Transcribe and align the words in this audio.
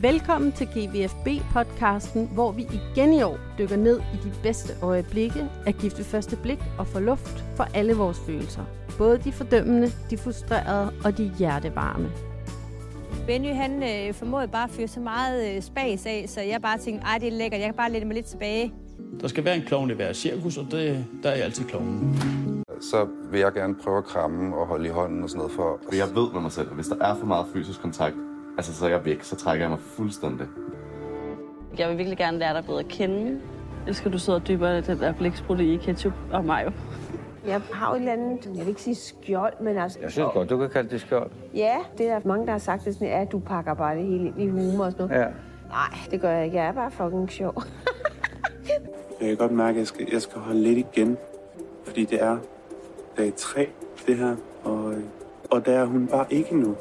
Velkommen 0.00 0.52
til 0.52 0.66
GVFB-podcasten, 0.66 2.28
hvor 2.34 2.52
vi 2.52 2.62
igen 2.62 3.12
i 3.12 3.22
år 3.22 3.38
dykker 3.58 3.76
ned 3.76 4.00
i 4.00 4.16
de 4.16 4.32
bedste 4.42 4.72
øjeblikke 4.82 5.44
af 5.66 5.74
gift 5.74 5.98
ved 5.98 6.04
første 6.04 6.36
blik 6.36 6.58
og 6.78 6.86
får 6.86 7.00
luft 7.00 7.44
for 7.56 7.64
alle 7.74 7.94
vores 7.94 8.18
følelser. 8.26 8.64
Både 8.98 9.18
de 9.18 9.32
fordømmende, 9.32 9.90
de 10.10 10.18
frustrerede 10.18 10.92
og 11.04 11.18
de 11.18 11.32
hjertevarme. 11.38 12.10
Benny, 13.26 13.54
han 13.54 13.82
øh, 13.82 14.14
formåede 14.14 14.48
bare 14.48 14.64
at 14.64 14.70
fyre 14.70 14.88
så 14.88 15.00
meget 15.00 15.56
øh, 15.56 15.62
spas 15.62 16.06
af, 16.06 16.24
så 16.28 16.40
jeg 16.40 16.62
bare 16.62 16.78
tænkte, 16.78 17.06
ej, 17.06 17.18
det 17.18 17.28
er 17.28 17.32
lækkert, 17.32 17.60
jeg 17.60 17.68
kan 17.68 17.76
bare 17.76 17.92
lægge 17.92 18.06
mig 18.06 18.14
lidt 18.14 18.26
tilbage. 18.26 18.72
Der 19.20 19.28
skal 19.28 19.44
være 19.44 19.56
en 19.56 19.62
klovn 19.62 19.90
i 19.90 19.94
hver 19.94 20.12
cirkus, 20.12 20.56
og 20.56 20.66
det, 20.70 21.04
der 21.22 21.30
er 21.30 21.34
jeg 21.34 21.44
altid 21.44 21.64
klovnen. 21.64 22.18
så 22.80 23.08
vil 23.30 23.40
jeg 23.40 23.52
gerne 23.52 23.74
prøve 23.74 23.98
at 23.98 24.04
kramme 24.04 24.56
og 24.56 24.66
holde 24.66 24.86
i 24.86 24.90
hånden 24.90 25.22
og 25.22 25.28
sådan 25.28 25.38
noget 25.38 25.52
for... 25.52 25.80
For 25.84 25.94
jeg 25.94 26.06
ved 26.14 26.32
med 26.32 26.40
mig 26.40 26.52
selv, 26.52 26.68
at 26.68 26.74
hvis 26.74 26.86
der 26.86 27.04
er 27.04 27.14
for 27.14 27.26
meget 27.26 27.46
fysisk 27.54 27.80
kontakt, 27.80 28.14
altså 28.58 28.74
så 28.74 28.84
er 28.84 28.90
jeg 28.90 29.04
væk, 29.04 29.22
så 29.22 29.36
trækker 29.36 29.64
jeg 29.64 29.70
mig 29.70 29.80
fuldstændig. 29.80 30.46
Jeg 31.78 31.88
vil 31.88 31.98
virkelig 31.98 32.18
gerne 32.18 32.38
lære 32.38 32.54
dig 32.54 32.64
bedre 32.64 32.80
at 32.80 32.88
kende. 32.88 33.40
Jeg 33.86 33.94
skal 33.94 34.12
du 34.12 34.18
sidde 34.18 34.36
og 34.36 34.48
dybere 34.48 34.80
den 34.80 34.98
der 34.98 35.12
blæksprutte 35.12 35.74
i 35.74 35.76
ketchup 35.76 36.12
og 36.32 36.44
mayo. 36.44 36.70
Jeg 37.46 37.60
har 37.72 37.88
jo 37.88 37.94
et 37.94 37.98
eller 37.98 38.12
andet, 38.12 38.46
jeg 38.46 38.60
vil 38.60 38.68
ikke 38.68 38.82
sige 38.82 38.94
skjold, 38.94 39.52
men 39.60 39.78
altså... 39.78 39.98
Jeg 40.02 40.10
synes 40.10 40.28
godt, 40.32 40.50
du 40.50 40.58
kan 40.58 40.70
kalde 40.70 40.90
det 40.90 41.00
skjold. 41.00 41.30
Ja, 41.54 41.76
det 41.98 42.08
er 42.08 42.18
der 42.18 42.28
mange, 42.28 42.46
der 42.46 42.52
har 42.52 42.58
sagt, 42.58 42.84
det 42.84 42.94
sådan, 42.94 43.08
at 43.08 43.32
du 43.32 43.38
pakker 43.38 43.74
bare 43.74 43.96
det 43.96 44.06
hele 44.06 44.24
ind 44.24 44.40
i 44.40 44.48
humor 44.48 44.84
og 44.84 44.92
sådan 44.92 45.08
noget. 45.08 45.22
Ja. 45.22 45.26
Nej, 45.68 45.98
det 46.10 46.20
gør 46.20 46.30
jeg 46.30 46.44
ikke. 46.44 46.56
Jeg 46.56 46.66
er 46.66 46.72
bare 46.72 46.90
fucking 46.90 47.30
sjov. 47.30 47.62
Jeg 49.20 49.28
kan 49.28 49.36
godt 49.36 49.52
mærke, 49.52 49.70
at 49.70 49.78
jeg 49.78 49.86
skal, 49.86 50.08
jeg 50.12 50.22
skal 50.22 50.40
holde 50.40 50.62
lidt 50.62 50.78
igen, 50.78 51.16
fordi 51.84 52.04
det 52.04 52.22
er 52.22 52.38
dag 53.16 53.32
tre, 53.36 53.68
det 54.06 54.16
her, 54.16 54.36
og, 54.64 54.94
og 55.50 55.66
der 55.66 55.72
er 55.72 55.84
hun 55.84 56.06
bare 56.06 56.26
ikke 56.30 56.56
nu. 56.56 56.76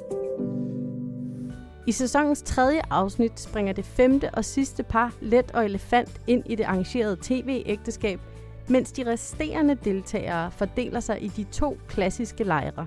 I 1.87 1.91
sæsonens 1.91 2.41
tredje 2.41 2.81
afsnit 2.89 3.39
springer 3.39 3.73
det 3.73 3.85
femte 3.85 4.29
og 4.31 4.45
sidste 4.45 4.83
par, 4.83 5.13
Let 5.21 5.51
og 5.51 5.65
Elefant, 5.65 6.21
ind 6.27 6.43
i 6.45 6.55
det 6.55 6.63
arrangerede 6.63 7.17
tv-ægteskab, 7.21 8.19
mens 8.67 8.91
de 8.91 9.11
resterende 9.11 9.75
deltagere 9.75 10.51
fordeler 10.51 10.99
sig 10.99 11.23
i 11.23 11.27
de 11.27 11.43
to 11.43 11.77
klassiske 11.87 12.43
lejre. 12.43 12.85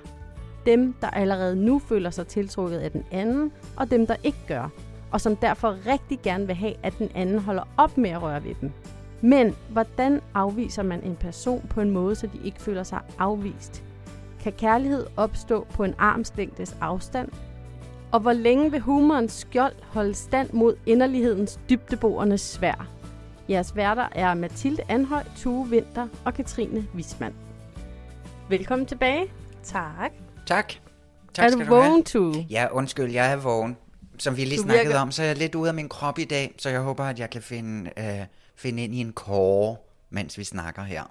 Dem, 0.66 0.94
der 1.00 1.10
allerede 1.10 1.56
nu 1.56 1.78
føler 1.78 2.10
sig 2.10 2.26
tiltrukket 2.26 2.78
af 2.78 2.90
den 2.90 3.04
anden, 3.10 3.52
og 3.76 3.90
dem, 3.90 4.06
der 4.06 4.16
ikke 4.24 4.38
gør, 4.48 4.68
og 5.10 5.20
som 5.20 5.36
derfor 5.36 5.76
rigtig 5.86 6.20
gerne 6.22 6.46
vil 6.46 6.56
have, 6.56 6.74
at 6.82 6.98
den 6.98 7.10
anden 7.14 7.38
holder 7.38 7.68
op 7.76 7.98
med 7.98 8.10
at 8.10 8.22
røre 8.22 8.44
ved 8.44 8.54
dem. 8.60 8.70
Men 9.20 9.56
hvordan 9.68 10.20
afviser 10.34 10.82
man 10.82 11.02
en 11.02 11.16
person 11.16 11.66
på 11.70 11.80
en 11.80 11.90
måde, 11.90 12.14
så 12.14 12.26
de 12.26 12.40
ikke 12.44 12.62
føler 12.62 12.82
sig 12.82 13.00
afvist? 13.18 13.84
Kan 14.40 14.52
kærlighed 14.52 15.06
opstå 15.16 15.66
på 15.70 15.84
en 15.84 15.94
armslængdes 15.98 16.76
afstand? 16.80 17.28
Og 18.12 18.20
hvor 18.20 18.33
længe 18.33 18.70
vil 18.70 18.80
humorens 18.80 19.33
skjold 19.33 19.75
holde 19.83 20.14
stand 20.14 20.53
mod 20.53 20.77
inderlighedens 20.86 21.61
dybdeboerne 21.70 22.39
svær? 22.39 22.89
Jeres 23.48 23.77
værter 23.77 24.08
er 24.12 24.34
Mathilde 24.34 24.83
Anhøj, 24.89 25.25
Tue 25.36 25.69
Vinter 25.70 26.08
og 26.25 26.34
Katrine 26.34 26.86
Wismann. 26.94 27.34
Velkommen 28.48 28.86
tilbage. 28.86 29.27
Tak. 29.64 30.11
Tak. 30.47 30.72
tak 31.34 31.53
er 31.53 31.56
du 31.56 31.64
vågen, 31.64 32.05
Tue? 32.05 32.47
Ja, 32.50 32.66
undskyld, 32.72 33.11
jeg 33.12 33.33
er 33.33 33.36
vågen. 33.36 33.77
Som 34.19 34.36
vi 34.36 34.44
lige 34.44 34.56
Du 34.58 34.62
snakkede 34.62 34.86
virker- 34.86 35.00
om, 35.00 35.11
så 35.12 35.22
er 35.22 35.27
jeg 35.27 35.36
lidt 35.36 35.55
ude 35.55 35.69
af 35.69 35.75
min 35.75 35.88
krop 35.88 36.19
i 36.19 36.25
dag, 36.25 36.55
så 36.58 36.69
jeg 36.70 36.81
håber, 36.81 37.05
at 37.05 37.19
jeg 37.19 37.31
kan 37.31 37.42
finde, 37.42 37.91
øh, 37.98 38.27
finde 38.56 38.84
ind 38.84 38.94
i 38.94 38.98
en 39.00 39.12
kåre, 39.12 39.77
mens 40.11 40.38
vi 40.38 40.44
snakker 40.44 40.83
her. 40.83 41.03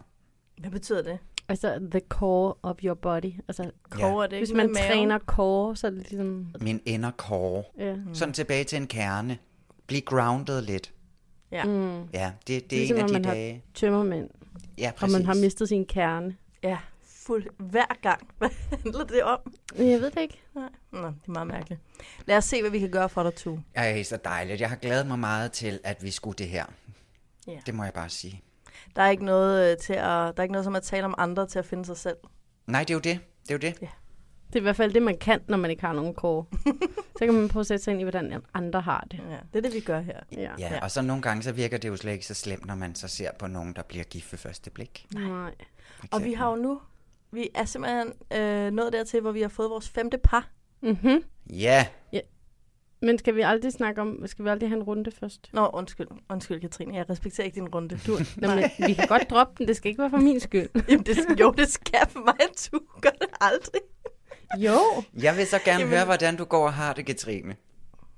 Hvad 0.57 0.71
betyder 0.71 1.01
det? 1.03 1.17
Altså, 1.49 1.79
the 1.91 2.01
core 2.09 2.53
of 2.63 2.75
your 2.83 2.93
body. 2.95 3.33
Altså, 3.47 3.71
Core, 3.89 4.23
er 4.23 4.27
det 4.27 4.37
hvis 4.37 4.51
man 4.51 4.57
maven? 4.73 4.75
træner 4.75 5.19
core, 5.19 5.75
så 5.75 5.87
er 5.87 5.91
det 5.91 5.99
ligesom... 6.11 6.47
Min 6.61 6.81
inderkåre. 6.85 7.63
Ja. 7.77 7.95
Sådan 8.13 8.33
tilbage 8.33 8.63
til 8.63 8.75
en 8.77 8.87
kerne. 8.87 9.37
Bliv 9.87 10.01
grounded 10.01 10.61
lidt. 10.61 10.93
Ja. 11.51 11.63
Mm. 11.63 12.03
Ja, 12.13 12.31
det, 12.47 12.69
det 12.69 12.73
er 12.73 12.79
Ligesom, 12.79 12.97
en 12.97 13.01
af 13.01 13.07
de 13.07 13.13
man 13.13 13.25
har 13.25 13.33
dage. 13.33 13.63
Tømmermænd, 13.73 14.29
Ja, 14.77 14.89
og 14.89 14.95
præcis. 14.95 15.13
man 15.17 15.25
har 15.25 15.33
mistet 15.33 15.69
sin 15.69 15.85
kerne. 15.85 16.35
Ja, 16.63 16.77
fuld 17.03 17.47
hver 17.57 17.99
gang. 18.01 18.27
Hvad 18.37 18.49
handler 18.69 19.03
det 19.03 19.23
om? 19.23 19.39
Jeg 19.77 20.01
ved 20.01 20.11
det 20.11 20.21
ikke. 20.21 20.41
Nej. 20.55 20.69
Nå, 20.91 21.07
det 21.07 21.13
er 21.27 21.31
meget 21.31 21.47
mærkeligt. 21.47 21.81
Lad 22.25 22.37
os 22.37 22.45
se, 22.45 22.61
hvad 22.61 22.71
vi 22.71 22.79
kan 22.79 22.91
gøre 22.91 23.09
for 23.09 23.23
dig, 23.23 23.35
Tue. 23.35 23.63
Ej, 23.75 24.03
så 24.03 24.17
dejligt. 24.23 24.61
Jeg 24.61 24.69
har 24.69 24.75
glædet 24.75 25.07
mig 25.07 25.19
meget 25.19 25.51
til, 25.51 25.79
at 25.83 26.03
vi 26.03 26.11
skulle 26.11 26.35
det 26.37 26.47
her. 26.47 26.65
Ja. 27.47 27.57
Det 27.65 27.73
må 27.75 27.83
jeg 27.83 27.93
bare 27.93 28.09
sige. 28.09 28.41
Der 28.99 29.05
er 29.05 29.09
ikke 29.09 29.25
noget 29.25 29.71
øh, 29.71 29.77
til 29.77 29.93
at, 29.93 29.99
der 30.03 30.33
er 30.37 30.41
ikke 30.41 30.51
noget 30.51 30.65
som 30.65 30.75
at 30.75 30.83
tale 30.83 31.05
om 31.05 31.15
andre 31.17 31.47
til 31.47 31.59
at 31.59 31.65
finde 31.65 31.85
sig 31.85 31.97
selv. 31.97 32.17
Nej, 32.67 32.81
det 32.81 32.89
er 32.89 32.93
jo 32.93 32.99
det. 32.99 33.19
Det 33.43 33.49
er 33.49 33.53
jo 33.53 33.57
det. 33.57 33.79
Det 34.47 34.55
er 34.55 34.59
i 34.59 34.61
hvert 34.61 34.75
fald 34.75 34.93
det, 34.93 35.01
man 35.01 35.17
kan, 35.17 35.41
når 35.47 35.57
man 35.57 35.71
ikke 35.71 35.81
har 35.85 35.93
nogen 35.93 36.13
core. 36.13 36.45
så 37.17 37.25
kan 37.25 37.33
man 37.33 37.47
prøve 37.47 37.61
at 37.61 37.67
sætte 37.67 37.83
sig 37.83 37.91
ind 37.91 38.01
i, 38.01 38.03
hvordan 38.03 38.41
andre 38.53 38.81
har 38.81 39.07
det. 39.11 39.19
Ja, 39.29 39.37
det 39.53 39.55
er 39.55 39.61
det, 39.61 39.73
vi 39.73 39.79
gør 39.79 39.99
her. 39.99 40.19
Ja. 40.31 40.51
Ja, 40.57 40.83
og 40.83 40.91
så 40.91 41.01
nogle 41.01 41.21
gange, 41.21 41.43
så 41.43 41.51
virker 41.51 41.77
det 41.77 41.89
jo 41.89 41.95
slet 41.95 42.11
ikke 42.11 42.25
så 42.25 42.33
slemt, 42.33 42.65
når 42.65 42.75
man 42.75 42.95
så 42.95 43.07
ser 43.07 43.31
på 43.39 43.47
nogen, 43.47 43.73
der 43.73 43.81
bliver 43.81 44.03
gift 44.03 44.31
ved 44.31 44.39
første 44.39 44.69
blik. 44.69 45.05
Nej. 45.13 45.51
Og 46.11 46.23
vi 46.23 46.33
har 46.33 46.49
jo 46.49 46.55
nu, 46.55 46.81
vi 47.31 47.49
er 47.55 47.65
simpelthen 47.65 48.13
øh, 48.33 48.71
nået 48.71 48.93
dertil, 48.93 49.21
hvor 49.21 49.31
vi 49.31 49.41
har 49.41 49.49
fået 49.49 49.69
vores 49.69 49.89
femte 49.89 50.17
par. 50.17 50.49
Mm-hmm. 50.81 51.23
Ja, 51.49 51.85
Men 53.01 53.17
skal 53.19 53.35
vi 53.35 53.41
aldrig 53.41 53.73
snakke 53.73 54.01
om, 54.01 54.23
skal 54.27 54.45
vi 54.45 54.49
aldrig 54.49 54.69
have 54.69 54.77
en 54.77 54.83
runde 54.83 55.11
først? 55.11 55.49
Nå, 55.53 55.69
undskyld. 55.73 56.07
Undskyld, 56.29 56.61
Katrine. 56.61 56.95
Jeg 56.95 57.09
respekterer 57.09 57.45
ikke 57.45 57.55
din 57.55 57.67
runde. 57.67 57.99
Du, 58.07 58.17
Nå, 58.37 58.47
men, 58.55 58.63
vi 58.87 58.93
kan 58.93 59.07
godt 59.07 59.29
droppe 59.29 59.53
den, 59.57 59.67
det 59.67 59.75
skal 59.75 59.89
ikke 59.89 60.01
være 60.01 60.09
for 60.09 60.17
min 60.17 60.39
skyld. 60.39 60.69
Jamen, 60.89 61.05
det, 61.05 61.17
jo, 61.39 61.51
det 61.57 61.69
skal 61.69 61.99
for 62.09 62.19
mig, 62.25 62.35
at 62.39 62.69
du 62.71 62.79
gør 63.01 63.09
det 63.09 63.27
aldrig. 63.41 63.81
Jo. 64.57 64.77
jeg 65.21 65.37
vil 65.37 65.47
så 65.47 65.59
gerne 65.65 65.79
Jamen- 65.79 65.93
høre, 65.95 66.05
hvordan 66.05 66.35
du 66.37 66.43
går 66.43 66.65
og 66.65 66.73
har 66.73 66.93
det, 66.93 67.05
Katrine. 67.05 67.55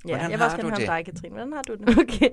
Ja, 0.08 0.10
Hvordan 0.10 0.32
jeg 0.32 0.40
vil 0.40 0.44
også 0.46 0.56
har 0.56 0.64
gerne 0.64 0.76
du 0.76 0.82
høre 0.82 0.98
dig, 0.98 1.06
Katrine. 1.06 1.34
Hvordan 1.34 1.54
har 1.54 1.62
du 1.62 1.76
det? 1.76 1.90
Okay. 1.98 2.30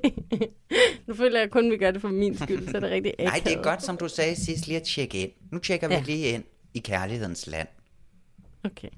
nu 1.07 1.15
føler 1.15 1.41
jeg 1.41 1.51
kun, 1.51 1.65
at 1.67 1.71
vi 1.73 1.77
gør 1.77 1.91
det 1.91 2.01
for 2.01 2.09
min 2.09 2.39
skyld, 2.39 2.69
så 2.71 2.77
er 2.77 2.81
det 2.81 2.91
rigtig 2.91 3.13
akavet. 3.19 3.33
Nej, 3.33 3.41
det 3.45 3.53
er 3.59 3.63
godt, 3.63 3.83
som 3.83 3.97
du 3.97 4.09
sagde 4.09 4.37
sidst, 4.37 4.67
lige 4.67 4.77
at 4.77 4.83
tjekke 4.83 5.19
ind. 5.23 5.31
Nu 5.53 5.59
tjekker 5.59 5.89
vi 5.89 5.95
Ja. 5.95 6.03
lige 6.07 6.27
ind 6.27 6.45
i 6.75 6.79
kærlighedens 6.79 7.47
land. 7.47 7.69
Okay. 8.65 8.89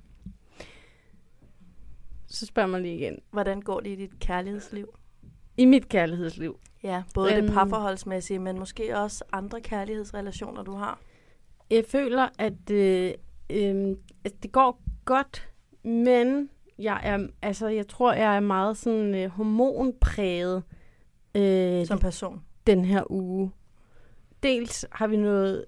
Så 2.30 2.46
spørg 2.46 2.68
mig 2.70 2.80
lige 2.80 2.94
igen. 2.96 3.18
Hvordan 3.30 3.60
går 3.60 3.80
det 3.80 3.90
i 3.90 3.94
dit 3.96 4.18
kærlighedsliv? 4.20 4.88
I 5.56 5.64
mit 5.64 5.88
kærlighedsliv. 5.88 6.58
Ja, 6.82 7.02
både 7.14 7.30
det 7.30 7.44
Øhm. 7.44 7.52
parforholdsmæssige, 7.52 8.38
men 8.38 8.58
måske 8.58 8.98
også 8.98 9.24
andre 9.32 9.60
kærlighedsrelationer, 9.60 10.62
du 10.62 10.72
har. 10.74 11.00
Jeg 11.70 11.84
føler, 11.88 12.28
at, 12.38 12.70
øh, 12.70 13.12
øh, 13.50 13.96
at 14.24 14.42
det 14.42 14.52
går 14.52 14.82
godt, 15.04 15.48
men 15.84 16.50
jeg 16.78 17.00
er, 17.04 17.26
altså, 17.42 17.68
jeg 17.68 17.88
tror, 17.88 18.12
jeg 18.12 18.36
er 18.36 18.40
meget 18.40 18.76
sådan 18.76 19.14
øh, 19.14 19.30
hormonpræget 19.30 20.62
øh, 21.34 21.86
Som 21.86 21.98
person. 21.98 22.42
den 22.66 22.84
her 22.84 23.10
uge. 23.12 23.52
Dels 24.42 24.86
har 24.92 25.06
vi 25.06 25.16
noget... 25.16 25.64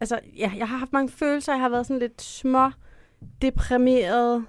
Altså, 0.00 0.20
ja, 0.38 0.52
jeg 0.56 0.68
har 0.68 0.76
haft 0.76 0.92
mange 0.92 1.08
følelser. 1.12 1.52
Jeg 1.52 1.60
har 1.60 1.68
været 1.68 1.86
sådan 1.86 2.00
lidt 2.00 2.22
små 2.22 2.70
deprimeret. 3.42 4.44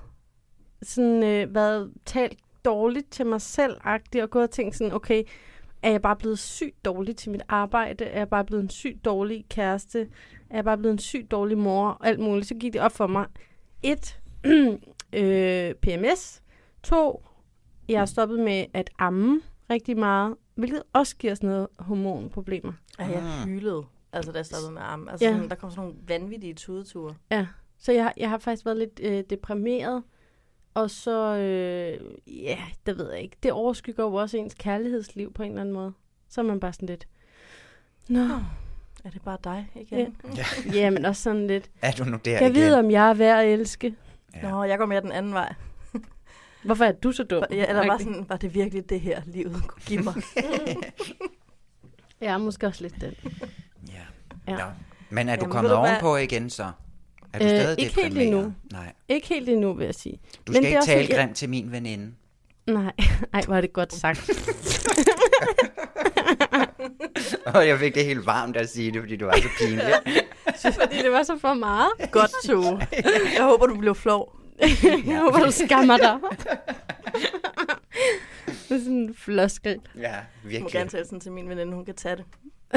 Sådan 0.81 1.24
øh, 1.24 1.56
været 1.56 1.94
talt 2.06 2.40
dårligt 2.66 3.12
til 3.12 3.25
mig 3.25 3.41
selv 3.41 3.78
agtig 3.84 4.24
og 4.24 4.30
gået 4.30 4.44
og 4.44 4.52
tænkt 4.52 4.75
sådan, 4.75 4.94
okay, 4.94 5.24
er 5.81 5.90
jeg 5.91 6.02
bare 6.02 6.16
blevet 6.16 6.40
sygt 6.40 6.86
dårlig 6.86 7.16
til 7.16 7.31
mit 7.31 7.41
arbejde? 7.47 8.03
Er 8.06 8.18
jeg 8.18 8.30
bare 8.30 8.46
blevet 8.46 8.63
en 8.63 8.69
sygt 8.69 9.06
dårlig 9.06 9.46
kæreste? 9.50 10.08
Er 10.50 10.56
jeg 10.58 10.64
bare 10.64 10.78
blevet 10.78 10.94
en 10.94 11.00
sygt 11.00 11.31
dårlig 11.31 11.58
mor? 11.58 11.88
Og 11.90 12.08
alt 12.08 12.19
muligt. 12.19 12.47
Så 12.47 12.56
gik 12.56 12.74
det 12.74 12.81
op 12.81 12.91
for 12.91 13.08
mig. 13.08 13.25
Et, 13.84 14.19
øh, 15.14 15.74
PMS. 15.74 16.41
To, 16.84 17.25
jeg 17.90 18.00
har 18.00 18.06
stoppet 18.06 18.40
med 18.40 18.66
at 18.74 18.90
amme 19.00 19.41
rigtig 19.69 19.97
meget, 19.97 20.35
hvilket 20.56 20.84
også 20.94 21.16
giver 21.16 21.35
sådan 21.35 21.50
noget 21.50 21.68
hormonproblemer. 21.80 22.74
Ja, 23.00 23.06
jeg 23.06 23.24
Ah. 23.41 23.47
hylede, 23.50 23.84
altså 24.14 24.31
da 24.31 24.38
jeg 24.38 24.46
stoppede 24.46 24.72
med 24.72 24.81
armen. 24.81 25.09
Altså, 25.09 25.25
Ja. 25.25 25.31
sådan, 25.34 25.50
der 25.50 25.56
kom 25.56 25.69
sådan 25.72 25.84
nogle 25.84 25.96
vanvittige 26.08 26.53
tudeture. 26.53 27.16
Ja, 27.31 27.47
så 27.78 27.91
jeg, 27.91 28.14
jeg 28.18 28.30
har 28.30 28.38
faktisk 28.38 28.66
været 28.66 28.78
lidt 28.78 29.00
øh, 29.03 29.24
deprimeret. 29.30 30.03
Og 30.75 30.90
så, 30.91 31.36
øh, 31.36 32.00
ja, 32.44 32.58
det 32.86 32.97
ved 32.97 33.12
jeg 33.12 33.22
ikke. 33.22 33.38
Det 33.44 33.52
overskygger 33.52 34.03
jo 34.03 34.14
også 34.14 34.38
ens 34.38 34.53
kærlighedsliv 34.59 35.34
på 35.34 35.44
en 35.44 35.50
eller 35.50 35.61
anden 35.61 35.73
måde. 35.73 35.94
Så 36.29 36.41
er 36.41 36.46
man 36.46 36.59
bare 36.59 36.73
sådan 36.73 36.90
lidt, 36.90 37.08
nå, 38.09 38.23
Er 39.03 39.09
det 39.14 39.22
bare 39.22 39.38
dig 39.44 39.70
igen? 39.76 40.17
Ja. 40.38 40.46
ja, 40.73 40.90
men 40.96 41.05
også 41.05 41.22
sådan 41.22 41.47
lidt, 41.47 41.70
Er 41.82 41.91
du 41.91 42.03
nu 42.03 42.17
der 42.26 42.32
jeg 42.32 42.41
igen? 42.41 42.53
ved, 42.55 42.73
om 42.73 42.91
jeg 42.91 43.09
er 43.09 43.14
værd 43.14 43.40
at 43.44 43.53
elske. 43.53 43.96
Ja. 44.35 44.50
Nå, 44.50 44.64
jeg 44.64 44.78
går 44.78 44.85
mere 44.85 45.02
den 45.02 45.11
anden 45.11 45.34
vej. 45.34 45.53
Hvorfor 46.64 46.85
er 46.85 46.91
du 46.91 47.11
så 47.11 47.23
dum? 47.23 47.44
Ja, 47.52 47.66
eller 47.70 47.88
var, 47.88 47.97
sådan, 47.97 48.26
var 48.29 48.38
det 48.38 48.53
virkelig 48.53 48.90
det 48.90 49.00
her, 49.02 49.22
livet 49.26 49.64
kunne 49.67 49.84
give 49.85 50.02
mig? 50.03 50.14
Jeg 52.22 52.34
er 52.34 52.38
måske 52.38 52.67
også 52.67 52.82
lidt 52.84 53.02
den. 53.02 53.14
Ja. 53.88 53.94
Ja. 54.47 54.66
ja. 54.66 54.66
Men 55.09 55.29
er 55.29 55.35
du 55.35 55.41
Jamen, 55.41 55.52
kommet 55.52 55.72
du 55.72 55.79
hvad? 55.79 55.90
ovenpå 55.90 56.16
igen 56.17 56.50
så? 56.50 56.72
Er 57.35 57.40
du 57.40 57.43
Øh, 57.46 57.49
stadig 57.61 57.79
ikke 57.84 58.02
helt 58.02 58.17
endnu. 58.17 58.53
Nej. 58.72 58.91
Ikke 59.09 59.28
helt 59.28 59.49
endnu, 59.49 59.73
vil 59.73 59.85
jeg 59.85 59.96
sige. 59.96 60.20
Du 60.47 60.52
Men 60.52 60.55
skal 60.55 60.64
det 60.64 60.66
er 60.66 60.70
ikke 60.70 60.78
også 60.79 60.87
tale 60.91 61.08
jeg- 61.09 61.17
grimt 61.17 61.35
til 61.37 61.49
min 61.49 61.72
veninde. 61.72 62.11
Nej, 62.67 62.91
ej, 63.34 63.41
hvor 63.46 63.55
er 63.55 63.61
det 63.61 63.73
godt 63.73 63.93
sagt. 63.93 64.29
Og 67.46 67.67
jeg 67.67 67.79
fik 67.79 67.96
det 67.96 68.05
helt 68.05 68.26
varmt 68.26 68.58
at 68.58 68.70
sige 68.70 68.91
det, 68.91 69.02
fordi 69.02 69.16
du 69.16 69.26
var 69.26 69.34
så 69.35 69.47
pinlig. 69.59 69.93
Fordi 70.82 70.97
det 70.97 71.11
var 71.11 71.23
så 71.23 71.37
for 71.41 71.53
meget. 71.53 71.90
Godt, 72.11 72.32
Tue. 72.46 72.79
Jeg 73.38 73.43
håber, 73.43 73.66
du 73.67 73.78
blev 73.78 73.96
flov. 73.96 74.35
Jeg 75.05 75.20
håber, 75.20 75.46
du 75.46 75.52
skammer 75.52 75.97
dig. 75.97 76.17
er 78.70 78.79
sådan 78.79 78.91
en 78.93 79.16
floskel. 79.17 79.79
Ja, 79.99 80.09
Du 80.09 80.22
må 80.43 80.49
virkelig. 80.49 80.72
gerne 80.72 80.90
tale 80.90 81.05
sådan 81.05 81.20
til 81.20 81.31
min 81.31 81.49
veninde, 81.49 81.73
hun 81.73 81.85
kan 81.85 81.96
tage 81.96 82.16
det. 82.16 82.26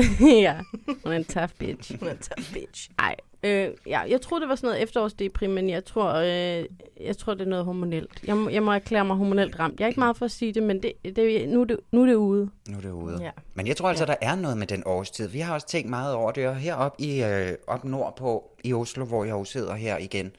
ja, 0.46 0.56
hun 0.86 1.12
er 1.12 1.16
en 1.16 1.24
tough 1.24 1.52
bitch. 1.58 1.98
Hun 1.98 2.08
er 2.08 2.12
en 2.12 2.18
tough 2.18 2.52
bitch. 2.52 2.90
Nej, 2.98 3.16
øh, 3.42 3.70
ja, 3.86 4.00
jeg 4.00 4.20
tror 4.20 4.38
det 4.38 4.48
var 4.48 4.54
sådan 4.54 4.68
noget 4.68 4.82
efterårsdeprim, 4.82 5.50
men 5.50 5.70
jeg 5.70 5.84
tror, 5.84 6.14
øh, 6.14 6.64
jeg 7.00 7.16
tror, 7.18 7.34
det 7.34 7.40
er 7.40 7.48
noget 7.48 7.64
hormonelt. 7.64 8.20
Jeg 8.26 8.36
må, 8.36 8.48
jeg 8.50 8.62
må 8.62 8.72
erklære 8.72 9.04
mig 9.04 9.16
hormonelt 9.16 9.58
ramt. 9.58 9.80
Jeg 9.80 9.84
er 9.84 9.88
ikke 9.88 10.00
meget 10.00 10.16
for 10.16 10.24
at 10.24 10.30
sige 10.30 10.52
det, 10.52 10.62
men 10.62 10.82
det, 10.82 10.92
det, 11.16 11.48
nu, 11.48 11.60
er 11.60 11.64
det, 11.64 11.80
nu 11.92 12.02
er 12.02 12.06
det 12.06 12.14
ude. 12.14 12.50
Nu 12.68 12.76
er 12.76 12.80
det 12.80 12.90
ude. 12.90 13.22
Ja. 13.22 13.30
Men 13.54 13.66
jeg 13.66 13.76
tror 13.76 13.88
altså, 13.88 14.04
der 14.04 14.16
er 14.20 14.34
noget 14.34 14.56
med 14.58 14.66
den 14.66 14.82
årstid. 14.86 15.28
Vi 15.28 15.38
har 15.38 15.54
også 15.54 15.66
tænkt 15.66 15.90
meget 15.90 16.14
over 16.14 16.32
det, 16.32 16.48
og 16.48 16.56
heroppe 16.56 17.02
i, 17.02 17.22
øh, 17.22 17.52
op 17.66 17.84
nordpå 17.84 18.50
i 18.64 18.72
Oslo, 18.72 19.04
hvor 19.04 19.24
jeg 19.24 19.32
jo 19.32 19.44
sidder 19.44 19.74
her 19.74 19.98
igen, 19.98 20.32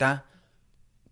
der, 0.00 0.16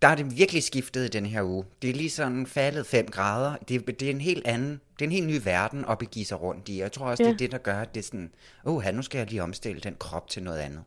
der 0.03 0.09
er 0.09 0.15
det 0.15 0.37
virkelig 0.37 0.63
skiftet 0.63 1.05
i 1.05 1.09
den 1.09 1.27
her 1.27 1.43
uge. 1.43 1.65
Det 1.83 1.91
er 1.91 1.95
lige 1.95 2.11
sådan 2.11 2.47
faldet 2.47 2.87
5 2.87 3.07
grader. 3.11 3.57
Det, 3.69 3.77
er- 3.77 3.93
det 3.93 4.03
er 4.03 4.11
en 4.11 4.21
helt 4.21 4.47
anden, 4.47 4.71
det 4.99 5.05
er 5.05 5.09
en 5.09 5.13
helt 5.13 5.27
ny 5.27 5.41
verden 5.45 5.85
at 5.89 5.99
begive 5.99 6.25
sig 6.25 6.41
rundt 6.41 6.69
i. 6.69 6.81
Jeg 6.81 6.93
tror 6.93 7.07
også, 7.07 7.23
ja. 7.23 7.29
det 7.29 7.35
er 7.35 7.39
det, 7.39 7.53
der 7.53 7.59
gør, 7.59 7.81
at 7.81 7.95
det 7.95 8.01
er 8.01 8.05
sådan, 8.05 8.31
åh, 8.65 8.85
nu 8.95 9.03
skal 9.03 9.19
jeg 9.19 9.31
lige 9.31 9.43
omstille 9.43 9.81
den 9.81 9.97
krop 9.99 10.29
til 10.29 10.43
noget 10.43 10.59
andet. 10.59 10.83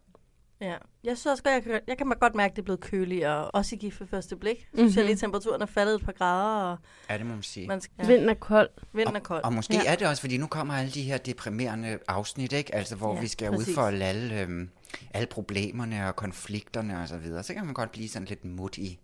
Ja, 0.62 0.74
jeg 1.04 1.18
synes 1.18 1.26
også 1.26 1.44
godt, 1.44 1.54
jeg 1.54 1.64
kan, 1.64 1.80
jeg 1.88 1.98
kan 1.98 2.14
godt 2.20 2.36
mærke, 2.36 2.52
at 2.52 2.56
det 2.56 2.62
er 2.62 2.64
blevet 2.64 2.80
køligere, 2.80 3.52
også 3.52 3.76
i 3.76 3.78
gift 3.78 4.00
ved 4.00 4.08
første 4.08 4.36
blik. 4.36 4.56
Synes 4.58 4.74
mm-hmm. 4.82 4.98
jeg 4.98 5.06
lige, 5.06 5.16
temperaturen 5.16 5.62
er 5.62 5.66
faldet 5.66 5.96
et 5.96 6.06
par 6.06 6.12
grader, 6.12 6.72
og 6.72 6.78
Ja, 7.10 7.18
det 7.18 7.26
må 7.26 7.34
man 7.34 7.44
sige. 7.44 7.68
man 7.68 7.82
skal, 7.82 7.94
Ja. 8.00 8.08
Vinden 8.08 8.30
er 8.30 8.34
kold. 8.34 8.70
vinden 8.94 9.16
er 9.16 9.20
kold. 9.20 9.44
Og 9.44 9.54
måske 9.54 9.74
Ja. 9.74 9.92
er 9.92 9.96
det 9.96 10.08
også, 10.08 10.22
fordi 10.22 10.38
nu 10.38 10.48
kommer 10.48 10.74
alle 10.74 10.92
de 10.92 11.02
her 11.02 11.18
deprimerende 11.18 12.00
afsnit, 12.08 12.54
ikke? 12.54 12.76
Altså, 12.76 12.96
hvor 12.96 13.10
Ja, 13.10 13.16
ja, 13.16 13.22
vi 13.22 13.28
skal 13.28 13.52
præcis. 13.52 13.68
udfolde 13.68 14.06
alle, 14.06 14.42
øhm, 14.42 14.70
alle 15.14 15.28
problemerne 15.28 16.08
og 16.08 16.16
konflikterne 16.16 17.02
og 17.02 17.08
så 17.08 17.18
videre. 17.18 17.44
Så 17.44 17.54
kan 17.54 17.66
man 17.66 17.74
godt 17.74 17.92
blive 17.92 18.10
sådan 18.10 18.28
lidt 18.28 18.46
mut 18.46 18.78
i, 18.78 19.00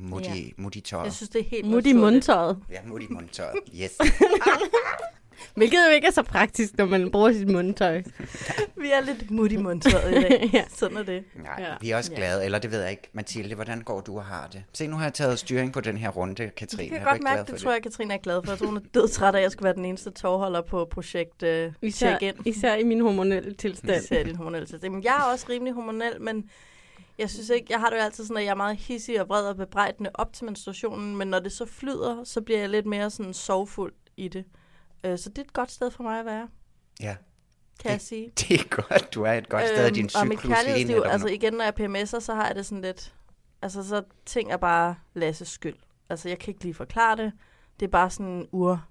mut 0.00 0.24
Ja. 0.24 0.34
i, 0.34 0.52
mut 0.56 0.76
i 0.76 0.80
tøjet. 0.80 1.04
Jeg 1.04 1.12
synes, 1.12 1.28
det 1.28 1.40
er 1.40 1.44
helt 1.50 1.64
Mut 1.66 1.72
i 1.72 1.92
naturligt. 1.92 1.96
mundtøjet. 1.96 2.58
Ja, 2.70 2.78
mut 2.86 3.02
i 3.02 3.06
mundtøjet. 3.10 3.54
Yes. 3.82 3.98
Hvilket 5.56 5.78
jo 5.88 5.94
ikke 5.94 6.06
er 6.06 6.10
så 6.10 6.22
praktisk, 6.22 6.78
når 6.78 6.84
man 6.86 7.10
bruger 7.10 7.32
sit 7.32 7.48
mundtøj. 7.48 8.02
Vi 8.76 8.90
er 8.90 9.00
lidt 9.00 9.30
mut 9.30 9.52
i 9.52 9.56
mundtøjet 9.56 10.10
i 10.18 10.20
dag. 10.22 10.50
Ja. 10.52 10.64
Sådan 10.74 10.96
er 10.96 11.02
det. 11.02 11.24
Nej, 11.42 11.56
Ja. 11.58 11.74
vi 11.80 11.90
er 11.90 11.96
også 11.96 12.10
Ja. 12.12 12.16
glade. 12.16 12.44
Eller 12.44 12.58
det 12.58 12.70
ved 12.70 12.80
jeg 12.80 12.90
ikke. 12.90 13.08
Mathilde, 13.12 13.54
hvordan 13.54 13.80
går 13.80 14.00
du 14.00 14.16
og 14.16 14.24
har 14.24 14.46
det? 14.52 14.62
Se, 14.72 14.86
nu 14.86 14.96
har 14.96 15.04
jeg 15.04 15.14
taget 15.14 15.38
styring 15.38 15.72
på 15.72 15.80
den 15.80 15.96
her 15.96 16.08
runde, 16.08 16.50
Katrine. 16.56 16.82
Jeg 16.82 16.88
kan 16.90 16.98
Er 16.98 17.04
du 17.04 17.10
godt 17.10 17.22
mærke, 17.22 17.34
glad 17.36 17.44
det 17.44 17.54
for 17.54 17.58
tror 17.64 17.72
jeg, 17.72 17.82
Katrine 17.82 18.14
er 18.14 18.18
glad 18.18 18.40
for. 18.44 18.52
Jeg 18.52 18.58
tror, 18.58 18.66
hun 18.66 18.76
er 18.76 18.80
død 18.94 19.08
træt 19.08 19.34
af, 19.34 19.38
at 19.38 19.42
jeg 19.42 19.50
skulle 19.52 19.64
være 19.64 19.74
den 19.74 19.84
eneste 19.84 20.10
tovholder 20.10 20.60
på 20.62 20.88
projekt 20.90 21.42
uh, 21.42 21.48
Især, 21.82 22.18
Check-in. 22.18 22.32
især 22.46 22.74
i 22.74 22.82
min 22.84 23.00
hormonelle 23.00 23.54
tilstand. 23.62 24.04
Især 24.04 24.22
din 24.22 24.36
hormonelle 24.36 24.66
tilstand. 24.66 24.92
Men 24.92 25.04
jeg 25.04 25.16
er 25.18 25.32
også 25.32 25.46
rimelig 25.50 25.74
hormonel, 25.74 26.20
men 26.20 26.44
jeg 27.20 27.30
synes 27.30 27.48
ikke, 27.48 27.66
jeg 27.70 27.80
har 27.80 27.90
det 27.90 27.96
jo 27.96 28.02
altid 28.02 28.24
sådan, 28.24 28.36
at 28.36 28.44
jeg 28.44 28.50
er 28.50 28.54
meget 28.54 28.76
hissig 28.76 29.20
og 29.20 29.28
vred 29.28 29.46
og 29.46 29.56
bebrejdende 29.56 30.10
op 30.14 30.32
til 30.32 30.44
menstruationen, 30.44 31.16
men 31.16 31.28
når 31.28 31.38
det 31.38 31.52
så 31.52 31.66
flyder, 31.66 32.24
så 32.24 32.40
bliver 32.40 32.60
jeg 32.60 32.68
lidt 32.68 32.86
mere 32.86 33.10
sådan 33.10 33.34
sorgfuld 33.34 33.92
i 34.16 34.28
det. 34.28 34.44
Øh, 35.04 35.18
Så 35.18 35.28
det 35.28 35.38
er 35.38 35.42
et 35.42 35.52
godt 35.52 35.70
sted 35.70 35.90
for 35.90 36.02
mig 36.02 36.18
at 36.20 36.24
være, 36.26 36.48
Ja, 37.00 37.16
kan 37.80 37.90
jeg 37.90 38.00
sige. 38.00 38.32
det 38.40 38.60
er 38.60 38.64
godt. 38.68 39.14
Du 39.14 39.22
er 39.22 39.32
et 39.32 39.48
godt 39.48 39.68
sted 39.68 39.86
i 39.86 39.90
din 39.90 40.04
Øhm, 40.04 40.10
og 40.20 40.26
mit 40.28 40.38
cyklus 40.38 40.54
kærlighedsliv, 40.54 41.02
altså 41.06 41.28
igen, 41.28 41.52
når 41.52 41.64
jeg 41.64 41.74
er 41.78 41.88
PMS'er, 41.88 42.20
så 42.20 42.34
har 42.34 42.46
jeg 42.46 42.54
det 42.56 42.66
sådan 42.66 42.82
lidt... 42.82 43.14
Altså, 43.62 43.88
så 43.88 44.02
ting 44.26 44.52
er 44.52 44.56
bare 44.56 44.94
Lasses 45.14 45.48
skyld. 45.48 45.76
Altså, 46.08 46.28
jeg 46.28 46.38
kan 46.38 46.50
ikke 46.52 46.62
lige 46.64 46.74
forklare 46.74 47.16
det. 47.16 47.32
Det 47.80 47.86
er 47.86 47.90
bare 47.90 48.10
sådan 48.10 48.26
en 48.26 48.48
ur... 48.52 48.86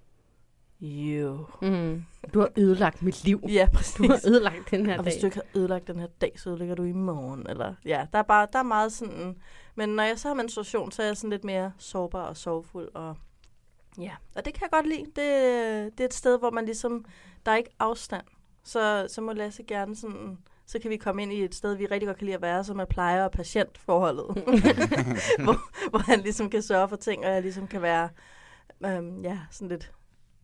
Jo. 0.82 1.46
Mm. 1.62 2.06
Du 2.34 2.40
har 2.40 2.50
ødelagt 2.58 3.02
mit 3.02 3.24
liv. 3.24 3.44
Ja, 3.50 3.68
præcis. 3.74 3.96
Du 3.96 4.08
har 4.08 4.20
ødelagt 4.28 4.72
den 4.72 4.86
her 4.86 4.98
Og 4.98 5.04
hvis 5.04 5.14
dag. 5.14 5.22
du 5.22 5.28
ikke 5.28 5.36
har 5.38 5.60
ødelagt 5.60 5.88
den 5.88 6.00
her 6.00 6.08
dag, 6.22 6.34
så 6.40 6.50
ødelægger 6.50 6.76
du 6.76 6.84
i 6.84 6.92
morgen. 6.92 7.50
Eller, 7.50 7.74
ja, 7.86 8.06
der 8.14 8.20
er, 8.20 8.24
bare, 8.24 8.48
der 8.54 8.60
er 8.60 8.64
meget 8.64 8.92
sådan... 8.94 9.38
Men 9.76 9.90
når 9.90 10.04
jeg 10.04 10.20
så 10.20 10.28
har 10.28 10.36
menstruation, 10.36 10.92
så 10.92 11.02
er 11.02 11.06
jeg 11.06 11.18
sådan 11.18 11.30
lidt 11.30 11.44
mere 11.44 11.72
sårbar 11.78 12.24
og 12.24 12.38
sorgfuld. 12.38 12.90
Og, 12.96 13.18
ja, 14.00 14.12
og 14.36 14.46
det 14.46 14.54
kan 14.54 14.62
jeg 14.62 14.70
godt 14.72 14.88
lide. 14.88 15.06
Det, 15.06 15.98
det 15.98 16.04
er 16.04 16.06
et 16.06 16.14
sted, 16.14 16.40
hvor 16.40 16.52
man 16.52 16.66
ligesom... 16.66 17.06
Der 17.46 17.52
er 17.52 17.56
ikke 17.56 17.76
afstand. 17.80 18.26
Så, 18.64 19.08
så 19.10 19.22
må 19.22 19.34
Lasse 19.34 19.64
gerne 19.64 19.96
sådan... 19.96 20.38
Så 20.66 20.80
kan 20.80 20.92
vi 20.92 20.98
komme 20.98 21.22
ind 21.24 21.34
i 21.34 21.44
et 21.44 21.56
sted, 21.56 21.76
vi 21.76 21.86
rigtig 21.86 22.08
godt 22.08 22.18
kan 22.18 22.26
lide 22.26 22.36
at 22.36 22.42
være, 22.42 22.64
som 22.64 22.80
er 22.80 22.86
plejer- 22.86 23.24
og 23.24 23.32
patientforholdet. 23.32 24.26
hvor, 25.44 25.90
hvor 25.90 26.00
han 26.00 26.20
ligesom 26.20 26.50
kan 26.50 26.62
sørge 26.62 26.90
for 26.90 26.96
ting, 26.96 27.26
og 27.26 27.32
jeg 27.32 27.42
ligesom 27.42 27.68
kan 27.68 27.82
være... 27.82 28.10
Øhm, 28.86 29.22
ja, 29.22 29.40
sådan 29.52 29.68
lidt 29.68 29.92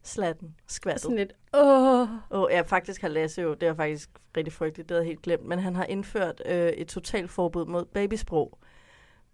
slatten, 0.08 0.56
skvattet. 0.68 1.02
Sådan 1.02 1.18
lidt, 1.18 1.34
åh. 1.54 2.08
Oh, 2.30 2.48
ja, 2.52 2.62
faktisk 2.62 3.02
har 3.02 3.08
Lasse 3.08 3.42
jo, 3.42 3.54
det 3.54 3.68
var 3.68 3.76
faktisk 3.76 4.10
rigtig 4.38 4.54
frygteligt, 4.54 4.90
det 4.90 4.96
havde 4.96 5.04
jeg 5.04 5.10
helt 5.10 5.22
glemt, 5.22 5.46
men 5.46 5.60
han 5.60 5.76
har 5.76 5.86
indført 5.86 6.42
øh, 6.46 6.68
et 6.70 6.88
totalt 6.88 7.32
forbud 7.32 7.66
mod 7.66 7.86
babysprog. 7.86 8.60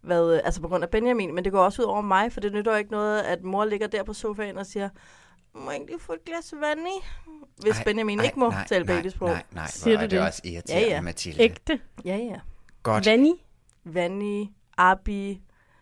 Hvad, 0.02 0.34
øh, 0.36 0.42
altså 0.44 0.62
på 0.62 0.68
grund 0.68 0.84
af 0.84 0.90
Benjamin, 0.90 1.36
men 1.36 1.44
det 1.44 1.52
går 1.52 1.64
også 1.64 1.82
ud 1.82 1.88
over 1.88 2.02
mig, 2.02 2.32
for 2.32 2.40
det 2.40 2.54
nytter 2.54 2.72
jo 2.72 2.78
ikke 2.78 2.92
noget, 2.92 3.22
at 3.22 3.44
mor 3.44 3.66
ligger 3.66 3.88
der 3.88 4.04
på 4.04 4.14
sofaen 4.14 4.58
og 4.58 4.66
siger, 4.66 4.90
må 5.56 5.72
jeg 5.72 5.80
ikke 5.80 5.92
lige 5.92 6.00
få 6.02 6.14
et 6.14 6.26
glas 6.26 6.54
vand 6.62 6.80
i? 6.80 7.06
Hvis 7.62 7.78
Ej, 7.78 7.84
Benjamin 7.84 8.20
ej, 8.20 8.26
ikke 8.26 8.40
må 8.40 8.50
nej, 8.50 8.68
tale 8.68 8.86
nej, 8.86 8.96
babysprog. 8.96 9.30
Nej, 9.30 9.44
nej, 9.52 9.68
Siger 9.68 9.96
hvor 9.98 10.04
er 10.04 10.08
du 10.08 10.12
det 10.16 10.20
det? 10.20 10.28
også 10.28 10.42
irriterende, 10.46 10.88
Ja, 10.88 10.96
ja. 10.96 11.02
Mathilde. 11.02 11.42
Ægte. 11.42 11.80
Ja, 12.06 12.16
ja. 12.18 12.40
Godt. 12.84 13.06
Vanni. 13.06 13.34
Vanni, 13.84 14.54
Abi, 14.78 15.42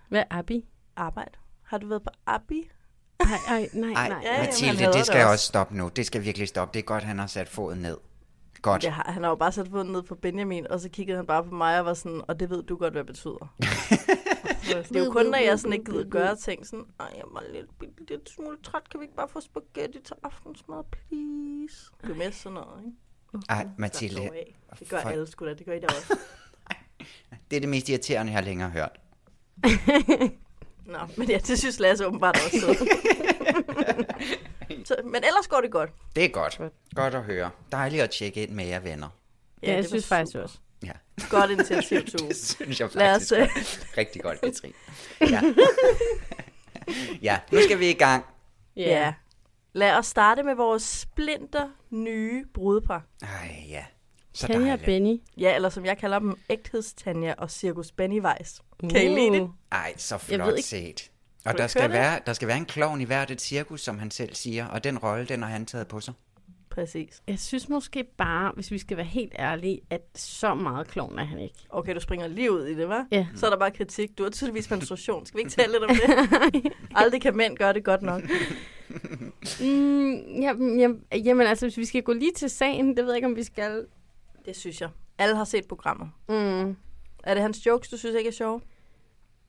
Hvad 0.10 0.20
er 0.20 0.38
Abi? 0.38 0.66
arbejde. 0.96 1.32
Har 1.64 1.78
du 1.78 1.88
været 1.88 2.04
på 2.04 2.10
Abi? 2.26 2.70
Ej, 3.20 3.28
ej, 3.48 3.70
nej, 3.74 3.90
Ej, 3.94 4.10
nej. 4.10 4.22
Ja, 4.24 4.34
han 4.34 4.46
Mathilde, 4.46 4.86
det 4.86 4.94
det 4.94 5.06
skal 5.06 5.20
også. 5.22 5.32
også 5.32 5.46
stoppe 5.46 5.78
nu. 5.78 5.90
Det 5.96 6.06
skal 6.06 6.24
virkelig 6.24 6.48
stoppe. 6.48 6.74
Det 6.74 6.80
er 6.80 6.84
godt, 6.84 7.04
han 7.04 7.20
har 7.20 7.28
sat 7.28 7.50
foden 7.50 7.80
ned. 7.80 7.98
Godt. 8.62 8.82
Det 8.82 8.92
har, 8.92 9.12
han 9.12 9.24
har 9.24 9.30
jo 9.30 9.36
bare 9.36 9.52
sat 9.52 9.68
foden 9.72 9.88
ned 9.88 10.04
på 10.04 10.16
Benjamin, 10.16 10.68
og 10.68 10.80
så 10.80 10.90
kiggede 10.90 11.16
han 11.18 11.26
bare 11.26 11.44
på 11.44 11.52
mig 11.56 11.80
og 11.80 11.86
var 11.86 11.94
sådan, 11.94 12.22
og 12.28 12.40
det 12.40 12.50
ved 12.50 12.64
du 12.64 12.76
godt, 12.78 12.94
hvad 12.94 13.04
det 13.04 13.08
betyder. 13.08 13.54
Så 14.64 14.86
det 14.90 14.96
er 14.96 15.06
jo 15.06 15.12
kun, 15.12 15.26
når 15.26 15.38
jeg 15.38 15.60
sådan 15.60 15.74
ikke 15.74 15.92
gider 15.92 16.10
gøre 16.10 16.36
ting, 16.36 16.66
sådan, 16.68 16.86
ej, 17.00 17.08
jeg 17.16 17.24
var 17.34 17.44
lidt, 17.54 17.66
lidt, 17.82 18.10
lidt 18.10 18.30
smule 18.30 18.58
træt, 18.64 18.90
kan 18.92 19.00
vi 19.00 19.04
ikke 19.06 19.16
bare 19.16 19.28
få 19.30 19.42
spaghetti 19.42 20.00
til 20.06 20.16
aftensmad, 20.24 20.84
please? 20.92 21.92
Det 22.02 22.10
er 22.12 22.16
med 22.16 22.32
sådan 22.32 22.54
noget, 22.54 22.84
ikke? 22.86 23.46
Ej, 23.50 23.62
Slap 23.64 23.68
Mathilde. 23.80 24.30
Det 24.80 24.90
gør 24.90 25.02
for- 25.02 25.10
alle 25.10 25.28
sgu 25.28 25.46
da, 25.46 25.54
det 25.54 25.66
gør 25.66 25.74
I 25.74 25.80
da 25.80 25.88
også. 25.98 26.18
det 27.52 27.56
er 27.56 27.60
det 27.60 27.70
mest 27.70 27.90
irriterende, 27.90 28.32
jeg 28.32 28.38
har 28.38 28.46
længere 28.46 28.70
hørt. 28.70 29.00
Nå, 30.90 30.98
men 31.18 31.30
ja, 31.30 31.38
det 31.38 31.60
synes 31.60 31.80
Lasse 31.80 32.08
åbenbart 32.08 32.36
også. 32.46 32.60
Så. 34.86 34.96
men 35.04 35.16
ellers 35.24 35.48
går 35.50 35.62
det 35.62 35.72
godt. 35.72 35.90
Det 36.16 36.26
er 36.26 36.30
godt. 36.30 36.62
Godt 36.96 37.16
at 37.16 37.24
høre. 37.24 37.50
Dejligt 37.72 38.04
at 38.04 38.10
tjekke 38.10 38.44
ind 38.44 38.52
med 38.52 38.66
jer 38.66 38.80
venner. 38.80 39.08
Ja, 39.64 39.68
jeg 39.68 39.78
det 39.78 39.84
var 39.84 39.88
synes 39.90 40.08
faktisk 40.08 40.32
super. 40.34 40.44
også. 40.44 40.58
Ja, 40.84 40.92
Godt 41.30 41.52
initiativ 41.52 42.06
til 42.10 42.22
uge. 42.22 42.30
det 42.30 42.38
synes 42.38 42.80
jeg 42.80 42.90
Lad 42.94 43.14
faktisk 43.14 43.32
os, 43.32 43.38
er 43.38 43.44
øh, 43.44 43.98
rigtig 43.98 44.22
godt, 44.22 44.42
Katrine. 44.42 44.74
Ja. 45.32 45.42
ja, 47.22 47.40
nu 47.52 47.60
skal 47.62 47.80
vi 47.80 47.90
i 47.90 47.94
gang. 47.94 48.26
Ja. 48.76 49.14
Lad 49.74 49.94
os 49.94 50.06
starte 50.06 50.44
med 50.44 50.56
vores 50.56 50.84
splinter 50.84 51.70
nye 51.90 52.46
brudepar. 52.54 53.04
Ej, 53.22 53.66
ja. 53.70 53.86
Så 54.34 54.48
Tanja 54.48 54.74
og. 54.74 54.80
Benny. 54.80 55.22
Ja, 55.38 55.56
eller 55.56 55.70
som 55.70 55.86
jeg 55.86 55.98
kalder 55.98 56.20
dem, 56.20 56.36
ægthedstanja 56.50 57.34
og 57.38 57.52
Cirkus 57.52 57.92
Pennywise. 57.92 58.62
Kan 58.80 59.12
I 59.12 59.16
lide 59.16 59.32
det? 59.40 59.50
Ej, 59.72 59.94
så 59.98 60.18
flot 60.18 60.60
set. 60.60 61.12
Og 61.46 61.58
der 61.58 61.68
skal, 61.68 61.92
være, 61.92 62.20
der 62.26 62.34
skal 62.34 62.48
være 62.48 62.58
en 62.58 62.66
klovn 62.66 63.02
i 63.02 63.04
hvert 63.04 63.32
et 63.32 63.42
cirkus, 63.42 63.82
som 63.82 64.00
han 64.00 64.12
selv 64.12 64.36
siger, 64.36 64.66
og 64.68 64.84
den 64.84 64.98
rolle, 64.98 65.26
den 65.26 65.42
har 65.44 65.50
han 65.50 65.66
taget 65.66 65.88
på 65.88 66.00
sig. 66.00 66.14
Præcis. 66.70 67.22
Jeg 67.28 67.40
synes 67.40 67.70
måske 67.70 68.04
bare, 68.18 68.52
hvis 68.56 68.72
vi 68.72 68.78
skal 68.78 68.98
være 68.98 69.06
helt 69.06 69.34
ærlige, 69.40 69.82
at 69.90 70.02
så 70.16 70.54
meget 70.54 70.88
klovn 70.88 71.20
er 71.20 71.24
han 71.24 71.40
ikke. 71.40 71.56
Okay, 71.70 71.96
du 71.96 72.00
springer 72.00 72.28
lige 72.28 72.52
ud 72.52 72.66
i 72.66 72.76
det, 72.76 72.88
hva'? 72.88 73.08
Ja. 73.12 73.28
Så 73.36 73.46
er 73.46 73.50
der 73.50 73.58
bare 73.58 73.72
kritik. 73.72 74.18
Du 74.18 74.24
har 74.24 74.30
tydeligvis 74.30 74.70
menstruation. 74.70 75.26
Skal 75.26 75.38
vi 75.38 75.42
ikke 75.42 75.52
tale 75.52 75.72
lidt 75.72 75.84
om 75.84 75.90
det? 76.64 76.74
Aldrig 76.96 77.22
kan 77.22 77.38
mænd 77.38 77.58
gøre 77.58 77.74
det 77.74 77.84
godt 77.84 78.02
nok. 78.02 78.22
Mm, 79.62 80.42
ja, 80.42 80.54
ja, 80.78 81.18
jamen 81.18 81.48
altså, 81.48 81.66
hvis 81.66 81.78
vi 81.78 81.86
skal 81.86 82.04
gå 82.04 82.14
lige 82.14 82.32
til 82.36 82.50
sagen, 82.50 82.88
det 82.88 82.98
ved 82.98 83.12
jeg 83.12 83.16
ikke, 83.16 83.28
om 83.28 83.36
vi 83.36 83.44
skal. 83.44 83.86
Det 84.46 84.56
synes 84.56 84.82
jeg. 84.82 84.90
Alle 85.18 85.36
har 85.36 85.44
set 85.44 85.68
programmet. 85.68 86.10
Mm. 86.30 86.76
Er 87.24 87.34
det 87.34 87.44
hans 87.44 87.66
jokes, 87.66 87.90
du 87.90 87.98
synes 87.98 88.16
ikke 88.16 88.28
er 88.28 88.32
sjove? 88.32 88.62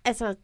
Altså, 0.04 0.34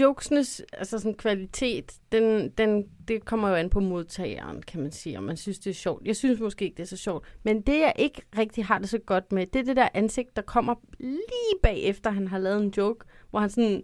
jokesnes 0.00 0.62
altså 0.72 0.98
sådan 0.98 1.14
kvalitet, 1.14 1.92
den, 2.12 2.50
den, 2.50 2.84
det 3.08 3.24
kommer 3.24 3.48
jo 3.48 3.54
an 3.54 3.70
på 3.70 3.80
modtageren, 3.80 4.62
kan 4.62 4.80
man 4.82 4.92
sige, 4.92 5.18
om 5.18 5.24
man 5.24 5.36
synes, 5.36 5.58
det 5.58 5.70
er 5.70 5.74
sjovt. 5.74 6.06
Jeg 6.06 6.16
synes 6.16 6.40
måske 6.40 6.64
ikke, 6.64 6.76
det 6.76 6.82
er 6.82 6.86
så 6.86 6.96
sjovt. 6.96 7.26
Men 7.42 7.60
det, 7.62 7.80
jeg 7.80 7.92
ikke 7.98 8.22
rigtig 8.38 8.64
har 8.64 8.78
det 8.78 8.88
så 8.88 8.98
godt 8.98 9.32
med, 9.32 9.46
det 9.46 9.58
er 9.60 9.64
det 9.64 9.76
der 9.76 9.88
ansigt, 9.94 10.36
der 10.36 10.42
kommer 10.42 10.74
lige 11.00 11.58
bagefter, 11.62 12.10
han 12.10 12.28
har 12.28 12.38
lavet 12.38 12.62
en 12.62 12.74
joke, 12.76 13.04
hvor 13.30 13.40
han 13.40 13.50
sådan 13.50 13.82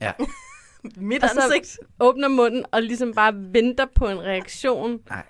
Ja. 0.00 0.12
Mit 0.96 1.22
Og 1.22 1.28
så- 1.30 1.40
ansigt. 1.44 1.78
åbner 2.00 2.28
munden 2.28 2.64
og 2.72 2.82
ligesom 2.82 3.12
bare 3.14 3.34
venter 3.36 3.86
på 3.94 4.08
en 4.08 4.20
reaktion. 4.20 5.00
Nej. 5.08 5.22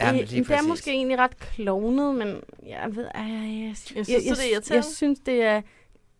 Ja, 0.00 0.12
men 0.12 0.20
det, 0.20 0.30
lige 0.30 0.44
det 0.44 0.50
er 0.50 0.62
måske 0.68 0.90
egentlig 0.90 1.18
ret 1.18 1.38
klovnet, 1.38 2.14
men 2.14 2.40
jeg 2.66 2.88
ved, 2.96 3.04
ej, 3.14 3.22
jeg, 3.22 3.40
jeg, 3.40 3.66
jeg, 3.68 3.76
synes, 3.76 4.08
jeg, 4.08 4.16
det 4.20 4.30
er 4.30 4.60
jeg, 4.70 4.74
jeg 4.74 4.84
synes, 4.84 5.18
det 5.26 5.42
er 5.42 5.62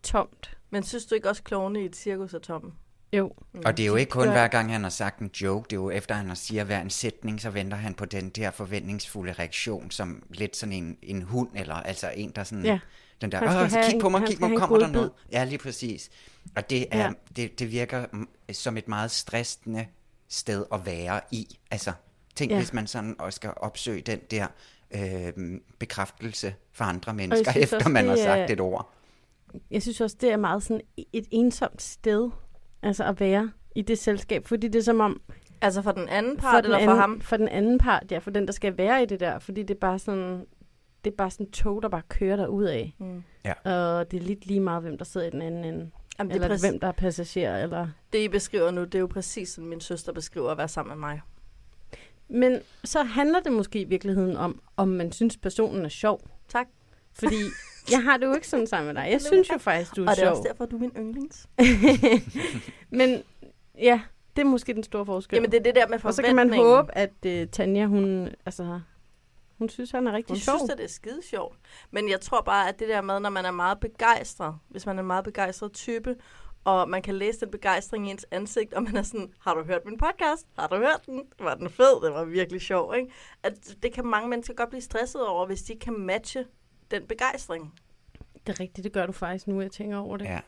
tomt. 0.03 0.57
Men 0.69 0.83
synes 0.83 1.05
du 1.05 1.15
ikke 1.15 1.29
også, 1.29 1.43
klovne 1.43 1.81
i 1.81 1.85
et 1.85 1.95
cirkus 1.95 2.33
er 2.33 2.39
tomme? 2.39 2.71
Jo. 3.13 3.33
Og 3.65 3.77
det 3.77 3.83
er 3.83 3.87
jo 3.87 3.95
ikke 3.95 4.09
kun 4.09 4.23
gør- 4.23 4.31
hver 4.31 4.47
gang, 4.47 4.71
han 4.71 4.83
har 4.83 4.89
sagt 4.89 5.19
en 5.19 5.27
joke. 5.41 5.63
Det 5.69 5.73
er 5.75 5.79
jo 5.81 5.89
efter, 5.89 6.15
han 6.15 6.27
har 6.27 6.35
siger 6.35 6.63
hver 6.63 6.81
en 6.81 6.89
sætning, 6.89 7.41
så 7.41 7.49
venter 7.49 7.77
han 7.77 7.93
på 7.93 8.05
den 8.05 8.29
der 8.29 8.51
forventningsfulde 8.51 9.33
reaktion, 9.33 9.91
som 9.91 10.23
lidt 10.29 10.55
sådan 10.55 10.73
en, 10.73 10.97
en 11.03 11.21
hund, 11.21 11.49
eller 11.55 11.75
altså 11.75 12.11
en, 12.15 12.31
der 12.31 12.43
sådan... 12.43 12.65
Ja. 12.65 12.79
Den 13.21 13.31
der, 13.31 13.63
Åh, 13.63 13.69
så 13.69 13.87
kig 13.91 14.01
på 14.01 14.09
mig, 14.09 14.27
kig 14.27 14.39
på 14.39 14.47
mig, 14.47 14.57
kommer 14.59 14.77
der 14.77 14.85
godbid." 14.85 14.93
noget? 14.99 15.11
Ja, 15.31 15.43
lige 15.43 15.57
præcis. 15.57 16.09
Og 16.55 16.69
det, 16.69 16.81
er, 16.91 16.97
Ja. 16.99 17.03
ja. 17.03 17.11
det, 17.35 17.59
det 17.59 17.71
virker 17.71 18.05
mm, 18.13 18.27
som 18.51 18.77
et 18.77 18.87
meget 18.87 19.11
stressende 19.11 19.85
sted 20.29 20.65
at 20.73 20.85
være 20.85 21.21
i. 21.31 21.59
Altså, 21.71 21.91
tænk 22.35 22.51
Ja. 22.51 22.55
ja. 22.55 22.61
hvis 22.61 22.73
man 22.73 22.87
sådan 22.87 23.15
også 23.19 23.35
skal 23.35 23.53
opsøge 23.55 24.01
den 24.01 24.19
der 24.31 24.47
øh, 24.91 25.33
bekræftelse 25.79 26.55
for 26.71 26.83
andre 26.85 27.13
mennesker, 27.13 27.51
efter 27.63 27.77
også, 27.77 27.89
man 27.89 28.05
har 28.07 28.13
er- 28.17 28.23
sagt 28.23 28.51
et 28.51 28.59
ord. 28.59 28.89
Jeg 29.71 29.81
synes 29.81 30.01
også, 30.01 30.17
det 30.21 30.31
er 30.31 30.37
meget 30.37 30.63
sådan 30.63 30.81
et 31.13 31.25
ensomt 31.31 31.81
sted, 31.81 32.29
altså 32.81 33.03
at 33.03 33.19
være 33.19 33.51
i 33.75 33.81
det 33.81 33.99
selskab, 33.99 34.45
fordi 34.45 34.67
det 34.67 34.79
er 34.79 34.83
som 34.83 34.99
om, 34.99 35.21
Altså 35.63 35.81
for 35.81 35.91
den 35.91 36.09
anden 36.09 36.39
for 36.39 36.41
part, 36.41 36.63
den, 36.63 36.73
eller 36.73 36.85
for 36.85 36.91
anden, 36.91 37.01
ham? 37.01 37.21
for 37.21 37.37
den 37.37 37.47
anden 37.47 37.77
part, 37.77 38.11
ja, 38.11 38.17
for 38.17 38.31
den, 38.31 38.45
der 38.45 38.53
skal 38.53 38.77
være 38.77 39.03
i 39.03 39.05
det 39.05 39.19
der, 39.19 39.39
fordi 39.39 39.61
det 39.61 39.73
er 39.73 39.79
bare 39.79 39.99
sådan, 39.99 40.45
det 41.03 41.11
er 41.11 41.15
bare 41.15 41.31
sådan 41.31 41.51
tog, 41.51 41.81
der 41.81 41.89
bare 41.89 42.01
kører 42.09 42.35
der 42.35 42.47
ud 42.47 42.63
af. 42.63 42.95
Mm. 42.99 43.23
Ja. 43.45 43.53
Og 43.53 44.11
det 44.11 44.17
er 44.17 44.23
lidt 44.23 44.45
lige 44.45 44.59
meget, 44.59 44.81
hvem 44.81 44.97
der 44.97 45.05
sidder 45.05 45.27
i 45.27 45.29
den 45.29 45.41
anden 45.41 45.65
ende. 45.65 45.91
Jamen, 46.19 46.29
det, 46.29 46.35
Eller 46.35 46.47
er 46.47 46.51
præcis, 46.51 46.69
hvem 46.69 46.79
der 46.79 46.87
er 46.87 46.91
passager, 46.91 47.57
eller... 47.57 47.87
det, 48.13 48.19
I 48.19 48.27
beskriver 48.27 48.71
nu, 48.71 48.83
det 48.83 48.95
er 48.95 48.99
jo 48.99 49.07
præcis 49.07 49.49
sådan, 49.49 49.69
min 49.69 49.81
søster 49.81 50.13
beskriver 50.13 50.51
at 50.51 50.57
være 50.57 50.67
sammen 50.67 50.89
med 50.89 51.07
mig. 51.07 51.21
Men 52.27 52.59
så 52.83 53.03
handler 53.03 53.39
det 53.39 53.51
måske 53.51 53.81
i 53.81 53.83
virkeligheden 53.83 54.37
om, 54.37 54.61
om 54.77 54.87
man 54.87 55.11
synes, 55.11 55.37
personen 55.37 55.85
er 55.85 55.89
sjov. 55.89 56.21
Tak. 56.47 56.67
Fordi 57.13 57.35
jeg 57.91 58.03
har 58.03 58.17
det 58.17 58.25
jo 58.25 58.33
ikke 58.33 58.47
sådan 58.47 58.67
sammen 58.67 58.93
med 58.95 59.03
dig. 59.03 59.11
Jeg 59.11 59.21
synes 59.21 59.49
jo 59.53 59.57
faktisk, 59.57 59.95
du 59.95 60.03
er 60.03 60.09
Og 60.09 60.15
det 60.15 60.21
er 60.23 60.25
sjov. 60.27 60.37
også 60.37 60.43
derfor, 60.49 60.65
du 60.65 60.75
er 60.75 60.79
min 60.79 60.91
yndlings. 60.97 61.47
Men 62.99 63.23
ja, 63.77 64.01
det 64.35 64.41
er 64.41 64.45
måske 64.45 64.73
den 64.73 64.83
store 64.83 65.05
forskel. 65.05 65.35
Jamen, 65.37 65.51
det 65.51 65.57
er 65.59 65.63
det 65.63 65.75
der 65.75 65.87
med 65.87 66.05
Og 66.05 66.13
så 66.13 66.21
kan 66.21 66.35
man 66.35 66.47
forventningen. 66.49 66.75
håbe, 66.75 66.97
at 66.97 67.43
uh, 67.43 67.49
Tanja, 67.51 67.85
hun, 67.85 68.29
altså, 68.45 68.79
hun 69.57 69.69
synes, 69.69 69.91
han 69.91 70.07
er 70.07 70.13
rigtig 70.13 70.33
Hun 70.33 70.39
sjov. 70.39 70.57
synes, 70.57 70.71
at 70.71 70.77
det 70.77 70.83
er 70.83 70.89
skide 70.89 71.19
sjovt. 71.29 71.57
Men 71.91 72.09
jeg 72.09 72.21
tror 72.21 72.41
bare, 72.41 72.69
at 72.69 72.79
det 72.79 72.89
der 72.89 73.01
med, 73.01 73.19
når 73.19 73.29
man 73.29 73.45
er 73.45 73.51
meget 73.51 73.79
begejstret, 73.79 74.55
hvis 74.69 74.85
man 74.85 74.97
er 74.97 75.01
en 75.01 75.07
meget 75.07 75.23
begejstret 75.23 75.71
type, 75.73 76.15
og 76.65 76.89
man 76.89 77.01
kan 77.01 77.15
læse 77.15 77.39
den 77.39 77.51
begejstring 77.51 78.07
i 78.07 78.11
ens 78.11 78.25
ansigt, 78.31 78.73
og 78.73 78.83
man 78.83 78.95
er 78.95 79.01
sådan, 79.03 79.33
har 79.39 79.53
du 79.53 79.63
hørt 79.63 79.81
min 79.85 79.97
podcast? 79.97 80.47
Har 80.59 80.67
du 80.67 80.75
hørt 80.75 81.01
den? 81.05 81.23
Var 81.39 81.53
den 81.55 81.69
fed? 81.69 82.01
Det 82.03 82.13
var 82.13 82.23
virkelig 82.25 82.61
sjov, 82.61 82.95
ikke? 82.95 83.11
At 83.43 83.53
det 83.83 83.93
kan 83.93 84.05
mange 84.05 84.29
mennesker 84.29 84.53
godt 84.53 84.69
blive 84.69 84.81
stresset 84.81 85.27
over, 85.27 85.45
hvis 85.45 85.61
de 85.61 85.73
ikke 85.73 85.83
kan 85.83 85.99
matche 85.99 86.45
den 86.93 87.07
begejstring. 87.07 87.73
Det 88.47 88.55
er 88.55 88.59
rigtigt, 88.59 88.83
det 88.83 88.93
gør 88.93 89.05
du 89.05 89.11
faktisk 89.11 89.47
nu, 89.47 89.61
jeg 89.61 89.71
tænker 89.71 89.97
over 89.97 90.17
det. 90.17 90.25
Ja. 90.25 90.39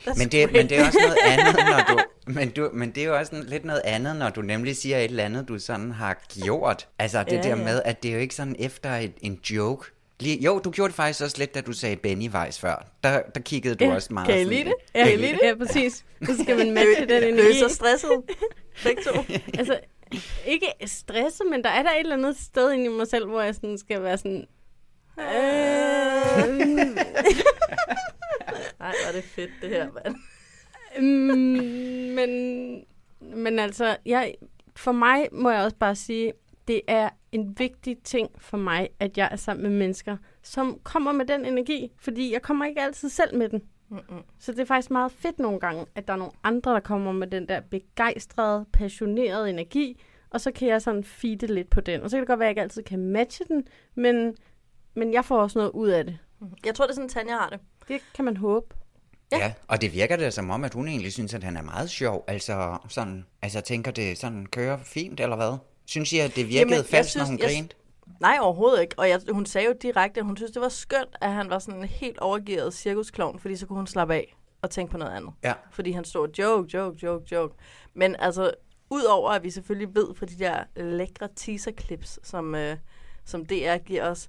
That's 0.00 0.18
Men 0.18 0.28
det, 0.28 0.40
great. 0.42 0.52
men 0.52 0.68
det 0.68 0.78
er 0.78 0.86
også 0.86 0.98
noget 1.02 1.16
andet, 1.26 1.54
når 1.70 1.94
du, 1.96 2.02
men, 2.32 2.50
du, 2.50 2.70
men 2.72 2.90
det 2.90 3.02
er 3.02 3.06
jo 3.06 3.16
også 3.18 3.30
sådan 3.30 3.46
lidt 3.46 3.64
noget 3.64 3.82
andet, 3.84 4.16
når 4.16 4.30
du 4.30 4.42
nemlig 4.42 4.76
siger 4.76 4.98
et 4.98 5.04
eller 5.04 5.24
andet, 5.24 5.48
du 5.48 5.58
sådan 5.58 5.90
har 5.92 6.18
gjort. 6.44 6.88
Altså 6.98 7.22
det 7.24 7.32
Ja, 7.32 7.42
der 7.42 7.48
ja. 7.48 7.54
med, 7.54 7.82
at 7.84 8.02
det 8.02 8.08
er 8.08 8.14
jo 8.14 8.20
ikke 8.20 8.34
sådan 8.34 8.56
efter 8.58 8.90
et, 8.96 9.12
en 9.20 9.40
joke. 9.50 9.90
Lige, 10.20 10.38
jo, 10.44 10.58
du 10.58 10.70
gjorde 10.70 10.88
det 10.88 10.96
faktisk 10.96 11.22
også 11.22 11.38
lidt, 11.38 11.54
da 11.54 11.60
du 11.60 11.72
sagde 11.72 11.96
Benny 11.96 12.28
Weiss 12.30 12.58
før. 12.60 12.86
Der, 13.04 13.22
der 13.34 13.40
kiggede 13.40 13.74
du 13.74 13.84
Ja, 13.84 13.94
også 13.94 14.12
meget 14.14 14.28
kan 14.28 14.40
I 14.40 14.44
lide 14.44 14.64
det? 14.64 14.74
Ja, 14.94 15.04
Kan 15.04 15.12
I 15.12 15.16
lide 15.16 15.32
det? 15.32 15.40
ja, 15.42 15.54
præcis. 15.54 16.04
Så 16.26 16.38
skal 16.42 16.56
man 16.56 16.70
matche 16.74 17.00
den 17.06 17.08
Det 17.22 17.28
energi. 17.28 17.48
er 17.62 17.68
så 17.68 17.74
stresset. 17.74 18.22
Begge 18.84 19.02
to. 19.02 19.24
altså, 19.58 19.78
ikke 20.46 20.66
stresset, 20.86 21.46
men 21.50 21.64
der 21.64 21.70
er 21.70 21.82
der 21.82 21.90
et 21.90 22.00
eller 22.00 22.16
andet 22.16 22.36
sted 22.36 22.72
inde 22.72 22.84
i 22.84 22.88
mig 22.88 23.06
selv, 23.08 23.26
hvor 23.28 23.40
jeg 23.42 23.54
sådan 23.54 23.78
skal 23.78 24.02
være 24.02 24.18
sådan... 24.18 24.46
Nej, 28.80 28.94
var 29.06 29.12
det 29.12 29.24
fedt, 29.24 29.50
det 29.62 29.70
her, 29.70 29.88
mand. 29.92 30.16
Mm, 30.98 32.14
men, 32.14 32.84
men 33.20 33.58
altså, 33.58 33.96
jeg, 34.06 34.34
for 34.76 34.92
mig 34.92 35.28
må 35.32 35.50
jeg 35.50 35.64
også 35.64 35.76
bare 35.76 35.94
sige, 35.94 36.32
det 36.68 36.80
er 36.88 37.08
en 37.32 37.58
vigtig 37.58 37.98
ting 38.04 38.30
for 38.38 38.56
mig, 38.56 38.88
at 39.00 39.18
jeg 39.18 39.28
er 39.32 39.36
sammen 39.36 39.62
med 39.62 39.78
mennesker, 39.78 40.16
som 40.42 40.78
kommer 40.82 41.12
med 41.12 41.26
den 41.26 41.44
energi, 41.44 41.92
fordi 41.98 42.32
jeg 42.32 42.42
kommer 42.42 42.64
ikke 42.64 42.80
altid 42.80 43.08
selv 43.08 43.36
med 43.36 43.48
den. 43.48 43.62
Mm-mm. 43.88 44.22
Så 44.38 44.52
det 44.52 44.60
er 44.60 44.64
faktisk 44.64 44.90
meget 44.90 45.12
fedt 45.12 45.38
nogle 45.38 45.60
gange, 45.60 45.86
at 45.94 46.08
der 46.08 46.12
er 46.12 46.18
nogle 46.18 46.32
andre, 46.44 46.72
der 46.72 46.80
kommer 46.80 47.12
med 47.12 47.26
den 47.26 47.48
der 47.48 47.60
begejstrede, 47.60 48.66
passionerede 48.72 49.50
energi, 49.50 50.00
og 50.30 50.40
så 50.40 50.52
kan 50.52 50.68
jeg 50.68 50.82
sådan 50.82 51.04
feede 51.04 51.46
lidt 51.46 51.70
på 51.70 51.80
den. 51.80 52.02
Og 52.02 52.10
så 52.10 52.16
kan 52.16 52.20
det 52.20 52.28
godt 52.28 52.38
være, 52.38 52.46
at 52.46 52.48
jeg 52.48 52.52
ikke 52.52 52.62
altid 52.62 52.82
kan 52.82 52.98
matche 52.98 53.44
den, 53.48 53.64
men, 53.94 54.36
men 54.96 55.12
jeg 55.12 55.24
får 55.24 55.38
også 55.42 55.58
noget 55.58 55.70
ud 55.70 55.88
af 55.88 56.04
det. 56.04 56.18
Jeg 56.64 56.74
tror, 56.74 56.84
det 56.84 56.90
er 56.90 56.94
sådan, 56.94 57.08
Tanja 57.08 57.32
har 57.32 57.48
det. 57.48 57.60
Det 57.88 58.00
kan 58.14 58.24
man 58.24 58.36
håbe. 58.36 58.74
Ja. 59.32 59.38
ja, 59.38 59.52
og 59.68 59.80
det 59.80 59.92
virker 59.92 60.16
da 60.16 60.30
som 60.30 60.50
om, 60.50 60.64
at 60.64 60.74
hun 60.74 60.88
egentlig 60.88 61.12
synes, 61.12 61.34
at 61.34 61.44
han 61.44 61.56
er 61.56 61.62
meget 61.62 61.90
sjov. 61.90 62.24
Altså, 62.26 62.78
sådan, 62.88 63.26
altså 63.42 63.60
tænker 63.60 63.90
det 63.90 64.18
sådan 64.18 64.46
kører 64.46 64.78
fint, 64.84 65.20
eller 65.20 65.36
hvad? 65.36 65.58
Synes 65.86 66.12
I, 66.12 66.18
at 66.18 66.36
det 66.36 66.48
virkede 66.48 66.74
Jamen, 66.74 66.84
fast, 66.84 67.10
synes, 67.10 67.22
når 67.28 67.32
hun 67.32 67.38
jeg- 67.38 67.48
grinte? 67.48 67.76
Nej, 68.20 68.36
overhovedet 68.40 68.82
ikke. 68.82 68.94
Og 68.98 69.08
jeg, 69.08 69.20
hun 69.32 69.46
sagde 69.46 69.66
jo 69.66 69.74
direkte, 69.82 70.20
at 70.20 70.26
hun 70.26 70.36
synes, 70.36 70.52
det 70.52 70.62
var 70.62 70.68
skønt, 70.68 71.16
at 71.20 71.32
han 71.32 71.50
var 71.50 71.58
sådan 71.58 71.80
en 71.80 71.86
helt 71.88 72.18
overgivet 72.18 72.74
cirkusklovn, 72.74 73.38
fordi 73.38 73.56
så 73.56 73.66
kunne 73.66 73.76
hun 73.76 73.86
slappe 73.86 74.14
af 74.14 74.36
og 74.62 74.70
tænke 74.70 74.90
på 74.92 74.98
noget 74.98 75.12
andet. 75.12 75.30
Ja. 75.44 75.52
Fordi 75.70 75.92
han 75.92 76.04
stod 76.04 76.28
joke, 76.38 76.70
joke, 76.76 76.98
joke, 77.02 77.24
joke. 77.34 77.54
Men 77.94 78.16
altså, 78.18 78.50
udover 78.90 79.30
at 79.30 79.42
vi 79.42 79.50
selvfølgelig 79.50 79.94
ved 79.94 80.14
fra 80.14 80.26
de 80.26 80.38
der 80.38 80.62
lækre 80.76 81.28
teaser-clips, 81.40 82.18
som, 82.22 82.54
øh, 82.54 82.76
som 83.24 83.46
DR 83.46 83.76
giver 83.78 84.10
os, 84.10 84.28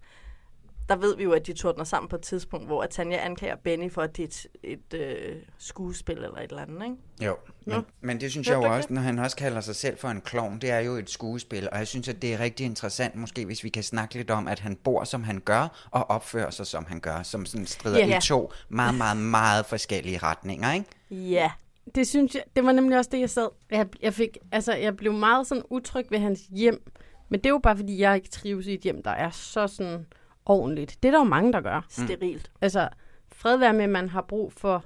der 0.89 0.95
ved 0.95 1.17
vi 1.17 1.23
jo, 1.23 1.31
at 1.31 1.47
de 1.47 1.53
tordner 1.53 1.83
sammen 1.83 2.09
på 2.09 2.15
et 2.15 2.21
tidspunkt, 2.21 2.65
hvor 2.67 2.85
Tanja 2.85 3.25
anklager 3.25 3.55
Benny 3.55 3.91
for, 3.91 4.01
at 4.01 4.17
det 4.17 4.23
er 4.23 4.27
et, 4.63 4.93
et 4.93 4.99
øh, 4.99 5.35
skuespil 5.57 6.15
eller 6.17 6.35
et 6.37 6.49
eller 6.49 6.61
andet, 6.61 6.83
ikke? 6.83 6.95
Jo, 7.21 7.35
men, 7.65 7.75
Nå. 7.75 7.81
men 8.01 8.21
det 8.21 8.31
synes 8.31 8.47
Hørte 8.47 8.61
jeg 8.61 8.69
jo 8.69 8.75
også, 8.75 8.93
når 8.93 9.01
han 9.01 9.19
også 9.19 9.37
kalder 9.37 9.61
sig 9.61 9.75
selv 9.75 9.97
for 9.97 10.07
en 10.07 10.21
klovn, 10.21 10.59
det 10.61 10.71
er 10.71 10.79
jo 10.79 10.95
et 10.95 11.09
skuespil, 11.09 11.69
og 11.71 11.77
jeg 11.77 11.87
synes, 11.87 12.07
at 12.07 12.21
det 12.21 12.33
er 12.33 12.39
rigtig 12.39 12.65
interessant, 12.65 13.15
måske 13.15 13.45
hvis 13.45 13.63
vi 13.63 13.69
kan 13.69 13.83
snakke 13.83 14.15
lidt 14.15 14.31
om, 14.31 14.47
at 14.47 14.59
han 14.59 14.75
bor, 14.75 15.03
som 15.03 15.23
han 15.23 15.39
gør, 15.39 15.87
og 15.91 16.09
opfører 16.09 16.49
sig, 16.49 16.67
som 16.67 16.85
han 16.85 16.99
gør, 16.99 17.23
som 17.23 17.45
sådan 17.45 17.65
strider 17.65 17.97
Ja. 18.07 18.17
i 18.17 18.21
to 18.21 18.51
meget, 18.69 18.95
meget, 18.95 19.17
meget 19.17 19.65
forskellige 19.65 20.17
retninger, 20.17 20.73
ikke? 20.73 20.85
Ja. 21.31 21.51
Det 21.95 22.07
synes 22.07 22.35
jeg, 22.35 22.43
det 22.55 22.63
var 22.65 22.71
nemlig 22.71 22.97
også 22.97 23.09
det, 23.13 23.19
jeg 23.19 23.29
sad. 23.29 23.47
Jeg, 23.71 23.87
jeg, 24.01 24.13
fik, 24.13 24.37
altså, 24.51 24.73
jeg 24.73 24.97
blev 24.97 25.13
meget 25.13 25.47
sådan 25.47 25.63
utryg 25.69 26.05
ved 26.11 26.19
hans 26.19 26.39
hjem. 26.51 26.91
Men 27.29 27.39
det 27.39 27.45
er 27.45 27.49
jo 27.49 27.59
bare, 27.63 27.77
fordi 27.77 27.99
jeg 28.01 28.15
ikke 28.15 28.29
trives 28.29 28.67
i 28.67 28.73
et 28.73 28.81
hjem, 28.81 29.03
der 29.03 29.11
er 29.11 29.29
så 29.29 29.67
sådan 29.67 30.05
ordentligt. 30.49 30.97
Det 31.03 31.07
er 31.07 31.11
der 31.11 31.19
jo 31.19 31.29
mange, 31.29 31.53
der 31.53 31.61
gør. 31.61 31.85
Sterilt. 31.89 32.51
Altså, 32.61 32.89
fred 33.31 33.57
være 33.57 33.73
med, 33.73 33.83
at 33.83 33.89
man 33.89 34.09
har 34.09 34.21
brug 34.21 34.53
for 34.53 34.85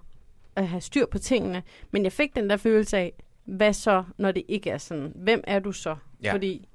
at 0.56 0.68
have 0.68 0.82
styr 0.82 1.06
på 1.06 1.20
tingene. 1.20 1.64
Men 1.92 2.04
jeg 2.04 2.12
fik 2.12 2.36
den 2.36 2.50
der 2.50 2.58
følelse 2.58 2.98
af, 2.98 3.14
hvad 3.46 3.74
så, 3.74 4.04
når 4.18 4.32
det 4.32 4.44
ikke 4.48 4.70
er 4.70 4.78
sådan? 4.78 5.12
Hvem 5.16 5.44
er 5.48 5.60
du 5.60 5.72
så? 5.72 5.96
Ja. 6.24 6.34
Fordi 6.34 6.68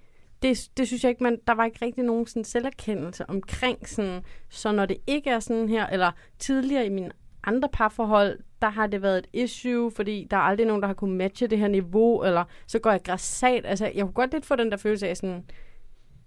det, 0.42 0.68
det 0.76 0.86
synes 0.86 1.04
jeg 1.04 1.10
ikke, 1.10 1.22
man, 1.22 1.38
der 1.46 1.54
var 1.54 1.64
ikke 1.64 1.84
rigtig 1.84 2.04
nogen 2.04 2.26
sådan 2.26 2.44
selverkendelse 2.44 3.30
omkring 3.30 3.88
sådan, 3.88 4.22
så 4.48 4.72
når 4.72 4.86
det 4.86 4.96
ikke 5.06 5.30
er 5.30 5.40
sådan 5.40 5.68
her, 5.68 5.86
eller 5.86 6.10
tidligere 6.38 6.86
i 6.86 6.88
mine 6.88 7.10
andre 7.44 7.68
parforhold, 7.72 8.38
der 8.62 8.68
har 8.68 8.86
det 8.86 9.02
været 9.02 9.18
et 9.18 9.26
issue, 9.32 9.90
fordi 9.90 10.26
der 10.30 10.36
er 10.36 10.40
aldrig 10.40 10.66
nogen, 10.66 10.82
der 10.82 10.86
har 10.86 10.94
kunnet 10.94 11.16
matche 11.16 11.46
det 11.46 11.58
her 11.58 11.68
niveau, 11.68 12.22
eller 12.24 12.44
så 12.66 12.78
går 12.78 12.90
jeg 12.90 13.02
græssat. 13.02 13.66
Altså, 13.66 13.90
jeg 13.94 14.04
kunne 14.04 14.12
godt 14.12 14.32
lidt 14.32 14.46
få 14.46 14.56
den 14.56 14.70
der 14.70 14.76
følelse 14.76 15.08
af 15.08 15.16
sådan, 15.16 15.44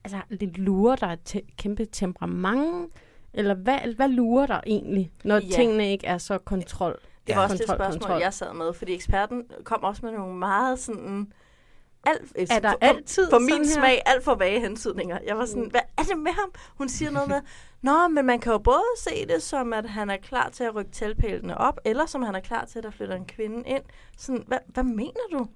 altså 0.03 0.17
lidt 0.29 0.57
lurer 0.57 0.95
der 0.95 1.07
et 1.07 1.19
te- 1.25 1.41
kæmpe 1.57 1.85
temperament, 1.85 2.91
eller 3.33 3.53
hvad, 3.53 3.95
hvad 3.95 4.07
lurer 4.09 4.45
der 4.47 4.61
egentlig, 4.65 5.11
når 5.23 5.35
Ja. 5.35 5.41
tingene 5.55 5.91
ikke 5.91 6.07
er 6.07 6.17
så 6.17 6.37
kontrol? 6.37 6.99
Det 7.27 7.35
var 7.35 7.41
Ja. 7.41 7.43
også 7.43 7.57
det 7.57 7.67
Kontrol, 7.67 7.77
spørgsmål, 7.77 8.01
kontrol. 8.01 8.21
jeg 8.21 8.33
sad 8.33 8.53
med, 8.53 8.73
fordi 8.73 8.93
eksperten 8.93 9.43
kom 9.63 9.83
også 9.83 10.05
med 10.05 10.11
nogle 10.13 10.35
meget 10.35 10.79
sådan... 10.79 11.31
Alt, 12.05 12.51
Er 12.51 12.59
der 12.59 12.69
for, 12.71 12.77
altid 12.81 13.29
For 13.29 13.39
min 13.39 13.49
her? 13.57 13.63
smag, 13.63 14.01
alt 14.05 14.23
for 14.23 14.35
vage 14.35 14.59
hentydninger. 14.59 15.19
Jeg 15.27 15.37
var 15.37 15.45
sådan, 15.45 15.67
hvad 15.71 15.81
er 15.97 16.01
det 16.03 16.17
med 16.17 16.31
ham? 16.31 16.51
Hun 16.77 16.89
siger 16.89 17.11
noget 17.11 17.29
med, 17.29 17.41
Nå, 17.81 18.07
men 18.07 18.25
man 18.25 18.39
kan 18.39 18.51
jo 18.51 18.57
både 18.57 18.83
se 18.97 19.25
det 19.27 19.43
som, 19.43 19.73
at 19.73 19.89
han 19.89 20.09
er 20.09 20.17
klar 20.17 20.49
til 20.49 20.63
at 20.63 20.75
rykke 20.75 20.91
teltpælene 20.91 21.57
op, 21.57 21.79
eller 21.85 22.05
som 22.05 22.21
han 22.21 22.35
er 22.35 22.39
klar 22.39 22.65
til, 22.65 22.77
at 22.79 22.83
der 22.83 22.91
flytter 22.91 23.15
en 23.15 23.25
kvinde 23.25 23.63
ind. 23.69 23.83
Sådan, 24.17 24.43
hvad, 24.47 24.57
hvad 24.67 24.83
mener 24.83 25.21
du? 25.31 25.47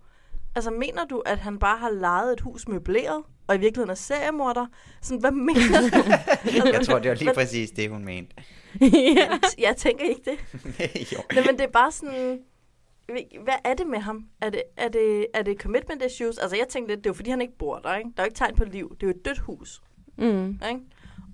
Altså, 0.55 0.71
mener 0.71 1.05
du, 1.05 1.19
at 1.25 1.37
han 1.39 1.59
bare 1.59 1.77
har 1.77 1.89
lejet 1.89 2.33
et 2.33 2.41
hus 2.41 2.67
møbleret, 2.67 3.23
og 3.47 3.55
i 3.55 3.59
virkeligheden 3.59 3.89
er 3.89 3.95
seriemorder? 3.95 4.65
Sådan, 5.01 5.19
hvad 5.19 5.31
mener 5.31 5.81
du? 5.89 6.11
Jeg 6.73 6.85
tror, 6.85 6.99
det 6.99 7.09
var 7.09 7.15
lige 7.15 7.33
præcis 7.33 7.71
det, 7.71 7.89
hun 7.89 8.05
mente. 8.05 8.35
ja. 8.81 9.29
Jeg 9.67 9.77
tænker 9.77 10.03
ikke 10.05 10.21
det. 10.25 10.39
jo. 11.13 11.17
Nej, 11.33 11.43
men 11.45 11.57
det 11.57 11.61
er 11.63 11.71
bare 11.71 11.91
sådan... 11.91 12.39
Hvad 13.43 13.53
er 13.63 13.73
det 13.73 13.87
med 13.87 13.99
ham? 13.99 14.25
Er 14.41 14.49
det, 14.49 14.63
er 14.77 14.87
det, 14.87 15.27
er 15.33 15.41
det 15.43 15.61
commitment 15.61 16.03
issues? 16.03 16.37
Altså, 16.37 16.57
jeg 16.57 16.67
tænkte 16.69 16.93
lidt, 16.93 17.03
det 17.03 17.05
er 17.05 17.09
jo 17.09 17.13
fordi, 17.13 17.29
han 17.29 17.41
ikke 17.41 17.57
bor 17.57 17.77
der, 17.79 17.95
ikke? 17.95 18.09
Der 18.17 18.23
er 18.23 18.25
jo 18.25 18.27
ikke 18.27 18.37
tegn 18.37 18.55
på 18.55 18.63
liv. 18.65 18.95
Det 18.95 19.03
er 19.03 19.07
jo 19.07 19.13
et 19.19 19.25
dødt 19.25 19.39
hus, 19.39 19.81
Mm. 20.17 20.49
ikke? 20.69 20.79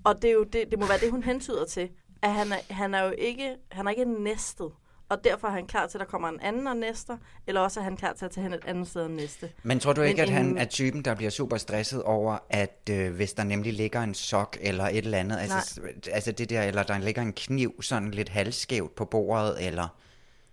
Og 0.04 0.22
det, 0.22 0.28
er 0.30 0.34
jo 0.34 0.42
det, 0.44 0.64
det 0.70 0.78
må 0.78 0.86
være 0.86 0.98
det, 0.98 1.10
hun 1.10 1.22
hentyder 1.22 1.64
til. 1.64 1.88
At 2.22 2.30
han 2.32 2.52
er, 2.52 2.74
han 2.74 2.94
er 2.94 3.04
jo 3.04 3.14
ikke, 3.18 3.56
han 3.70 3.86
er 3.86 3.90
ikke 3.90 4.04
næstet. 4.22 4.70
Og 5.10 5.24
derfor 5.24 5.48
er 5.48 5.52
han 5.52 5.66
klar 5.66 5.86
til, 5.86 5.98
at 5.98 6.00
der 6.00 6.06
kommer 6.06 6.28
en 6.28 6.40
anden 6.40 6.66
og 6.66 6.76
næster, 6.76 7.16
eller 7.46 7.60
også 7.60 7.80
er 7.80 7.84
han 7.84 7.96
klar 7.96 8.12
til 8.12 8.24
at 8.24 8.30
tage 8.30 8.42
hen 8.42 8.52
et 8.52 8.64
andet 8.64 8.88
sted 8.88 9.02
og 9.02 9.10
næste. 9.10 9.50
Men 9.62 9.80
tror 9.80 9.92
du 9.92 10.00
Men 10.00 10.08
ikke, 10.10 10.22
at 10.22 10.28
han 10.30 10.46
en- 10.46 10.58
er 10.58 10.64
typen, 10.64 11.02
der 11.04 11.14
bliver 11.14 11.30
super 11.30 11.56
stresset 11.56 12.02
over, 12.02 12.38
at 12.50 12.90
øh, 12.90 13.14
hvis 13.14 13.32
der 13.32 13.44
nemlig 13.44 13.72
ligger 13.72 14.00
en 14.02 14.14
sok 14.14 14.56
eller 14.60 14.84
et 14.84 14.96
eller 14.96 15.18
andet, 15.18 15.38
altså, 15.38 15.80
altså 16.12 16.32
det 16.32 16.50
der, 16.50 16.62
eller 16.62 16.82
der 16.82 16.98
ligger 16.98 17.22
en 17.22 17.32
kniv 17.32 17.82
sådan 17.82 18.10
lidt 18.10 18.28
halvskævt 18.28 18.94
på 18.94 19.04
bordet, 19.04 19.66
eller... 19.66 19.88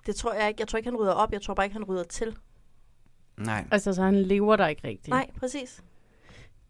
Det 0.06 0.16
tror 0.16 0.34
jeg 0.34 0.48
ikke. 0.48 0.62
Jeg 0.62 0.68
tror 0.68 0.78
ikke, 0.78 0.90
han 0.90 1.00
rydder 1.00 1.14
op. 1.14 1.34
Jeg 1.34 1.42
tror 1.42 1.54
bare 1.54 1.66
ikke, 1.66 1.74
han 1.74 1.84
rydder 1.84 2.04
til. 2.04 2.36
Nej. 3.38 3.66
Altså, 3.72 3.94
så 3.94 4.02
han 4.04 4.16
lever 4.16 4.56
der 4.56 4.68
ikke 4.68 4.88
rigtigt. 4.88 5.08
Nej, 5.10 5.30
præcis. 5.40 5.84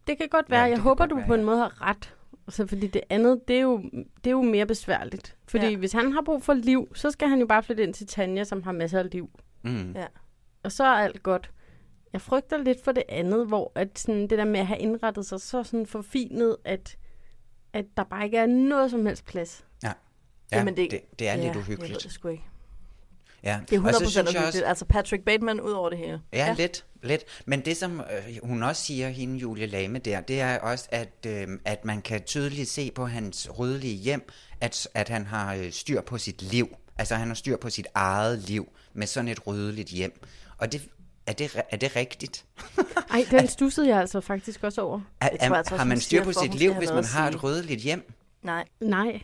Det 0.06 0.18
kan 0.18 0.28
godt 0.28 0.50
være. 0.50 0.60
Ja, 0.60 0.68
jeg 0.70 0.78
håber, 0.78 0.94
godt 1.02 1.10
du 1.10 1.16
være, 1.16 1.26
på 1.26 1.34
en 1.34 1.40
ja. 1.40 1.46
måde 1.46 1.58
har 1.58 1.82
ret. 1.82 2.14
Altså, 2.48 2.66
fordi 2.66 2.86
det 2.86 3.00
andet, 3.10 3.48
det 3.48 3.56
er 3.56 3.60
jo, 3.60 3.78
det 4.16 4.26
er 4.26 4.30
jo 4.30 4.42
mere 4.42 4.66
besværligt. 4.66 5.36
Fordi 5.48 5.66
Ja. 5.66 5.76
hvis 5.76 5.92
han 5.92 6.12
har 6.12 6.22
brug 6.22 6.42
for 6.42 6.54
liv, 6.54 6.88
så 6.94 7.10
skal 7.10 7.28
han 7.28 7.40
jo 7.40 7.46
bare 7.46 7.62
flytte 7.62 7.82
ind 7.82 7.94
til 7.94 8.06
Tanja, 8.06 8.44
som 8.44 8.62
har 8.62 8.72
masser 8.72 8.98
af 8.98 9.10
liv. 9.12 9.30
Mm. 9.62 9.92
Ja. 9.92 10.06
Og 10.62 10.72
så 10.72 10.84
er 10.84 10.88
alt 10.88 11.22
godt. 11.22 11.50
jeg 12.12 12.20
frygter 12.20 12.56
lidt 12.58 12.84
for 12.84 12.92
det 12.92 13.02
andet, 13.08 13.46
hvor 13.46 13.72
at 13.74 13.98
sådan, 13.98 14.20
det 14.20 14.30
der 14.30 14.44
med 14.44 14.60
at 14.60 14.66
have 14.66 14.78
indrettet 14.80 15.26
sig 15.26 15.40
så 15.40 15.62
sådan 15.62 15.86
forfinet, 15.86 16.56
at, 16.64 16.96
at 17.72 17.84
der 17.96 18.04
bare 18.04 18.24
ikke 18.24 18.36
er 18.36 18.46
noget 18.46 18.90
som 18.90 19.06
helst 19.06 19.24
plads. 19.24 19.64
Ja, 19.82 19.92
ja 20.52 20.58
Jamen, 20.58 20.76
det, 20.76 20.90
det- 20.90 21.00
det, 21.18 21.28
er 21.28 21.34
lidt 21.34 21.44
Jeg 21.46 21.54
ved 21.54 21.62
uhyggeligt. 21.62 22.02
det 22.02 22.12
sgu 22.12 22.28
ikke. 22.28 22.44
Ja. 23.42 23.58
Det 23.70 23.76
er 23.76 23.86
Og 23.86 23.94
så 23.94 23.98
100% 24.04 24.10
synes 24.10 24.34
jeg 24.34 24.44
også- 24.46 24.64
Altså 24.64 24.84
Patrick 24.84 25.24
Bateman 25.24 25.60
ud 25.60 25.72
over 25.72 25.88
det 25.90 25.98
hele. 25.98 26.20
Ja, 26.32 26.46
ja, 26.46 26.54
lidt, 26.54 26.84
lidt. 27.02 27.22
Men 27.46 27.60
det, 27.64 27.76
som 27.76 28.00
øh, 28.00 28.38
hun 28.42 28.62
også 28.62 28.82
siger, 28.84 29.08
hende 29.08 29.38
Julie 29.38 29.66
Lame 29.66 29.98
der, 29.98 30.20
det 30.20 30.40
er 30.40 30.58
også, 30.58 30.88
at, 30.90 31.08
øh, 31.26 31.48
at 31.64 31.84
man 31.84 32.02
kan 32.02 32.22
tydeligt 32.22 32.68
se 32.68 32.90
på 32.94 33.06
hans 33.06 33.48
rødlige 33.58 33.94
hjem, 33.96 34.28
at, 34.60 34.88
at 34.94 35.08
han 35.08 35.26
har 35.26 35.54
øh, 35.54 35.72
styr 35.72 36.00
på 36.00 36.18
sit 36.18 36.42
liv. 36.42 36.76
Altså, 36.98 37.14
han 37.14 37.28
har 37.28 37.34
styr 37.34 37.56
på 37.56 37.70
sit 37.70 37.86
eget 37.94 38.38
liv 38.38 38.68
med 38.94 39.06
sådan 39.06 39.28
et 39.28 39.46
rødligt 39.46 39.88
hjem. 39.88 40.20
Og 40.58 40.72
det, 40.72 40.82
er, 41.26 41.32
det, 41.32 41.56
er 41.70 41.76
det 41.76 41.96
rigtigt? 41.96 42.44
Ej, 43.12 43.26
den 43.30 43.48
stussede 43.48 43.88
jeg 43.88 43.98
altså 44.00 44.20
faktisk 44.20 44.64
også 44.64 44.80
over. 44.80 45.00
Er, 45.20 45.28
Jeg 45.32 45.38
tror 45.40 45.44
altså 45.46 45.54
er, 45.54 45.58
også, 45.58 45.76
har 45.76 45.84
man 45.84 46.00
styr 46.00 46.24
på 46.24 46.32
sit 46.32 46.54
liv, 46.54 46.74
hvis 46.74 46.90
man 46.90 47.04
har 47.04 47.28
et 47.28 47.42
rødligt 47.44 47.80
hjem? 47.80 48.12
Nej. 48.42 48.64
Nej, 48.80 49.22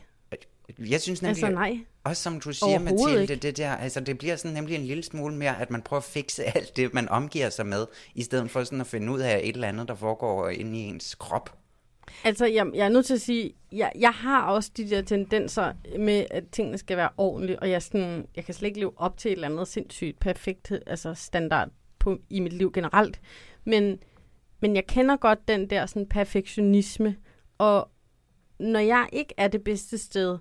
Jeg 0.78 1.00
synes 1.00 1.22
nemlig, 1.22 1.44
altså 1.44 1.54
nej. 1.54 1.78
også 2.04 2.22
som 2.22 2.40
du 2.40 2.52
siger, 2.52 2.78
Mathilde, 2.78 3.22
ikke. 3.22 3.36
det 3.36 3.56
der, 3.56 3.70
altså 3.70 4.00
det 4.00 4.18
bliver 4.18 4.36
sådan 4.36 4.54
nemlig 4.54 4.76
en 4.76 4.84
lille 4.84 5.02
smule 5.02 5.34
mere, 5.34 5.60
at 5.60 5.70
man 5.70 5.82
prøver 5.82 6.00
at 6.00 6.04
fikse 6.04 6.44
alt 6.56 6.76
det, 6.76 6.94
man 6.94 7.08
omgiver 7.08 7.50
sig 7.50 7.66
med, 7.66 7.86
i 8.14 8.22
stedet 8.22 8.50
for 8.50 8.64
sådan 8.64 8.80
at 8.80 8.86
finde 8.86 9.12
ud 9.12 9.20
af 9.20 9.40
et 9.44 9.54
eller 9.54 9.68
andet, 9.68 9.88
der 9.88 9.94
foregår 9.94 10.48
inde 10.48 10.78
i 10.78 10.82
ens 10.82 11.14
krop. 11.14 11.58
Altså, 12.24 12.46
jeg, 12.46 12.66
jeg 12.74 12.84
er 12.84 12.88
nødt 12.88 13.06
til 13.06 13.14
at 13.14 13.20
sige, 13.20 13.54
jeg, 13.72 13.92
jeg 13.98 14.10
har 14.10 14.46
også 14.46 14.70
de 14.76 14.90
der 14.90 15.02
tendenser 15.02 15.72
med, 15.98 16.26
at 16.30 16.44
tingene 16.52 16.78
skal 16.78 16.96
være 16.96 17.08
ordentlige, 17.16 17.58
og 17.58 17.70
jeg, 17.70 17.82
sådan, 17.82 18.26
jeg 18.36 18.44
kan 18.44 18.54
slet 18.54 18.66
ikke 18.66 18.80
leve 18.80 18.92
op 18.96 19.18
til 19.18 19.28
et 19.28 19.32
eller 19.32 19.48
andet 19.48 19.68
sindssygt 19.68 20.20
perfekt 20.20 20.72
altså 20.86 21.14
standard 21.14 21.68
på, 21.98 22.18
i 22.30 22.40
mit 22.40 22.52
liv 22.52 22.72
generelt. 22.72 23.20
Men, 23.64 23.98
men 24.60 24.76
jeg 24.76 24.86
kender 24.86 25.16
godt 25.16 25.48
den 25.48 25.70
der 25.70 25.86
sådan 25.86 26.08
perfektionisme, 26.08 27.16
og 27.58 27.90
når 28.58 28.80
jeg 28.80 29.08
ikke 29.12 29.34
er 29.36 29.48
det 29.48 29.64
bedste 29.64 29.98
sted, 29.98 30.38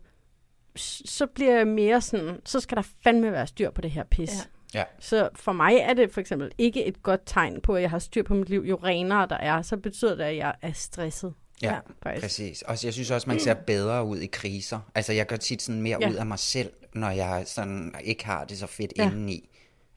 så 0.75 1.25
bliver 1.27 1.57
jeg 1.57 1.67
mere 1.67 2.01
sådan, 2.01 2.37
så 2.45 2.59
skal 2.59 2.77
der 2.77 2.83
fandme 3.03 3.31
være 3.31 3.47
styr 3.47 3.71
på 3.71 3.81
det 3.81 3.91
her 3.91 4.03
pis. 4.03 4.29
Ja. 4.73 4.79
Ja. 4.79 4.83
Så 4.99 5.29
for 5.35 5.51
mig 5.51 5.75
er 5.75 5.93
det 5.93 6.11
for 6.11 6.21
eksempel 6.21 6.51
ikke 6.57 6.85
et 6.85 7.03
godt 7.03 7.21
tegn 7.25 7.61
på, 7.61 7.75
at 7.75 7.81
jeg 7.81 7.89
har 7.89 7.99
styr 7.99 8.23
på 8.23 8.33
mit 8.33 8.49
liv. 8.49 8.61
Jo 8.61 8.79
renere 8.83 9.27
der 9.29 9.37
er, 9.37 9.61
så 9.61 9.77
betyder 9.77 10.15
det, 10.15 10.23
at 10.23 10.37
jeg 10.37 10.53
er 10.61 10.71
stresset. 10.73 11.33
Ja, 11.61 11.75
faktisk. 12.03 12.23
præcis. 12.23 12.61
Og 12.61 12.85
jeg 12.85 12.93
synes 12.93 13.11
også, 13.11 13.29
man 13.29 13.39
ser 13.39 13.53
bedre 13.53 14.05
ud 14.05 14.17
i 14.17 14.25
kriser. 14.27 14.79
Altså, 14.95 15.13
jeg 15.13 15.25
gør 15.27 15.35
tit 15.35 15.61
sådan 15.61 15.81
mere 15.81 15.97
Ja. 16.01 16.09
ud 16.09 16.15
af 16.15 16.25
mig 16.25 16.39
selv, 16.39 16.69
når 16.93 17.09
jeg 17.09 17.43
sådan 17.45 17.95
ikke 18.03 18.25
har 18.25 18.43
det 18.45 18.57
så 18.57 18.67
fedt 18.67 18.93
Ja. 18.97 19.03
indeni. 19.11 19.49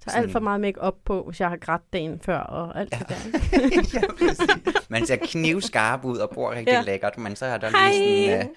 Så 0.09 0.17
alt 0.17 0.33
for 0.33 0.41
meget 0.41 0.61
make 0.61 0.81
op 0.81 0.97
på, 1.05 1.23
hvis 1.29 1.41
jeg 1.41 1.49
har 1.49 1.57
grædt 1.57 1.93
dagen 1.93 2.21
før 2.21 2.39
og 2.39 2.81
alt 2.81 2.93
ja. 2.93 2.99
det 2.99 3.09
der. 3.09 3.17
ja, 4.01 4.07
præcis. 4.19 4.89
Man 4.89 5.07
ser 5.07 5.17
knivskarp 5.17 6.05
ud 6.05 6.17
og 6.19 6.31
bor 6.31 6.51
rigtig 6.51 6.67
Ja. 6.73 6.77
ja. 6.77 6.83
lækkert, 6.83 7.19
men 7.19 7.37
så 7.37 7.47
er 7.47 7.59
der 7.59 7.71
Hej. 7.71 7.93
lige 7.93 8.31
sådan... 8.31 8.47
Uh, 8.49 8.55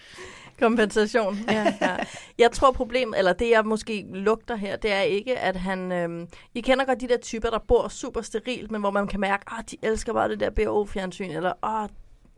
Kompensation. 0.60 1.38
Ja, 1.48 1.74
ja. 1.82 1.96
Jeg 2.38 2.52
tror 2.52 2.72
problemet, 2.72 3.18
eller 3.18 3.34
det 3.34 3.50
jeg 3.50 3.66
måske 3.66 4.06
lugter 4.14 4.56
her, 4.56 4.76
det 4.76 4.94
er 4.94 5.02
ikke, 5.02 5.40
at 5.40 5.56
han... 5.56 5.92
Øhm, 5.92 6.28
I 6.56 6.62
kender 6.62 6.86
godt 6.86 7.02
de 7.02 7.08
der 7.08 7.18
typer, 7.18 7.50
der 7.50 7.60
bor 7.68 7.88
super 7.88 8.22
sterilt, 8.22 8.72
men 8.72 8.82
hvor 8.82 8.92
man 8.92 9.08
kan 9.08 9.20
mærke, 9.20 9.46
at 9.60 9.72
de 9.72 9.78
elsker 9.82 10.14
bare 10.14 10.30
det 10.30 10.40
der 10.40 10.50
BO-fjernsyn, 10.50 11.32
eller 11.32 11.54
åh, 11.64 11.90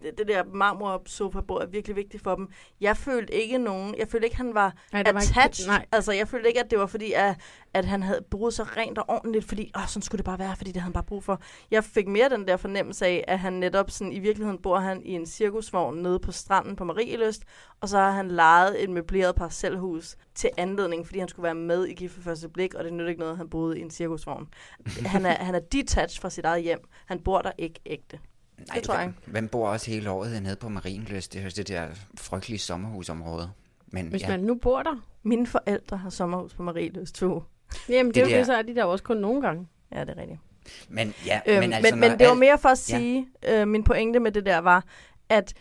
det, 0.04 0.18
det 0.18 0.28
der 0.28 0.44
marmor 0.54 1.02
sofa-bord 1.06 1.62
er 1.62 1.66
virkelig 1.68 1.96
vigtigt 1.96 2.24
for 2.24 2.36
dem. 2.36 2.48
Jeg 2.82 2.98
følte 2.98 3.34
ikke 3.34 3.58
nogen, 3.58 3.96
jeg 3.98 4.08
følte 4.08 4.26
ikke, 4.28 4.38
han 4.38 4.54
var 4.54 4.74
Nej, 4.94 5.04
der 5.04 5.12
var 5.14 5.22
ikke- 5.22 5.34
attached. 5.40 5.68
nej. 5.68 5.86
Altså, 5.92 6.12
jeg 6.12 6.28
følte 6.28 6.48
ikke, 6.48 6.60
at 6.60 6.72
det 6.72 6.80
var 6.80 6.86
fordi, 6.86 7.12
at, 7.12 7.36
at 7.74 7.86
han 7.86 8.04
havde 8.04 8.22
brugt 8.32 8.54
sig 8.54 8.78
rent 8.78 8.98
og 8.98 9.06
ordentligt, 9.08 9.46
fordi, 9.46 9.72
åh, 9.78 9.88
sådan 9.88 10.02
skulle 10.02 10.18
det 10.20 10.26
bare 10.26 10.40
være, 10.40 10.56
fordi 10.56 10.72
det 10.72 10.82
havde 10.82 10.84
han 10.84 10.94
bare 10.94 11.04
brug 11.04 11.24
for. 11.24 11.42
Jeg 11.72 11.84
fik 11.84 12.08
mere 12.08 12.30
den 12.30 12.48
der 12.48 12.58
fornemmelse 12.58 13.06
af, 13.06 13.24
at 13.28 13.40
han 13.40 13.54
netop 13.54 13.92
sådan, 13.92 14.14
i 14.14 14.20
virkeligheden 14.20 14.62
bor 14.62 14.80
han 14.80 15.02
i 15.06 15.12
en 15.12 15.26
cirkusvogn 15.26 15.98
nede 15.98 16.20
på 16.20 16.32
stranden 16.32 16.76
på 16.76 16.84
Marieløst, 16.84 17.44
og 17.82 17.90
så 17.90 17.98
har 17.98 18.12
han 18.12 18.28
lejet 18.32 18.84
et 18.84 18.90
møbleret 18.90 19.36
parcelhus 19.36 20.16
til 20.36 20.50
anledning, 20.58 21.06
fordi 21.06 21.20
han 21.20 21.28
skulle 21.28 21.44
være 21.44 21.56
med 21.56 21.86
i 21.86 21.94
Gift 21.94 22.14
for 22.14 22.22
første 22.22 22.50
blik, 22.50 22.74
og 22.74 22.84
det 22.84 22.94
nytter 22.94 23.10
ikke 23.10 23.20
noget, 23.20 23.32
at 23.32 23.38
han 23.38 23.50
boede 23.50 23.80
i 23.80 23.82
en 23.82 23.92
cirkusvogn. 23.92 24.48
Han 25.06 25.26
er, 25.26 25.34
han 25.44 25.56
er 25.56 25.60
detached 25.60 26.22
fra 26.22 26.30
sit 26.30 26.46
eget 26.46 26.64
hjem. 26.64 26.80
Han 27.06 27.20
bor 27.20 27.42
der 27.42 27.52
ikke 27.58 27.80
ægte. 27.86 28.20
Nej, 28.68 28.76
det 28.76 28.84
tror 28.84 28.94
jeg 28.96 29.04
hvem, 29.04 29.16
hvem 29.34 29.48
bor 29.48 29.70
også 29.70 29.92
hele 29.92 30.10
året 30.12 30.44
nede 30.44 30.56
på 30.56 30.70
Marienløst? 30.70 31.34
Det 31.34 31.46
er 31.46 31.50
det 31.50 31.68
der 31.68 31.88
frygtelige 32.18 32.60
sommerhusområde. 32.60 33.52
Men 33.88 34.08
Hvis 34.08 34.22
ja, 34.22 34.28
man 34.28 34.40
nu 34.40 34.56
bor 34.56 34.84
der. 34.84 34.96
Mine 35.24 35.48
forældre 35.48 35.98
har 35.98 36.10
sommerhus 36.10 36.54
på 36.54 36.64
Marieløst 36.64 37.16
2. 37.16 37.44
Jamen, 37.90 38.08
det, 38.08 38.16
Det 38.16 38.22
er 38.22 38.26
jo 38.26 38.32
der- 38.32 38.38
det, 38.38 38.46
så 38.46 38.54
er 38.54 38.62
de 38.62 38.76
der 38.76 38.84
også 38.84 39.04
kun 39.04 39.18
nogle 39.18 39.42
gange. 39.42 39.68
Ja, 39.92 40.00
det 40.02 40.10
er 40.10 40.22
rigtigt. 40.22 40.40
men, 40.90 41.14
ja, 41.26 41.42
Øhm, 41.48 41.60
men, 41.60 41.74
altså, 41.74 41.96
men, 41.96 42.10
men 42.10 42.20
det 42.20 42.28
var 42.28 42.34
mere 42.34 42.58
for 42.58 42.70
at 42.70 42.90
Ja. 42.90 42.98
sige, 42.98 43.28
øh, 43.50 43.68
min 43.68 43.84
pointe 43.84 44.20
med 44.20 44.32
det 44.32 44.46
der 44.46 44.58
var, 44.58 44.86
at 45.30 45.54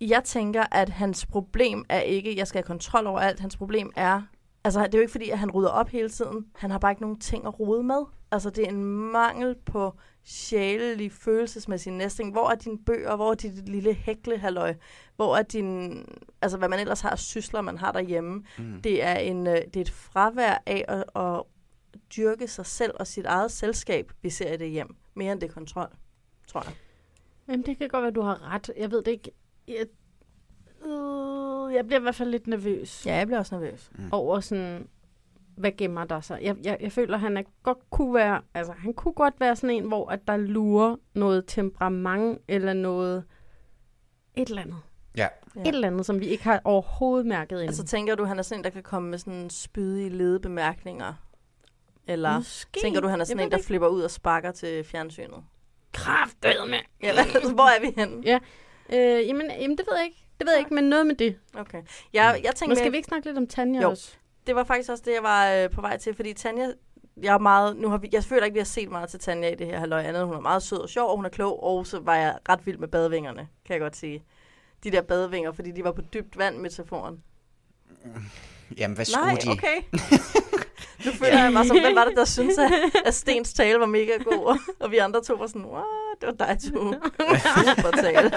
jeg 0.00 0.24
tænker, 0.24 0.64
at 0.72 0.88
hans 0.88 1.26
problem 1.26 1.84
er 1.88 2.00
ikke, 2.00 2.36
jeg 2.36 2.46
skal 2.46 2.58
have 2.58 2.66
kontrol 2.66 3.06
over 3.06 3.20
alt. 3.20 3.40
Hans 3.40 3.56
problem 3.56 3.92
er, 3.96 4.22
altså 4.64 4.80
det 4.82 4.94
er 4.94 4.98
jo 4.98 5.00
ikke 5.02 5.12
fordi, 5.12 5.30
at 5.30 5.38
han 5.38 5.50
rydder 5.50 5.70
op 5.70 5.88
hele 5.88 6.08
tiden. 6.08 6.46
Han 6.56 6.70
har 6.70 6.78
bare 6.78 6.92
ikke 6.92 7.02
nogen 7.02 7.20
ting 7.20 7.46
at 7.46 7.60
rode 7.60 7.82
med. 7.82 8.02
Altså 8.32 8.50
det 8.50 8.64
er 8.64 8.68
en 8.68 8.84
mangel 9.12 9.54
på 9.54 9.92
sjælelig, 10.24 11.12
følelsesmæssig 11.12 11.92
næsting. 11.92 12.32
Hvor 12.32 12.50
er 12.50 12.54
dine 12.54 12.78
bøger? 12.78 13.16
Hvor 13.16 13.30
er 13.30 13.34
dit 13.34 13.68
lille 13.68 13.94
hæklehalløj? 13.94 14.74
Hvor 15.16 15.36
er 15.36 15.42
din, 15.42 16.04
altså 16.42 16.58
hvad 16.58 16.68
man 16.68 16.78
ellers 16.80 17.00
har 17.00 17.16
sysler, 17.16 17.60
man 17.60 17.78
har 17.78 17.92
derhjemme? 17.92 18.44
Mm. 18.58 18.82
Det 18.82 19.02
er, 19.02 19.14
en, 19.14 19.46
øh, 19.46 19.54
det 19.54 19.76
er 19.76 19.80
et 19.80 19.90
fravær 19.90 20.62
af 20.66 20.84
at, 20.88 21.04
at 21.22 21.42
dyrke 22.16 22.48
sig 22.48 22.66
selv 22.66 22.92
og 23.00 23.06
sit 23.06 23.26
eget 23.26 23.50
selskab, 23.50 24.12
vi 24.22 24.30
ser 24.30 24.52
i 24.52 24.56
det 24.56 24.70
hjem. 24.70 24.96
Mere 25.14 25.32
end 25.32 25.40
det 25.40 25.50
kontrol, 25.54 25.88
tror 26.46 26.62
jeg. 26.64 26.72
Jamen, 27.48 27.66
det 27.66 27.78
kan 27.78 27.88
godt 27.88 28.02
være, 28.02 28.12
du 28.12 28.20
har 28.22 28.54
ret. 28.54 28.70
Jeg 28.76 28.90
ved 28.90 29.02
det 29.02 29.10
ikke. 29.12 29.30
Jeg, 29.68 29.86
øh, 30.86 31.74
jeg 31.74 31.86
bliver 31.86 31.98
i 31.98 32.02
hvert 32.02 32.14
fald 32.14 32.30
lidt 32.30 32.46
nervøs 32.46 33.06
Ja, 33.06 33.14
jeg 33.14 33.26
bliver 33.26 33.38
også 33.38 33.54
nervøs. 33.54 33.90
over 34.12 34.40
sådan, 34.40 34.88
hvad 35.56 35.72
gemmer 35.78 36.04
der 36.04 36.20
sig. 36.20 36.38
Jeg, 36.42 36.56
jeg, 36.64 36.76
jeg 36.80 36.92
føler, 36.92 37.16
han 37.16 37.36
er, 37.36 37.42
godt 37.62 37.78
kunne 37.90 38.14
være, 38.14 38.40
altså 38.54 38.72
han 38.72 38.94
kunne 38.94 39.14
godt 39.14 39.34
være 39.40 39.56
sådan 39.56 39.76
en, 39.76 39.84
hvor 39.84 40.10
at 40.10 40.20
der 40.26 40.36
lurer 40.36 40.96
noget 41.14 41.44
temperament 41.46 42.38
eller 42.48 42.72
noget, 42.72 43.24
et 44.34 44.48
eller 44.48 44.62
andet. 44.62 44.76
Ja. 45.16 45.28
Ja. 45.56 45.60
Et 45.60 45.68
eller 45.68 45.86
andet, 45.88 46.06
som 46.06 46.20
vi 46.20 46.26
ikke 46.26 46.44
har 46.44 46.60
overhovedet 46.64 47.26
mærket 47.26 47.56
endnu. 47.56 47.68
Altså 47.68 47.84
tænker 47.84 48.14
du, 48.14 48.24
han 48.24 48.38
er 48.38 48.42
sådan 48.42 48.60
en, 48.60 48.64
der 48.64 48.70
kan 48.70 48.82
komme 48.82 49.10
med 49.10 49.18
sådan 49.18 49.50
spydige 49.50 50.08
ledebemærkninger? 50.08 51.14
Eller 52.06 52.36
Måske. 52.38 52.80
tænker 52.80 53.00
du, 53.00 53.08
han 53.08 53.20
er 53.20 53.24
sådan 53.24 53.44
en, 53.44 53.50
der 53.50 53.56
ikke. 53.56 53.66
flipper 53.66 53.88
ud 53.88 54.02
og 54.02 54.10
sparker 54.10 54.50
til 54.52 54.84
fjernsynet? 54.84 55.44
Kraftedeme. 55.92 56.76
Ja, 57.02 57.12
hvad, 57.14 57.54
hvor 57.54 57.76
er 57.76 57.80
vi 57.80 58.00
henne? 58.00 58.22
Ja. 58.24 58.38
Øh, 58.92 59.28
jamen, 59.28 59.50
jamen, 59.60 59.78
det 59.78 59.86
ved 59.90 59.96
jeg 59.96 60.04
ikke. 60.04 60.26
Det 60.38 60.46
ved 60.46 60.52
jeg 60.52 60.60
ikke, 60.60 60.74
men 60.74 60.84
noget 60.84 61.06
med 61.06 61.14
det. 61.14 61.38
Okay. 61.54 61.82
Jeg, 62.12 62.40
jeg 62.44 62.54
tænker 62.54 62.70
Men 62.70 62.76
skal 62.76 62.92
vi 62.92 62.96
ikke 62.96 63.06
snakke 63.06 63.26
lidt 63.26 63.38
om 63.38 63.46
Tanja 63.46 63.80
Jo. 63.80 63.90
også? 63.90 64.16
Det 64.46 64.54
var 64.54 64.64
faktisk 64.64 64.90
også 64.90 65.02
det, 65.06 65.12
jeg 65.12 65.22
var 65.22 65.52
øh, 65.52 65.70
på 65.70 65.80
vej 65.80 65.96
til, 65.96 66.14
fordi 66.14 66.32
Tanja, 66.32 66.68
jeg 67.22 67.34
er 67.34 67.38
meget, 67.38 67.76
nu 67.76 67.88
har 67.88 67.98
vi, 67.98 68.08
jeg 68.12 68.24
føler 68.24 68.44
ikke, 68.44 68.54
vi 68.54 68.60
har 68.60 68.64
set 68.64 68.90
meget 68.90 69.08
til 69.08 69.20
Tanja 69.20 69.48
i 69.50 69.54
det 69.54 69.66
her 69.66 69.78
halløj 69.78 70.02
andet. 70.02 70.26
Hun 70.26 70.34
er 70.36 70.40
meget 70.40 70.62
sød 70.62 70.78
og 70.78 70.88
sjov, 70.88 71.10
og 71.10 71.16
hun 71.16 71.24
er 71.24 71.28
klog, 71.28 71.62
og 71.62 71.86
så 71.86 72.00
var 72.00 72.16
jeg 72.16 72.38
ret 72.48 72.66
vild 72.66 72.78
med 72.78 72.88
badevingerne, 72.88 73.48
kan 73.64 73.74
jeg 73.74 73.80
godt 73.80 73.96
sige. 73.96 74.24
De 74.84 74.90
der 74.90 75.02
badevinger, 75.02 75.52
fordi 75.52 75.70
de 75.70 75.84
var 75.84 75.92
på 75.92 76.02
dybt 76.14 76.38
vand, 76.38 76.58
metaforen. 76.58 77.22
Jamen, 78.76 78.94
hvad 78.94 79.04
skulle 79.04 79.26
Nej, 79.26 79.38
de? 79.44 79.50
okay. 79.50 79.82
nu 81.06 81.12
føler 81.12 81.42
jeg 81.42 81.52
mig 81.52 81.66
som, 81.66 81.80
hvem 81.80 81.94
var 81.96 82.04
det, 82.04 82.16
der 82.16 82.24
synes, 82.24 82.58
at, 82.58 82.72
at 83.06 83.14
Stens 83.14 83.52
tale 83.52 83.80
var 83.80 83.86
mega 83.86 84.12
god, 84.24 84.58
og, 84.80 84.90
vi 84.90 84.96
andre 84.96 85.22
to 85.22 85.34
var 85.34 85.46
sådan, 85.46 85.64
what, 85.64 85.84
det 86.20 86.26
var 86.26 86.46
dig 86.46 86.58
to. 86.72 86.92
Super 87.76 87.90
tale. 88.02 88.30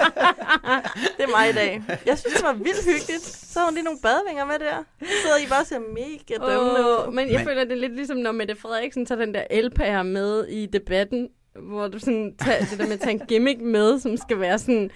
Det 1.16 1.24
er 1.24 1.30
mig 1.38 1.50
i 1.50 1.52
dag. 1.52 1.82
Jeg 2.06 2.18
synes, 2.18 2.34
det 2.34 2.44
var 2.44 2.52
vildt 2.52 2.84
hyggeligt. 2.84 3.22
Så 3.24 3.58
har 3.58 3.66
hun 3.66 3.74
lige 3.74 3.84
nogle 3.84 3.98
badevinger 4.02 4.44
med 4.44 4.58
der. 4.58 4.76
Så 5.00 5.06
sidder 5.22 5.36
I 5.46 5.48
bare 5.50 5.60
og 5.60 5.66
ser 5.66 5.78
mega 5.78 6.34
dømmende 6.52 6.98
Åh, 6.98 7.08
ud. 7.08 7.12
men 7.14 7.28
jeg 7.28 7.36
Men- 7.38 7.46
føler, 7.46 7.64
det 7.64 7.72
er 7.72 7.76
lidt 7.76 7.96
ligesom, 7.96 8.16
når 8.16 8.32
Mette 8.32 8.56
Frederiksen 8.56 9.06
tager 9.06 9.24
den 9.24 9.34
der 9.34 9.42
elpære 9.50 10.04
med 10.04 10.46
i 10.48 10.66
debatten, 10.66 11.28
hvor 11.68 11.88
du 11.88 11.98
sådan 11.98 12.34
tager 12.44 12.58
det 12.64 12.78
der 12.78 12.84
med 12.84 12.92
at 12.92 13.00
tage 13.00 13.12
en 13.12 13.26
gimmick 13.28 13.60
med, 13.60 13.98
som 14.00 14.16
skal 14.16 14.40
være 14.40 14.58
sådan... 14.58 14.90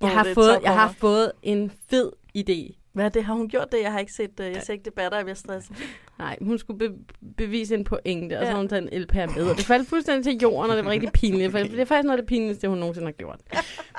Jeg 0.00 0.10
har, 0.10 0.26
fået, 0.34 0.58
jeg 0.62 0.74
har 0.74 0.94
fået 0.98 1.32
en 1.42 1.72
fed 1.90 2.10
idé. 2.38 2.74
Hvad 2.92 3.04
er 3.04 3.08
det? 3.08 3.24
Har 3.24 3.34
hun 3.34 3.48
gjort 3.48 3.72
det? 3.72 3.82
Jeg 3.82 3.92
har 3.92 3.98
ikke 3.98 4.12
set 4.12 4.38
det. 4.38 4.44
Jeg 4.54 4.62
ser 4.62 4.72
ikke 4.72 4.84
debatter, 4.84 5.18
jeg 5.18 5.24
bliver 5.24 5.34
stresset. 5.36 5.76
Nej, 6.18 6.36
hun 6.42 6.58
skulle 6.58 6.78
be- 6.78 6.94
bevise 7.36 7.74
en 7.74 7.84
pointe, 7.84 8.38
og 8.38 8.42
så 8.42 8.46
Ja. 8.46 8.50
har 8.50 8.58
hun 8.58 8.68
taget 8.68 8.82
en 8.82 8.88
elpære 8.92 9.26
med. 9.26 9.44
Og 9.50 9.56
det 9.56 9.64
faldt 9.64 9.88
fuldstændig 9.88 10.24
til 10.24 10.38
jorden, 10.42 10.70
og 10.70 10.76
det 10.76 10.84
var 10.84 10.90
rigtig 10.90 11.12
pinligt. 11.12 11.50
For 11.52 11.58
det 11.58 11.80
er 11.80 11.84
faktisk 11.84 12.04
noget 12.04 12.18
af 12.18 12.22
det 12.22 12.28
pinligste, 12.28 12.68
hun 12.68 12.78
nogensinde 12.78 13.06
har 13.06 13.12
gjort. 13.12 13.38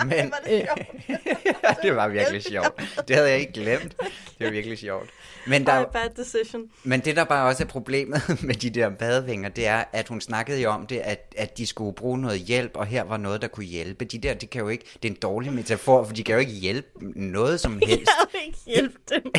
Men, 0.05 0.33
Øh, 0.51 0.61
det 1.83 1.95
var 1.95 2.07
virkelig 2.07 2.43
sjovt. 2.43 2.81
Det 3.07 3.15
havde 3.15 3.29
jeg 3.29 3.39
ikke 3.39 3.53
glemt. 3.53 3.95
Det 4.39 4.45
var 4.45 4.49
virkelig 4.51 4.77
sjovt. 4.77 5.09
Men, 5.47 5.65
der, 5.65 5.85
bad 5.85 6.09
decision. 6.17 6.61
men 6.83 6.99
det, 6.99 7.15
der 7.15 7.23
bare 7.23 7.47
også 7.47 7.63
er 7.63 7.67
problemet 7.67 8.21
med 8.47 8.55
de 8.55 8.69
der 8.69 8.89
badevinger, 8.89 9.49
det 9.49 9.67
er, 9.67 9.83
at 9.93 10.07
hun 10.07 10.21
snakkede 10.21 10.61
jo 10.61 10.69
om 10.69 10.85
det, 10.87 10.97
at, 11.03 11.33
at 11.37 11.57
de 11.57 11.67
skulle 11.67 11.95
bruge 11.95 12.17
noget 12.21 12.39
hjælp, 12.39 12.71
og 12.75 12.85
her 12.85 13.03
var 13.03 13.17
noget, 13.17 13.41
der 13.41 13.47
kunne 13.47 13.65
hjælpe. 13.65 14.05
De 14.05 14.17
der, 14.17 14.33
det 14.33 14.49
kan 14.49 14.61
jo 14.61 14.67
ikke, 14.69 14.85
det 15.03 15.09
er 15.09 15.13
en 15.13 15.19
dårlig 15.21 15.53
metafor, 15.53 16.03
for 16.03 16.13
de 16.13 16.23
kan 16.23 16.33
jo 16.35 16.39
ikke 16.39 16.51
hjælpe 16.51 16.87
noget 17.15 17.59
som 17.59 17.79
helst. 17.87 17.91
Jeg 18.19 18.27
vil 18.31 18.41
ikke 18.47 18.59
hjælpe 18.65 18.95
dem. 19.09 19.31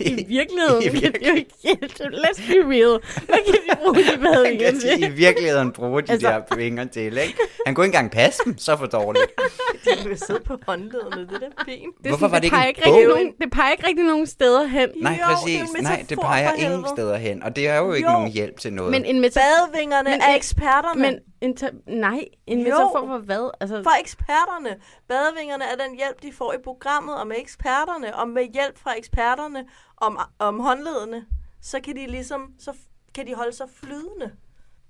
I 0.00 0.24
virkeligheden 0.28 0.82
I 0.82 1.00
kan 1.00 1.12
det 1.12 1.28
jo 1.28 1.34
ikke 1.34 1.50
hjælpe 1.62 1.86
dem. 1.98 2.12
Lad 2.28 2.34
let's 2.44 2.52
be 2.52 2.68
real. 2.74 3.00
Hvad 3.26 3.38
kan 3.46 3.54
de 3.54 3.76
bruge 3.82 3.94
de 3.94 4.18
badvinger 4.22 4.70
de 4.70 4.80
til? 4.80 5.02
i 5.04 5.08
virkeligheden 5.10 5.72
bruge 5.72 6.02
de 6.02 6.12
Altså- 6.12 6.28
der 6.48 6.56
vinger 6.56 6.84
til, 6.84 7.18
ikke? 7.18 7.38
Han 7.66 7.74
kunne 7.74 7.86
ikke 7.86 7.96
engang 7.96 8.10
passe 8.10 8.40
dem, 8.44 8.58
så 8.58 8.76
for 8.76 8.86
dårligt. 8.86 9.24
De 10.02 10.08
vil 10.08 10.18
sidde 10.18 10.40
på 10.46 10.56
håndledene, 10.66 11.20
det 11.26 11.32
er 11.34 11.38
da 11.38 11.46
fint. 11.64 11.94
Det 12.02 12.10
Hvorfor 12.10 12.28
var 12.28 12.36
det 12.36 12.44
ikke 12.44 12.54
peger 12.56 12.64
en 12.64 12.68
ikke 12.68 12.80
rigtig 12.86 13.04
bog? 13.06 13.14
nogen, 13.16 13.32
Det 13.40 13.50
peger 13.50 13.70
ikke 13.72 13.86
rigtig 13.86 14.04
nogen 14.04 14.26
steder 14.26 14.64
hen. 14.66 14.88
Nej, 14.96 15.12
Jo, 15.12 15.28
det 15.30 15.36
præcis. 15.36 15.60
en 15.78 15.82
Nej, 15.84 16.04
det 16.08 16.18
peger 16.20 16.52
ingen 16.52 16.84
steder 16.96 17.16
hen. 17.16 17.42
Og 17.42 17.56
det 17.56 17.68
er 17.68 17.76
jo 17.76 17.92
ikke 17.92 18.08
Jo. 18.08 18.12
nogen 18.12 18.30
hjælp 18.32 18.60
til 18.60 18.72
noget. 18.72 18.90
Men 18.90 19.04
en 19.04 19.20
metafor... 19.20 19.44
Badvingerne 19.72 20.10
Men 20.10 20.20
er 20.20 20.28
en- 20.30 20.36
eksperterne. 20.36 21.00
Men 21.02 21.18
en 21.40 21.56
ta- 21.56 21.70
nej, 21.86 22.20
en 22.46 22.58
Jo. 22.58 22.64
metafor 22.64 23.04
for 23.06 23.18
hvad? 23.18 23.50
Altså, 23.60 23.82
For 23.82 24.00
eksperterne. 24.00 24.76
Badevingerne 25.08 25.64
er 25.64 25.76
den 25.86 25.96
hjælp, 25.96 26.22
de 26.22 26.32
får 26.38 26.52
i 26.52 26.56
programmet, 26.64 27.14
og 27.14 27.26
med 27.26 27.36
eksperterne, 27.38 28.16
og 28.16 28.28
med 28.28 28.42
hjælp 28.42 28.78
fra 28.82 28.92
eksperterne 28.98 29.64
om, 30.00 30.18
om 30.38 30.60
håndledene, 30.60 31.24
så 31.60 31.80
kan 31.80 31.96
de 31.96 32.06
ligesom, 32.06 32.54
så 32.58 32.72
kan 33.14 33.26
de 33.26 33.34
holde 33.34 33.52
sig 33.52 33.66
flydende, 33.74 34.32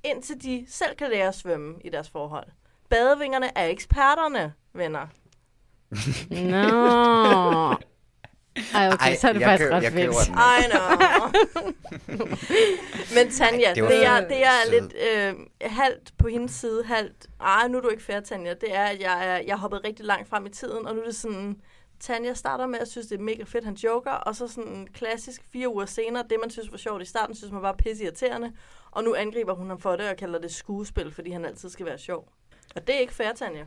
indtil 0.05 0.43
de 0.43 0.67
selv 0.69 0.97
kan 0.97 1.11
lære 1.11 1.29
at 1.29 1.35
svømme 1.35 1.75
i 1.85 1.89
deres 1.89 2.11
forhold. 2.11 2.47
Badevingerne 2.91 3.59
er 3.59 3.67
eksperterne, 3.67 4.53
venner. 4.75 5.07
Nå. 6.51 7.77
Ej, 8.75 8.89
okay, 8.93 9.07
Ej, 9.07 9.17
så 9.17 9.29
er 9.29 9.33
det 9.33 9.43
faktisk 9.43 9.71
ret 9.71 9.93
den. 9.93 10.13
I 10.59 10.65
know. 10.71 10.89
Men 13.15 13.31
Tanja, 13.31 13.69
det 13.69 13.77
det, 13.77 13.91
det, 13.91 14.03
jeg, 14.03 14.19
sød. 14.21 14.29
det 14.29 14.41
jeg 14.41 14.63
er 14.67 14.71
lidt 14.81 14.95
øh, 15.11 15.47
halvt 15.71 16.13
på 16.19 16.29
hendes 16.29 16.53
side, 16.53 16.85
halvt... 16.85 17.27
Ej, 17.41 17.69
nu 17.69 17.79
er 17.79 17.83
du 17.83 17.89
ikke 17.89 18.03
fair, 18.03 18.21
Tanja. 18.21 18.55
Det 18.55 18.75
er, 18.75 18.85
at 18.85 19.01
jeg, 19.01 19.45
jeg 19.47 19.55
har 19.55 19.61
hoppet 19.61 19.85
rigtig 19.85 20.05
langt 20.05 20.29
frem 20.29 20.47
i 20.47 20.51
tiden, 20.51 20.87
og 20.87 20.95
nu 20.95 21.01
er 21.01 21.05
det 21.05 21.17
sådan... 21.17 21.57
Tanja 22.01 22.35
starter 22.35 22.67
med 22.67 22.79
at 22.79 22.89
synes, 22.89 23.07
det 23.07 23.19
er 23.19 23.23
mega 23.23 23.43
fedt, 23.47 23.65
han 23.65 23.75
joker, 23.75 24.11
og 24.11 24.37
så 24.37 24.49
sådan 24.49 24.89
klassisk 24.93 25.43
fire 25.53 25.75
uger 25.75 25.87
senere, 25.87 26.25
det 26.31 26.37
man 26.43 26.51
synes 26.51 26.71
var 26.71 26.79
sjovt 26.79 27.03
i 27.03 27.05
starten, 27.05 27.35
synes 27.35 27.53
man 27.53 27.63
var 27.63 27.73
pisse 27.73 28.05
irriterende, 28.05 28.53
og 28.91 29.05
nu 29.05 29.15
angriber 29.15 29.55
hun 29.55 29.69
ham 29.69 29.79
for 29.81 29.97
det 29.97 30.09
og 30.11 30.17
kalder 30.17 30.39
det 30.39 30.51
skuespil, 30.55 31.13
fordi 31.13 31.31
han 31.31 31.45
altid 31.45 31.69
skal 31.69 31.87
være 31.87 31.99
sjov. 31.99 32.29
Og 32.77 32.87
det 32.87 32.95
er 32.95 32.99
ikke 33.01 33.15
fair, 33.15 33.33
Tanja. 33.37 33.65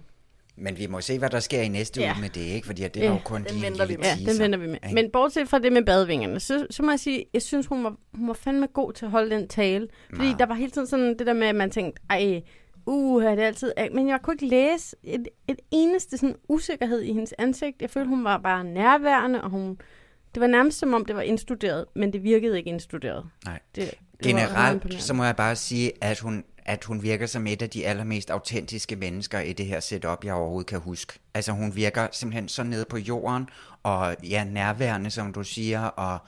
Men 0.56 0.78
vi 0.78 0.88
må 0.88 1.02
se, 1.02 1.20
hvad 1.20 1.30
der 1.30 1.40
sker 1.40 1.62
i 1.62 1.68
næste 1.68 2.02
Ja. 2.02 2.12
uge 2.14 2.22
med 2.22 2.30
det, 2.30 2.42
ikke? 2.42 2.68
Fordi 2.68 2.82
det 2.88 3.02
var 3.10 3.10
jo 3.16 3.20
kun 3.26 3.44
den 3.44 3.54
lige 3.56 3.68
en 3.68 3.74
vi 3.74 3.78
lille 3.80 3.98
med. 3.98 4.06
Ja, 4.26 4.32
den 4.32 4.40
venter 4.40 4.60
vi 4.60 4.68
med. 4.68 4.76
ikke? 4.84 4.94
Men 4.96 5.12
bortset 5.12 5.50
fra 5.50 5.60
det 5.60 5.74
med 5.74 5.86
badvingerne, 5.86 6.40
så, 6.40 6.68
så 6.70 6.84
må 6.84 6.92
jeg 6.92 7.00
sige, 7.00 7.26
jeg 7.34 7.42
synes, 7.42 7.68
hun 7.68 7.84
var, 7.84 7.96
hun 8.14 8.28
var 8.28 8.34
fandme 8.34 8.68
god 8.68 8.94
til 8.94 9.06
at 9.06 9.12
holde 9.12 9.36
den 9.36 9.48
tale. 9.48 9.88
Fordi 10.10 10.22
Meget. 10.22 10.40
der 10.40 10.46
var 10.46 10.54
hele 10.56 10.72
tiden 10.72 10.88
sådan 10.88 11.18
det 11.20 11.28
der 11.28 11.34
med, 11.34 11.48
at 11.48 11.56
man 11.56 11.72
tænkte, 11.72 12.02
ej, 12.10 12.42
uh, 12.86 13.24
er 13.24 13.36
det 13.36 13.42
altid... 13.42 13.74
Men 13.94 14.08
jeg 14.08 14.20
kunne 14.22 14.34
ikke 14.34 14.48
læse 14.48 14.96
et, 15.04 15.28
et 15.48 15.60
eneste 15.72 16.18
sådan 16.18 16.36
usikkerhed 16.50 17.02
i 17.02 17.14
hendes 17.14 17.34
ansigt. 17.38 17.82
Jeg 17.82 17.90
følte, 17.90 18.10
hun 18.10 18.24
var 18.24 18.38
bare 18.38 18.64
nærværende, 18.64 19.42
og 19.42 19.50
hun... 19.50 19.78
Det 20.34 20.42
var 20.42 20.48
nærmest 20.48 20.80
som 20.80 20.94
om, 20.94 21.06
det 21.06 21.16
var 21.16 21.22
indstuderet, 21.22 21.86
men 21.96 22.14
det 22.14 22.24
virkede 22.24 22.58
ikke 22.58 22.70
indstuderet. 22.70 23.26
Nej. 23.46 23.60
Det, 23.76 23.92
det 24.18 24.28
Generelt, 24.28 25.04
så 25.04 25.14
må 25.14 25.24
jeg 25.24 25.36
bare 25.36 25.56
sige, 25.56 25.92
at 26.02 26.20
hun, 26.20 26.44
at 26.66 26.84
hun 26.84 27.04
virker 27.04 27.26
som 27.26 27.48
et 27.48 27.62
af 27.62 27.70
de 27.70 27.86
allermest 27.86 28.30
autentiske 28.30 28.96
mennesker 28.96 29.40
i 29.40 29.54
det 29.54 29.66
her 29.66 29.80
setup, 29.80 30.26
jeg 30.26 30.34
overhovedet 30.34 30.68
kan 30.68 30.80
huske. 30.80 31.20
Altså 31.34 31.52
hun 31.52 31.76
virker 31.76 32.08
simpelthen 32.12 32.48
så 32.48 32.64
nede 32.64 32.86
på 32.90 32.98
jorden, 32.98 33.50
og 33.84 34.16
ja, 34.30 34.44
nærværende, 34.44 35.10
som 35.10 35.34
du 35.34 35.44
siger, 35.44 35.82
og 35.82 36.20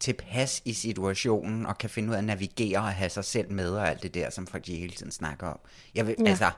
tilpas 0.00 0.62
i 0.64 0.72
situationen, 0.72 1.66
og 1.66 1.78
kan 1.78 1.90
finde 1.90 2.08
ud 2.08 2.14
af 2.14 2.18
at 2.18 2.24
navigere 2.24 2.78
og 2.78 2.84
have 2.84 3.10
sig 3.10 3.24
selv 3.24 3.52
med, 3.52 3.70
og 3.70 3.88
alt 3.88 4.02
det 4.02 4.14
der, 4.14 4.30
som 4.30 4.46
folk 4.46 4.66
de 4.66 4.74
hele 4.76 4.92
tiden 4.92 5.12
snakker 5.12 5.46
om. 5.46 5.58
Jeg 5.94 6.06
vil, 6.06 6.14
Ja. 6.18 6.24
ja. 6.24 6.30
altså, 6.30 6.50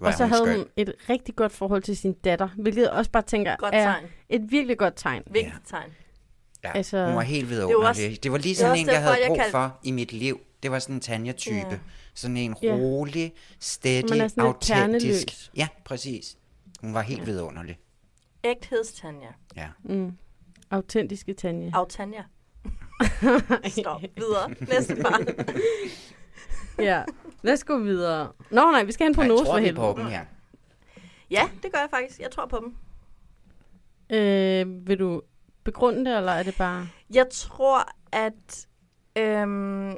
Og 0.00 0.08
er 0.08 0.12
så 0.12 0.24
hun 0.24 0.32
havde 0.32 0.44
skøn. 0.44 0.56
hun 0.58 0.66
et 0.76 0.92
rigtig 1.10 1.36
godt 1.36 1.52
forhold 1.52 1.82
til 1.82 1.96
sin 1.96 2.12
datter, 2.12 2.48
hvilket 2.58 2.82
jeg 2.82 2.90
også 2.90 3.10
bare 3.10 3.22
tænker 3.22 3.56
Godt 3.56 3.74
er 3.74 3.84
tegn. 3.84 4.04
et 4.28 4.42
virkelig 4.50 4.78
godt 4.78 4.94
tegn. 4.96 5.22
Vigtigt 5.30 5.54
tegn. 5.68 5.90
Ja, 6.64 6.72
altså- 6.76 7.06
hun 7.06 7.14
var 7.16 7.22
helt 7.22 7.48
Det 7.48 7.50
var 7.50 7.56
vidunderlig. 7.56 7.88
også- 7.88 8.02
Det 8.02 8.10
var, 8.10 8.16
det 8.22 8.32
var 8.32 8.38
lige 8.38 8.54
sådan 8.56 8.78
en, 8.78 8.86
jeg 8.86 9.02
havde 9.02 9.16
jeg 9.20 9.26
brug 9.28 9.36
kaldte- 9.36 9.50
for 9.50 9.78
i 9.82 9.90
mit 9.90 10.12
liv. 10.12 10.40
Det 10.62 10.70
var 10.70 10.78
sådan 10.78 10.94
en 10.94 11.00
Tanja-type. 11.00 11.56
Ja. 11.56 11.78
Sådan 12.14 12.36
en 12.36 12.56
Ja. 12.62 12.72
rolig, 12.74 13.32
steady, 13.60 14.02
Man 14.10 14.20
er 14.20 14.28
sådan 14.28 14.44
lidt 14.46 14.70
autentisk. 14.70 15.50
Ja, 15.56 15.68
præcis. 15.84 16.36
Hun 16.80 16.94
var 16.94 17.00
helt 17.02 17.26
vidunderlig. 17.26 17.78
Ægtheds-Tanja. 18.44 19.32
Ja. 19.56 19.68
Mm. 19.84 20.12
Autentiske 20.70 21.34
Tanja. 21.34 21.70
Autanja. 21.74 22.22
Stop. 23.80 24.02
Videre. 24.16 24.54
Næste 24.68 24.96
par. 24.96 25.20
ja, 26.88 27.02
lad 27.42 27.54
os 27.54 27.64
gå 27.64 27.78
videre. 27.78 28.32
Nå 28.50 28.70
nej, 28.70 28.84
vi 28.84 28.92
skal 28.92 29.04
have 29.04 29.10
en 29.10 29.14
prognose 29.14 29.44
tror 29.44 29.52
for 29.52 29.60
vi 29.60 29.64
helvede. 29.64 29.94
på 29.94 30.00
dem 30.00 30.06
her? 30.06 30.24
Ja, 31.30 31.48
det 31.62 31.72
gør 31.72 31.78
jeg 31.78 31.90
faktisk. 31.90 32.20
Jeg 32.20 32.30
tror 32.30 32.46
på 32.46 32.58
dem. 32.58 32.74
Øh, 34.10 34.88
vil 34.88 34.98
du 34.98 35.22
begrunde 35.64 36.04
det, 36.10 36.16
eller 36.16 36.32
er 36.32 36.42
det 36.42 36.54
bare... 36.58 36.88
Jeg 37.14 37.26
tror, 37.30 37.88
at 38.12 38.66
øhm, 39.18 39.96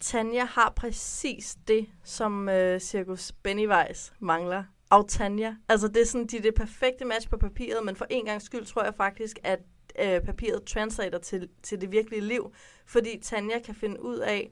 Tanja 0.00 0.44
har 0.44 0.72
præcis 0.76 1.56
det, 1.68 1.86
som 2.04 2.48
øh, 2.48 2.80
Circus 2.80 3.32
Pennywise 3.32 4.12
mangler. 4.20 4.64
Autanja. 4.90 5.54
Altså, 5.68 5.88
det 5.88 6.02
er 6.02 6.06
sådan, 6.06 6.26
de 6.26 6.36
er 6.36 6.42
det 6.42 6.54
perfekte 6.54 7.04
match 7.04 7.28
på 7.28 7.36
papiret, 7.36 7.84
men 7.84 7.96
for 7.96 8.06
en 8.10 8.24
gang 8.24 8.42
skyld 8.42 8.64
tror 8.64 8.84
jeg 8.84 8.94
faktisk, 8.94 9.38
at 9.42 9.58
øh, 10.02 10.20
papiret 10.20 10.64
translater 10.64 11.18
til, 11.18 11.48
til 11.62 11.80
det 11.80 11.92
virkelige 11.92 12.20
liv, 12.20 12.52
fordi 12.86 13.20
Tanja 13.22 13.58
kan 13.58 13.74
finde 13.74 14.02
ud 14.02 14.16
af 14.18 14.50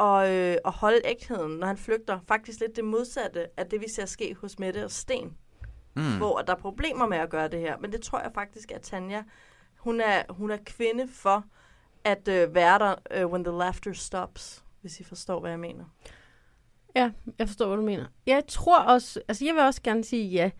at, 0.00 0.30
øh, 0.30 0.56
at 0.64 0.72
holde 0.72 1.00
ægtheden, 1.04 1.52
når 1.52 1.66
han 1.66 1.76
flygter. 1.76 2.20
Faktisk 2.28 2.60
lidt 2.60 2.76
det 2.76 2.84
modsatte 2.84 3.46
af 3.60 3.66
det, 3.66 3.80
vi 3.80 3.88
ser 3.88 4.06
ske 4.06 4.34
hos 4.34 4.58
Mette 4.58 4.84
og 4.84 4.90
Sten, 4.90 5.36
Mm. 5.96 6.16
hvor 6.16 6.38
der 6.38 6.52
er 6.52 6.58
problemer 6.58 7.06
med 7.06 7.18
at 7.18 7.30
gøre 7.30 7.48
det 7.48 7.60
her. 7.60 7.78
Men 7.78 7.92
det 7.92 8.00
tror 8.02 8.20
jeg 8.20 8.30
faktisk, 8.34 8.72
at 8.72 8.82
Tanja, 8.82 9.22
hun 9.76 10.00
er, 10.00 10.22
hun 10.32 10.50
er 10.50 10.56
kvinde 10.66 11.08
for 11.08 11.44
at 12.04 12.28
øh, 12.28 12.54
være 12.54 12.78
der, 12.78 12.94
øh, 13.10 13.26
when 13.26 13.44
the 13.44 13.58
laughter 13.58 13.92
stops, 13.92 14.64
hvis 14.80 15.00
I 15.00 15.04
forstår, 15.04 15.40
hvad 15.40 15.50
jeg 15.50 15.60
mener. 15.60 15.84
Ja, 16.96 17.10
jeg 17.38 17.48
forstår, 17.48 17.66
hvad 17.66 17.76
du 17.76 17.82
mener. 17.82 18.06
Jeg 18.26 18.42
tror 18.48 18.78
også... 18.80 19.20
Altså, 19.28 19.44
jeg 19.44 19.54
vil 19.54 19.62
også 19.62 19.82
gerne 19.82 20.04
sige 20.04 20.28
ja. 20.28 20.50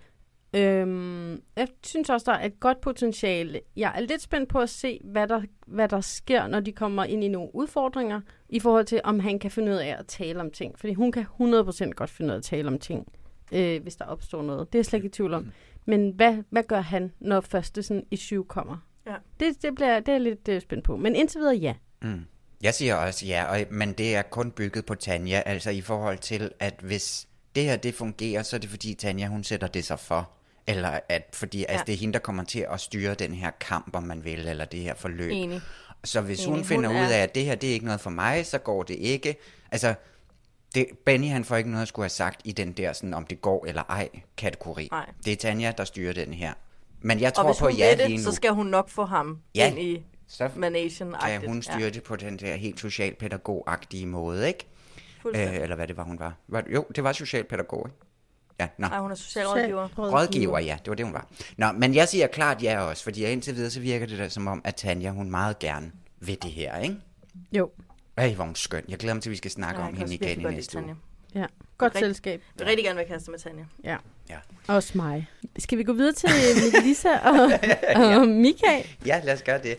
Øhm, 0.57 1.43
jeg 1.57 1.69
synes 1.85 2.11
også, 2.11 2.31
der 2.31 2.39
er 2.39 2.47
et 2.47 2.61
godt 2.61 2.81
potentiale. 2.81 3.61
Jeg 3.77 3.93
er 3.97 4.01
lidt 4.01 4.23
spændt 4.23 4.49
på 4.49 4.59
at 4.59 4.71
se, 4.71 5.01
hvad 5.05 5.29
der, 5.29 5.43
hvad 5.67 5.89
der 5.89 6.01
sker, 6.01 6.47
når 6.47 6.61
de 6.61 6.73
kommer 6.73 7.05
ind 7.05 7.25
i 7.25 7.29
nogle 7.29 7.55
udfordringer, 7.55 8.21
i 8.49 8.61
forhold 8.61 8.85
til, 8.85 9.01
om 9.05 9.21
han 9.21 9.39
kan 9.39 9.51
finde 9.51 9.73
ud 9.73 9.77
af 9.77 9.97
at 9.99 10.07
tale 10.07 10.41
om 10.41 10.51
ting. 10.51 10.79
Fordi 10.79 10.95
hun 10.95 11.13
kan 11.13 11.27
100% 11.41 11.91
godt 11.91 12.11
finde 12.11 12.29
ud 12.29 12.33
af 12.33 12.37
at 12.37 12.43
tale 12.43 12.69
om 12.69 12.79
ting, 12.79 13.13
øh, 13.53 13.83
hvis 13.83 13.97
der 13.97 14.05
opstår 14.05 14.43
noget. 14.43 14.73
Det 14.73 14.75
er 14.75 14.79
jeg 14.79 14.87
slet 14.87 14.99
ikke 14.99 15.07
i 15.07 15.11
tvivl 15.11 15.35
om. 15.35 15.53
Men 15.87 16.11
hvad, 16.11 16.37
hvad 16.51 16.63
gør 16.63 16.81
han, 16.81 17.13
når 17.21 17.41
første 17.41 17.83
sådan 17.83 18.07
issue 18.11 18.45
kommer? 18.45 18.77
Ja. 19.07 19.15
Det, 19.41 19.63
det, 19.63 19.75
bliver, 19.75 20.01
det 20.01 20.09
er 20.09 20.13
jeg 20.13 20.21
lidt 20.21 20.49
øh, 20.49 20.61
spændt 20.61 20.85
på. 20.85 20.97
Men 20.97 21.17
indtil 21.17 21.41
videre, 21.41 21.57
ja. 21.57 21.75
Mm. 22.03 22.25
Jeg 22.63 22.75
siger 22.75 22.95
også 22.95 23.27
ja, 23.27 23.45
og, 23.45 23.59
men 23.71 23.93
det 23.93 24.17
er 24.17 24.23
kun 24.23 24.51
bygget 24.51 24.87
på 24.87 24.95
Tanja, 24.95 25.43
altså 25.47 25.71
i 25.71 25.81
forhold 25.81 26.19
til, 26.19 26.51
at 26.61 26.75
hvis 26.83 27.29
det 27.55 27.65
her 27.65 27.77
det 27.77 27.95
fungerer, 27.95 28.43
så 28.43 28.57
er 28.57 28.61
det 28.61 28.71
fordi 28.71 28.95
Tanja, 28.95 29.27
hun 29.27 29.45
sætter 29.45 29.67
det 29.67 29.85
sig 29.85 29.99
for. 29.99 30.31
Eller 30.67 31.01
at, 31.09 31.23
fordi 31.33 31.59
ja. 31.59 31.65
altså, 31.69 31.85
det 31.85 31.93
er 31.93 31.97
hende, 31.97 32.13
der 32.13 32.19
kommer 32.19 32.45
til 32.45 32.67
at 32.73 32.81
styre 32.81 33.15
den 33.15 33.35
her 33.35 33.51
kamp, 33.61 33.97
om 33.97 34.03
man 34.03 34.25
vil, 34.25 34.49
eller 34.49 34.65
det 34.65 34.81
her 34.81 34.95
forløb. 34.95 35.31
Enig. 35.33 35.61
Så 36.05 36.21
hvis 36.21 36.45
Enig. 36.45 36.55
hun 36.57 36.65
finder 36.65 36.89
Hun 36.89 36.99
ud 36.99 37.11
af, 37.11 37.19
at 37.19 37.35
det 37.35 37.45
her 37.45 37.55
det 37.55 37.69
er 37.69 37.73
ikke 37.75 37.85
noget 37.85 38.01
for 38.01 38.11
mig, 38.11 38.47
så 38.47 38.59
går 38.59 38.83
det 38.83 38.95
ikke. 38.95 39.37
Altså, 39.73 39.95
det, 40.75 40.87
Benny 41.07 41.29
han 41.29 41.45
får 41.45 41.57
ikke 41.57 41.71
noget 41.71 41.83
at 41.83 41.89
skulle 41.89 42.05
have 42.05 42.11
sagt 42.11 42.41
i 42.45 42.53
den 42.53 42.73
der, 42.73 42.93
sådan, 42.93 43.15
om 43.15 43.27
det 43.27 43.41
går 43.41 43.65
eller 43.67 43.83
ej, 43.89 44.09
kategori. 44.37 44.89
Nej. 44.91 45.11
Det 45.25 45.33
er 45.33 45.37
Tanja, 45.37 45.73
der 45.79 45.85
styrer 45.85 46.13
den 46.13 46.33
her. 46.35 46.53
Men 47.01 47.21
jeg 47.21 47.35
tror 47.35 47.53
på 47.61 47.69
ja 47.69 47.89
ved 47.91 47.97
lige 47.97 48.09
det, 48.19 48.25
nu. 48.25 48.31
så 48.31 48.37
skal 48.37 48.51
hun 48.51 48.67
nok 48.67 48.89
få 48.91 49.05
ham 49.05 49.39
Ja. 49.55 49.71
ind 49.71 49.79
i 49.79 50.05
Så 50.29 50.49
Manation. 50.57 51.15
kan 51.21 51.49
hun 51.49 51.63
styre 51.63 51.91
det 51.91 52.03
på 52.03 52.17
den 52.17 52.37
der 52.39 52.55
helt 52.57 52.81
socialpædagog-agtige 52.81 54.07
måde, 54.07 54.49
ikke? 54.49 54.67
Øh, 55.27 55.55
eller 55.55 55.77
hvad 55.77 55.89
det 55.89 55.97
var, 55.97 56.05
hun 56.05 56.19
var. 56.19 56.35
var 56.49 56.61
det- 56.61 56.75
jo, 56.75 56.85
det 56.97 57.05
var 57.05 57.13
socialpædagog, 57.13 57.87
ikke? 57.89 57.99
Ja, 58.61 58.69
nå. 58.79 58.89
Nej, 58.89 58.99
hun 58.99 59.11
er 59.11 59.15
socialrådgiver. 59.15 59.89
Rådgiver, 59.99 60.59
ja, 60.59 60.79
det 60.85 60.89
var 60.89 60.95
det, 60.95 61.07
hun 61.07 61.13
var. 61.15 61.27
Nå, 61.57 61.73
men 61.73 61.95
jeg 61.95 62.09
siger 62.09 62.27
klart 62.27 62.63
ja 62.63 62.81
også, 62.81 63.05
fordi 63.05 63.25
indtil 63.25 63.55
videre, 63.57 63.71
så 63.71 63.81
virker 63.81 64.07
det 64.07 64.19
da 64.19 64.29
som 64.29 64.47
om, 64.47 64.61
at 64.65 64.75
Tanja, 64.75 65.11
hun 65.11 65.31
meget 65.31 65.59
gerne 65.59 65.93
vil 66.21 66.39
det 66.43 66.51
her, 66.51 66.79
ikke? 66.79 66.97
Jo. 67.53 67.71
Ej, 68.17 68.35
hvor 68.35 68.45
hun 68.45 68.55
skøn. 68.55 68.85
Jeg 68.89 68.99
glæder 68.99 69.15
mig 69.15 69.23
til, 69.23 69.31
at 69.31 69.33
vi 69.33 69.37
skal 69.37 69.51
snakke 69.51 69.81
Ja, 69.81 69.89
om 69.89 69.95
hende 69.97 70.15
igen 70.15 70.41
i 70.41 70.45
næste 70.45 70.79
uge. 70.79 70.97
Ja, 71.35 71.47
godt 71.79 71.95
Rigtig- 71.95 72.07
selskab. 72.07 72.41
Jeg 72.41 72.59
vil 72.59 72.67
rigtig 72.67 72.85
gerne 72.85 72.97
være 72.97 73.07
kastet 73.09 73.31
med 73.31 73.39
Tanja. 73.39 73.65
Ja. 73.85 73.97
Ja. 74.29 74.37
Også 74.69 74.93
mig. 74.99 75.27
Skal 75.59 75.79
vi 75.79 75.85
gå 75.85 75.93
videre 75.93 76.13
til 76.13 76.29
Melissa 76.75 77.09
og, 77.19 77.35
og 78.21 78.29
Michael? 78.29 78.87
Ja, 79.07 79.21
lad 79.25 79.35
os 79.35 79.43
gøre 79.43 79.59
det. 79.63 79.77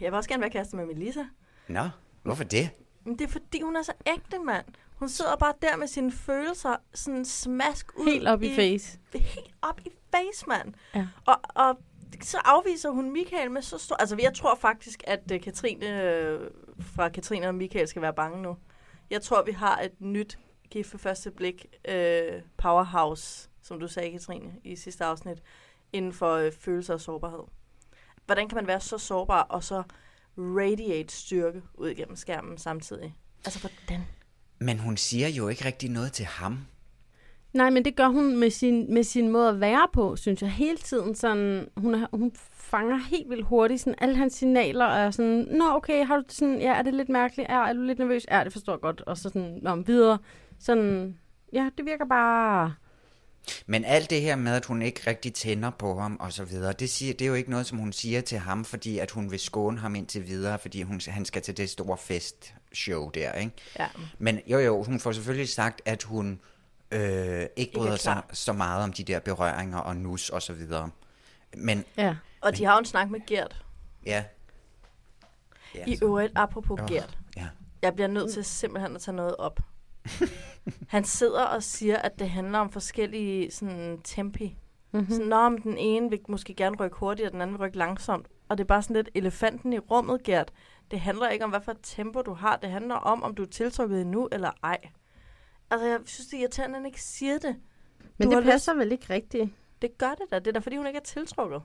Jeg 0.00 0.12
vil 0.12 0.14
også 0.14 0.28
gerne 0.28 0.40
være 0.40 0.50
kastet 0.50 0.74
med 0.74 0.86
Melissa. 0.86 1.20
Nå, 1.68 1.88
hvorfor 2.22 2.44
det? 2.44 2.70
Men 3.04 3.18
det 3.18 3.24
er 3.24 3.28
fordi, 3.28 3.60
hun 3.62 3.76
er 3.76 3.82
så 3.82 3.92
ægte, 4.06 4.38
mand. 4.46 4.64
Hun 5.00 5.08
sidder 5.08 5.36
bare 5.36 5.54
der 5.62 5.76
med 5.76 5.86
sine 5.86 6.12
følelser 6.12 6.76
sådan 6.94 7.24
smask 7.24 7.98
ud. 7.98 8.04
Helt 8.04 8.28
op 8.28 8.42
i 8.42 8.54
face. 8.54 8.98
Helt 9.12 9.54
op 9.62 9.80
i 9.80 9.90
face, 10.10 10.44
mand. 10.48 10.74
Ja. 10.94 11.06
Og, 11.26 11.40
og 11.54 11.78
så 12.22 12.38
afviser 12.44 12.90
hun 12.90 13.10
Michael 13.10 13.50
med 13.50 13.62
så 13.62 13.78
stor... 13.78 13.96
Altså, 13.96 14.16
jeg 14.22 14.34
tror 14.34 14.54
faktisk, 14.54 15.02
at 15.06 15.32
uh, 15.32 15.40
Katrine 15.40 16.02
øh, 16.02 16.50
fra 16.80 17.08
Katrine 17.08 17.48
og 17.48 17.54
Michael 17.54 17.88
skal 17.88 18.02
være 18.02 18.14
bange 18.14 18.42
nu. 18.42 18.56
Jeg 19.10 19.22
tror, 19.22 19.42
vi 19.42 19.52
har 19.52 19.80
et 19.80 20.00
nyt 20.00 20.38
gift 20.70 20.90
for 20.90 20.98
første 20.98 21.30
blik 21.30 21.66
øh, 21.88 22.42
powerhouse, 22.56 23.48
som 23.62 23.80
du 23.80 23.88
sagde, 23.88 24.10
Katrine, 24.10 24.52
i 24.64 24.76
sidste 24.76 25.04
afsnit, 25.04 25.42
inden 25.92 26.12
for 26.12 26.34
øh, 26.34 26.52
følelser 26.52 26.94
og 26.94 27.00
sårbarhed. 27.00 27.44
Hvordan 28.26 28.48
kan 28.48 28.56
man 28.56 28.66
være 28.66 28.80
så 28.80 28.98
sårbar 28.98 29.42
og 29.42 29.64
så 29.64 29.82
radiate 30.38 31.14
styrke 31.14 31.62
ud 31.74 31.88
igennem 31.88 32.16
skærmen 32.16 32.58
samtidig. 32.58 33.16
Altså, 33.44 33.60
hvordan? 33.60 34.06
Men 34.60 34.78
hun 34.78 34.96
siger 34.96 35.28
jo 35.28 35.48
ikke 35.48 35.64
rigtig 35.64 35.90
noget 35.90 36.12
til 36.12 36.24
ham. 36.24 36.58
Nej, 37.52 37.70
men 37.70 37.84
det 37.84 37.96
gør 37.96 38.06
hun 38.06 38.36
med 38.36 38.50
sin, 38.50 38.94
med 38.94 39.04
sin 39.04 39.28
måde 39.28 39.48
at 39.48 39.60
være 39.60 39.88
på, 39.92 40.16
synes 40.16 40.42
jeg, 40.42 40.50
hele 40.50 40.76
tiden. 40.76 41.14
Sådan, 41.14 41.68
hun, 41.76 42.06
hun 42.12 42.32
fanger 42.52 42.96
helt 42.96 43.30
vildt 43.30 43.46
hurtigt 43.46 43.80
sådan, 43.80 43.94
alle 43.98 44.16
hans 44.16 44.32
signaler, 44.32 44.84
og 44.84 44.98
er 44.98 45.10
sådan, 45.10 45.46
nå 45.50 45.64
okay, 45.76 46.06
har 46.06 46.16
du 46.16 46.22
sådan, 46.28 46.60
ja, 46.60 46.74
er 46.74 46.82
det 46.82 46.94
lidt 46.94 47.08
mærkeligt? 47.08 47.50
Er, 47.50 47.58
er 47.58 47.72
du 47.72 47.82
lidt 47.82 47.98
nervøs? 47.98 48.26
Ja, 48.30 48.44
det 48.44 48.52
forstår 48.52 48.72
jeg 48.72 48.80
godt. 48.80 49.00
Og 49.00 49.16
så 49.16 49.22
sådan, 49.22 49.66
om 49.66 49.86
videre. 49.86 50.18
Sådan, 50.58 51.18
ja, 51.52 51.68
det 51.78 51.86
virker 51.86 52.04
bare... 52.04 52.74
Men 53.66 53.84
alt 53.84 54.10
det 54.10 54.20
her 54.20 54.36
med, 54.36 54.52
at 54.52 54.66
hun 54.66 54.82
ikke 54.82 55.00
rigtig 55.06 55.34
tænder 55.34 55.70
på 55.70 56.00
ham 56.00 56.16
og 56.20 56.32
så 56.32 56.44
videre, 56.44 56.72
det, 56.72 56.90
siger, 56.90 57.12
det 57.12 57.24
er 57.24 57.28
jo 57.28 57.34
ikke 57.34 57.50
noget, 57.50 57.66
som 57.66 57.78
hun 57.78 57.92
siger 57.92 58.20
til 58.20 58.38
ham, 58.38 58.64
fordi 58.64 58.98
at 58.98 59.10
hun 59.10 59.30
vil 59.30 59.38
skåne 59.38 59.78
ham 59.78 59.94
indtil 59.94 60.26
videre, 60.26 60.58
fordi 60.58 60.82
hun, 60.82 61.00
han 61.08 61.24
skal 61.24 61.42
til 61.42 61.56
det 61.56 61.70
store 61.70 61.98
festshow 62.70 63.10
der, 63.10 63.32
ikke? 63.32 63.52
Ja. 63.78 63.86
Men 64.18 64.40
jo 64.46 64.58
jo, 64.58 64.82
hun 64.82 65.00
får 65.00 65.12
selvfølgelig 65.12 65.48
sagt, 65.48 65.82
at 65.84 66.02
hun 66.02 66.40
øh, 66.90 67.46
ikke 67.56 67.72
bryder 67.74 67.96
sig 67.96 68.22
så 68.32 68.52
meget 68.52 68.84
om 68.84 68.92
de 68.92 69.04
der 69.04 69.18
berøringer 69.20 69.78
og 69.78 69.96
nus 69.96 70.30
og 70.30 70.42
så 70.42 70.52
videre. 70.52 70.90
Men 71.56 71.84
Ja. 71.96 72.16
Og 72.40 72.56
de 72.56 72.64
har 72.64 72.72
jo 72.72 72.78
en 72.78 72.84
snak 72.84 73.10
med 73.10 73.20
Gert. 73.26 73.64
ja, 74.06 74.24
Ja, 75.74 75.84
I 75.86 75.98
øvrigt, 76.02 76.32
apropos 76.36 76.80
Åh, 76.80 76.86
Gert. 76.88 77.18
ja. 77.36 77.46
Jeg 77.82 77.94
bliver 77.94 78.08
nødt 78.08 78.32
til 78.32 78.44
simpelthen 78.44 78.96
at 78.96 79.02
tage 79.02 79.16
noget 79.16 79.36
op. 79.36 79.60
Han 80.88 81.04
sidder 81.04 81.44
og 81.44 81.62
siger, 81.62 81.96
at 81.96 82.18
det 82.18 82.30
handler 82.30 82.58
om 82.58 82.70
forskellige 82.70 83.50
sådan, 83.50 84.00
tempi. 84.04 84.56
Mm-hmm. 84.92 85.10
Sådan, 85.10 85.52
men 85.52 85.62
den 85.62 85.78
ene 85.78 86.10
vil 86.10 86.20
måske 86.28 86.54
gerne 86.54 86.76
rykke 86.76 86.96
hurtigt, 86.96 87.26
og 87.26 87.32
den 87.32 87.40
anden 87.40 87.58
vil 87.58 87.66
rykke 87.66 87.78
langsomt. 87.78 88.26
Og 88.48 88.58
det 88.58 88.64
er 88.64 88.68
bare 88.68 88.82
sådan 88.82 88.96
lidt 88.96 89.08
elefanten 89.14 89.72
i 89.72 89.78
rummet, 89.78 90.22
Gert. 90.22 90.52
Det 90.90 91.00
handler 91.00 91.28
ikke 91.28 91.44
om, 91.44 91.50
hvad 91.50 91.60
for 91.60 91.72
et 91.72 91.78
tempo 91.82 92.22
du 92.22 92.32
har. 92.32 92.56
Det 92.56 92.70
handler 92.70 92.94
om, 92.94 93.22
om 93.22 93.34
du 93.34 93.42
er 93.42 93.46
tiltrukket 93.46 94.00
endnu 94.00 94.28
eller 94.32 94.50
ej. 94.62 94.78
Altså, 95.70 95.86
jeg 95.86 96.00
synes, 96.04 96.26
det 96.26 96.36
er 96.36 96.40
irriterende, 96.40 96.74
at 96.76 96.80
han 96.80 96.86
ikke 96.86 97.02
siger 97.02 97.38
det. 97.38 97.56
Men 98.18 98.30
Du 98.30 98.36
det 98.36 98.44
passer 98.44 98.74
vel 98.74 98.92
ikke 98.92 99.06
rigtigt? 99.10 99.50
Det 99.82 99.98
gør 99.98 100.10
det 100.10 100.30
da. 100.30 100.38
Det 100.38 100.46
er 100.46 100.52
da, 100.52 100.58
fordi 100.58 100.76
hun 100.76 100.86
ikke 100.86 100.96
er 100.96 101.02
tiltrukket. 101.02 101.62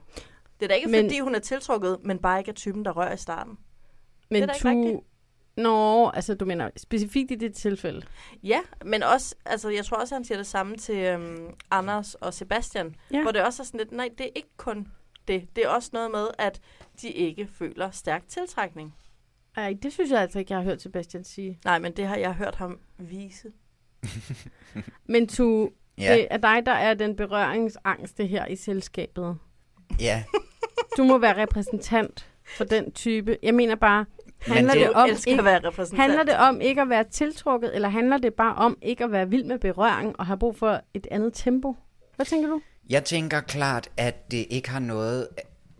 Det 0.60 0.66
er 0.66 0.68
da 0.68 0.74
ikke, 0.74 0.88
Men- 0.88 1.04
fordi 1.04 1.20
hun 1.20 1.34
er 1.34 1.38
tiltrukket, 1.38 1.98
men 2.04 2.18
bare 2.18 2.38
ikke 2.38 2.48
er 2.48 2.54
typen, 2.54 2.84
der 2.84 2.90
rører 2.90 3.12
i 3.12 3.16
starten. 3.16 3.58
Men 4.30 4.48
da 4.48 4.54
ikke 4.54 4.68
rigtigt. 4.68 5.00
Nå, 5.56 6.10
altså 6.10 6.34
du 6.34 6.44
mener 6.44 6.70
specifikt 6.76 7.30
i 7.30 7.34
det 7.34 7.54
tilfælde. 7.54 8.06
Ja, 8.42 8.60
men 8.84 9.02
også, 9.02 9.34
altså 9.44 9.68
jeg 9.68 9.84
tror 9.84 9.96
også, 9.96 10.14
han 10.14 10.24
siger 10.24 10.38
det 10.38 10.46
samme 10.46 10.76
til 10.76 10.96
øhm, 10.96 11.50
Anders 11.70 12.14
og 12.14 12.34
Sebastian, 12.34 12.96
ja. 13.12 13.22
hvor 13.22 13.30
det 13.32 13.42
også 13.42 13.62
er 13.62 13.64
sådan 13.64 13.78
lidt, 13.78 13.92
nej, 13.92 14.08
det 14.18 14.26
er 14.26 14.30
ikke 14.36 14.56
kun 14.56 14.88
det. 15.28 15.48
Det 15.56 15.64
er 15.64 15.68
også 15.68 15.90
noget 15.92 16.10
med, 16.10 16.26
at 16.38 16.60
de 17.02 17.08
ikke 17.08 17.48
føler 17.52 17.90
stærk 17.90 18.28
tiltrækning. 18.28 18.94
Ej, 19.56 19.74
det 19.82 19.92
synes 19.92 20.10
jeg 20.10 20.20
altså 20.20 20.38
ikke, 20.38 20.52
jeg 20.52 20.58
har 20.58 20.64
hørt 20.64 20.82
Sebastian 20.82 21.24
sige. 21.24 21.58
Nej, 21.64 21.78
men 21.78 21.92
det 21.92 22.06
har 22.06 22.16
jeg 22.16 22.32
hørt 22.34 22.54
ham 22.54 22.78
vise. 22.98 23.48
Men 25.12 25.28
tu, 25.28 25.68
Ja. 25.98 26.14
det 26.14 26.26
er 26.30 26.36
dig, 26.36 26.62
der 26.66 26.72
er 26.72 26.94
den 26.94 27.16
berøringsangste 27.16 28.26
her 28.26 28.46
i 28.46 28.56
selskabet. 28.56 29.36
ja. 30.00 30.24
Du 30.96 31.04
må 31.04 31.18
være 31.18 31.42
repræsentant 31.42 32.26
for 32.56 32.64
den 32.64 32.92
type. 32.92 33.36
Jeg 33.42 33.54
mener 33.54 33.74
bare, 33.74 34.04
handler 34.46 34.72
det- 34.72 34.80
det, 34.80 34.88
Du 34.88 34.92
om 34.98 35.08
ikke, 35.26 35.38
at 35.38 35.44
være 35.44 35.58
repræsentant. 35.68 36.00
handler 36.02 36.22
det 36.22 36.36
om 36.36 36.60
ikke 36.60 36.80
at 36.82 36.88
være 36.88 37.04
tiltrukket, 37.04 37.74
eller 37.74 37.88
handler 37.88 38.18
det 38.18 38.34
bare 38.34 38.54
om 38.54 38.78
ikke 38.82 39.04
at 39.04 39.12
være 39.12 39.30
vild 39.30 39.44
med 39.44 39.58
berøring 39.58 40.20
og 40.20 40.26
have 40.26 40.38
brug 40.38 40.56
for 40.56 40.80
et 40.94 41.06
andet 41.10 41.32
tempo? 41.34 41.76
Hvad 42.16 42.26
tænker 42.26 42.48
du? 42.48 42.60
Jeg 42.90 43.04
tænker 43.04 43.40
klart, 43.40 43.88
at 43.96 44.30
det 44.30 44.46
ikke 44.50 44.70
har 44.70 44.78
noget 44.80 45.28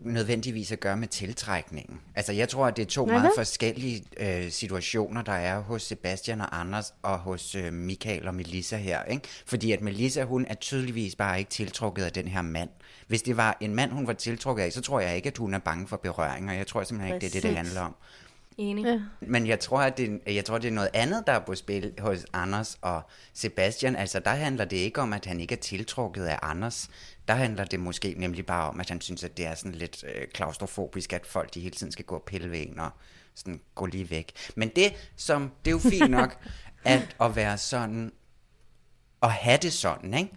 nødvendigvis 0.07 0.73
at 0.73 0.81
gøre 0.81 0.97
med 0.97 1.09
tiltrækningen. 1.09 2.01
Altså, 2.15 2.33
jeg 2.33 2.49
tror, 2.49 2.67
at 2.67 2.77
det 2.77 2.83
er 2.83 2.87
to 2.87 3.07
meget 3.07 3.31
forskellige 3.37 4.05
øh, 4.17 4.51
situationer, 4.51 5.23
der 5.23 5.33
er 5.33 5.61
hos 5.61 5.83
Sebastian 5.83 6.41
og 6.41 6.61
Anders 6.61 6.95
og 7.03 7.19
hos 7.19 7.55
øh, 7.55 7.73
Michael 7.73 8.29
og 8.29 8.35
Melissa 8.35 8.77
her. 8.77 9.03
Ikke? 9.03 9.29
Fordi 9.47 9.73
at 9.73 9.81
Melissa, 9.81 10.25
hun 10.25 10.47
er 10.49 10.55
tydeligvis 10.55 11.15
bare 11.15 11.39
ikke 11.39 11.51
tiltrukket 11.51 12.05
af 12.05 12.13
den 12.13 12.29
her 12.29 12.43
mand. 12.43 12.69
Hvis 13.07 13.23
det 13.23 13.37
var 13.37 13.57
en 13.61 13.75
mand, 13.75 13.93
hun 13.93 14.07
var 14.07 14.13
tiltrukket 14.13 14.63
af, 14.63 14.73
så 14.73 14.81
tror 14.81 15.01
jeg 15.01 15.17
ikke, 15.17 15.27
at 15.27 15.39
hun 15.39 15.55
er 15.55 15.59
bange 15.59 15.89
for 15.89 15.97
berøringer. 15.97 16.53
Jeg 16.53 16.67
tror 16.67 16.83
simpelthen 16.83 17.15
ikke, 17.15 17.25
det 17.25 17.37
er 17.37 17.41
det, 17.41 17.49
det 17.49 17.57
handler 17.57 17.81
om. 17.81 17.95
Enig. 18.59 18.85
Ja. 18.85 19.01
Men 19.21 19.47
jeg 19.47 19.61
tror, 19.61 19.81
at 19.81 19.99
det, 19.99 20.21
jeg 20.27 20.45
tror, 20.45 20.59
det 20.59 20.69
er 20.69 20.73
noget 20.73 20.91
andet, 20.95 21.25
der 21.27 21.33
er 21.33 21.39
på 21.39 21.55
spil 21.55 21.93
hos 21.99 22.27
Anders 22.33 22.79
og 22.83 23.03
Sebastian. 23.35 23.97
Altså, 23.97 24.21
der 24.21 24.31
handler 24.31 24.65
det 24.65 24.77
ikke 24.77 25.01
om, 25.01 25.13
at 25.13 25.27
han 25.27 25.41
ikke 25.41 25.55
er 25.55 25.61
tiltrukket 25.61 26.25
af 26.25 26.39
Anders. 26.43 26.91
Der 27.29 27.35
handler 27.35 27.65
det 27.65 27.81
måske 27.81 28.15
nemlig 28.17 28.47
bare 28.47 28.69
om, 28.69 28.81
at 28.81 28.89
han 28.89 29.01
synes, 29.01 29.25
at 29.25 29.37
det 29.37 29.47
er 29.47 29.55
sådan 29.55 29.73
lidt 29.73 30.05
øh, 30.05 30.29
klaustrofobisk, 30.29 31.13
at 31.13 31.27
folk 31.27 31.55
de 31.55 31.61
hele 31.61 31.75
tiden 31.75 31.93
skal 31.93 32.05
gå 32.05 32.15
og 32.15 32.23
pille 32.27 32.51
ved 32.51 32.61
en 32.69 32.79
og 32.79 32.91
sådan 33.35 33.61
gå 33.75 33.87
lige 33.87 34.11
væk. 34.11 34.33
Men 34.55 34.69
det, 34.69 34.93
som, 35.17 35.53
det 35.65 35.71
er 35.71 35.73
jo 35.73 35.79
fint 35.91 36.11
nok, 36.11 36.39
at, 36.85 37.17
at 37.21 37.37
være 37.37 37.59
sådan, 37.59 38.13
at 39.23 39.33
have 39.33 39.59
det 39.63 39.73
sådan, 39.73 40.15
ikke? 40.15 40.31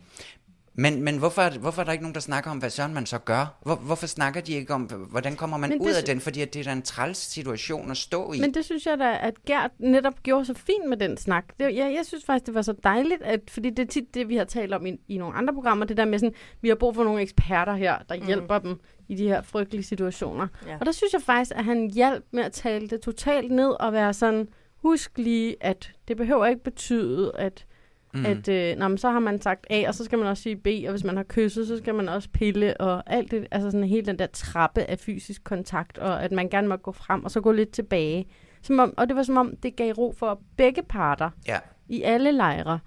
Men, 0.73 1.03
men 1.03 1.17
hvorfor, 1.17 1.41
er 1.41 1.58
hvorfor 1.58 1.82
er 1.82 1.86
der 1.86 1.91
ikke 1.91 2.03
nogen, 2.03 2.15
der 2.15 2.21
snakker 2.21 2.51
om, 2.51 2.58
hvad 2.58 2.69
sådan 2.69 2.93
man 2.93 3.05
så 3.05 3.17
gør? 3.17 3.58
Hvor, 3.62 3.75
hvorfor 3.75 4.08
snakker 4.08 4.41
de 4.41 4.53
ikke 4.53 4.73
om, 4.73 4.82
hvordan 5.10 5.36
kommer 5.36 5.58
man 5.58 5.69
Men 5.69 5.82
ud 5.82 5.89
det 5.89 5.95
af 5.95 6.03
den? 6.03 6.19
Fordi 6.19 6.41
at 6.41 6.53
det 6.53 6.60
er 6.60 6.63
da 6.63 6.71
en 6.71 6.82
træls 6.82 7.17
situation 7.17 7.91
at 7.91 7.97
stå 7.97 8.34
i. 8.34 8.39
Men 8.39 8.53
det 8.53 8.65
synes 8.65 8.86
jeg 8.86 8.99
da, 8.99 9.17
at 9.21 9.45
Gert 9.45 9.71
netop 9.79 10.23
gjorde 10.23 10.45
så 10.45 10.53
fint 10.53 10.89
med 10.89 10.97
den 10.97 11.17
snak. 11.17 11.45
Det, 11.60 11.65
jeg, 11.65 11.93
jeg 11.97 12.01
synes 12.03 12.25
faktisk, 12.25 12.45
det 12.45 12.53
var 12.53 12.62
så 12.62 12.73
dejligt, 12.84 13.21
at, 13.21 13.39
fordi 13.49 13.69
det 13.69 13.79
er 13.79 13.88
tit 13.88 14.13
det, 14.13 14.29
vi 14.29 14.36
har 14.36 14.45
talt 14.45 14.73
om 14.73 14.86
i, 14.86 14.97
i 15.08 15.17
nogle 15.17 15.36
andre 15.36 15.53
programmer, 15.53 15.86
det 15.86 15.97
der 15.97 16.05
med 16.05 16.19
sådan, 16.19 16.36
vi 16.62 16.67
har 16.67 16.75
brug 16.75 16.95
for 16.95 17.03
nogle 17.03 17.21
eksperter 17.21 17.75
her, 17.75 17.97
der 18.10 18.15
mm. 18.15 18.25
hjælper 18.25 18.60
dem 18.60 18.79
i 19.08 19.15
de 19.15 19.27
her 19.27 19.41
frygtelige 19.41 19.84
situationer. 19.84 20.47
Ja. 20.67 20.77
Og 20.79 20.86
der 20.86 20.91
synes 20.91 21.13
jeg 21.13 21.21
faktisk, 21.21 21.51
at 21.55 21.65
han 21.65 21.91
hjalp 21.91 22.25
med 22.32 22.43
at 22.43 22.51
tale 22.51 22.88
det 22.88 23.01
totalt 23.01 23.51
ned 23.51 23.69
og 23.69 23.93
være 23.93 24.13
sådan, 24.13 24.47
husk 24.75 25.17
lige, 25.17 25.55
at 25.62 25.91
det 26.08 26.17
behøver 26.17 26.45
ikke 26.45 26.63
betyde, 26.63 27.32
at 27.36 27.65
Mm. 28.13 28.26
At 28.26 28.48
øh, 28.48 28.78
nå, 28.78 28.88
men 28.88 28.98
så 28.98 29.10
har 29.10 29.19
man 29.19 29.41
sagt 29.41 29.67
A, 29.69 29.88
og 29.88 29.95
så 29.95 30.04
skal 30.06 30.19
man 30.19 30.28
også 30.28 30.43
sige 30.43 30.56
B, 30.56 30.67
og 30.86 30.91
hvis 30.91 31.04
man 31.04 31.17
har 31.17 31.24
kysset, 31.30 31.67
så 31.67 31.78
skal 31.78 31.95
man 31.95 32.10
også 32.10 32.30
pille, 32.34 32.82
og 32.82 33.04
alt 33.13 33.32
det, 33.32 33.48
altså 33.52 33.72
sådan 33.72 33.88
hele 33.88 34.06
den 34.06 34.19
der 34.19 34.28
trappe 34.28 34.82
af 34.84 35.00
fysisk 35.00 35.43
kontakt, 35.43 35.98
og 35.98 36.24
at 36.24 36.32
man 36.32 36.50
gerne 36.50 36.67
må 36.67 36.76
gå 36.76 36.91
frem, 36.91 37.24
og 37.26 37.32
så 37.32 37.41
gå 37.41 37.52
lidt 37.52 37.72
tilbage. 37.72 38.26
Som 38.62 38.80
om, 38.80 38.93
og 38.98 39.08
det 39.08 39.15
var 39.15 39.24
som 39.24 39.38
om, 39.38 39.56
det 39.63 39.76
gav 39.76 39.93
ro 39.93 40.13
for 40.17 40.41
begge 40.58 40.84
parter 40.84 41.30
Ja. 41.48 41.58
i 41.88 42.02
alle 42.02 42.32
lejre. 42.32 42.80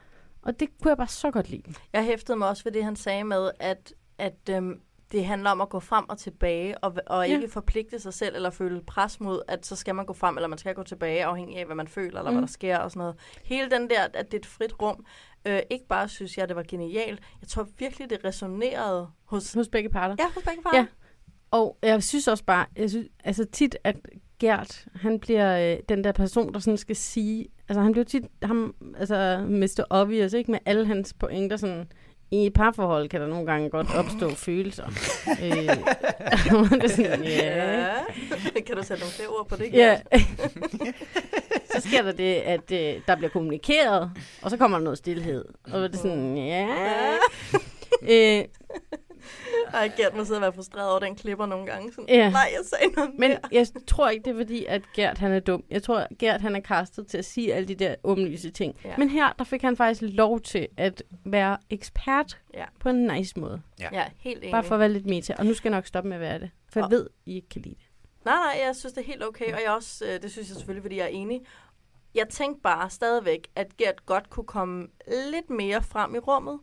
Og 0.43 0.61
det 0.61 0.69
kunne 0.83 0.89
jeg 0.89 0.97
bare 0.97 1.07
så 1.09 1.31
godt 1.31 1.51
lide. 1.51 1.63
Jeg 1.93 2.05
hæftede 2.05 2.39
mig 2.39 2.49
også 2.49 2.65
ved 2.65 2.73
det, 2.73 2.85
han 2.85 2.97
sagde 2.97 3.25
med, 3.25 3.51
at, 3.61 3.93
at 4.19 4.49
øhm, 4.51 4.81
det 5.13 5.25
handler 5.27 5.51
om 5.51 5.61
at 5.61 5.69
gå 5.69 5.81
frem 5.81 6.05
og 6.09 6.19
tilbage, 6.19 6.79
og, 6.79 6.95
og 7.07 7.29
Ja. 7.29 7.35
ikke 7.35 7.49
forpligte 7.49 7.99
sig 8.01 8.15
selv, 8.15 8.37
eller 8.37 8.51
føle 8.51 8.83
pres 8.83 9.21
mod, 9.21 9.43
at 9.49 9.67
så 9.67 9.77
skal 9.77 9.95
man 9.95 10.07
gå 10.07 10.13
frem, 10.13 10.37
eller 10.37 10.49
man 10.49 10.59
skal 10.59 10.75
gå 10.75 10.83
tilbage, 10.83 11.25
afhængig 11.25 11.57
af, 11.59 11.67
hvad 11.67 11.77
man 11.77 11.89
føler, 11.89 12.19
eller. 12.19 12.31
Mm. 12.31 12.37
hvad 12.37 12.43
der 12.43 12.53
sker, 12.53 12.79
og 12.79 12.91
sådan 12.91 12.99
noget. 13.01 13.15
Hele 13.45 13.71
den 13.71 13.91
der, 13.91 14.03
at 14.15 14.27
det 14.27 14.35
er 14.35 14.39
et 14.39 14.47
frit 14.47 14.83
rum, 14.83 15.05
øh, 15.45 15.61
ikke 15.71 15.87
bare 15.89 16.09
synes 16.09 16.39
jeg, 16.39 16.49
det 16.49 16.57
var 16.57 16.65
genialt, 16.69 17.21
jeg 17.41 17.49
tror 17.49 17.69
virkelig, 17.79 18.11
det 18.11 18.19
resonerede 18.25 19.09
hos, 19.25 19.53
Hos 19.53 19.69
begge 19.69 19.89
parter. 19.89 20.17
ja, 20.19 20.25
hos 20.35 20.43
begge 20.43 20.63
parter. 20.63 20.79
Ja. 20.79 20.87
Og 21.51 21.79
jeg 21.83 22.03
synes 22.03 22.29
også 22.29 22.45
bare, 22.45 22.67
jeg 22.77 22.91
synes, 22.91 23.09
altså 23.25 23.45
tit, 23.45 23.77
at 23.85 23.97
Gert, 24.39 24.87
han 24.95 25.21
bliver 25.21 25.73
øh, 25.73 25.79
den 25.89 26.05
der 26.05 26.13
person, 26.13 26.55
der 26.55 26.61
sådan 26.61 26.77
skal 26.79 26.97
sige, 26.97 27.47
altså 27.69 27.81
han 27.81 27.93
bliver 27.93 28.05
tit, 28.05 28.23
ham, 28.43 28.75
altså 28.97 29.45
Mr. 29.49 29.85
Obvious, 29.91 30.33
ikke, 30.33 30.51
med 30.51 30.59
alle 30.67 30.87
hans 30.87 31.15
pointer, 31.15 31.57
sådan, 31.57 31.93
i 32.33 32.47
et 32.47 32.53
parforhold 32.53 33.09
kan 33.09 33.21
der 33.21 33.27
nogle 33.27 33.47
gange 33.47 33.71
godt 33.71 33.95
opstå 33.95 34.31
følelser. 34.31 34.87
øh, 35.45 35.53
det 36.71 36.85
er 36.85 36.89
sådan, 36.89 37.25
ja. 37.25 37.79
Ja. 37.79 37.95
kan 38.67 38.77
du 38.77 38.83
sætte 38.83 39.03
nogle 39.03 39.13
flere 39.13 39.29
ord 39.29 39.49
på 39.49 39.57
det? 39.57 39.73
Ja. 39.73 40.01
Så 41.75 41.81
sker 41.81 42.03
der 42.03 42.13
det, 42.13 42.35
at 42.35 42.73
øh, 42.73 43.01
der 43.07 43.17
bliver 43.17 43.31
kommunikeret, 43.31 44.11
og 44.43 44.51
så 44.51 44.57
kommer 44.57 44.79
der 44.79 44.85
noget 44.85 44.99
stillhed. 44.99 45.45
Og 45.65 45.81
det 45.81 45.95
er 45.95 45.99
sådan, 45.99 46.37
ja. 46.37 46.69
øh, 48.03 48.45
Ej, 49.73 49.91
Gert 49.97 50.17
må 50.17 50.25
sidde 50.25 50.39
og 50.39 50.43
være 50.43 50.53
frustreret 50.53 50.91
over 50.91 50.99
den 50.99 51.17
klipper 51.17 51.47
nogle 51.47 51.67
gange. 51.67 51.93
Sådan, 51.93 52.09
Ja. 52.09 52.31
Nej, 52.31 52.51
jeg 52.53 52.61
sagde 52.65 52.95
noget 52.95 53.11
Men 53.19 53.31
mere. 53.31 53.39
jeg 53.53 53.67
tror 53.87 54.09
ikke, 54.09 54.25
det 54.25 54.31
er 54.31 54.37
fordi, 54.37 54.65
at 54.65 54.83
Gert 54.95 55.19
han 55.19 55.33
er 55.33 55.41
dum. 55.41 55.65
Jeg 55.71 55.83
tror, 55.83 55.99
at 55.99 56.09
Gert 56.19 56.41
han 56.41 56.57
er 56.57 56.61
kastet 56.61 57.07
til 57.07 57.19
at 57.19 57.25
sige 57.25 57.55
alle 57.55 57.69
de 57.69 57.75
der 57.75 57.95
åbenlyse 58.05 58.51
ting. 58.51 58.77
Ja. 58.85 58.95
Men 58.99 59.09
her, 59.09 59.33
der 59.39 59.45
fik 59.45 59.63
han 59.63 59.77
faktisk 59.77 60.03
lov 60.15 60.41
til 60.41 60.69
at 60.77 61.03
være 61.25 61.57
ekspert 61.71 62.39
Ja. 62.55 62.65
på 62.81 62.89
en 62.89 63.07
nice 63.07 63.41
måde. 63.41 63.63
Ja, 63.81 64.05
helt 64.19 64.39
enig. 64.39 64.51
Bare 64.51 64.65
for 64.65 64.75
at 64.75 64.81
være 64.81 64.89
lidt 64.93 65.07
meta. 65.07 65.35
Og 65.39 65.47
nu 65.47 65.55
skal 65.55 65.69
jeg 65.71 65.77
nok 65.79 65.87
stoppe 65.87 66.09
med 66.09 66.17
at 66.17 66.21
være 66.21 66.39
det. 66.39 66.51
For 66.73 66.81
jeg 66.81 66.85
Og- 66.85 66.91
ved, 66.91 67.07
I 67.27 67.35
ikke 67.37 67.49
kan 67.49 67.63
lide 67.63 67.75
det. 67.75 67.85
Nej, 68.25 68.35
nej, 68.35 68.67
jeg 68.67 68.77
synes, 68.77 68.93
det 68.93 69.01
er 69.01 69.07
helt 69.07 69.25
okay, 69.25 69.53
og 69.53 69.61
jeg 69.65 69.71
også, 69.73 70.05
øh, 70.05 70.23
det 70.23 70.31
synes 70.31 70.49
jeg 70.49 70.57
selvfølgelig, 70.57 70.83
fordi 70.83 70.97
jeg 70.97 71.05
er 71.05 71.09
enig. 71.09 71.41
Jeg 72.15 72.29
tænkte 72.29 72.61
bare 72.63 72.91
stadigvæk, 72.91 73.49
at 73.57 73.77
Gert 73.77 74.07
godt 74.07 74.31
kunne 74.31 74.47
komme 74.47 74.87
lidt 75.33 75.51
mere 75.51 75.83
frem 75.83 76.15
i 76.15 76.19
rummet, 76.19 76.59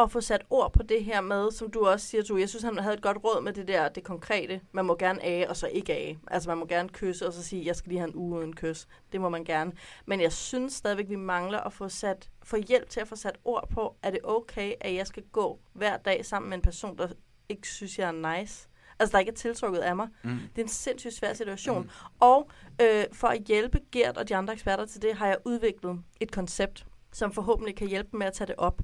og 0.00 0.10
få 0.10 0.20
sat 0.20 0.42
ord 0.50 0.72
på 0.72 0.82
det 0.82 1.04
her 1.04 1.20
med, 1.20 1.50
som 1.50 1.70
du 1.70 1.86
også 1.86 2.06
siger, 2.06 2.22
du, 2.22 2.36
jeg 2.36 2.48
synes, 2.48 2.62
han 2.62 2.78
havde 2.78 2.94
et 2.94 3.02
godt 3.02 3.18
råd 3.24 3.42
med 3.42 3.52
det 3.52 3.68
der, 3.68 3.88
det 3.88 4.04
konkrete. 4.04 4.60
Man 4.72 4.84
må 4.84 4.96
gerne 4.96 5.24
age, 5.24 5.48
og 5.48 5.56
så 5.56 5.66
ikke 5.66 5.94
age. 5.94 6.18
Altså, 6.26 6.48
man 6.48 6.58
må 6.58 6.66
gerne 6.66 6.88
kysse, 6.88 7.26
og 7.26 7.32
så 7.32 7.42
sige, 7.42 7.66
jeg 7.66 7.76
skal 7.76 7.88
lige 7.88 7.98
have 7.98 8.08
en 8.08 8.16
uge 8.16 8.38
uden 8.38 8.56
kys. 8.56 8.88
Det 9.12 9.20
må 9.20 9.28
man 9.28 9.44
gerne. 9.44 9.72
Men 10.06 10.20
jeg 10.20 10.32
synes 10.32 10.72
stadigvæk, 10.72 11.08
vi 11.08 11.16
mangler 11.16 11.60
at 11.60 11.72
få, 11.72 11.88
sat, 11.88 12.30
få 12.42 12.56
hjælp 12.56 12.88
til 12.88 13.00
at 13.00 13.08
få 13.08 13.16
sat 13.16 13.38
ord 13.44 13.68
på, 13.68 13.96
er 14.02 14.10
det 14.10 14.20
okay, 14.24 14.72
at 14.80 14.94
jeg 14.94 15.06
skal 15.06 15.22
gå 15.32 15.58
hver 15.72 15.96
dag 15.96 16.26
sammen 16.26 16.48
med 16.48 16.58
en 16.58 16.62
person, 16.62 16.98
der 16.98 17.08
ikke 17.48 17.68
synes, 17.68 17.98
jeg 17.98 18.08
er 18.08 18.38
nice? 18.38 18.68
Altså, 18.98 19.12
der 19.12 19.18
ikke 19.18 19.30
er 19.30 19.34
tiltrukket 19.34 19.80
af 19.80 19.96
mig. 19.96 20.08
Mm. 20.22 20.30
Det 20.30 20.58
er 20.58 20.64
en 20.64 20.68
sindssygt 20.68 21.14
svær 21.14 21.32
situation. 21.32 21.82
Mm. 21.82 21.90
Og 22.20 22.50
øh, 22.82 23.04
for 23.12 23.28
at 23.28 23.42
hjælpe 23.42 23.80
Gert 23.92 24.18
og 24.18 24.28
de 24.28 24.36
andre 24.36 24.52
eksperter 24.52 24.86
til 24.86 25.02
det, 25.02 25.14
har 25.14 25.26
jeg 25.26 25.36
udviklet 25.44 26.02
et 26.20 26.32
koncept, 26.32 26.86
som 27.12 27.32
forhåbentlig 27.32 27.76
kan 27.76 27.88
hjælpe 27.88 28.16
med 28.16 28.26
at 28.26 28.32
tage 28.32 28.46
det 28.46 28.54
op. 28.58 28.82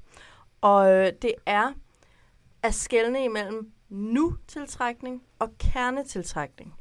Og 0.61 0.91
øh, 0.91 1.11
det 1.21 1.33
er 1.45 1.73
at 2.63 2.73
skelne 2.73 3.23
imellem 3.23 3.71
nu-tiltrækning 3.89 5.23
og 5.39 5.49
kernetiltrækning. 5.57 6.73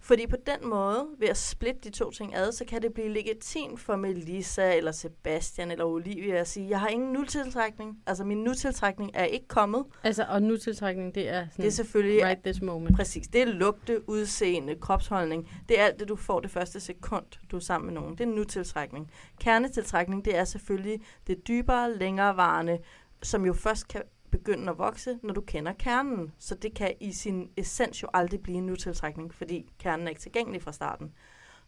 Fordi 0.00 0.26
på 0.26 0.36
den 0.46 0.70
måde, 0.70 1.06
ved 1.18 1.28
at 1.28 1.36
splitte 1.36 1.80
de 1.80 1.90
to 1.90 2.10
ting 2.10 2.34
ad, 2.34 2.52
så 2.52 2.64
kan 2.64 2.82
det 2.82 2.92
blive 2.94 3.08
legitimt 3.08 3.80
for 3.80 3.96
Melissa 3.96 4.74
eller 4.74 4.92
Sebastian 4.92 5.70
eller 5.70 5.84
Olivia 5.84 6.34
at 6.34 6.48
sige, 6.48 6.68
jeg 6.68 6.80
har 6.80 6.88
ingen 6.88 7.12
nu-tiltrækning. 7.12 7.98
Altså 8.06 8.24
min 8.24 8.44
nu-tiltrækning 8.44 9.10
er 9.14 9.24
ikke 9.24 9.48
kommet. 9.48 9.84
Altså, 10.02 10.26
og 10.28 10.42
nu 10.42 10.56
tiltrækning, 10.56 11.14
det 11.14 11.28
er 11.28 11.46
sådan, 11.50 11.62
Det 11.62 11.66
er 11.66 11.70
selvfølgelig 11.70 12.24
right 12.24 12.42
this 12.44 12.62
moment. 12.62 12.96
Præcis. 12.96 13.28
Det 13.28 13.42
er 13.42 13.46
lugte, 13.46 14.08
udseende, 14.08 14.74
kropsholdning. 14.74 15.50
Det 15.68 15.80
er 15.80 15.84
alt 15.84 16.00
det, 16.00 16.08
du 16.08 16.16
får 16.16 16.40
det 16.40 16.50
første 16.50 16.80
sekund, 16.80 17.24
du 17.50 17.56
er 17.56 17.60
sammen 17.60 17.86
med 17.86 18.00
nogen. 18.00 18.18
Det 18.18 18.24
er 18.24 18.32
nu-tiltrækning. 18.34 19.10
Kernetiltrækning, 19.40 20.24
det 20.24 20.36
er 20.36 20.44
selvfølgelig 20.44 21.00
det 21.26 21.48
dybere, 21.48 21.96
længerevarende, 21.96 22.78
som 23.22 23.46
jo 23.46 23.52
først 23.52 23.88
kan 23.88 24.02
begynde 24.30 24.70
at 24.70 24.78
vokse, 24.78 25.18
når 25.22 25.34
du 25.34 25.40
kender 25.40 25.72
kernen. 25.72 26.32
Så 26.38 26.54
det 26.54 26.74
kan 26.74 26.94
i 27.00 27.12
sin 27.12 27.50
essens 27.56 28.02
jo 28.02 28.08
aldrig 28.14 28.42
blive 28.42 28.58
en 28.58 28.66
nutiltrækning, 28.66 29.34
fordi 29.34 29.70
kernen 29.78 30.06
er 30.06 30.10
ikke 30.10 30.20
tilgængelig 30.20 30.62
fra 30.62 30.72
starten. 30.72 31.12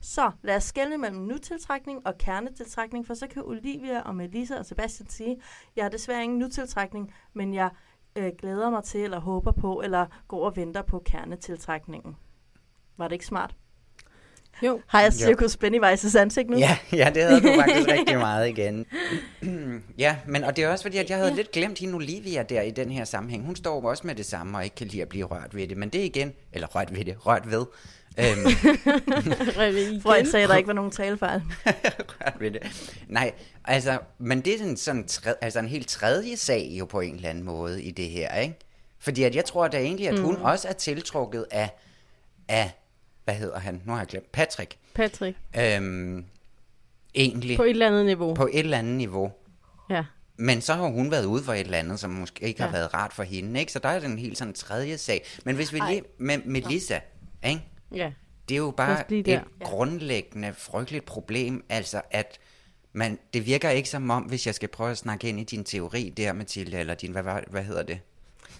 Så 0.00 0.30
lad 0.42 0.56
os 0.56 0.64
skelne 0.64 0.98
mellem 0.98 1.20
nutiltrækning 1.20 2.06
og 2.06 2.18
kernetiltrækning, 2.18 3.06
for 3.06 3.14
så 3.14 3.26
kan 3.26 3.42
Olivia 3.42 4.00
og 4.00 4.16
Melissa 4.16 4.58
og 4.58 4.66
Sebastian 4.66 5.08
sige, 5.08 5.40
jeg 5.76 5.84
har 5.84 5.90
desværre 5.90 6.24
ingen 6.24 6.38
nutiltrækning, 6.38 7.14
men 7.32 7.54
jeg 7.54 7.70
øh, 8.16 8.32
glæder 8.38 8.70
mig 8.70 8.84
til, 8.84 9.00
eller 9.00 9.20
håber 9.20 9.52
på, 9.52 9.80
eller 9.80 10.06
går 10.28 10.44
og 10.44 10.56
venter 10.56 10.82
på 10.82 11.02
kernetiltrækningen. 11.04 12.16
Var 12.96 13.08
det 13.08 13.12
ikke 13.12 13.26
smart? 13.26 13.56
Jo. 14.62 14.80
Har 14.86 15.00
jeg 15.00 15.12
Jo. 15.12 15.26
Cirkus 15.26 15.56
Pennywises 15.56 16.14
ansigt 16.16 16.50
nu? 16.50 16.58
Ja, 16.58 16.78
ja, 16.92 17.10
det 17.14 17.22
havde 17.22 17.40
du 17.40 17.52
faktisk 17.62 17.88
rigtig 17.98 18.18
meget 18.18 18.48
igen. 18.48 18.86
ja, 19.98 20.16
men 20.26 20.44
og 20.44 20.56
det 20.56 20.64
er 20.64 20.68
også 20.68 20.84
fordi, 20.84 20.96
at 20.96 21.10
jeg 21.10 21.16
havde 21.16 21.30
ja. 21.30 21.36
lidt 21.36 21.50
glemt 21.50 21.78
hende 21.78 21.94
Olivia 21.94 22.42
der 22.42 22.62
i 22.62 22.70
den 22.70 22.90
her 22.90 23.04
sammenhæng. 23.04 23.44
Hun 23.46 23.56
står 23.56 23.80
jo 23.80 23.86
også 23.86 24.06
med 24.06 24.14
det 24.14 24.26
samme 24.26 24.58
og 24.58 24.64
ikke 24.64 24.76
kan 24.76 24.86
lide 24.86 25.02
at 25.02 25.08
blive 25.08 25.26
rørt 25.26 25.54
ved 25.56 25.68
det. 25.68 25.76
Men 25.76 25.88
det 25.88 26.00
er 26.00 26.04
igen, 26.04 26.32
eller 26.52 26.66
rørt 26.68 26.96
ved 26.96 27.04
det, 27.04 27.26
rørt 27.26 27.50
ved. 27.50 27.66
Øhm, 28.18 28.50
Freud 30.02 30.24
sagde, 30.30 30.44
at 30.44 30.50
der 30.50 30.56
ikke 30.56 30.66
var 30.66 30.72
nogen 30.72 30.90
talefejl. 30.90 31.42
rørt 32.20 32.34
ved 32.40 32.50
det. 32.50 32.62
Nej, 33.08 33.32
altså, 33.64 33.98
men 34.18 34.40
det 34.40 34.54
er 34.54 34.58
sådan, 34.58 34.76
sådan 34.76 35.06
tred, 35.06 35.34
altså 35.40 35.58
en 35.58 35.68
helt 35.68 35.88
tredje 35.88 36.36
sag 36.36 36.68
jo 36.78 36.84
på 36.84 37.00
en 37.00 37.14
eller 37.14 37.28
anden 37.28 37.44
måde 37.44 37.82
i 37.82 37.90
det 37.90 38.04
her, 38.10 38.34
ikke? 38.38 38.54
Fordi 38.98 39.22
at 39.22 39.34
jeg 39.34 39.44
tror 39.44 39.68
da 39.68 39.78
egentlig, 39.78 40.08
at 40.08 40.18
hun 40.18 40.36
Mm. 40.36 40.42
også 40.42 40.68
er 40.68 40.72
tiltrukket 40.72 41.46
af, 41.50 41.70
af, 42.48 42.70
hvad 43.30 43.38
hedder 43.38 43.58
han? 43.58 43.82
Nu 43.84 43.92
har 43.92 43.98
jeg 43.98 44.06
glemt. 44.06 44.32
Patrick. 44.32 44.76
Patrick. 44.94 45.36
Øhm, 45.58 46.24
egentlig. 47.14 47.56
På 47.56 47.62
et 47.62 47.70
eller 47.70 47.86
andet 47.86 48.06
niveau. 48.06 48.34
På 48.34 48.48
et 48.52 48.58
eller 48.58 48.78
andet 48.78 48.94
niveau. 48.96 49.32
Ja. 49.90 50.04
Men 50.36 50.60
så 50.60 50.74
har 50.74 50.88
hun 50.88 51.10
været 51.10 51.24
ude 51.24 51.42
for 51.42 51.52
et 51.52 51.60
eller 51.60 51.78
andet, 51.78 52.00
som 52.00 52.10
måske 52.10 52.44
ikke 52.44 52.62
ja. 52.62 52.68
har 52.68 52.76
Ja. 52.76 52.80
været 52.80 52.94
rart 52.94 53.12
for 53.12 53.22
hende, 53.22 53.60
ikke? 53.60 53.72
Så 53.72 53.78
der 53.78 53.88
er 53.88 54.00
den 54.00 54.18
helt 54.18 54.38
sådan 54.38 54.54
tredje 54.54 54.98
sag. 54.98 55.24
Men 55.44 55.56
hvis 55.56 55.72
vi 55.72 55.78
Ej. 55.78 55.90
lige 55.90 56.02
med 56.18 56.38
Melissa, 56.44 56.98
ikke? 57.46 57.62
Ja. 57.94 58.12
Det 58.48 58.54
er 58.54 58.58
jo 58.58 58.70
bare 58.70 59.12
et 59.12 59.26
der. 59.26 59.40
grundlæggende, 59.60 60.54
frygteligt 60.54 61.04
problem, 61.04 61.64
altså 61.68 62.02
at 62.10 62.38
man, 62.92 63.18
det 63.34 63.46
virker 63.46 63.70
ikke 63.70 63.88
som 63.88 64.10
om, 64.10 64.22
hvis 64.22 64.46
jeg 64.46 64.54
skal 64.54 64.68
prøve 64.68 64.90
at 64.90 64.98
snakke 64.98 65.28
ind 65.28 65.40
i 65.40 65.44
din 65.44 65.64
teori 65.64 66.12
der, 66.16 66.32
Mathilde, 66.32 66.78
eller 66.78 66.94
din, 66.94 67.12
hvad, 67.12 67.22
hvad, 67.22 67.34
hvad 67.50 67.62
hedder 67.62 67.82
det? 67.82 68.00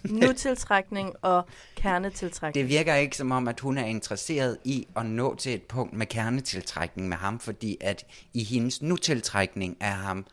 Nu-tiltrækning 0.09 1.15
og 1.21 1.45
kernetiltrækning. 1.75 2.65
Det 2.65 2.69
virker 2.77 2.95
ikke 2.95 3.17
som 3.17 3.31
om, 3.31 3.47
at 3.47 3.59
hun 3.59 3.77
er 3.77 3.85
interesseret 3.85 4.57
i 4.63 4.87
at 4.95 5.05
nå 5.05 5.35
til 5.35 5.53
et 5.53 5.61
punkt 5.61 5.93
med 5.93 6.05
kernetiltrækning 6.05 7.09
med 7.09 7.17
ham, 7.17 7.39
fordi 7.39 7.77
at 7.81 8.05
i 8.33 8.43
hendes 8.43 8.81
nu-tiltrækning 8.81 9.77
af 9.81 9.91
ham, 9.93 10.25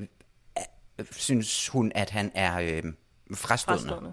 øh, 0.00 0.06
øh, 0.98 1.06
synes 1.12 1.68
hun, 1.68 1.92
at 1.94 2.10
han 2.10 2.32
er 2.34 2.60
øh, 2.60 2.82
frastødende. 3.34 3.88
Frastående. 3.88 4.12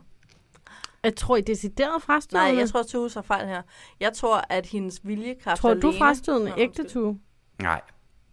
Jeg 1.04 1.16
tror, 1.16 1.38
I 1.38 1.42
decideret 1.42 2.04
frastødende? 2.04 2.52
Nej, 2.52 2.60
jeg 2.60 2.70
tror, 2.70 2.80
at 2.80 2.88
Tue 2.88 3.10
har 3.14 3.22
fejl 3.22 3.48
her. 3.48 3.62
Jeg 4.00 4.14
tror, 4.14 4.46
at 4.50 4.66
hendes 4.66 5.00
viljekraft 5.04 5.62
Tror 5.62 5.74
du 5.74 5.88
alene... 5.88 6.00
frastødende? 6.00 6.50
Nå, 6.52 6.56
Ægte 6.58 6.84
Tue? 6.90 7.20
Nej, 7.62 7.82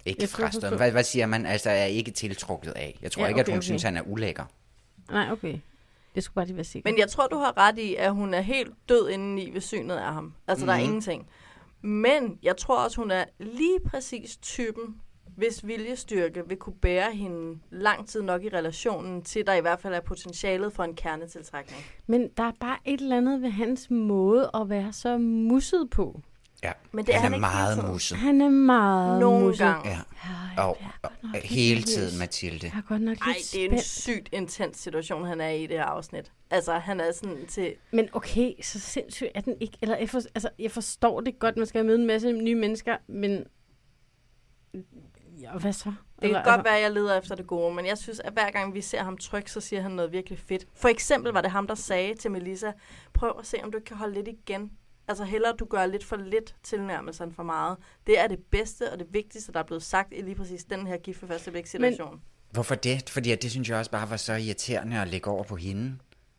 ikke 0.04 0.26
frastødende. 0.26 0.76
Hvad, 0.76 0.90
hvad 0.90 1.04
siger 1.04 1.26
man? 1.26 1.46
Altså, 1.46 1.70
er 1.70 1.84
ikke 1.84 2.10
tiltrukket 2.10 2.70
af. 2.70 2.98
Jeg 3.02 3.12
tror 3.12 3.22
Ja, 3.22 3.28
ikke, 3.28 3.40
at 3.40 3.44
okay, 3.44 3.52
hun 3.52 3.58
okay. 3.58 3.64
synes, 3.64 3.82
han 3.82 3.96
er 3.96 4.02
ulækker. 4.02 4.44
Nej, 5.10 5.30
okay. 5.32 5.58
Det 6.14 6.22
skulle 6.24 6.34
bare 6.34 6.46
lige 6.46 6.56
være 6.56 6.64
sikkert. 6.64 6.92
Men 6.92 6.98
jeg 6.98 7.08
tror, 7.08 7.26
du 7.26 7.36
har 7.36 7.56
ret 7.58 7.78
i, 7.78 7.94
at 7.94 8.12
hun 8.14 8.34
er 8.34 8.40
helt 8.40 8.72
død 8.88 9.08
indeni 9.08 9.50
ved 9.52 9.60
synet 9.60 9.94
af 9.96 10.12
ham. 10.12 10.32
Altså, 10.48 10.64
mm. 10.64 10.66
der 10.66 10.74
er 10.74 10.78
Mhm. 10.78 10.84
ingenting. 10.84 11.26
Men 11.82 12.38
jeg 12.42 12.56
tror 12.56 12.84
også, 12.84 12.96
hun 13.00 13.10
er 13.10 13.24
lige 13.38 13.78
præcis 13.86 14.36
typen, 14.36 14.96
hvis 15.36 15.66
viljestyrke 15.66 16.42
vil 16.48 16.56
kunne 16.56 16.76
bære 16.82 17.12
hende 17.12 17.58
lang 17.70 18.08
tid 18.08 18.22
nok 18.22 18.44
i 18.44 18.48
relationen, 18.48 19.22
til 19.22 19.46
der 19.46 19.54
i 19.54 19.60
hvert 19.60 19.80
fald 19.80 19.94
er 19.94 20.00
potentialet 20.00 20.72
for 20.72 20.82
en 20.84 20.94
kernetiltrækning. 20.94 21.82
Men 22.06 22.28
der 22.36 22.42
er 22.42 22.52
bare 22.60 22.76
et 22.84 23.00
eller 23.00 23.16
andet 23.16 23.42
ved 23.42 23.50
hans 23.50 23.90
måde 23.90 24.50
at 24.54 24.68
være 24.68 24.92
så 24.92 25.18
musset 25.18 25.90
på. 25.90 26.20
Ja, 26.62 26.72
Men 26.92 27.06
det 27.06 27.14
er 27.14 27.18
han, 27.18 27.32
han 27.32 27.42
er 27.42 27.46
ikke 27.46 27.56
hele 27.58 27.76
meget 27.76 27.92
musset. 27.92 28.18
Han 28.18 28.40
er 28.40 28.48
meget 28.48 29.20
Nogle 29.20 29.46
musset. 29.46 29.66
gange. 29.66 29.90
Ja. 29.90 29.98
Ja, 30.56 30.64
Og, 30.64 30.78
og 31.02 31.10
hele 31.44 31.82
tiden, 31.82 32.18
Mathilde. 32.18 32.66
Jeg 32.66 32.78
er 32.78 32.82
godt 32.88 33.02
nok 33.02 33.18
Ej, 33.20 33.34
det 33.52 33.64
er 33.64 33.68
en 33.70 33.78
sygt 33.80 34.28
intens 34.32 34.78
situation, 34.78 35.24
han 35.26 35.40
er 35.40 35.48
i 35.48 35.64
i 35.64 35.66
det 35.66 35.76
her 35.76 35.84
afsnit. 35.84 36.32
Altså, 36.50 36.72
han 36.78 37.00
er 37.00 37.12
sådan 37.12 37.46
til... 37.46 37.74
Men 37.90 38.08
okay, 38.12 38.52
så 38.62 38.80
sindssygt 38.80 39.30
er 39.34 39.40
den 39.40 39.54
ikke. 39.60 39.78
Eller 39.82 39.96
jeg, 39.96 40.08
for, 40.10 40.20
altså, 40.34 40.48
jeg 40.58 40.70
forstår 40.70 41.20
det 41.20 41.38
godt, 41.38 41.56
man 41.56 41.66
skal 41.66 41.84
møde 41.86 41.98
en 41.98 42.06
masse 42.06 42.32
nye 42.32 42.54
mennesker, 42.54 42.96
men... 43.06 43.44
Ja, 45.40 45.52
hvad 45.58 45.72
så? 45.72 45.92
Det 46.22 46.30
kan 46.30 46.44
godt 46.44 46.64
være, 46.64 46.76
at 46.76 46.82
jeg 46.82 46.90
leder 46.92 47.18
efter 47.18 47.34
det 47.34 47.46
gode, 47.46 47.74
men 47.74 47.86
jeg 47.86 47.98
synes, 47.98 48.20
at 48.20 48.32
hver 48.32 48.50
gang 48.50 48.74
vi 48.74 48.80
ser 48.80 49.02
ham 49.02 49.16
trykke, 49.16 49.50
så 49.50 49.60
siger 49.60 49.82
han 49.82 49.90
noget 49.90 50.12
virkelig 50.12 50.38
fedt. 50.38 50.66
For 50.74 50.88
eksempel 50.88 51.32
var 51.32 51.40
det 51.40 51.50
ham, 51.50 51.66
der 51.66 51.74
sagde 51.74 52.14
til 52.14 52.30
Melissa, 52.30 52.72
prøv 53.14 53.32
at 53.38 53.46
se, 53.46 53.56
om 53.62 53.72
du 53.72 53.78
ikke 53.78 53.86
kan 53.86 53.96
holde 53.96 54.14
lidt 54.14 54.28
igen. 54.28 54.70
Altså 55.12 55.24
hellere, 55.24 55.52
du 55.52 55.64
gør 55.64 55.86
lidt 55.86 56.04
for 56.04 56.16
lidt 56.16 56.54
tilnærmelse 56.62 57.24
end 57.24 57.32
for 57.32 57.42
meget. 57.42 57.76
Det 58.06 58.18
er 58.18 58.26
det 58.26 58.38
bedste 58.50 58.92
og 58.92 58.98
det 58.98 59.06
vigtigste, 59.10 59.52
der 59.52 59.58
er 59.58 59.64
blevet 59.64 59.82
sagt 59.82 60.08
i 60.12 60.20
lige 60.20 60.34
præcis 60.34 60.64
den 60.64 60.86
her 60.86 60.96
gift 60.96 61.18
for 61.18 61.26
første 61.26 61.50
blik 61.50 61.66
situation. 61.66 62.20
Hvorfor 62.50 62.74
det? 62.74 63.10
Fordi 63.10 63.34
det 63.34 63.50
synes 63.50 63.68
jeg 63.68 63.78
også 63.78 63.90
bare 63.90 64.10
var 64.10 64.16
så 64.16 64.32
irriterende 64.32 65.00
at 65.00 65.08
lægge 65.08 65.30
over 65.30 65.44
på 65.44 65.56
hende. 65.56 65.98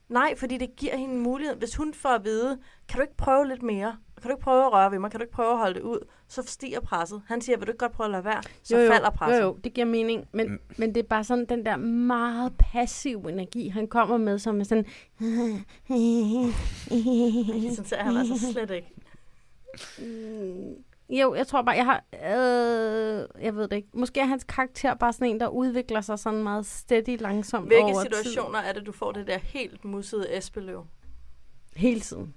Nej, 0.09 0.33
fordi 0.37 0.57
det 0.57 0.75
giver 0.75 0.97
hende 0.97 1.15
en 1.15 1.21
mulighed. 1.21 1.55
Hvis 1.55 1.75
hun 1.75 1.93
får 1.93 2.09
at 2.09 2.23
vide, 2.23 2.59
kan 2.89 2.97
du 2.97 3.01
ikke 3.01 3.17
prøve 3.17 3.47
lidt 3.47 3.63
mere? 3.63 3.97
Kan 4.21 4.29
du 4.29 4.35
ikke 4.35 4.43
prøve 4.43 4.65
at 4.65 4.73
røre 4.73 4.91
ved 4.91 4.99
mig? 4.99 5.11
Kan 5.11 5.19
du 5.19 5.23
ikke 5.23 5.33
prøve 5.33 5.51
at 5.51 5.57
holde 5.57 5.73
det 5.73 5.81
ud? 5.81 5.99
Så 6.27 6.43
stiger 6.45 6.79
presset. 6.79 7.21
Han 7.27 7.41
siger, 7.41 7.57
vil 7.57 7.67
du 7.67 7.71
ikke 7.71 7.79
godt 7.79 7.91
prøve 7.91 8.05
at 8.05 8.11
lade 8.11 8.25
være? 8.25 8.41
Så 8.63 8.77
jo, 8.77 8.83
jo, 8.83 8.91
falder 8.91 9.09
presset. 9.09 9.39
Jo, 9.41 9.45
jo, 9.45 9.57
det 9.63 9.73
giver 9.73 9.87
mening. 9.87 10.25
Men, 10.31 10.47
mm. 10.47 10.59
men 10.77 10.95
det 10.95 11.03
er 11.03 11.07
bare 11.07 11.23
sådan 11.23 11.45
den 11.45 11.65
der 11.65 11.77
meget 11.77 12.53
passiv 12.59 13.19
energi, 13.19 13.67
han 13.67 13.87
kommer 13.87 14.17
med, 14.17 14.39
som 14.39 14.59
er 14.59 14.63
sådan... 14.63 14.85
Sådan 17.75 17.85
ser 17.85 17.97
han 17.97 18.17
altså 18.17 18.51
slet 18.51 18.71
ikke. 18.71 18.91
Mm, 19.99 20.75
Jo, 21.09 21.33
jeg 21.35 21.47
tror 21.47 21.61
bare, 21.61 21.75
jeg 21.75 21.85
har... 21.85 22.03
Øh, 22.13 23.43
jeg 23.43 23.55
ved 23.55 23.67
det 23.67 23.75
ikke. 23.75 23.87
Måske 23.93 24.19
er 24.19 24.25
hans 24.25 24.43
karakter 24.43 24.93
bare 24.93 25.13
sådan 25.13 25.27
en, 25.27 25.39
der 25.39 25.47
udvikler 25.47 26.01
sig 26.01 26.19
sådan 26.19 26.43
meget 26.43 26.65
steady, 26.65 27.21
langsomt 27.21 27.67
Hvilke 27.67 27.83
over 27.83 28.01
situationer 28.03 28.59
er 28.59 28.73
det, 28.73 28.85
du 28.85 28.91
får 28.91 29.11
det 29.11 29.27
der 29.27 29.37
helt 29.37 29.85
mussede 29.85 30.37
Esbeløv? 30.37 30.85
tid. 31.73 31.81
Hele 31.81 31.99
tiden. 32.01 32.33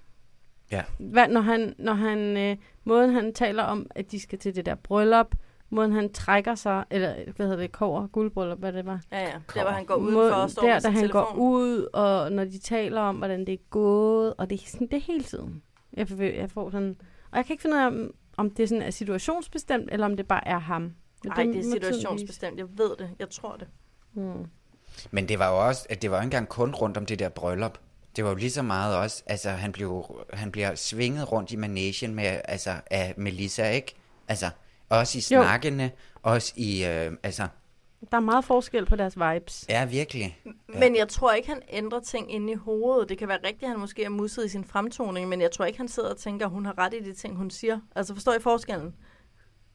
Ja. 0.70 0.82
Hvad, 0.98 1.28
når 1.28 1.40
han, 1.40 1.74
når 1.78 1.94
han, 1.94 2.36
øh, 2.36 2.56
måden 2.84 3.14
han 3.14 3.34
taler 3.34 3.62
om, 3.62 3.86
at 3.90 4.10
de 4.10 4.20
skal 4.20 4.38
til 4.38 4.54
det 4.56 4.66
der 4.66 4.74
bryllup, 4.74 5.34
måden 5.70 5.92
han 5.92 6.12
trækker 6.12 6.54
sig, 6.54 6.84
eller 6.90 7.14
hvad 7.36 7.46
hedder 7.46 7.60
det, 7.60 7.72
kover, 7.72 8.06
guldbryllup, 8.06 8.58
hvad 8.58 8.72
det 8.72 8.86
var. 8.86 9.00
Ja, 9.12 9.20
ja. 9.20 9.32
Der, 9.54 9.62
hvor 9.62 9.70
han 9.70 9.84
går 9.84 9.94
udenfor 9.94 10.20
Måden- 10.20 10.34
og 10.34 10.50
står 10.50 10.62
der, 10.62 10.78
sin 10.78 10.92
han 10.92 11.00
telefon. 11.00 11.22
går 11.24 11.34
ud, 11.36 11.88
og 11.92 12.32
når 12.32 12.44
de 12.44 12.58
taler 12.58 13.00
om, 13.00 13.16
hvordan 13.16 13.40
det 13.46 13.52
er 13.54 13.62
gået, 13.70 14.34
og 14.38 14.50
det 14.50 14.62
er, 14.62 14.66
sådan, 14.66 14.86
det 14.86 14.96
er 14.96 15.00
hele 15.00 15.24
tiden. 15.24 15.62
Jeg, 15.92 16.08
får, 16.08 16.22
jeg 16.22 16.50
får 16.50 16.70
sådan, 16.70 16.96
og 17.30 17.36
jeg 17.36 17.44
kan 17.46 17.54
ikke 17.54 17.62
finde 17.62 17.76
ud 17.76 17.80
af, 17.80 17.90
om, 18.36 18.50
det 18.50 18.68
sådan 18.68 18.82
er 18.82 18.90
situationsbestemt, 18.90 19.88
eller 19.92 20.06
om 20.06 20.16
det 20.16 20.28
bare 20.28 20.48
er 20.48 20.58
ham. 20.58 20.82
Nej, 21.24 21.36
det 21.36 21.48
er 21.48 21.52
tiden 21.52 21.56
vise. 21.56 21.70
situationsbestemt. 21.70 22.58
Jeg 22.58 22.66
ved 22.78 22.96
det. 22.98 23.10
Jeg 23.18 23.30
tror 23.30 23.56
det. 23.56 23.68
Hmm. 24.12 24.46
Men 25.10 25.28
det 25.28 25.38
var 25.38 25.50
jo 25.50 25.68
også, 25.68 25.86
at 25.90 26.02
det 26.02 26.10
var 26.10 26.16
jo 26.16 26.20
ikke 26.20 26.26
engang 26.26 26.48
kun 26.48 26.74
rundt 26.74 26.96
om 26.96 27.06
det 27.06 27.18
der 27.18 27.28
bryllup. 27.28 27.78
Det 28.16 28.24
var 28.24 28.30
jo 28.30 28.36
lige 28.36 28.50
så 28.50 28.62
meget 28.62 28.96
også, 28.96 29.22
altså 29.26 29.50
han, 29.50 29.72
blev, 29.72 30.24
han 30.32 30.52
bliver 30.52 30.74
svinget 30.74 31.32
rundt 31.32 31.52
i 31.52 31.56
managen 31.56 32.14
med, 32.14 32.40
altså, 32.44 32.74
af 32.90 33.14
Melissa, 33.16 33.68
ikke? 33.68 33.94
Altså, 34.28 34.50
også 34.88 35.18
i 35.18 35.20
Jo. 35.34 35.42
snakkene, 35.42 35.90
også 36.22 36.52
i, 36.56 36.84
øh, 36.84 37.12
altså, 37.22 37.46
Der 38.10 38.16
er 38.16 38.20
meget 38.20 38.44
forskel 38.44 38.86
på 38.86 38.96
deres 38.96 39.16
vibes. 39.18 39.66
ja, 39.68 39.84
virkelig. 39.84 40.40
Ja. 40.46 40.50
Men 40.80 40.96
jeg 40.96 41.08
tror 41.08 41.32
ikke, 41.32 41.48
han 41.48 41.62
ændrer 41.70 42.00
ting 42.00 42.32
inde 42.32 42.52
i 42.52 42.56
hovedet. 42.56 43.08
Det 43.08 43.18
kan 43.18 43.28
være 43.28 43.38
rigtigt, 43.44 43.62
at 43.62 43.68
han 43.68 43.78
måske 43.80 44.04
er 44.04 44.08
musset 44.08 44.44
i 44.44 44.48
sin 44.48 44.64
fremtoning, 44.64 45.28
men 45.28 45.40
jeg 45.40 45.50
tror 45.50 45.64
ikke, 45.64 45.78
han 45.78 45.88
sidder 45.88 46.10
og 46.10 46.16
tænker, 46.16 46.46
at 46.46 46.52
hun 46.52 46.66
har 46.66 46.78
ret 46.78 46.94
i 46.94 47.00
de 47.00 47.12
ting, 47.12 47.36
hun 47.36 47.50
siger. 47.50 47.80
Altså, 47.96 48.14
forstår 48.14 48.34
I 48.34 48.40
forskellen? 48.40 48.94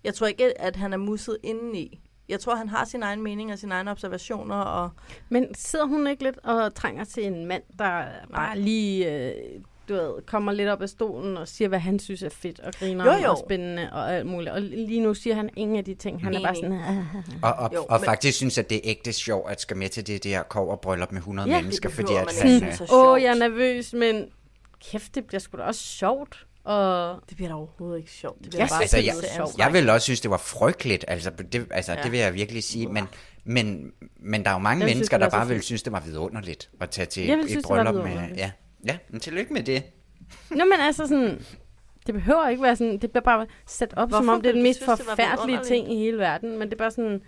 Jeg 0.04 0.14
tror 0.14 0.28
ikke, 0.28 0.62
at 0.62 0.76
han 0.76 0.94
er 0.94 0.98
musset 0.98 1.38
indeni. 1.44 2.00
Jeg 2.30 2.40
tror, 2.40 2.56
han 2.56 2.70
har 2.70 2.86
sin 2.86 3.04
egen 3.04 3.22
mening 3.22 3.52
og 3.52 3.60
sine 3.60 3.74
egne 3.74 3.92
observationer. 3.92 4.56
Og... 4.56 4.90
Men 5.30 5.56
sidder 5.56 5.86
hun 5.86 6.08
ikke 6.08 6.24
lidt 6.24 6.38
og 6.38 6.76
trænger 6.76 7.04
til 7.04 7.26
en 7.26 7.46
mand, 7.46 7.64
der 7.80 8.06
bare 8.34 8.60
lige, 8.60 9.30
øh, 9.30 9.62
du 9.92 9.96
ved, 10.14 10.26
kommer 10.26 10.52
lidt 10.52 10.70
op 10.70 10.82
af 10.82 10.90
stolen 10.90 11.38
og 11.38 11.48
siger, 11.48 11.68
hvad 11.68 11.80
han 11.80 12.00
synes 12.00 12.24
er 12.24 12.30
fedt 12.30 12.60
og 12.60 12.74
griner 12.74 13.06
Jo, 13.18 13.24
jo. 13.24 13.32
og 13.32 13.44
spændende 13.46 13.90
og 13.94 14.14
alt 14.16 14.26
muligt. 14.26 14.52
Og 14.52 14.62
lige 14.62 15.00
nu 15.02 15.14
siger 15.14 15.36
han 15.36 15.50
ingen 15.56 15.78
af 15.78 15.86
de 15.86 15.96
ting. 15.96 16.24
Han 16.24 16.34
er 16.36 16.42
bare 16.42 16.58
Enig. 16.58 16.80
sådan... 16.86 17.06
Og, 17.44 17.54
og, 17.54 17.72
Jo, 17.76 17.86
og 17.90 18.00
men- 18.00 18.06
faktisk 18.06 18.38
synes, 18.38 18.58
at 18.58 18.70
det 18.70 18.78
er 18.78 18.82
ægte 18.84 19.14
sjovt, 19.14 19.52
at 19.52 19.62
skal 19.62 19.78
med 19.78 19.90
til 19.90 20.08
det 20.08 20.24
der 20.24 20.44
koverbryllup 20.44 21.12
med 21.12 21.20
100 21.20 21.50
Ja, 21.50 21.56
det 21.56 21.64
mennesker, 21.64 21.90
fordi 21.90 22.04
behøver 22.08 22.22
at 22.22 22.42
han, 22.42 22.60
synes 22.78 22.82
Åh, 22.92 23.08
oh, 23.08 23.22
jeg 23.22 23.30
er 23.30 23.36
nervøs, 23.36 23.94
men 23.94 24.26
kæft, 24.92 25.16
det 25.16 25.26
bliver 25.26 25.40
sgu 25.40 25.58
da 25.58 25.64
også 25.64 25.82
sjovt. 25.84 26.46
Og 26.64 27.20
Det 27.30 27.36
bliver 27.38 27.50
da 27.50 27.56
overhovedet 27.56 27.98
ikke 28.00 28.12
sjovt. 28.12 28.40
Det 28.42 28.50
bliver 28.50 28.62
Jeg 28.64 28.70
bare 28.70 28.82
altså, 28.82 28.96
synes, 28.98 29.08
jeg, 29.08 29.16
det 29.22 29.30
sjovt. 29.36 29.58
jeg 29.58 29.74
vil 29.74 29.90
også 29.90 30.04
synes, 30.06 30.22
det 30.22 30.32
var 30.32 30.38
frygteligt. 30.38 31.06
Altså, 31.08 31.30
det, 31.52 31.68
altså, 31.72 31.94
Ja. 31.94 32.02
det 32.04 32.12
vil 32.12 32.20
jeg 32.20 32.34
virkelig 32.34 32.64
sige. 32.64 32.88
Men, 32.88 33.08
men, 33.44 33.92
men 34.20 34.44
der 34.44 34.50
er 34.50 34.54
jo 34.54 34.60
mange 34.60 34.82
Jeg 34.82 34.90
synes, 34.90 34.96
mennesker, 34.98 35.18
det 35.18 35.24
var 35.24 35.30
der 35.30 35.38
bare 35.38 35.46
så 35.46 35.48
vil 35.48 35.58
fedt. 35.58 35.66
synes, 35.66 35.84
det 35.84 35.94
var 35.94 36.00
vidunderligt 36.00 36.70
at 36.82 36.90
tage 36.90 37.06
til 37.06 37.26
Jeg 37.26 37.34
et 37.40 37.46
synes, 37.50 37.64
det 37.64 37.66
bryllup 37.66 37.96
med... 37.96 38.30
Ja, 38.38 38.52
ja 38.86 38.98
men 39.10 39.20
tillykke 39.20 39.54
med 39.54 39.64
det. 39.64 39.84
Nå, 40.50 40.66
men 40.66 40.80
altså 40.80 41.08
sådan... 41.08 41.46
Det 42.06 42.14
behøver 42.14 42.50
ikke 42.50 42.64
være 42.64 42.76
sådan... 42.76 42.98
Det 42.98 43.12
bliver 43.12 43.24
bare 43.24 43.48
sat 43.68 43.94
op, 43.98 44.10
som 44.12 44.18
Hvorfor 44.24 44.34
om 44.34 44.42
det 44.42 44.50
er 44.50 44.54
den 44.54 44.64
mest 44.64 44.84
synes, 44.84 45.02
forfærdelige 45.02 45.60
ting 45.64 45.94
i 45.94 45.98
hele 45.98 46.18
verden. 46.18 46.60
Men 46.60 46.68
det 46.68 46.74
er 46.74 46.78
bare 46.78 46.92
sådan... 46.92 47.22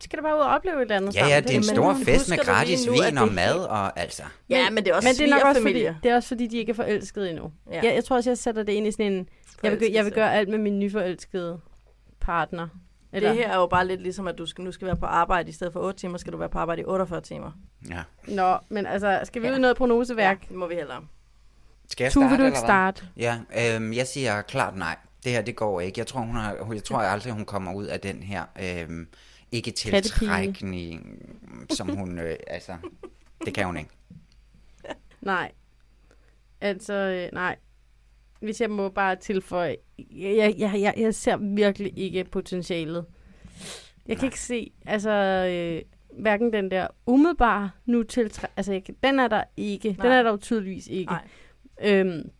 Skal 0.00 0.18
du 0.18 0.22
bare 0.22 0.36
ud 0.36 0.40
og 0.40 0.46
opleve 0.48 0.76
et 0.76 0.82
eller 0.82 0.96
andet 0.96 1.14
Ja, 1.14 1.20
sammen? 1.20 1.34
ja, 1.34 1.40
det 1.40 1.50
er 1.50 1.56
en 1.56 1.62
stor 1.62 1.92
men 1.92 2.04
fest 2.04 2.30
med 2.30 2.38
gratis 2.38 2.86
nu, 2.86 2.92
vin 2.92 3.18
og 3.18 3.32
mad 3.32 3.54
og 3.54 4.00
altså... 4.00 4.22
Ja, 4.48 4.70
men 4.70 4.84
det 4.84 4.90
er 4.90 4.94
også 4.94 5.08
men 5.08 5.14
det 5.14 5.32
er 5.32 5.36
nok 5.36 5.44
også 5.44 5.62
fordi, 5.62 5.84
det 6.02 6.10
er 6.10 6.14
også 6.14 6.28
fordi, 6.28 6.46
de 6.46 6.58
ikke 6.58 6.70
er 6.70 6.74
forelskede 6.74 7.30
endnu. 7.30 7.52
Ja. 7.70 7.80
Jeg, 7.82 7.94
jeg 7.94 8.04
tror 8.04 8.16
også, 8.16 8.30
jeg 8.30 8.38
sætter 8.38 8.62
det 8.62 8.72
ind 8.72 8.86
i 8.86 8.90
sådan 8.90 9.12
en... 9.12 9.28
Jeg 9.62 9.80
vil, 9.80 9.92
jeg 9.92 10.04
vil 10.04 10.12
gøre 10.12 10.34
alt 10.34 10.48
med 10.48 10.58
min 10.58 10.78
nyforelskede 10.78 11.60
partner. 12.20 12.68
Eller, 13.16 13.28
Det 13.28 13.38
her 13.38 13.48
er 13.52 13.56
jo 13.56 13.66
bare 13.66 13.86
lidt 13.86 14.00
ligesom, 14.02 14.26
at 14.28 14.38
du 14.38 14.46
skal, 14.46 14.64
nu 14.64 14.72
skal 14.72 14.86
være 14.86 14.96
på 14.96 15.06
arbejde 15.06 15.48
i 15.48 15.52
stedet 15.52 15.72
for 15.72 15.80
8 15.80 15.98
timer, 16.00 16.18
skal 16.18 16.32
du 16.32 16.38
være 16.38 16.48
på 16.48 16.58
arbejde 16.58 16.82
i 16.82 16.84
48 16.84 17.20
timer. 17.20 17.52
Ja. 17.90 18.02
Nå, 18.28 18.58
men 18.68 18.86
altså, 18.86 19.20
skal 19.24 19.42
vi 19.42 19.46
Ja. 19.46 19.52
ud 19.52 19.58
i 19.58 19.60
noget 19.60 19.76
prognoseværk? 19.76 20.48
Det 20.48 20.56
må 20.56 20.66
vi 20.66 20.74
hellere. 20.74 21.04
Skal 21.88 22.04
jeg 22.04 22.12
starte, 22.12 22.28
vil 22.28 22.30
du 22.30 22.34
eller 22.34 22.46
ikke 22.46 22.58
hvad? 22.58 22.66
starte? 22.66 23.08
Ja, 23.16 23.38
øhm, 23.76 23.92
jeg 23.92 24.06
siger 24.06 24.42
klart 24.42 24.76
nej. 24.76 24.96
Det 25.24 25.32
her, 25.32 25.42
det 25.42 25.56
går 25.56 25.80
ikke. 25.80 25.98
Jeg 25.98 26.06
tror, 26.06 26.20
hun 26.20 26.36
har, 26.36 26.72
jeg 26.74 26.84
tror 26.84 26.98
aldrig, 26.98 27.32
hun 27.32 27.44
kommer 27.44 27.72
ud 27.74 27.84
af 27.84 28.00
den 28.00 28.22
her 28.22 28.44
øhm, 28.62 29.08
ikke 29.52 29.70
tiltrækning, 29.70 31.22
som 31.70 31.96
hun, 31.96 32.18
øh, 32.18 32.36
altså, 32.46 32.72
det 33.44 33.54
kan 33.54 33.66
hun 33.66 33.76
ikke. 33.76 33.90
Nej. 35.20 35.52
Altså, 36.60 36.92
øh, 36.94 37.28
nej. 37.32 37.56
Hvis 38.40 38.60
jeg 38.60 38.70
må 38.70 38.88
bare 38.88 39.16
tilføje, 39.16 39.76
jeg, 39.98 40.54
jeg, 40.58 40.74
jeg, 40.80 40.94
jeg 40.96 41.14
ser 41.14 41.36
virkelig 41.36 41.92
ikke 41.98 42.24
potentialet. 42.24 43.04
Jeg 44.08 44.16
kan 44.16 44.22
Nej. 44.24 44.26
ikke 44.28 44.40
se, 44.40 44.72
altså, 44.86 45.10
øh, 45.10 45.82
hverken 46.22 46.52
den 46.52 46.70
der 46.70 46.86
umiddelbare 47.06 47.70
nu 47.86 48.02
tiltræ... 48.02 48.46
Altså, 48.56 48.72
jeg, 48.72 48.84
kan- 48.84 48.96
den 49.04 49.18
er 49.18 49.28
der 49.28 49.44
ikke. 49.56 49.88
Den 49.88 49.96
Nej. 49.98 50.18
er 50.18 50.22
der 50.22 50.30
jo 50.30 50.36
tydeligvis 50.36 50.86
ikke. 50.86 51.12
Nej. 51.12 51.28
Øhm, 51.84 52.30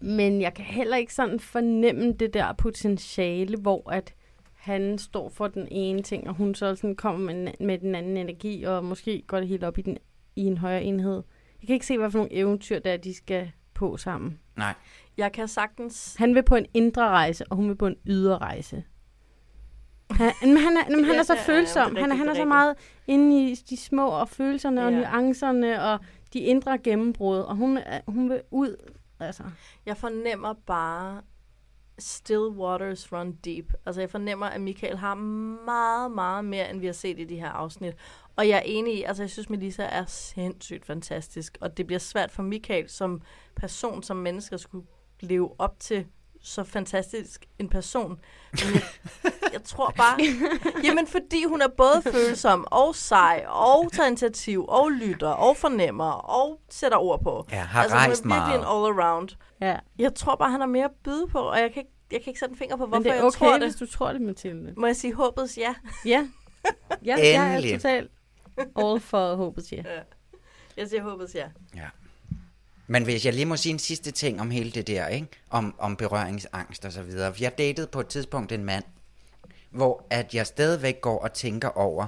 men 0.00 0.40
jeg 0.40 0.54
kan 0.54 0.64
heller 0.64 0.96
ikke 0.96 1.14
sådan 1.14 1.40
fornemme 1.40 2.12
det 2.12 2.34
der 2.34 2.52
potentiale, 2.52 3.56
hvor 3.56 3.90
at 3.90 4.14
han 4.54 4.98
står 4.98 5.28
for 5.28 5.48
den 5.48 5.68
ene 5.70 6.02
ting, 6.02 6.28
og 6.28 6.34
hun 6.34 6.54
så 6.54 6.74
sådan 6.74 6.96
kommer 6.96 7.32
med, 7.34 7.52
med 7.60 7.78
den 7.78 7.94
anden 7.94 8.16
energi, 8.16 8.62
og 8.62 8.84
måske 8.84 9.22
går 9.26 9.38
det 9.38 9.48
helt 9.48 9.64
op 9.64 9.78
i, 9.78 9.82
den, 9.82 9.98
i 10.36 10.44
en 10.44 10.58
højere 10.58 10.82
enhed. 10.84 11.22
Jeg 11.60 11.66
kan 11.66 11.74
ikke 11.74 11.86
se, 11.86 11.98
hvad 11.98 12.10
for 12.10 12.18
nogle 12.18 12.32
eventyr, 12.34 12.78
der 12.78 12.92
er, 12.92 12.96
de 12.96 13.14
skal 13.14 13.50
på 13.74 13.96
sammen. 13.96 14.38
Nej. 14.60 14.74
Jeg 15.16 15.32
kan 15.32 15.48
sagtens... 15.48 16.14
Han 16.18 16.34
vil 16.34 16.42
på 16.42 16.56
en 16.56 16.66
indre 16.74 17.08
rejse, 17.08 17.44
og 17.50 17.56
hun 17.56 17.68
vil 17.68 17.74
på 17.76 17.86
en 17.86 17.96
ydre 18.06 18.38
rejse. 18.38 18.84
Han, 20.10 20.32
men 20.42 20.56
han, 20.56 20.76
er, 20.76 20.96
men 20.96 21.04
han 21.04 21.14
er 21.18 21.22
så 21.22 21.34
ja, 21.34 21.40
ja, 21.40 21.46
følsom. 21.46 21.96
er 21.96 22.00
han, 22.00 22.12
er, 22.12 22.16
han 22.16 22.28
er 22.28 22.34
så 22.34 22.44
meget 22.44 22.74
inde 23.06 23.50
i 23.50 23.54
de 23.54 23.76
små 23.76 24.08
og 24.08 24.28
følelserne 24.28 24.86
og 24.86 24.92
Ja. 24.92 24.98
nuancerne 24.98 25.82
og 25.82 25.98
de 26.32 26.38
indre 26.38 26.78
gennembrud. 26.78 27.38
Og 27.38 27.56
hun, 27.56 27.78
hun 28.08 28.30
vil 28.30 28.40
ud. 28.50 28.76
Altså. 29.20 29.42
Jeg 29.86 29.96
fornemmer 29.96 30.54
bare 30.66 31.20
still 32.00 32.48
waters 32.48 33.12
run 33.12 33.32
deep. 33.32 33.72
Altså 33.86 34.00
jeg 34.00 34.10
fornemmer, 34.10 34.46
at 34.46 34.60
Michael 34.60 34.96
har 34.96 35.14
meget, 35.14 36.10
meget 36.10 36.44
mere, 36.44 36.70
end 36.70 36.80
vi 36.80 36.86
har 36.86 36.92
set 36.92 37.18
i 37.18 37.24
de 37.24 37.36
her 37.36 37.48
afsnit. 37.48 37.94
Og 38.36 38.48
jeg 38.48 38.56
er 38.56 38.62
enig 38.64 38.98
i, 38.98 39.02
altså 39.02 39.22
jeg 39.22 39.30
synes, 39.30 39.50
Melissa 39.50 39.82
er 39.82 40.04
sindssygt 40.06 40.86
fantastisk. 40.86 41.58
Og 41.60 41.76
det 41.76 41.86
bliver 41.86 41.98
svært 41.98 42.30
for 42.30 42.42
Michael 42.42 42.88
som 42.88 43.22
person, 43.56 44.02
som 44.02 44.16
menneske, 44.16 44.54
at 44.54 44.60
skulle 44.60 44.86
leve 45.20 45.60
op 45.60 45.80
til 45.80 46.06
så 46.42 46.64
fantastisk 46.64 47.46
en 47.58 47.68
person. 47.68 48.20
Men 48.52 48.74
jeg, 48.74 48.82
jeg 49.52 49.62
tror 49.64 49.90
bare... 49.96 50.18
Jamen, 50.84 51.06
fordi 51.06 51.44
hun 51.44 51.62
er 51.62 51.68
både 51.68 52.02
følsom 52.02 52.66
og 52.70 52.94
sej, 52.94 53.44
og 53.48 53.92
tager 53.92 54.06
initiativ, 54.06 54.64
og 54.68 54.90
lytter, 54.90 55.28
og 55.28 55.56
fornemmer, 55.56 56.10
og 56.10 56.60
sætter 56.70 56.98
ord 56.98 57.22
på. 57.22 57.46
Ja, 57.52 57.56
har 57.56 57.82
altså, 57.82 57.96
rejst 57.96 58.22
hun 58.22 58.32
er 58.32 58.36
virkelig 58.36 58.60
meget. 58.60 58.90
en 59.20 59.30
all-around. 59.30 59.36
Ja. 59.60 59.76
Jeg 59.98 60.14
tror 60.14 60.36
bare, 60.36 60.50
han 60.50 60.60
har 60.60 60.66
mere 60.66 60.84
at 60.84 60.90
byde 61.04 61.26
på, 61.26 61.38
og 61.38 61.58
jeg 61.58 61.72
kan 61.72 61.80
ikke, 61.80 61.92
jeg 62.12 62.20
kan 62.22 62.30
ikke 62.30 62.40
sætte 62.40 62.52
en 62.52 62.58
finger 62.58 62.76
på, 62.76 62.86
hvorfor 62.86 62.98
Men 62.98 63.04
det 63.04 63.10
er 63.10 63.14
jeg 63.14 63.24
okay, 63.24 63.38
tror 63.38 63.58
hvis 63.58 63.74
det. 63.74 63.80
du 63.80 63.86
tror 63.96 64.12
det, 64.12 64.20
Mathilde. 64.20 64.74
Må 64.76 64.86
jeg 64.86 64.96
sige 64.96 65.14
håbets 65.14 65.58
ja? 65.58 65.74
Ja. 66.04 66.28
ja 67.04 67.16
jeg 67.16 67.34
er 67.34 67.56
Endelig. 67.56 67.72
totalt 67.72 68.10
all 68.76 69.00
for 69.00 69.34
håbet, 69.34 69.72
ja. 69.72 69.82
Jeg 70.76 70.88
siger 70.88 71.02
håbets 71.02 71.34
ja. 71.34 71.48
Ja. 71.74 71.88
Men 72.90 73.04
hvis 73.04 73.26
jeg 73.26 73.34
lige 73.34 73.46
må 73.46 73.56
sige 73.56 73.72
en 73.72 73.78
sidste 73.78 74.10
ting 74.10 74.40
om 74.40 74.50
hele 74.50 74.70
det 74.70 74.86
der, 74.86 75.06
ikke? 75.06 75.26
Om, 75.50 75.74
om 75.78 75.96
berøringsangst 75.96 76.84
og 76.84 76.92
så 76.92 77.02
videre. 77.02 77.34
Jeg 77.40 77.58
datede 77.58 77.86
på 77.86 78.00
et 78.00 78.06
tidspunkt 78.06 78.52
en 78.52 78.64
mand, 78.64 78.84
hvor 79.70 80.06
at 80.10 80.34
jeg 80.34 80.46
stadigvæk 80.46 81.00
går 81.00 81.18
og 81.18 81.32
tænker 81.32 81.68
over, 81.68 82.06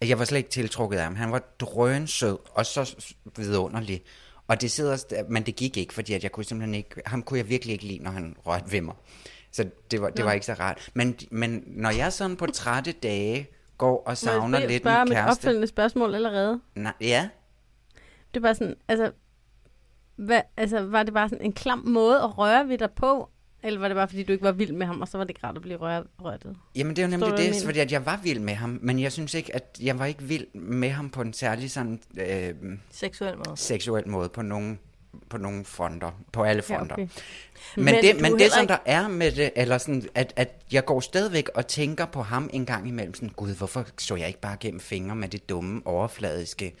at 0.00 0.08
jeg 0.08 0.18
var 0.18 0.24
slet 0.24 0.38
ikke 0.38 0.50
tiltrukket 0.50 0.98
af 0.98 1.04
ham. 1.04 1.16
Han 1.16 1.32
var 1.32 1.38
drønsød 1.38 2.38
og 2.50 2.66
så 2.66 3.06
vidunderlig. 3.36 4.02
Og 4.48 4.60
det 4.60 4.70
sidder, 4.70 5.24
men 5.28 5.42
det 5.42 5.56
gik 5.56 5.76
ikke, 5.76 5.94
fordi 5.94 6.12
at 6.12 6.22
jeg 6.22 6.32
kunne 6.32 6.44
simpelthen 6.44 6.74
ikke, 6.74 7.02
ham 7.06 7.22
kunne 7.22 7.38
jeg 7.38 7.48
virkelig 7.48 7.72
ikke 7.72 7.86
lide, 7.86 8.02
når 8.02 8.10
han 8.10 8.36
rørte 8.46 8.72
ved 8.72 8.80
mig. 8.80 8.94
Så 9.52 9.70
det 9.90 10.00
var, 10.00 10.10
det 10.10 10.24
var 10.24 10.32
ikke 10.32 10.46
så 10.46 10.52
rart. 10.54 10.90
Men, 10.94 11.18
men 11.30 11.64
når 11.66 11.90
jeg 11.90 12.12
sådan 12.12 12.36
på 12.36 12.46
trætte 12.46 12.92
dage 12.92 13.48
går 13.78 14.02
og 14.06 14.16
savner 14.16 14.48
Må 14.48 14.56
jeg 14.56 14.68
lidt 14.68 14.82
spørge 14.82 14.96
om 15.00 15.08
et 15.08 15.12
kæreste. 15.14 15.30
opfølgende 15.30 15.66
spørgsmål 15.66 16.14
allerede? 16.14 16.60
Nej, 16.74 16.92
ja, 17.00 17.28
Det 18.34 18.42
var 18.42 18.52
sådan, 18.52 18.74
altså, 18.88 19.12
hvad, 20.16 20.40
altså, 20.56 20.80
var 20.80 21.02
det 21.02 21.14
bare 21.14 21.28
sådan 21.28 21.44
en 21.44 21.52
klam 21.52 21.78
måde 21.78 22.16
at 22.22 22.38
røre 22.38 22.68
ved 22.68 22.78
dig 22.78 22.90
på? 22.90 23.28
Eller 23.62 23.80
var 23.80 23.88
det 23.88 23.94
bare, 23.94 24.08
fordi 24.08 24.22
du 24.22 24.32
ikke 24.32 24.44
var 24.44 24.52
vild 24.52 24.72
med 24.72 24.86
ham, 24.86 25.00
og 25.00 25.08
så 25.08 25.18
var 25.18 25.24
det 25.24 25.30
ikke 25.30 25.46
rart 25.46 25.56
at 25.56 25.62
blive 25.62 25.76
rør, 25.78 26.02
rørt? 26.18 26.46
Jamen 26.76 26.96
det 26.96 27.02
er 27.02 27.06
jo 27.06 27.10
nemlig 27.10 27.28
jeg 27.28 27.38
det, 27.38 27.64
fordi 27.64 27.78
at 27.78 27.92
jeg 27.92 28.06
var 28.06 28.20
vild 28.22 28.40
med 28.40 28.54
ham, 28.54 28.78
men 28.82 28.98
jeg 29.00 29.12
synes 29.12 29.34
ikke, 29.34 29.54
at 29.54 29.78
jeg 29.82 29.98
var 29.98 30.06
ikke 30.06 30.22
vild 30.22 30.46
med 30.54 30.90
ham 30.90 31.10
på 31.10 31.20
en 31.22 31.32
særlig 31.32 31.70
sådan 31.70 32.00
øh, 32.20 32.54
Seksuel 32.90 33.36
måde. 33.36 33.56
seksuel 33.56 34.08
måde 34.08 34.28
på 34.28 34.42
nogen 34.42 34.78
på 35.28 35.38
nogle 35.38 35.64
fronter, 35.64 36.10
på 36.32 36.42
alle 36.42 36.62
Ja, 36.68 36.76
fronter. 36.76 36.94
okay. 36.94 37.08
Men, 37.76 37.84
Men 37.84 37.94
det, 37.94 38.20
men 38.20 38.38
det 38.38 38.52
som 38.52 38.62
ikke- 38.62 38.72
der 38.72 38.78
er 38.86 39.08
med 39.08 39.32
det, 39.32 39.50
eller 39.56 39.78
sådan, 39.78 40.08
at, 40.14 40.32
at 40.36 40.62
jeg 40.72 40.84
går 40.84 41.00
stadigvæk 41.00 41.48
og 41.54 41.66
tænker 41.66 42.06
på 42.06 42.22
ham 42.22 42.50
en 42.52 42.66
gang 42.66 42.88
imellem, 42.88 43.14
sådan, 43.14 43.28
gud, 43.28 43.54
hvorfor 43.56 43.86
så 43.98 44.16
jeg 44.16 44.26
ikke 44.28 44.40
bare 44.40 44.56
gennem 44.60 44.80
fingre 44.80 45.16
med 45.16 45.28
det 45.28 45.48
dumme, 45.48 45.82
overfladiske 45.84 46.74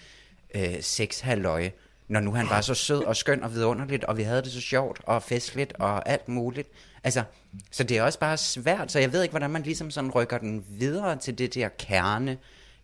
øh, 0.54 0.74
sexhalløje, 0.80 1.72
når 2.08 2.20
nu 2.20 2.32
han 2.32 2.50
var 2.50 2.60
så 2.60 2.74
sød 2.74 3.04
og 3.04 3.16
skøn 3.16 3.42
og 3.42 3.52
vidunderligt, 3.54 4.04
og 4.04 4.16
vi 4.16 4.22
havde 4.22 4.42
det 4.42 4.52
så 4.52 4.60
sjovt 4.60 5.00
og 5.04 5.22
festligt 5.22 5.72
og 5.72 6.08
alt 6.08 6.28
muligt. 6.28 6.68
Altså, 7.04 7.22
så 7.70 7.84
det 7.84 7.98
er 7.98 8.02
også 8.02 8.18
bare 8.18 8.36
svært, 8.36 8.92
så 8.92 8.98
jeg 8.98 9.12
ved 9.12 9.22
ikke, 9.22 9.32
hvordan 9.32 9.50
man 9.50 9.62
ligesom 9.62 9.90
sådan 9.90 10.10
rykker 10.10 10.38
den 10.38 10.64
videre 10.68 11.16
til 11.16 11.38
det 11.38 11.54
der 11.54 11.68
kerne, 11.68 12.38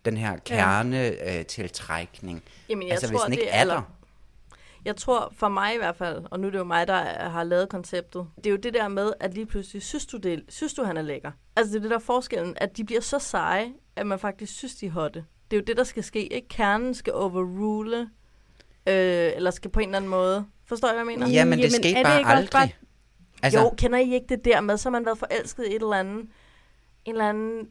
den 0.04 0.16
her 0.16 0.36
kerne 0.36 1.06
øh, 1.38 1.46
tiltrækning. 1.46 2.42
Jamen, 2.68 2.82
jeg 2.82 2.92
altså, 2.92 3.06
tror, 3.06 3.12
hvis 3.12 3.22
den 3.24 3.32
ikke 3.32 3.44
det 3.44 3.54
er 3.54 3.60
er 3.60 3.64
der. 3.64 3.82
Jeg 4.84 4.96
tror 4.96 5.32
for 5.36 5.48
mig 5.48 5.74
i 5.74 5.78
hvert 5.78 5.96
fald, 5.96 6.22
og 6.30 6.40
nu 6.40 6.46
er 6.46 6.50
det 6.50 6.58
jo 6.58 6.64
mig, 6.64 6.86
der 6.86 6.94
er- 6.94 7.28
har 7.28 7.44
lavet 7.44 7.68
konceptet, 7.68 8.26
det 8.36 8.46
er 8.46 8.50
jo 8.50 8.56
det 8.56 8.74
der 8.74 8.88
med, 8.88 9.12
at 9.20 9.34
lige 9.34 9.46
pludselig 9.46 9.82
synes 9.82 10.06
du, 10.06 10.16
det, 10.16 10.42
synes 10.48 10.74
du 10.74 10.84
han 10.84 10.96
er 10.96 11.02
lækker. 11.02 11.30
Altså 11.56 11.70
det 11.72 11.76
er 11.78 11.80
det 11.80 11.90
der 11.90 11.96
er 11.96 12.00
forskellen, 12.00 12.54
at 12.56 12.76
de 12.76 12.84
bliver 12.84 13.00
så 13.00 13.18
seje, 13.18 13.72
at 13.96 14.06
man 14.06 14.18
faktisk 14.18 14.54
synes, 14.56 14.74
de 14.74 14.86
er 14.86 14.90
hotte. 14.90 15.24
Det 15.50 15.56
er 15.56 15.60
jo 15.60 15.64
det, 15.66 15.76
der 15.76 15.84
skal 15.84 16.04
ske, 16.04 16.32
ikke? 16.32 16.48
Kernen 16.48 16.94
skal 16.94 17.12
overrule, 17.12 18.08
øh, 18.88 19.32
eller 19.36 19.50
skal 19.50 19.70
på 19.70 19.80
en 19.80 19.88
eller 19.88 19.96
anden 19.96 20.10
måde. 20.10 20.46
Forstår 20.64 20.88
jeg, 20.88 20.94
hvad 20.94 21.12
jeg 21.12 21.18
mener? 21.18 21.32
Ja, 21.32 21.44
men 21.44 21.52
det 21.52 21.64
Jamen, 21.64 21.70
skete 21.72 21.90
er 21.90 21.94
det 21.94 22.04
bare 22.24 22.36
aldrig. 22.36 22.50
bare- 22.52 22.68
Altså, 23.42 23.60
Jo, 23.60 23.70
kender 23.78 23.98
I 23.98 24.14
ikke 24.14 24.26
det 24.28 24.44
der 24.44 24.60
med, 24.60 24.76
så 24.76 24.88
har 24.88 24.90
man 24.92 25.04
været 25.04 25.18
forelsket 25.18 25.64
i 25.64 25.68
et 25.68 25.74
eller 25.82 25.92
andet, 25.96 26.20
en 27.04 27.12
eller 27.14 27.28
anden 27.28 27.66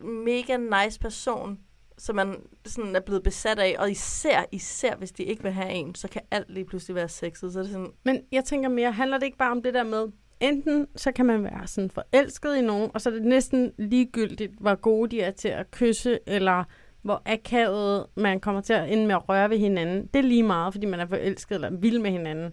mega 0.00 0.56
nice 0.56 1.00
person, 1.00 1.58
som 1.98 2.16
man 2.16 2.36
sådan 2.66 2.96
er 2.96 3.00
blevet 3.00 3.22
besat 3.22 3.58
af, 3.58 3.76
og 3.78 3.90
især, 3.90 4.44
især 4.52 4.96
hvis 4.96 5.12
de 5.12 5.22
ikke 5.22 5.42
vil 5.42 5.52
have 5.52 5.70
en, 5.70 5.94
så 5.94 6.08
kan 6.08 6.20
alt 6.30 6.50
lige 6.50 6.64
pludselig 6.64 6.94
være 6.94 7.08
sexet. 7.08 7.52
Så 7.52 7.58
er 7.58 7.62
det 7.62 7.72
sådan, 7.72 7.90
Men 8.04 8.20
jeg 8.32 8.44
tænker 8.44 8.68
mere, 8.68 8.92
handler 8.92 9.18
det 9.18 9.26
ikke 9.26 9.38
bare 9.38 9.50
om 9.50 9.62
det 9.62 9.74
der 9.74 9.82
med, 9.84 10.06
enten 10.40 10.86
så 10.96 11.12
kan 11.12 11.26
man 11.26 11.44
være 11.44 11.66
sådan 11.66 11.90
forelsket 11.90 12.56
i 12.56 12.60
nogen, 12.60 12.90
og 12.94 13.00
så 13.00 13.10
er 13.10 13.14
det 13.14 13.22
næsten 13.22 13.72
ligegyldigt, 13.78 14.52
hvor 14.60 14.74
gode 14.74 15.10
de 15.10 15.20
er 15.20 15.30
til 15.30 15.48
at 15.48 15.70
kysse, 15.70 16.18
eller 16.26 16.64
hvor 17.02 17.22
akavet 17.26 18.06
man 18.16 18.40
kommer 18.40 18.60
til 18.60 18.72
at 18.72 18.92
ende 18.92 19.06
med 19.06 19.14
at 19.14 19.28
røre 19.28 19.50
ved 19.50 19.58
hinanden. 19.58 20.06
Det 20.06 20.18
er 20.18 20.22
lige 20.22 20.42
meget, 20.42 20.74
fordi 20.74 20.86
man 20.86 21.00
er 21.00 21.06
forelsket 21.06 21.54
eller 21.54 21.70
vild 21.70 21.98
med 21.98 22.10
hinanden. 22.10 22.52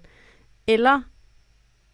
Eller 0.67 1.01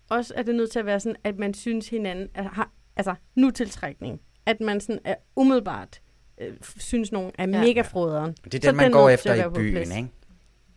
også 0.10 0.34
er 0.38 0.44
det 0.44 0.56
nødt 0.56 0.72
til 0.72 0.80
at 0.80 0.86
være 0.86 1.00
sådan, 1.00 1.16
at 1.24 1.38
man 1.40 1.54
synes 1.54 1.90
hinanden 1.90 2.28
er, 2.36 2.44
har, 2.44 2.72
altså 2.96 3.16
nu 3.36 3.52
tiltrækning. 3.52 4.22
At 4.46 4.62
man 4.62 4.80
sådan 4.82 5.00
er 5.06 5.16
umiddelbart 5.36 6.02
øh, 6.42 6.54
synes 6.62 7.12
nogen 7.12 7.32
er 7.38 7.48
Ja. 7.48 7.62
mega 7.62 7.82
froderen. 7.82 8.32
det 8.44 8.54
er 8.54 8.60
så 8.62 8.68
det, 8.68 8.76
man 8.76 8.84
den 8.86 8.92
går 8.94 9.10
efter 9.10 9.46
i 9.46 9.50
byen, 9.56 9.78
ikke? 9.98 10.08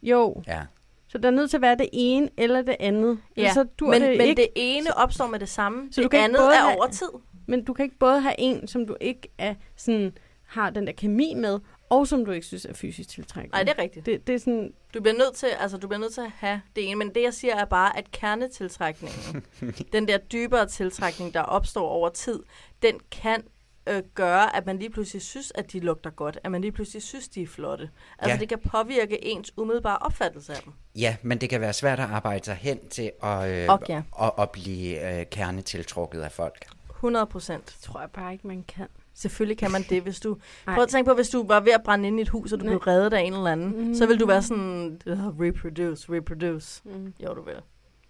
Jo, 0.03 0.43
Ja. 0.47 0.62
Så 1.11 1.18
der 1.18 1.26
er 1.29 1.33
nødt 1.33 1.51
til 1.51 1.57
at 1.57 1.61
være 1.61 1.76
det 1.76 1.89
ene 1.93 2.29
eller 2.39 2.62
det 2.62 2.76
andet. 2.81 3.18
Ja, 3.37 3.53
så 3.55 3.64
dur 3.79 3.91
men, 3.91 4.03
det 4.03 4.18
men 4.18 4.26
ikke. 4.29 4.43
det 4.43 4.49
ene 4.57 4.97
opstår 4.97 5.26
med 5.26 5.39
det 5.39 5.49
samme. 5.49 5.89
Så 5.91 5.95
Så 5.95 6.01
du 6.01 6.03
det 6.03 6.11
kan 6.11 6.18
ikke 6.20 6.24
andet 6.24 6.39
både 6.41 6.51
er 6.55 6.61
have- 6.61 6.76
over 6.79 6.87
tid. 6.89 7.09
Men 7.47 7.64
du 7.64 7.72
kan 7.72 7.85
ikke 7.85 7.99
både 7.99 8.20
have 8.20 8.35
en, 8.39 8.66
som 8.68 8.87
du 8.87 8.97
ikke 9.01 9.29
er 9.39 9.55
sådan, 9.76 10.12
har 10.49 10.70
den 10.70 10.86
der 10.86 10.92
kemi 10.92 11.34
med, 11.34 11.59
og 11.90 12.07
som 12.09 12.24
du 12.24 12.30
ikke 12.30 12.46
synes 12.46 12.64
er 12.64 12.72
fysisk 12.74 13.09
tiltrækkende. 13.09 13.53
Nej, 13.55 13.62
det 13.62 13.74
er 13.78 13.82
rigtigt. 13.82 14.07
Det, 14.07 14.26
det 14.26 14.34
er 14.34 14.38
sådan, 14.38 14.72
Du 14.94 15.01
bliver 15.01 15.18
nødt 15.18 15.34
til, 15.34 15.46
altså 15.46 15.76
du 15.76 15.88
bliver 15.88 16.01
nødt 16.01 16.14
til 16.14 16.20
at 16.20 16.30
have 16.36 16.61
det 16.76 16.88
ene, 16.88 16.94
men 16.96 17.14
det 17.14 17.22
jeg 17.22 17.34
siger 17.34 17.57
er 17.57 17.64
bare, 17.64 17.99
at 17.99 18.11
kernetiltrækningen, 18.11 19.42
den 19.92 20.09
der 20.09 20.18
dybere 20.18 20.66
tiltrækning, 20.66 21.34
der 21.34 21.40
opstår 21.40 21.88
over 21.88 22.09
tid, 22.09 22.40
den 22.82 23.01
kan 23.11 23.42
øh, 23.88 24.03
gøre, 24.14 24.57
at 24.57 24.66
man 24.66 24.78
lige 24.78 24.90
pludselig 24.90 25.22
synes, 25.22 25.53
at 25.55 25.72
de 25.72 25.80
lugter 25.80 26.11
godt, 26.11 26.38
at 26.44 26.51
man 26.51 26.61
lige 26.61 26.72
pludselig 26.72 27.03
synes, 27.03 27.28
de 27.28 27.42
er 27.42 27.46
flotte. 27.46 27.90
Altså 28.18 28.34
Ja. 28.34 28.40
det 28.40 28.49
kan 28.49 28.59
påvirke 28.59 29.24
ens 29.24 29.53
umiddelbare 29.57 29.99
opfattelse 29.99 30.53
af 30.55 30.61
dem. 30.64 30.72
Ja, 30.96 31.16
men 31.22 31.38
det 31.40 31.51
kan 31.51 31.61
være 31.61 31.72
svært 31.72 32.01
at 32.01 32.11
arbejde 32.11 32.44
sig 32.44 32.55
hen 32.55 32.88
til 32.88 33.11
at, 33.22 33.51
øh, 33.51 33.68
Og 33.68 33.82
ja. 33.88 34.03
at, 34.22 34.32
at 34.38 34.51
blive 34.51 35.18
øh, 35.20 35.26
kernetiltrukket 35.30 36.20
af 36.20 36.32
folk. 36.32 36.66
100 36.90 37.26
procent. 37.26 37.76
tror 37.82 38.01
jeg 38.01 38.11
bare 38.11 38.32
ikke, 38.32 38.46
man 38.46 38.62
kan. 38.62 38.86
Selvfølgelig 39.19 39.59
kan 39.59 39.71
man 39.71 39.83
det, 39.83 40.03
hvis 40.03 40.21
du... 40.21 40.37
Ej. 40.66 40.75
Prøv 40.75 40.83
at 40.83 40.89
tænke 40.89 41.09
på, 41.09 41.14
hvis 41.14 41.29
du 41.29 41.47
var 41.47 41.61
ved 41.61 41.73
at 41.73 41.83
brænde 41.85 42.09
ind 42.09 42.19
i 42.19 42.23
et 42.23 42.29
hus, 42.29 42.53
og 42.53 42.61
du 42.61 42.64
Nej. 42.64 42.73
blev 42.73 42.79
reddet 42.79 43.12
af 43.12 43.21
en 43.21 43.33
eller 43.33 43.53
anden, 43.53 43.85
Mhm. 43.85 43.95
så 43.95 44.07
vil 44.07 44.21
du 44.21 44.27
være 44.27 44.43
sådan, 44.43 45.01
"Øh, 45.07 45.19
reproduce, 45.27 46.12
reproduce. 46.12 46.83
Mm. 46.85 47.14
Jo, 47.25 47.35
du 47.35 47.43
vil. 47.43 47.55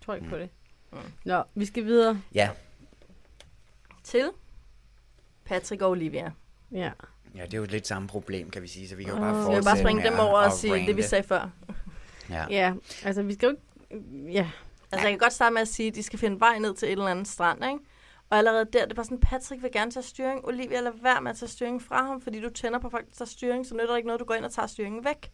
tror 0.05 0.15
ikke 0.15 0.29
på 0.29 0.37
det. 0.39 0.49
Mm. 0.93 0.99
Nå, 1.25 1.43
vi 1.55 1.65
skal 1.65 1.85
videre. 1.85 2.21
Ja, 2.35 2.51
Til 4.05 4.31
Patrick 5.45 5.83
og 5.83 5.91
Olivia. 5.91 6.31
Ja. 6.73 6.91
ja 7.35 7.43
det 7.45 7.55
er 7.55 7.59
jo 7.59 7.65
lidt 7.65 7.87
samme 7.87 8.09
problem, 8.09 8.51
kan 8.51 8.63
vi 8.63 8.69
sige, 8.69 8.89
så 8.89 8.97
vi 8.97 9.05
kan 9.05 9.13
jo 9.15 9.19
bare 9.19 9.35
Så 9.35 9.43
Så 9.43 9.51
jeg 9.51 9.57
vil 9.57 9.65
fortsætte 9.65 9.65
bare 9.65 9.79
springe 9.79 10.11
dem 10.11 10.19
over 10.19 10.39
og 10.39 10.47
at 10.47 10.53
sige 10.53 10.87
det, 10.87 10.97
vi 10.97 11.03
sagde 11.03 11.25
før. 11.29 11.51
Ja. 12.31 12.45
Ja, 12.51 12.75
altså 13.05 13.23
vi 13.23 13.35
skal 13.35 13.47
jo 13.47 13.51
ikke... 13.51 14.33
Ja, 14.33 14.51
Altså, 14.93 15.07
jeg 15.07 15.13
kan 15.13 15.19
godt 15.19 15.33
starte 15.33 15.53
med 15.55 15.63
at 15.63 15.69
sige, 15.69 15.89
at 15.89 15.95
de 15.95 16.03
skal 16.03 16.19
finde 16.19 16.41
vej 16.41 16.59
ned 16.59 16.75
til 16.75 16.87
et 16.89 16.93
eller 16.93 17.07
andet 17.07 17.29
strand, 17.29 17.65
ikke? 17.65 17.79
Og 18.31 18.39
allerede 18.39 18.64
der, 18.72 18.83
det 18.85 18.91
er 18.91 18.95
bare 18.95 19.05
sådan, 19.05 19.20
Patrick 19.20 19.62
vil 19.62 19.72
gerne 19.72 19.91
tage 19.91 20.03
styring. 20.03 20.45
Olivia, 20.45 20.81
lad 20.81 20.93
være 21.03 21.20
med 21.22 21.31
at 21.31 21.37
tage 21.37 21.49
styringen 21.49 21.81
fra 21.81 22.07
ham, 22.07 22.20
fordi 22.20 22.41
du 22.41 22.51
tænder 22.51 22.79
på 22.79 22.89
folk, 22.91 23.07
der 23.07 23.12
tager 23.14 23.26
styring, 23.26 23.66
så 23.66 23.74
nytter 23.74 23.89
det 23.91 23.97
ikke 23.97 24.07
noget, 24.07 24.20
du 24.20 24.24
går 24.24 24.35
ind 24.35 24.45
og 24.45 24.53
tager 24.53 24.66
styringen 24.66 25.05
væk. 25.05 25.31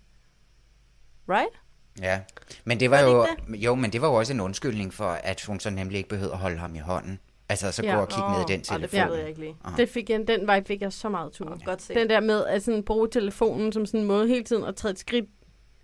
Right? 1.29 1.61
Ja, 2.03 2.21
men 2.65 2.81
det 2.81 2.91
var 2.91 3.03
Var 3.03 3.27
det 3.27 3.29
jo, 3.49 3.55
jo, 3.57 3.75
men 3.75 3.93
det 3.93 4.01
var 4.03 4.09
jo 4.09 4.15
også 4.15 4.33
en 4.33 4.41
undskyldning 4.41 4.95
for, 4.95 5.05
at 5.05 5.45
hun 5.45 5.61
så 5.61 5.71
nemlig 5.71 5.97
ikke 5.97 6.09
behøvede 6.09 6.33
at 6.33 6.39
holde 6.39 6.57
ham 6.57 6.75
i 6.75 6.79
hånden. 6.79 7.19
Altså, 7.49 7.73
så 7.73 7.83
Ja. 7.83 7.95
gå 7.95 8.01
og 8.01 8.09
kigge 8.09 8.31
ned 8.33 8.41
i 8.41 8.53
den 8.53 8.59
det 8.61 8.67
telefon. 8.69 9.01
følede 9.01 9.19
jeg 9.19 9.29
ikke 9.29 9.41
lige. 9.41 9.57
Aha. 9.65 9.77
det 9.77 9.89
fik 9.89 10.11
jeg, 10.11 10.29
den 10.29 10.47
vej 10.47 10.65
fik 10.65 10.81
jeg 10.81 10.93
så 10.93 11.09
meget 11.09 11.33
tur. 11.33 11.59
Godt 11.65 11.83
se. 11.83 11.95
Den 11.95 12.09
der 12.09 12.21
med 12.21 12.45
at 12.45 12.63
sådan 12.63 12.83
bruge 12.83 13.09
telefonen 13.09 13.73
som 13.73 13.87
sådan 13.87 14.01
en 14.01 14.07
måde 14.07 14.29
hele 14.29 14.45
tiden 14.45 14.65
at 14.65 14.77
træde 14.77 14.93
et 14.93 14.99
skridt 14.99 15.25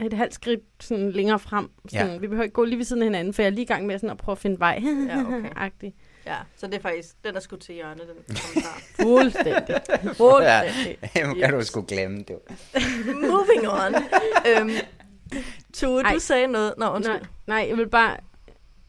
et 0.00 0.12
halvt 0.12 0.34
skridt 0.34 0.61
sådan 0.80 1.11
længere 1.12 1.38
frem. 1.38 1.70
Sådan, 1.88 2.06
Ja. 2.11 2.16
Vi 2.18 2.26
behøver 2.26 2.42
ikke 2.44 2.52
gå 2.54 2.64
lige 2.64 2.78
ved 2.78 2.84
siden 2.84 3.02
af 3.02 3.06
hinanden, 3.06 3.34
for 3.34 3.42
jeg 3.42 3.46
er 3.46 3.50
lige 3.50 3.62
i 3.62 3.66
gang 3.66 3.86
med 3.86 3.98
sådan 3.98 4.11
at 4.11 4.16
prøve 4.16 4.32
at 4.34 4.38
finde 4.38 4.58
vej. 4.61 4.82
Ja, 5.08 5.20
okay. 5.26 5.50
Agtig. 5.56 5.94
Ja, 6.30 6.36
så 6.56 6.66
det 6.66 6.74
er 6.74 6.80
faktisk, 6.80 7.24
den 7.24 7.36
er 7.36 7.40
sgu 7.40 7.56
til 7.56 7.74
hjørne, 7.74 8.00
den 8.00 8.36
kommentar. 8.36 8.80
Fuldstændig. 9.02 9.80
Fuldstændig. 10.16 10.98
Jamen, 11.16 11.36
kan 11.38 11.52
du 11.52 11.62
sgu 11.64 11.84
glemme 11.88 12.18
det. 12.18 12.38
Moving 13.30 13.68
on. 13.68 13.94
øhm, 14.48 14.70
Tue, 15.74 16.00
Ej. 16.02 16.12
du 16.14 16.18
sagde 16.18 16.46
noget. 16.46 16.74
Nå, 16.78 16.86
undskyld. 16.94 17.14
Nej, 17.16 17.26
nej, 17.46 17.66
jeg 17.68 17.76
vil 17.76 17.88
bare, 17.88 18.16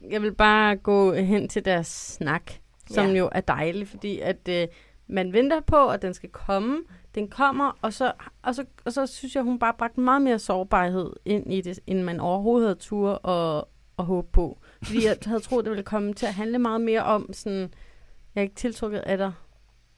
jeg 0.09 0.21
vil 0.21 0.33
bare 0.35 0.75
gå 0.75 1.13
hen 1.13 1.49
til 1.49 1.65
deres 1.65 1.87
snak, 1.87 2.51
som 2.89 3.05
Ja. 3.07 3.11
jo 3.13 3.29
er 3.31 3.41
dejlig, 3.41 3.87
fordi 3.87 4.19
at 4.19 4.47
øh, 4.49 4.67
man 5.07 5.33
venter 5.33 5.59
på, 5.59 5.87
at 5.87 6.01
den 6.01 6.13
skal 6.13 6.29
komme. 6.29 6.77
Den 7.15 7.27
kommer, 7.27 7.77
og 7.81 7.93
så, 7.93 8.11
og 8.41 8.55
så, 8.55 8.65
og 8.85 8.93
så 8.93 9.05
synes 9.07 9.35
jeg, 9.35 9.43
hun 9.43 9.59
bare 9.59 9.73
bragte 9.77 9.99
meget 9.99 10.21
mere 10.21 10.39
sårbarhed 10.39 11.09
ind 11.25 11.53
i 11.53 11.61
det, 11.61 11.79
end 11.87 12.01
man 12.03 12.19
overhovedet 12.19 12.67
havde 12.67 12.79
tur 12.79 13.09
og, 13.11 13.69
og 13.97 14.05
håbe 14.05 14.27
på. 14.33 14.57
Fordi 14.83 15.05
jeg 15.05 15.17
havde 15.25 15.39
troet, 15.39 15.65
det 15.65 15.71
ville 15.71 15.83
komme 15.83 16.13
til 16.13 16.25
at 16.25 16.33
handle 16.33 16.59
meget 16.59 16.81
mere 16.81 17.03
om 17.03 17.33
sådan, 17.33 17.73
jeg 18.35 18.41
er 18.41 18.41
ikke 18.41 18.55
tiltrukket 18.55 18.99
af 18.99 19.17
dig 19.17 19.33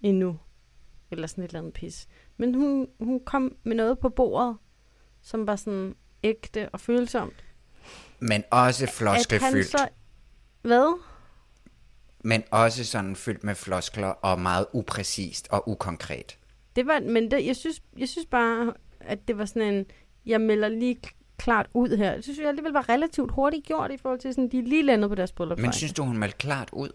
endnu. 0.01 0.39
Eller 1.11 1.27
sådan 1.27 1.43
et 1.43 1.47
eller 1.47 1.59
andet 1.59 1.73
pis. 1.73 2.07
Men 2.37 2.55
hun, 2.55 2.87
hun 2.99 3.25
kom 3.25 3.55
med 3.63 3.75
noget 3.75 3.99
på 3.99 4.09
bordet, 4.09 4.57
som 5.21 5.47
var 5.47 5.55
sådan 5.55 5.95
ægte 6.23 6.69
og 6.69 6.79
følsomt. 6.79 7.43
Men 8.19 8.43
også 8.51 8.83
At 8.83 8.89
han 8.89 8.95
floskelfyldt. 8.97 9.67
så... 9.67 9.87
Hvad? 10.61 10.99
Men 12.23 12.43
også 12.51 12.85
sådan 12.85 13.15
fyldt 13.15 13.43
med 13.43 13.55
floskler 13.55 14.07
og 14.07 14.39
meget 14.39 14.65
upræcist 14.73 15.47
og 15.51 15.69
ukonkret. 15.69 16.37
Det 16.75 16.87
var, 16.87 16.99
men 16.99 17.31
det, 17.31 17.45
jeg, 17.45 17.55
synes, 17.55 17.81
jeg 17.97 18.09
synes 18.09 18.27
bare, 18.31 18.73
at 18.99 19.27
det 19.27 19.37
var 19.37 19.45
sådan 19.45 19.73
en, 19.73 19.85
jeg 20.25 20.41
melder 20.41 20.67
lige 20.69 20.99
klart 21.37 21.67
ud 21.73 21.97
her. 21.97 22.15
Det 22.15 22.23
synes 22.23 22.39
jeg 22.39 22.47
alligevel 22.47 22.71
var 22.73 22.89
relativt 22.89 23.31
hurtigt 23.31 23.65
gjort 23.65 23.91
i 23.91 23.97
forhold 23.97 24.19
til 24.19 24.33
sådan, 24.33 24.49
de 24.49 24.59
er 24.59 24.63
lige 24.63 24.83
landet 24.83 25.09
på 25.09 25.15
deres 25.15 25.31
bryllupsrejse. 25.31 25.67
Men 25.67 25.73
synes 25.73 25.93
du, 25.93 26.03
hun 26.03 26.17
meldte 26.17 26.37
klart 26.37 26.69
ud? 26.71 26.89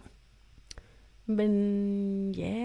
Men 1.27 2.33
ja, 2.33 2.65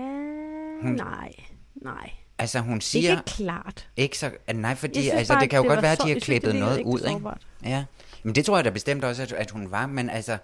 Hun- 0.82 0.94
nej, 0.96 1.34
nej. 1.76 2.12
Altså, 2.38 2.60
hun 2.60 2.82
siger... 2.82 3.12
Ikke 3.12 3.24
klart. 3.26 3.90
Ikke 3.98 4.18
så... 4.18 4.32
Nej, 4.54 4.76
fordi 4.76 5.02
synes 5.02 5.14
altså, 5.14 5.34
bare, 5.34 5.42
det 5.42 5.50
kan 5.50 5.58
jo 5.58 5.64
det 5.64 5.70
godt 5.70 5.82
være, 5.82 5.92
at 5.92 5.98
de 5.98 6.04
har 6.04 6.10
synes, 6.10 6.24
klippet 6.24 6.52
det 6.52 6.60
noget 6.60 6.84
ud, 6.84 7.00
ikke? 7.00 7.30
Ja. 7.64 7.86
Men 8.24 8.36
det 8.36 8.46
tror 8.46 8.58
jeg 8.58 8.66
da 8.66 8.70
bestemt 8.70 9.04
også, 9.04 9.22
at, 9.22 9.32
at 9.32 9.52
hun 9.52 9.72
var. 9.72 9.88
Men 9.88 10.10
altså, 10.10 10.38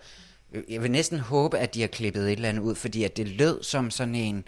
jeg 0.69 0.83
vil 0.83 0.91
næsten 0.91 1.19
håbe, 1.19 1.57
at 1.57 1.73
de 1.73 1.81
har 1.81 1.87
klippet 1.87 2.23
et 2.23 2.31
eller 2.31 2.49
andet 2.49 2.61
ud, 2.61 2.75
fordi 2.75 3.03
at 3.03 3.17
det 3.17 3.27
lød 3.27 3.63
som 3.63 3.91
sådan 3.91 4.15
en... 4.15 4.47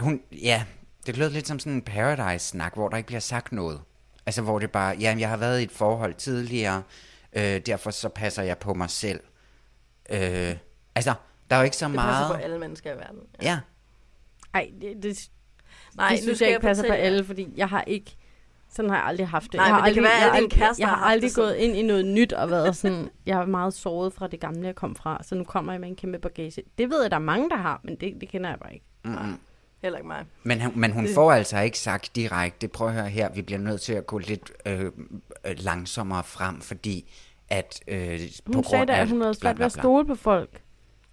Hun, 0.00 0.20
ja, 0.32 0.64
det 1.06 1.16
lød 1.16 1.30
lidt 1.30 1.46
som 1.48 1.58
sådan 1.58 1.72
en 1.72 1.82
Paradise-snak, 1.82 2.74
hvor 2.74 2.88
der 2.88 2.96
ikke 2.96 3.06
bliver 3.06 3.20
sagt 3.20 3.52
noget. 3.52 3.80
Altså, 4.26 4.42
hvor 4.42 4.58
det 4.58 4.70
bare, 4.70 4.96
ja, 5.00 5.16
jeg 5.18 5.28
har 5.28 5.36
været 5.36 5.60
i 5.60 5.62
et 5.62 5.70
forhold 5.72 6.14
tidligere, 6.14 6.82
øh, 7.32 7.42
derfor 7.66 7.90
så 7.90 8.08
passer 8.08 8.42
jeg 8.42 8.58
på 8.58 8.74
mig 8.74 8.90
selv. 8.90 9.20
Øh, 10.10 10.56
altså, 10.94 11.14
der 11.50 11.56
er 11.56 11.60
jo 11.60 11.64
ikke 11.64 11.76
så 11.76 11.86
Det 11.86 11.94
meget... 11.94 12.08
passer 12.16 12.34
på 12.34 12.40
alle 12.42 12.58
mennesker 12.58 12.94
i 12.94 12.96
verden. 12.98 13.18
Ja, 13.42 13.58
Ej, 14.54 14.70
det, 14.80 15.02
det, 15.02 15.28
Nej, 15.96 16.08
det 16.08 16.18
nu 16.18 16.22
synes 16.22 16.38
skal 16.38 16.46
jeg 16.46 16.54
ikke 16.54 16.66
passer 16.66 16.86
på 16.88 16.92
alle, 16.92 17.24
fordi 17.24 17.48
jeg 17.56 17.68
har 17.68 17.82
ikke... 17.86 18.16
Sådan 18.70 18.90
har 18.90 18.96
jeg 18.96 19.06
aldrig 19.06 19.28
haft 19.28 19.44
det. 19.52 19.54
Nej, 19.54 19.64
jeg 19.66 19.74
har 19.74 19.80
men 19.80 19.86
det 19.88 19.94
kan 19.94 20.04
aldrig, 20.04 20.20
være, 20.20 20.26
jeg 20.26 20.34
aldrig, 20.34 20.50
kæreste 20.50 20.80
jeg 20.80 20.88
har 20.88 20.96
har 20.96 21.04
aldrig 21.04 21.22
det 21.22 21.32
sådan. 21.32 21.48
gået 21.48 21.56
ind 21.56 21.76
i 21.76 21.82
noget 21.82 22.04
nyt 22.04 22.32
og 22.32 22.50
været 22.50 22.76
sådan... 22.76 23.10
Jeg 23.26 23.40
er 23.40 23.46
meget 23.46 23.74
såret 23.74 24.12
fra 24.12 24.26
det 24.26 24.40
gamle, 24.40 24.66
jeg 24.66 24.74
kom 24.74 24.94
fra, 24.96 25.20
så 25.22 25.34
nu 25.34 25.44
kommer 25.44 25.72
jeg 25.72 25.80
med 25.80 25.88
en 25.88 25.96
kæmpe 25.96 26.18
bagage. 26.18 26.62
Det 26.78 26.90
ved 26.90 27.02
jeg, 27.02 27.10
der 27.10 27.16
er 27.16 27.20
mange, 27.20 27.50
der 27.50 27.56
har, 27.56 27.80
men 27.84 27.96
det, 27.96 28.14
det 28.20 28.28
kender 28.28 28.50
jeg 28.50 28.58
bare 28.58 28.74
ikke. 28.74 28.86
mm-mm. 29.04 29.38
Heller 29.82 29.98
ikke 29.98 30.08
mig. 30.08 30.24
Men, 30.42 30.60
hun- 30.60 30.72
men 30.80 30.92
hun 30.92 31.08
får 31.14 31.32
altså 31.32 31.58
ikke 31.58 31.78
sagt 31.78 32.16
direkte, 32.16 32.68
prøv 32.68 32.88
at 32.88 32.94
høre 32.94 33.08
her, 33.08 33.28
vi 33.32 33.42
bliver 33.42 33.58
nødt 33.58 33.80
til 33.80 33.92
at 33.92 34.06
gå 34.06 34.18
lidt 34.18 34.52
øh, 34.66 34.92
langsommere 35.44 36.24
frem, 36.24 36.60
fordi 36.60 37.12
at 37.48 37.80
øh, 37.88 38.20
på 38.20 38.24
Hun 38.46 38.54
grund 38.54 38.64
sagde 38.64 38.86
da, 38.86 38.92
af 38.92 39.00
at 39.00 39.08
hun 39.08 39.20
havde 39.20 39.34
svært 39.34 39.58
ved 39.58 39.66
at 39.66 39.72
stole 39.72 40.06
på 40.06 40.14
folk. 40.14 40.62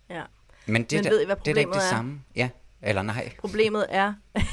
Ja. 0.10 0.22
Men 0.66 0.84
det, 0.84 1.04
Men 1.04 1.12
ved 1.12 1.22
I, 1.22 1.26
hvad 1.26 1.36
det 1.36 1.52
er 1.56 1.60
ikke 1.60 1.72
det 1.72 1.78
er? 1.78 1.82
samme. 1.82 2.22
Ja, 2.36 2.50
eller 2.82 3.02
nej. 3.02 3.32
Problemet 3.40 3.86
er... 3.90 4.14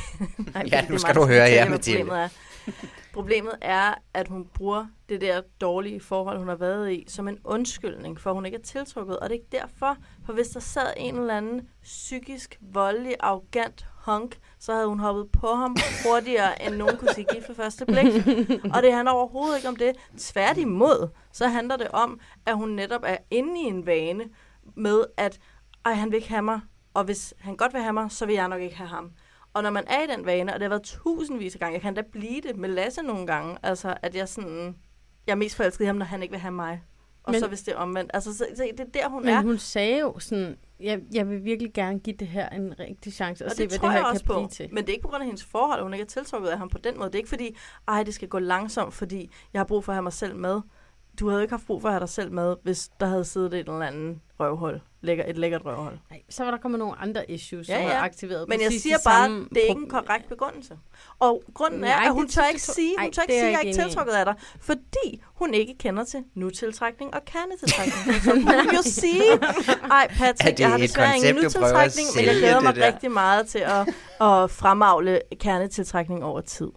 Nej, 0.55 0.65
Ja, 0.73 0.87
nu 0.89 0.99
skal 0.99 1.15
du 1.15 1.27
høre 1.27 1.51
hvad 1.51 1.69
Mathilde. 1.71 2.05
Problemet 2.05 2.23
er. 2.23 2.29
Problemet 3.15 3.53
er, 3.63 3.95
at 4.15 4.29
hun 4.29 4.47
bruger 4.55 4.87
det 5.09 5.21
der 5.21 5.41
dårlige 5.61 6.01
forhold, 6.01 6.39
hun 6.39 6.49
har 6.49 6.55
været 6.57 6.93
i, 6.93 7.05
som 7.09 7.29
en 7.29 7.39
undskyldning 7.45 8.21
for, 8.21 8.31
at 8.31 8.37
hun 8.37 8.47
ikke 8.47 8.59
er 8.59 8.63
tiltrukket. 8.63 9.19
Og 9.19 9.29
det 9.29 9.35
er 9.37 9.39
ikke 9.41 9.53
derfor, 9.53 9.97
for 10.27 10.33
hvis 10.33 10.49
der 10.49 10.61
sad 10.61 10.87
en 10.97 11.17
eller 11.19 11.37
anden 11.37 11.69
psykisk, 11.83 12.59
voldelig, 12.61 13.15
arrogant 13.21 13.87
hunk, 14.05 14.39
så 14.59 14.73
havde 14.73 14.87
hun 14.87 14.99
hoppet 15.01 15.29
på 15.33 15.47
ham 15.55 15.77
hurtigere, 16.07 16.63
end 16.67 16.75
nogen 16.77 16.97
kunne 16.97 17.15
sige 17.15 17.27
gift 17.35 17.47
for 17.47 17.55
første 17.55 17.87
blik. 17.87 18.07
Og 18.75 18.83
det 18.83 18.93
handler 18.93 19.13
overhovedet 19.13 19.57
ikke 19.57 19.69
om 19.69 19.77
det. 19.77 19.93
Tværtimod, 20.19 21.09
så 21.33 21.47
handler 21.49 21.77
det 21.77 21.89
om, 21.89 22.21
at 22.47 22.57
hun 22.57 22.69
netop 22.69 23.01
er 23.05 23.17
inde 23.31 23.61
i 23.61 23.65
en 23.65 23.87
vane 23.87 24.25
med, 24.77 25.05
at 25.17 25.39
ej, 25.85 25.93
han 25.93 26.11
vil 26.11 26.17
ikke 26.17 26.29
have 26.29 26.43
mig, 26.43 26.61
og 26.95 27.05
hvis 27.05 27.35
han 27.39 27.57
godt 27.57 27.73
vil 27.75 27.83
have 27.83 27.93
mig, 27.93 28.11
så 28.11 28.27
vil 28.27 28.35
jeg 28.35 28.49
nok 28.49 28.61
ikke 28.61 28.77
have 28.77 28.89
ham. 28.89 29.11
Og 29.55 29.63
når 29.63 29.71
man 29.71 29.85
er 29.87 30.03
i 30.03 30.07
den 30.17 30.27
vane, 30.27 30.55
og 30.55 30.61
det 30.61 30.63
har 30.63 30.69
været 30.69 30.83
tusindvis 30.83 31.55
af 31.55 31.61
gange, 31.61 31.75
jeg 31.75 31.83
kan 31.83 31.95
da 31.95 32.03
blive 32.13 32.41
det 32.41 32.57
med 32.57 32.69
Lasse 32.69 33.03
nogle 33.03 33.27
gange, 33.27 33.57
altså 33.63 33.95
at 34.03 34.15
jeg 34.15 34.29
sådan, 34.29 34.77
jeg 35.27 35.33
er 35.33 35.37
mest 35.37 35.57
forelsket 35.57 35.85
i 35.85 35.87
ham, 35.87 35.97
når 35.97 36.07
han 36.07 36.23
ikke 36.23 36.33
vil 36.33 36.41
have 36.41 36.53
mig. 36.53 36.83
Og 37.23 37.33
Men- 37.33 37.41
så 37.41 37.47
hvis 37.49 37.63
det 37.63 37.73
er 37.75 37.79
omvendt. 37.79 38.11
Altså, 38.15 38.37
så, 38.37 38.47
så 38.57 38.69
det 38.79 38.81
er 38.81 38.85
der, 39.01 39.09
hun 39.09 39.25
Men 39.25 39.35
er. 39.35 39.43
hun 39.43 39.59
sagde 39.59 39.99
jo 40.01 40.19
sådan, 40.19 40.57
jeg, 40.83 41.01
jeg 41.13 41.29
vil 41.29 41.45
virkelig 41.45 41.73
gerne 41.73 41.99
give 41.99 42.17
det 42.17 42.29
her 42.29 42.49
en 42.49 42.81
rigtig 42.81 43.13
chance, 43.13 43.45
og, 43.45 43.47
og 43.47 43.57
se, 43.57 43.63
det 43.63 43.81
hvad 43.81 43.91
det 43.91 43.99
her 43.99 44.13
kan 44.13 44.21
på. 44.27 44.35
blive 44.35 44.49
til. 44.49 44.69
Men 44.73 44.85
det 44.85 44.89
er 44.89 44.93
ikke 44.93 45.03
på 45.03 45.09
grund 45.09 45.23
af 45.23 45.27
hendes 45.27 45.45
forhold, 45.45 45.79
at 45.79 45.85
hun 45.85 45.95
ikke 45.95 46.03
er 46.03 46.07
tiltrukket 46.07 46.49
af 46.49 46.59
ham 46.59 46.69
på 46.69 46.79
den 46.79 46.99
måde. 46.99 47.07
Det 47.07 47.15
er 47.15 47.19
ikke 47.19 47.29
fordi, 47.29 47.57
ej, 47.89 48.03
det 48.03 48.15
skal 48.15 48.29
gå 48.29 48.39
langsomt, 48.39 48.95
fordi 48.95 49.31
jeg 49.53 49.61
har 49.61 49.65
brug 49.65 49.85
for 49.85 49.93
at 49.93 49.97
have 49.97 50.03
mig 50.03 50.13
selv 50.13 50.37
med. 50.37 50.61
Du 51.21 51.29
havde 51.29 51.43
ikke 51.43 51.53
haft 51.53 51.67
brug 51.67 51.81
for 51.83 51.89
at 51.89 51.93
have 51.93 52.01
dig 52.01 52.09
selv 52.09 52.33
med, 52.33 52.57
hvis 52.63 52.89
der 53.01 53.07
havde 53.07 53.25
siddet 53.25 53.55
et 53.55 53.59
eller 53.59 53.83
andet 53.83 54.19
røvhul. 54.41 54.81
Lækker, 55.03 55.25
et 55.29 55.39
lækkert 55.39 55.65
røvhul. 55.65 55.99
Nej, 56.11 56.23
så 56.31 56.45
var 56.45 56.51
der 56.51 56.59
kommet 56.59 56.79
nogle 56.79 56.99
andre 56.99 57.31
issues, 57.31 57.69
Ja, 57.69 57.75
som 57.77 57.85
var 57.85 57.91
ja. 57.91 58.03
aktiveret. 58.05 58.49
Men 58.49 58.61
jeg 58.61 58.67
præcis 58.67 58.83
siger 58.83 58.97
bare, 59.05 59.29
det 59.31 59.57
er 59.57 59.69
ikke 59.69 59.81
en 59.81 59.89
korrekt 59.89 60.29
begrundelse. 60.29 60.79
Og 61.19 61.43
grunden 61.55 61.85
er, 61.85 61.89
Nej, 61.97 62.07
at 62.07 62.13
hun 62.13 62.29
tør 62.29 62.43
ikke 62.49 62.63
sige, 62.63 62.95
hun 63.01 63.13
tør 63.13 63.23
ikke 63.23 63.35
er 63.35 63.41
sige, 63.41 63.47
at 63.47 63.53
jeg 63.53 63.59
er 63.59 63.61
ikke 63.61 63.83
tiltrukket 63.83 64.13
af 64.13 64.25
dig, 64.25 64.35
fordi 64.61 65.23
hun 65.35 65.55
ikke 65.55 65.75
kender 65.79 66.05
til 66.05 66.25
nutiltrækning 66.35 67.15
og 67.15 67.25
kernetiltrækning. 67.25 68.23
Så 68.23 68.31
hun 68.35 68.77
jo 68.77 68.83
sige, 68.83 69.23
ej 69.91 70.09
Er 70.11 70.15
Patrick, 70.19 70.61
jeg 70.61 70.71
har 70.71 70.79
desværre 70.79 71.17
ingen 71.17 71.35
nutiltrækning, 71.35 72.09
men 72.17 72.25
jeg 72.25 72.35
glæder 72.35 72.61
mig 72.61 72.77
rigtig 72.77 73.11
meget 73.11 73.47
til 73.47 73.59
at, 73.59 73.81
at 74.21 74.51
fremavle 74.51 75.21
kernetiltrækning 75.41 76.25
over 76.25 76.41
tid. 76.41 76.69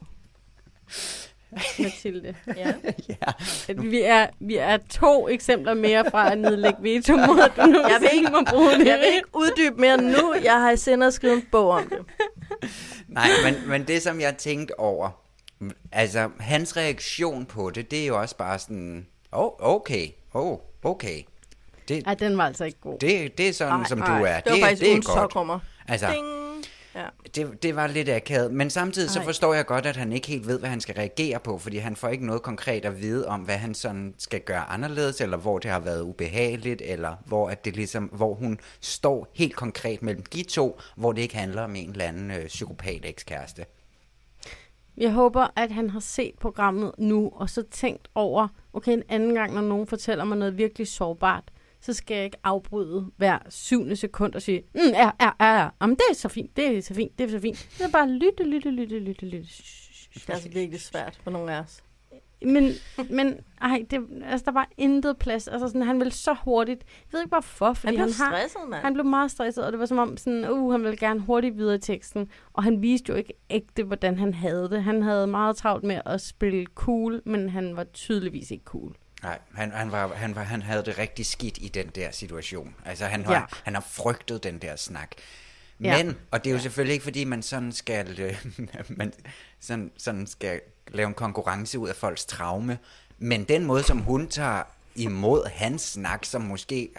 Mathilde. 1.79 2.35
Ja. 2.57 2.73
ja. 3.09 3.73
Vi, 3.73 4.01
er, 4.01 4.27
vi 4.39 4.57
er 4.57 4.77
to 4.89 5.29
eksempler 5.29 5.73
mere 5.73 6.05
fra 6.11 6.31
at 6.31 6.37
nedlægge 6.37 6.77
veto 6.83 7.15
mod, 7.15 7.39
at 7.39 7.51
du 7.57 7.61
nu 7.65 7.79
Jeg 7.79 7.97
vil 8.01 8.09
ikke, 8.13 8.29
må 8.31 8.37
bruge 8.49 8.71
det. 8.71 8.85
jeg 8.87 8.99
vil 8.99 9.07
ikke 9.15 9.27
uddybe 9.33 9.81
mere 9.81 9.97
nu. 10.01 10.33
Jeg 10.43 10.53
har 10.61 10.71
i 10.71 10.77
sinde 10.77 11.07
at 11.07 11.13
skrive 11.13 11.33
en 11.33 11.43
bog 11.51 11.69
om 11.69 11.83
det. 11.89 11.97
Nej, 13.07 13.27
men, 13.43 13.69
men 13.69 13.87
det 13.87 14.01
som 14.01 14.21
jeg 14.21 14.37
tænkte 14.37 14.79
over, 14.79 15.09
altså 15.91 16.29
hans 16.39 16.77
reaktion 16.77 17.45
på 17.45 17.69
det, 17.69 17.91
det 17.91 18.03
er 18.03 18.07
jo 18.07 18.21
også 18.21 18.37
bare 18.37 18.59
sådan, 18.59 19.07
oh, 19.31 19.51
okay, 19.59 20.07
oh, 20.33 20.57
okay. 20.83 21.21
Det, 21.87 22.03
Ej, 22.07 22.13
den 22.13 22.37
var 22.37 22.45
altså 22.45 22.65
ikke 22.65 22.79
god. 22.81 22.99
det, 22.99 23.37
det 23.37 23.49
er 23.49 23.53
sådan, 23.53 23.73
Nej, 23.73 23.87
som 23.87 23.97
nej, 23.97 24.19
du 24.19 24.25
er. 24.25 24.39
det 24.39 24.51
var 24.51 24.59
faktisk 24.67 24.81
det 24.81 24.91
er 24.91 24.95
godt. 24.95 25.05
topnummer. 25.05 25.59
Altså, 25.87 26.07
Ding. 26.11 26.25
Ja. 26.95 27.05
det, 27.35 27.63
det 27.63 27.75
var 27.75 27.87
lidt 27.87 28.09
akavet, 28.09 28.53
men 28.53 28.69
samtidig 28.69 29.09
så 29.09 29.19
Ej. 29.19 29.25
forstår 29.25 29.53
jeg 29.53 29.65
godt, 29.65 29.85
at 29.85 29.95
han 29.95 30.13
ikke 30.13 30.27
helt 30.27 30.47
ved, 30.47 30.59
hvad 30.59 30.69
han 30.69 30.81
skal 30.81 30.95
reagere 30.95 31.39
på, 31.39 31.57
fordi 31.57 31.77
han 31.77 31.95
får 31.95 32.07
ikke 32.07 32.25
noget 32.25 32.41
konkret 32.41 32.85
at 32.85 33.01
vide 33.01 33.27
om, 33.27 33.41
hvad 33.41 33.57
han 33.57 33.73
sådan 33.73 34.13
skal 34.17 34.41
gøre 34.41 34.69
anderledes, 34.69 35.21
eller 35.21 35.37
hvor 35.37 35.59
det 35.59 35.71
har 35.71 35.79
været 35.79 36.01
ubehageligt, 36.01 36.81
eller 36.85 37.15
hvor, 37.25 37.49
at 37.49 37.65
det 37.65 37.75
ligesom, 37.75 38.03
hvor 38.03 38.33
hun 38.33 38.59
står 38.81 39.27
helt 39.33 39.55
konkret 39.55 40.01
mellem 40.01 40.23
de 40.23 40.43
to, 40.43 40.79
hvor 40.95 41.11
det 41.11 41.21
ikke 41.21 41.37
handler 41.37 41.61
om 41.61 41.75
en 41.75 41.89
eller 41.89 42.05
anden 42.05 42.31
øh, 42.31 42.45
psykopat 42.45 43.01
ekskæreste. 43.03 43.65
Jeg 44.97 45.11
håber, 45.11 45.47
at 45.55 45.71
han 45.71 45.89
har 45.89 45.99
set 45.99 46.35
programmet 46.39 46.91
nu, 46.97 47.31
og 47.35 47.49
så 47.49 47.63
tænkt 47.71 48.07
over, 48.15 48.47
okay, 48.73 48.93
en 48.93 49.03
anden 49.09 49.33
gang, 49.33 49.53
når 49.53 49.61
nogen 49.61 49.87
fortæller 49.87 50.23
mig 50.23 50.37
noget 50.37 50.57
virkelig 50.57 50.87
sårbart, 50.87 51.43
så 51.83 51.93
skal 51.93 52.15
jeg 52.15 52.25
ikke 52.25 52.37
afbryde 52.43 53.11
hver 53.17 53.39
syvende 53.49 53.95
sekund 53.95 54.33
og 54.33 54.41
sige, 54.41 54.63
mm, 54.73 54.79
ja, 54.81 55.11
ja, 55.21 55.31
ja, 55.39 55.61
ja, 55.61 55.69
Jamen, 55.81 55.95
det 55.95 56.03
er 56.09 56.15
så 56.15 56.29
fint, 56.29 56.57
det 56.57 56.77
er 56.77 56.81
så 56.81 56.93
fint, 56.93 57.19
det 57.19 57.25
er 57.25 57.29
så 57.29 57.39
fint. 57.39 57.57
Så 57.57 57.91
bare 57.91 58.09
lytte, 58.09 58.43
lytte, 58.43 58.69
lytte, 58.69 58.99
lytte, 58.99 59.25
lytte. 59.25 59.47
Det 60.13 60.29
er 60.29 60.33
altså 60.33 60.49
virkelig 60.49 60.81
svært 60.81 61.19
for 61.23 61.31
nogle 61.31 61.53
af 61.53 61.59
os. 61.59 61.83
Men, 62.45 62.71
men 63.09 63.39
ej, 63.61 63.85
det, 63.91 63.99
altså, 64.25 64.45
der 64.45 64.51
var 64.51 64.69
intet 64.77 65.17
plads. 65.17 65.47
Altså, 65.47 65.67
sådan, 65.67 65.81
han 65.81 65.99
ville 65.99 66.13
så 66.13 66.35
hurtigt. 66.43 66.83
Jeg 66.87 67.13
ved 67.13 67.19
ikke 67.19 67.29
hvorfor, 67.29 67.73
fordi 67.73 67.95
Han 67.95 68.05
blev 68.05 68.15
han 68.15 68.25
har... 68.27 68.37
stresset, 68.37 68.61
mand. 68.69 68.81
Han 68.81 68.93
blev 68.93 69.05
meget 69.05 69.31
stresset, 69.31 69.65
og 69.65 69.71
det 69.71 69.79
var 69.79 69.85
som 69.85 69.97
om, 69.97 70.17
sådan, 70.17 70.51
uh, 70.51 70.71
han 70.71 70.83
ville 70.83 70.97
gerne 70.97 71.19
hurtigt 71.19 71.57
videre 71.57 71.75
i 71.75 71.79
teksten. 71.79 72.29
Og 72.53 72.63
han 72.63 72.81
viste 72.81 73.09
jo 73.09 73.15
ikke 73.15 73.33
ægte, 73.49 73.83
hvordan 73.83 74.17
han 74.17 74.33
havde 74.33 74.69
det. 74.69 74.83
Han 74.83 75.01
havde 75.01 75.27
meget 75.27 75.57
travlt 75.57 75.83
med 75.83 76.01
at 76.05 76.21
spille 76.21 76.65
cool, 76.75 77.21
men 77.25 77.49
han 77.49 77.75
var 77.75 77.83
tydeligvis 77.83 78.51
ikke 78.51 78.63
cool. 78.63 78.95
Nej, 79.23 79.39
han, 79.55 79.71
han, 79.71 79.91
var, 79.91 80.13
han, 80.13 80.35
var, 80.35 80.43
han 80.43 80.61
havde 80.61 80.83
det 80.85 80.97
rigtig 80.97 81.25
skidt 81.25 81.57
i 81.61 81.67
den 81.67 81.87
der 81.87 82.11
situation. 82.11 82.75
Altså, 82.85 83.05
han 83.05 83.25
har, 83.25 83.33
Ja. 83.33 83.39
ja. 83.39 83.45
han 83.63 83.73
har 83.73 83.85
frygtet 83.91 84.43
den 84.43 84.57
der 84.57 84.75
snak. 84.75 85.11
Ja. 85.81 86.03
Men, 86.03 86.15
og 86.31 86.43
det 86.43 86.49
er 86.49 86.53
jo 86.53 86.59
selvfølgelig 86.59 86.93
ikke, 86.93 87.03
fordi 87.03 87.23
man 87.23 87.41
sådan 87.41 87.71
skal, 87.71 88.19
øh, 88.19 88.45
man 88.97 89.13
sådan, 89.59 89.91
sådan 89.97 90.27
skal 90.27 90.61
lave 90.87 91.07
en 91.07 91.13
konkurrence 91.13 91.79
ud 91.79 91.89
af 91.89 91.95
folks 91.95 92.25
traume, 92.25 92.77
men 93.17 93.43
den 93.43 93.65
måde, 93.65 93.83
som 93.83 93.97
hun 93.97 94.27
tager 94.27 94.63
imod 94.95 95.49
hans 95.53 95.81
snak, 95.81 96.25
som 96.25 96.41
måske, 96.41 96.89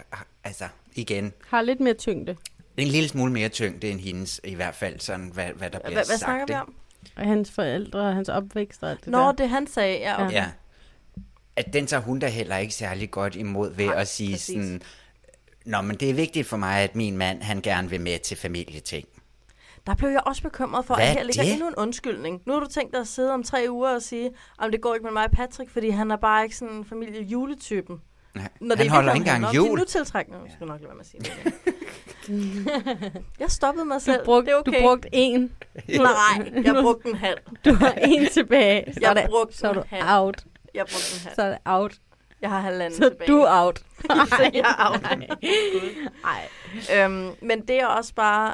altså 0.43 0.67
igen, 0.95 1.33
Har 1.47 1.61
lidt 1.61 1.79
mere 1.79 1.93
tyngde. 1.93 2.35
en 2.77 2.87
lille 2.87 3.09
smule 3.09 3.31
mere 3.31 3.49
tyngde 3.49 3.89
end 3.89 3.99
hendes, 3.99 4.41
i 4.43 4.53
hvert 4.55 4.75
fald 4.75 4.99
sådan, 4.99 5.25
hvad, 5.33 5.45
hvad 5.55 5.69
der 5.69 5.79
bliver 5.79 5.89
Hvad, 5.93 5.93
hvad 5.93 6.03
sagt. 6.05 6.19
snakker 6.19 6.45
vi 6.45 6.53
om? 6.53 6.73
Og 7.15 7.25
hans 7.25 7.51
forældre, 7.51 7.99
og 7.99 8.15
hans 8.15 8.29
opvækst 8.29 8.83
og 8.83 8.89
alt 8.91 8.99
det 8.99 9.07
Nå, 9.07 9.19
der. 9.19 9.31
det 9.31 9.49
han 9.49 9.67
sagde. 9.67 9.97
Ja, 9.99 10.25
okay. 10.25 10.33
Ja. 10.35 10.45
At 11.55 11.73
den 11.73 11.87
tager 11.87 12.01
hun 12.01 12.19
da 12.19 12.27
heller 12.27 12.57
ikke 12.57 12.73
særlig 12.73 13.11
godt 13.11 13.35
imod 13.35 13.73
ved 13.75 13.85
Nej, 13.85 14.01
at 14.01 14.07
sige 14.07 14.33
præcis. 14.33 14.45
sådan, 14.55 14.81
Nå, 15.65 15.81
men 15.81 15.95
det 15.97 16.09
er 16.09 16.13
vigtigt 16.13 16.47
for 16.47 16.57
mig, 16.57 16.79
at 16.79 16.95
min 16.95 17.17
mand, 17.17 17.41
han 17.41 17.61
gerne 17.61 17.89
vil 17.89 18.01
med 18.01 18.19
til 18.19 18.37
familieting. 18.37 19.07
Der 19.87 19.95
blev 19.95 20.09
jeg 20.09 20.21
også 20.25 20.41
bekymret 20.41 20.85
for, 20.85 20.95
Hvad 20.95 21.05
at 21.05 21.11
er 21.11 21.13
her 21.17 21.23
ligger 21.23 21.43
det? 21.43 21.51
endnu 21.51 21.67
en 21.67 21.73
undskyldning. 21.77 22.41
Nu 22.45 22.53
har 22.53 22.59
du 22.59 22.67
tænkt 22.67 22.93
dig 22.93 23.01
at 23.01 23.07
sidde 23.07 23.33
om 23.33 23.43
tre 23.43 23.65
uger 23.69 23.95
og 23.95 24.01
sige, 24.01 24.31
om 24.57 24.71
det 24.71 24.81
går 24.81 24.93
ikke 24.93 25.03
med 25.03 25.11
mig 25.11 25.23
og 25.25 25.31
Patrick, 25.31 25.71
fordi 25.71 25.89
han 25.89 26.11
er 26.11 26.15
bare 26.15 26.43
ikke 26.43 26.57
sådan 26.57 26.73
en 26.73 26.85
familie-juletypen. 26.85 28.01
Nej, 28.35 28.47
Når 28.61 28.75
han 28.75 28.83
det 28.85 28.91
holder 28.91 29.13
virkelig 29.13 29.31
ikke 29.33 29.37
engang 29.45 29.55
jul. 29.55 29.69
De 29.69 29.75
nu 29.75 29.83
tiltrækkende. 29.85 30.39
Jeg 30.45 30.51
skal 30.55 30.67
nok 30.67 30.79
lade 30.81 30.87
være 30.87 30.95
med 30.95 31.05
at 31.05 31.07
sige 31.07 31.21
det. 31.21 31.53
jeg 33.39 33.51
stoppede 33.51 33.85
mig 33.85 34.01
selv. 34.01 34.19
Du 34.19 34.25
brugte, 34.25 34.45
det 34.45 34.53
er 34.55 34.59
okay. 34.59 34.71
du 34.73 34.77
brugte 34.81 35.09
en. 35.11 35.51
Nej, 35.87 36.51
jeg 36.65 36.75
brugte 36.81 37.09
en 37.09 37.15
halv. 37.15 37.37
Du 37.65 37.73
har 37.73 37.91
en 37.91 38.27
tilbage. 38.33 38.93
Så 38.93 38.99
er 39.03 39.07
Jeg 39.07 39.15
det, 39.15 39.25
brugte 39.29 39.57
så 39.57 39.67
er 39.67 39.71
en 39.71 39.77
du 39.77 39.83
halv. 39.89 40.03
out. 40.09 40.43
Jeg 40.75 40.85
brugte 40.85 41.15
en 41.15 41.21
halv. 41.23 41.35
Så 41.35 41.41
er 41.43 41.49
det 41.49 41.57
out. 41.65 41.93
Jeg 42.41 42.49
har 42.49 42.59
halvanden 42.59 42.97
Så 42.99 43.09
tilbage. 43.09 43.31
du 43.31 43.37
er 43.37 43.65
out. 43.65 43.79
så 44.37 44.51
jeg 44.53 44.75
er 44.79 44.91
out. 44.91 45.01
Nej. 46.23 46.47
Øhm, 47.03 47.35
men 47.41 47.67
det 47.67 47.75
jeg 47.75 47.87
også 47.87 48.13
bare 48.15 48.53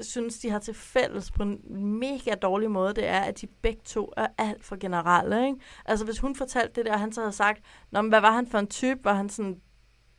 synes, 0.00 0.38
de 0.38 0.50
har 0.50 0.58
til 0.58 0.74
fælles 0.74 1.30
på 1.30 1.42
en 1.42 1.60
mega 1.98 2.34
dårlig 2.34 2.70
måde, 2.70 2.94
det 2.94 3.06
er, 3.06 3.20
at 3.20 3.40
de 3.40 3.46
begge 3.62 3.80
to 3.84 4.12
er 4.16 4.26
alt 4.38 4.64
for 4.64 4.76
generelle. 4.76 5.46
Ikke? 5.46 5.58
Altså 5.84 6.04
hvis 6.04 6.18
hun 6.18 6.36
fortalte 6.36 6.72
det 6.74 6.86
der, 6.86 6.92
og 6.92 7.00
han 7.00 7.12
så 7.12 7.20
havde 7.20 7.32
sagt, 7.32 7.60
Nå, 7.90 8.02
men 8.02 8.08
hvad 8.08 8.20
var 8.20 8.30
han 8.32 8.46
for 8.46 8.58
en 8.58 8.66
type? 8.66 9.04
Var 9.04 9.14
han 9.14 9.28
sådan 9.28 9.56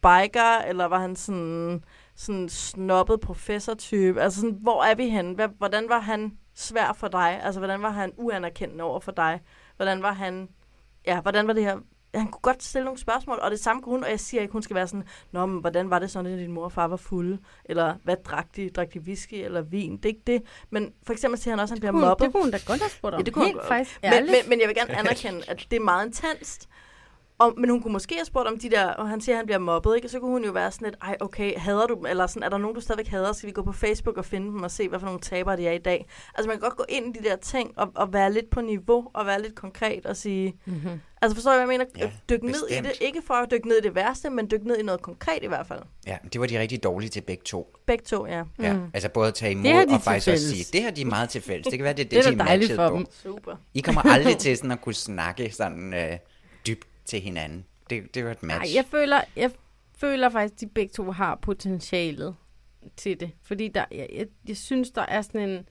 biker, 0.02 0.58
eller 0.68 0.86
var 0.86 1.00
han 1.00 1.16
sådan, 1.16 1.84
sådan 2.16 2.50
snobbet 2.50 3.20
professor-type? 3.20 4.22
Altså 4.22 4.42
sådan, 4.42 4.58
hvor 4.62 4.84
er 4.84 4.96
vi 4.96 5.10
henne? 5.10 5.36
Hvad, 5.36 5.48
hvordan 5.58 5.90
var 5.90 6.00
han 6.00 6.32
svær 6.56 6.94
for 6.94 7.08
dig? 7.08 7.40
Altså 7.44 7.60
hvordan 7.60 7.82
var 7.82 7.90
han 7.90 8.12
uanerkendende 8.18 8.84
over 8.84 9.00
for 9.00 9.12
dig? 9.12 9.40
Hvordan 9.76 10.02
var 10.02 10.12
han, 10.14 10.50
ja, 11.08 11.22
hvordan 11.22 11.48
var 11.48 11.54
det 11.54 11.64
her 11.64 11.78
han 12.16 12.28
kunne 12.28 12.42
godt 12.42 12.64
stille 12.64 12.86
nogle 12.86 13.00
spørgsmål, 13.00 13.40
og 13.42 13.52
det 13.52 13.60
samme 13.60 13.82
kunne 13.82 13.92
hun, 13.96 14.04
og 14.04 14.10
jeg 14.10 14.20
siger 14.20 14.42
ikke, 14.42 14.52
hun 14.52 14.62
skal 14.64 14.76
være 14.76 14.88
sådan, 14.88 15.08
Nå, 15.32 15.46
men 15.46 15.60
hvordan 15.62 15.90
var 15.90 16.00
det 16.00 16.12
sådan, 16.12 16.32
at 16.34 16.40
din 16.40 16.52
mor 16.52 16.64
og 16.64 16.72
far 16.72 16.88
var 16.88 16.96
fulde? 16.98 17.40
Eller 17.66 17.96
hvad 18.04 18.16
drak 18.26 18.48
de? 18.56 18.70
Drak 18.70 18.94
de 18.94 19.00
whisky 19.00 19.34
eller 19.34 19.62
vin? 19.62 19.98
Det 19.98 20.06
er 20.06 20.10
ikke 20.10 20.22
det. 20.28 20.42
Men 20.70 20.94
for 21.06 21.14
eksempel 21.14 21.40
siger 21.40 21.52
han 21.52 21.60
også, 21.60 21.74
at 21.74 21.76
han 21.76 21.80
bliver 21.80 21.92
Kunne- 21.92 22.06
mobbet. 22.08 22.26
det 22.26 22.34
kunne 22.34 22.44
hun 22.44 22.52
da 22.52 22.58
godt 22.68 22.80
have 22.82 22.90
spurgt 22.90 23.16
om. 23.16 23.20
Ja, 23.20 23.24
det 23.24 23.34
kunne 23.34 23.46
Helt 23.46 23.56
hun 23.56 23.60
godt. 23.60 23.68
faktisk 23.68 24.00
men, 24.04 24.12
men, 24.26 24.36
men 24.50 24.60
jeg 24.60 24.68
vil 24.68 24.76
gerne 24.76 24.98
anerkende, 25.00 25.42
at 25.48 25.68
det 25.72 25.78
er 25.78 25.84
meget 25.84 26.06
intenst. 26.06 26.70
Og, 27.40 27.54
men 27.58 27.70
hun 27.70 27.82
kunne 27.82 27.94
måske 27.94 28.16
have 28.16 28.26
spurgt 28.26 28.48
om 28.48 28.60
de 28.60 28.70
der, 28.70 28.88
og 28.88 29.10
han 29.10 29.22
siger, 29.22 29.36
at 29.36 29.38
han 29.38 29.46
bliver 29.46 29.60
mobbet, 29.60 29.96
ikke? 29.96 30.08
Og 30.08 30.10
så 30.12 30.20
kunne 30.20 30.32
hun 30.32 30.46
jo 30.46 30.52
være 30.52 30.72
sådan 30.72 30.86
lidt, 30.88 30.96
ej, 31.02 31.18
okay, 31.20 31.58
hader 31.58 31.88
du 31.88 31.96
dem? 31.96 32.06
Eller 32.06 32.28
sådan, 32.28 32.44
er 32.44 32.50
der 32.50 32.58
nogen, 32.58 32.76
du 32.76 32.82
stadigvæk 32.82 33.08
hader? 33.08 33.34
Skal 33.34 33.48
vi 33.48 33.52
gå 33.52 33.62
på 33.64 33.72
Facebook 33.72 34.18
og 34.18 34.26
finde 34.26 34.48
dem 34.48 34.64
og 34.64 34.72
se, 34.72 34.90
hvad 34.90 35.00
for 35.00 35.06
nogle 35.06 35.22
tabere 35.22 35.58
de 35.58 35.68
er 35.68 35.72
i 35.72 35.78
dag? 35.78 36.06
Altså, 36.36 36.48
man 36.50 36.58
kan 36.58 36.62
godt 36.62 36.76
gå 36.78 36.86
ind 36.90 37.16
i 37.16 37.20
de 37.20 37.30
der 37.30 37.36
ting 37.36 37.72
og, 37.78 37.92
og 37.96 38.14
være 38.14 38.34
lidt 38.34 38.50
på 38.50 38.62
niveau 38.62 39.08
og 39.14 39.26
være 39.26 39.42
lidt 39.42 39.56
konkret 39.56 40.06
og 40.06 40.18
sige... 40.18 40.54
Mm-hmm. 40.66 41.02
Altså, 41.22 41.36
forstår 41.36 41.52
jeg, 41.52 41.66
hvad 41.66 41.76
jeg 41.76 41.80
mener? 41.80 42.06
Ja, 42.06 42.12
dykke 42.30 42.46
ned 42.46 42.68
i 42.70 42.74
det. 42.76 42.92
Ikke 43.02 43.22
for 43.28 43.34
at 43.34 43.52
dykke 43.52 43.68
ned 43.68 43.78
i 43.78 43.82
det 43.82 43.96
værste, 43.96 44.30
men 44.30 44.52
dykke 44.52 44.68
ned 44.68 44.78
i 44.78 44.84
noget 44.84 45.02
konkret 45.02 45.44
i 45.44 45.48
hvert 45.48 45.68
fald. 45.68 45.80
Ja, 46.08 46.18
det 46.34 46.42
var 46.42 46.48
de 46.48 46.60
rigtig 46.60 46.84
dårlige 46.84 47.10
til 47.10 47.22
begge 47.22 47.44
to. 47.46 47.76
Begge 47.88 48.04
to, 48.04 48.26
ja. 48.28 48.44
Ja, 48.60 48.74
Mm. 48.74 48.84
altså 48.94 49.10
både 49.10 49.28
at 49.28 49.34
tage 49.34 49.52
imod 49.52 49.86
og 49.94 50.02
faktisk 50.02 50.28
også 50.28 50.50
sige, 50.50 50.66
det 50.74 50.84
har 50.84 50.92
de 50.92 51.06
meget 51.06 51.30
til 51.30 51.42
fælles. 51.42 51.68
Det 51.68 51.78
kan 51.78 51.84
være, 51.84 51.94
det 51.94 52.00
er 52.06 52.10
Det 52.10 52.12
det, 52.12 52.28
er 52.28 52.32
de 52.32 52.38
da 52.38 52.44
er 52.44 52.58
matchet 52.58 52.76
for 52.76 52.90
på. 52.90 52.96
dem. 52.98 53.06
Super. 53.24 53.56
I 53.74 53.80
kommer 53.82 54.02
aldrig 54.06 54.38
til 54.38 54.58
sådan 54.58 54.72
at 54.72 54.82
kunne 54.82 54.96
snakke 54.96 55.52
sådan 55.52 55.94
øh, 55.94 56.18
dybt 56.68 56.88
til 57.10 57.22
hinanden. 57.22 57.66
Det, 57.90 58.16
det 58.16 58.26
var 58.26 58.32
et 58.32 58.44
match. 58.44 58.60
Nej, 58.60 58.76
jeg 58.76 58.86
føler, 58.92 59.22
jeg 59.36 59.52
føler 59.98 60.30
faktisk, 60.30 60.54
at 60.54 60.62
de 60.62 60.68
begge 60.68 60.92
to 60.94 61.12
har 61.12 61.36
potentialet 61.36 62.36
til 62.98 63.20
det. 63.20 63.32
Fordi 63.44 63.68
der, 63.68 63.86
jeg, 63.92 64.08
jeg, 64.14 64.28
jeg 64.48 64.58
synes, 64.58 64.92
der 64.92 65.02
er 65.02 65.22
sådan 65.22 65.50
en... 65.50 65.68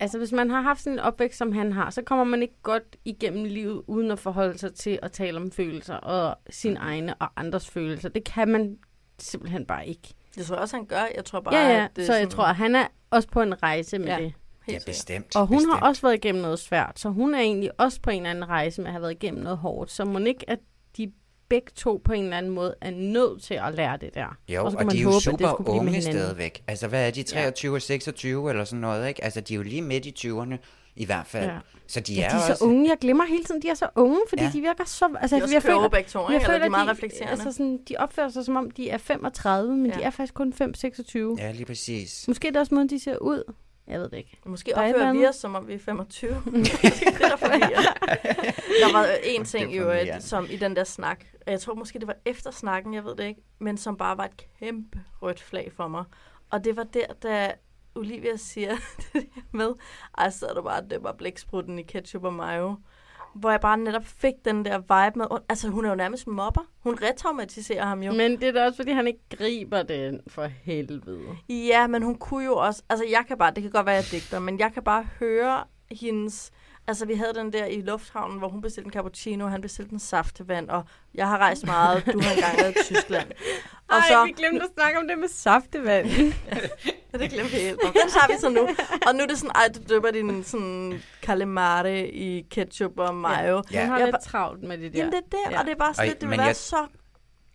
Altså, 0.00 0.18
hvis 0.18 0.32
man 0.32 0.50
har 0.50 0.60
haft 0.60 0.80
sådan 0.80 0.92
en 0.92 0.98
opvækst, 0.98 1.38
som 1.38 1.52
han 1.52 1.72
har, 1.72 1.90
så 1.90 2.02
kommer 2.02 2.24
man 2.24 2.42
ikke 2.42 2.54
godt 2.62 2.96
igennem 3.04 3.44
livet, 3.44 3.82
uden 3.86 4.10
at 4.10 4.18
forholde 4.18 4.58
sig 4.58 4.74
til 4.74 4.98
at 5.02 5.12
tale 5.12 5.36
om 5.40 5.50
følelser, 5.50 5.94
og 5.94 6.36
sine 6.50 6.76
egne 6.78 7.14
og 7.14 7.28
andres 7.36 7.70
følelser. 7.70 8.08
Det 8.08 8.24
kan 8.24 8.48
man 8.48 8.78
simpelthen 9.18 9.66
bare 9.66 9.88
ikke. 9.88 10.14
Det 10.34 10.46
tror 10.46 10.54
jeg 10.56 10.62
også, 10.62 10.76
han 10.76 10.86
gør. 10.86 11.02
Jeg 11.16 11.24
tror 11.24 11.40
bare, 11.40 11.56
Ja, 11.56 11.68
ja, 11.68 11.84
at 11.84 11.90
det 11.96 12.02
er 12.02 12.06
så 12.06 12.12
jeg 12.12 12.20
sådan- 12.22 12.30
tror, 12.30 12.44
at 12.44 12.56
han 12.56 12.74
er 12.74 12.86
også 13.10 13.28
på 13.28 13.42
en 13.42 13.62
rejse 13.62 13.98
med 13.98 14.06
Ja. 14.06 14.18
det. 14.20 14.34
Helt 14.66 14.78
ja, 14.86 14.90
bestemt. 14.90 15.36
Og 15.36 15.46
hun 15.46 15.56
bestemt. 15.58 15.74
har 15.74 15.88
også 15.88 16.02
været 16.02 16.14
igennem 16.14 16.42
noget 16.42 16.58
svært, 16.58 17.00
så 17.00 17.08
hun 17.08 17.34
er 17.34 17.38
egentlig 17.40 17.70
også 17.80 18.00
på 18.02 18.10
en 18.10 18.16
eller 18.16 18.30
anden 18.30 18.48
rejse 18.48 18.80
med 18.80 18.88
at 18.88 18.92
have 18.92 19.02
været 19.02 19.12
igennem 19.12 19.42
noget 19.42 19.58
hårdt. 19.58 19.90
Så 19.90 20.04
må 20.04 20.18
ikke, 20.18 20.50
at 20.50 20.58
de 20.96 21.12
begge 21.48 21.70
to 21.76 22.00
på 22.04 22.12
en 22.12 22.24
eller 22.24 22.36
anden 22.36 22.52
måde 22.52 22.74
er 22.80 22.90
nødt 22.90 23.42
til 23.42 23.54
at 23.54 23.74
lære 23.74 23.96
det 23.96 24.14
der. 24.14 24.36
Jo, 24.48 24.64
og 24.64 24.70
så 24.72 24.78
og, 24.78 24.84
man 24.84 24.92
de 24.94 24.98
er 24.98 25.02
jo 25.02 25.10
håbe, 25.10 25.20
super 25.20 25.48
skulle 25.48 25.64
blive 25.64 25.82
med 25.84 25.88
unge 25.92 26.02
stadigvæk. 26.02 26.62
Altså, 26.66 26.88
hvad 26.88 27.06
er 27.06 27.10
de? 27.10 27.22
23 27.22 27.74
og 27.76 27.82
26 27.82 28.50
eller 28.50 28.64
sådan 28.64 28.80
noget, 28.80 29.08
ikke? 29.08 29.24
Altså, 29.24 29.40
de 29.40 29.52
er 29.54 29.56
jo 29.56 29.62
lige 29.62 29.82
midt 29.82 30.06
i 30.06 30.28
20'erne 30.28 30.56
i 30.96 31.04
hvert 31.04 31.26
fald. 31.26 31.50
Ja. 31.50 31.58
Så 31.86 32.00
de 32.00 32.14
Ja, 32.14 32.24
er, 32.24 32.28
de 32.28 32.36
er 32.36 32.40
så 32.40 32.52
også... 32.52 32.64
unge. 32.64 32.88
Jeg 32.88 32.98
glemmer 33.00 33.24
hele 33.24 33.44
tiden, 33.44 33.62
de 33.62 33.68
er 33.68 33.74
så 33.74 33.88
unge, 33.96 34.20
fordi 34.28 34.42
Ja. 34.42 34.50
de 34.54 34.60
virker 34.60 34.84
så... 34.84 35.08
Altså, 35.20 35.36
De 35.36 35.40
er 35.40 35.42
også 35.42 35.54
jeg 35.54 35.62
kloge 35.62 35.90
begge 35.90 36.08
to, 36.10 36.30
jeg 36.30 36.42
føler, 36.42 36.58
de 36.58 36.64
er 36.64 36.68
meget 36.68 36.86
de, 36.86 36.92
reflekterende. 36.92 37.30
Altså, 37.32 37.52
sådan, 37.52 37.78
de 37.88 37.94
opfører 37.98 38.28
sig, 38.28 38.44
som 38.44 38.56
om 38.56 38.70
de 38.70 38.90
er 38.90 38.98
35, 38.98 39.76
men 39.76 39.86
Ja. 39.90 39.98
de 39.98 40.02
er 40.02 40.10
faktisk 40.10 40.34
kun 40.34 40.52
5-26. 40.62 41.18
Ja, 41.38 41.52
lige 41.52 41.64
præcis. 41.64 42.28
Måske 42.28 42.48
er 42.48 42.52
det 42.52 42.60
også 42.60 42.74
måden, 42.74 42.88
de 42.90 43.00
ser 43.00 43.16
ud. 43.18 43.52
Jeg 43.90 44.00
ved 44.00 44.08
det 44.08 44.16
ikke. 44.16 44.38
Måske 44.46 44.70
Der 44.74 44.80
er 44.80 44.88
opfører 44.88 45.12
vi 45.12 45.26
os, 45.26 45.36
som 45.36 45.54
om 45.54 45.68
vi 45.68 45.74
er 45.74 45.78
25. 45.78 46.30
det 46.34 46.44
er 46.52 47.36
der. 47.36 47.58
Der 48.80 48.92
var 48.92 49.06
en 49.24 49.44
ting 49.44 49.76
jo, 49.76 49.88
at, 49.88 50.22
som 50.22 50.46
i 50.50 50.56
den 50.56 50.76
der 50.76 50.84
snak, 50.84 51.24
og 51.46 51.52
jeg 51.52 51.60
tror 51.60 51.74
måske, 51.74 51.98
det 51.98 52.06
var 52.06 52.16
efter 52.24 52.50
snakken, 52.50 52.94
jeg 52.94 53.04
ved 53.04 53.16
det 53.16 53.24
ikke, 53.24 53.40
men 53.58 53.76
som 53.76 53.96
bare 53.96 54.16
var 54.16 54.24
et 54.24 54.46
kæmpe 54.58 55.00
rødt 55.22 55.42
flag 55.42 55.72
for 55.76 55.88
mig. 55.88 56.04
Og 56.50 56.64
det 56.64 56.76
var 56.76 56.84
der, 56.84 57.06
da 57.22 57.52
Olivia 57.94 58.36
siger 58.36 58.76
det 59.12 59.28
der 59.34 59.40
med, 59.52 59.72
ej, 60.18 60.30
så 60.30 60.46
er 60.46 60.54
det 60.54 60.64
bare, 60.64 60.82
det 60.90 61.02
var 61.02 61.12
blæksprutten 61.12 61.78
i 61.78 61.82
ketchup 61.82 62.24
og 62.24 62.34
mayo. 62.34 62.76
Hvor 63.34 63.50
jeg 63.50 63.60
bare 63.60 63.76
netop 63.76 64.06
fik 64.06 64.34
den 64.44 64.64
der 64.64 64.78
vibe 64.78 65.18
med, 65.18 65.26
altså 65.48 65.68
hun 65.68 65.84
er 65.84 65.88
jo 65.88 65.94
nærmest 65.94 66.26
mobber. 66.26 66.60
Hun 66.82 66.98
retraumatiserer 67.02 67.86
ham 67.86 68.02
jo. 68.02 68.12
Men 68.12 68.30
det 68.30 68.42
er 68.42 68.52
da 68.52 68.64
også, 68.66 68.76
fordi 68.76 68.90
han 68.90 69.06
ikke 69.06 69.20
griber 69.36 69.82
den 69.82 70.20
for 70.26 70.44
helvede. 70.44 71.20
Ja, 71.48 71.86
men 71.86 72.02
hun 72.02 72.14
kunne 72.14 72.44
jo 72.44 72.56
også... 72.56 72.82
Altså, 72.88 73.04
jeg 73.10 73.24
kan 73.28 73.38
bare... 73.38 73.52
Det 73.54 73.62
kan 73.62 73.72
godt 73.72 73.86
være, 73.86 73.94
jeg 73.94 74.04
digter, 74.10 74.38
men 74.38 74.58
jeg 74.58 74.72
kan 74.72 74.82
bare 74.82 75.06
høre 75.20 75.64
hendes... 75.90 76.50
Altså, 76.86 77.06
vi 77.06 77.14
havde 77.14 77.34
den 77.34 77.52
der 77.52 77.64
i 77.64 77.80
lufthavnen, 77.80 78.38
hvor 78.38 78.48
hun 78.48 78.60
bestilte 78.60 78.86
en 78.86 78.92
cappuccino, 78.92 79.44
og 79.44 79.50
han 79.50 79.60
bestilte 79.60 79.92
en 79.92 79.98
saftevand, 79.98 80.68
og 80.70 80.84
jeg 81.14 81.28
har 81.28 81.38
rejst 81.38 81.66
meget. 81.66 82.06
Du 82.12 82.20
har 82.20 82.32
engang 82.34 82.56
været 82.58 82.76
i 82.80 82.94
Tyskland. 82.94 83.28
Og 83.90 83.96
Ej, 83.96 84.02
så... 84.08 84.24
vi 84.24 84.32
glemte 84.32 84.64
at 84.64 84.70
snakke 84.74 84.98
om 84.98 85.08
det 85.08 85.18
med 85.18 85.28
saftevand. 85.28 86.06
ja, 87.12 87.18
det 87.18 87.30
glemte 87.30 87.50
vi 87.52 87.56
helt. 87.58 87.80
Den 87.82 87.92
tager 87.92 88.26
vi 88.28 88.34
så 88.40 88.48
nu. 88.48 88.60
Og 89.06 89.14
nu 89.14 89.22
er 89.22 89.26
det 89.26 89.38
sådan, 89.38 89.50
ej, 89.54 89.68
du 89.74 89.80
døber 89.94 90.10
din 90.10 90.44
sådan 90.44 91.02
calamari 91.22 92.00
i 92.08 92.46
ketchup 92.50 92.98
og 92.98 93.14
mayo. 93.14 93.62
Ja. 93.72 93.80
Hun 93.80 93.88
har 93.90 93.98
Jeg 93.98 94.06
lidt 94.06 94.22
travlt 94.22 94.62
med 94.62 94.78
det 94.78 94.92
der. 94.92 94.98
Jamen, 94.98 95.12
det 95.12 95.18
er 95.18 95.30
det, 95.30 95.52
Ja. 95.52 95.58
og 95.60 95.64
det 95.64 95.72
er 95.72 95.76
bare 95.76 95.94
sådan 95.94 96.04
Ej, 96.04 96.08
lidt, 96.08 96.20
det 96.20 96.30
vil 96.30 96.38
være 96.38 96.46
jeg- 96.46 96.56
så... 96.56 96.86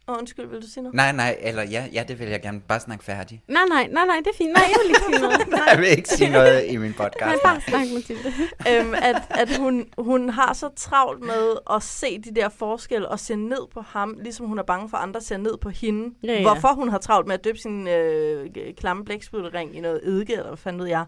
Åh, 0.07 0.17
undskyld, 0.17 0.47
vil 0.47 0.61
du 0.61 0.67
sige 0.67 0.83
noget? 0.83 0.95
Nej, 0.95 1.11
nej, 1.11 1.37
eller 1.41 1.63
ja, 1.63 1.87
ja, 1.93 2.03
det 2.07 2.19
vil 2.19 2.27
jeg 2.27 2.41
gerne. 2.41 2.61
Bare 2.61 2.79
snakke 2.79 3.03
færdig. 3.03 3.43
Nej, 3.47 3.61
nej, 3.69 3.87
nej, 3.91 4.05
nej, 4.05 4.15
det 4.17 4.27
er 4.27 4.37
fint. 4.37 4.51
Nej, 4.53 4.63
jeg 4.69 4.75
vil 4.83 4.89
ikke 4.89 5.01
sige 5.09 5.19
noget. 5.21 5.47
Nej. 5.57 5.59
Jeg 5.71 5.79
vil 5.79 5.87
ikke 5.87 6.09
sige 6.09 6.29
noget 6.31 6.65
i 6.71 6.77
min 6.77 6.93
podcast. 7.03 7.25
Men 7.25 7.39
bare 7.43 7.61
snak, 7.61 7.81
Mathilde. 7.93 8.33
øhm, 8.69 8.93
at, 8.93 9.15
at 9.29 9.57
hun, 9.57 9.85
hun 9.97 10.29
har 10.29 10.53
så 10.53 10.69
travlt 10.75 11.23
med 11.23 11.57
at 11.71 11.83
se 11.83 12.19
de 12.19 12.35
der 12.35 12.49
forskelle 12.49 13.09
og 13.09 13.19
se 13.19 13.35
ned 13.35 13.67
på 13.73 13.81
ham, 13.81 14.15
ligesom 14.23 14.45
hun 14.45 14.59
er 14.59 14.63
bange 14.63 14.89
for, 14.89 14.97
at 14.97 15.03
andre 15.03 15.21
ser 15.21 15.37
ned 15.37 15.57
på 15.57 15.69
hende. 15.69 16.15
Ja, 16.23 16.33
ja. 16.33 16.41
Hvorfor 16.41 16.73
hun 16.73 16.89
har 16.89 16.97
travlt 16.97 17.27
med 17.27 17.33
at 17.33 17.43
døbe 17.43 17.57
sin 17.57 17.87
øh, 17.87 18.49
klamme 18.77 19.05
blækspruttering 19.05 19.75
i 19.75 19.79
noget 19.79 20.01
eddike, 20.07 20.33
eller 20.33 20.47
hvad 20.47 20.57
fanden 20.57 20.81
ved 20.81 20.87
jeg. 20.87 21.05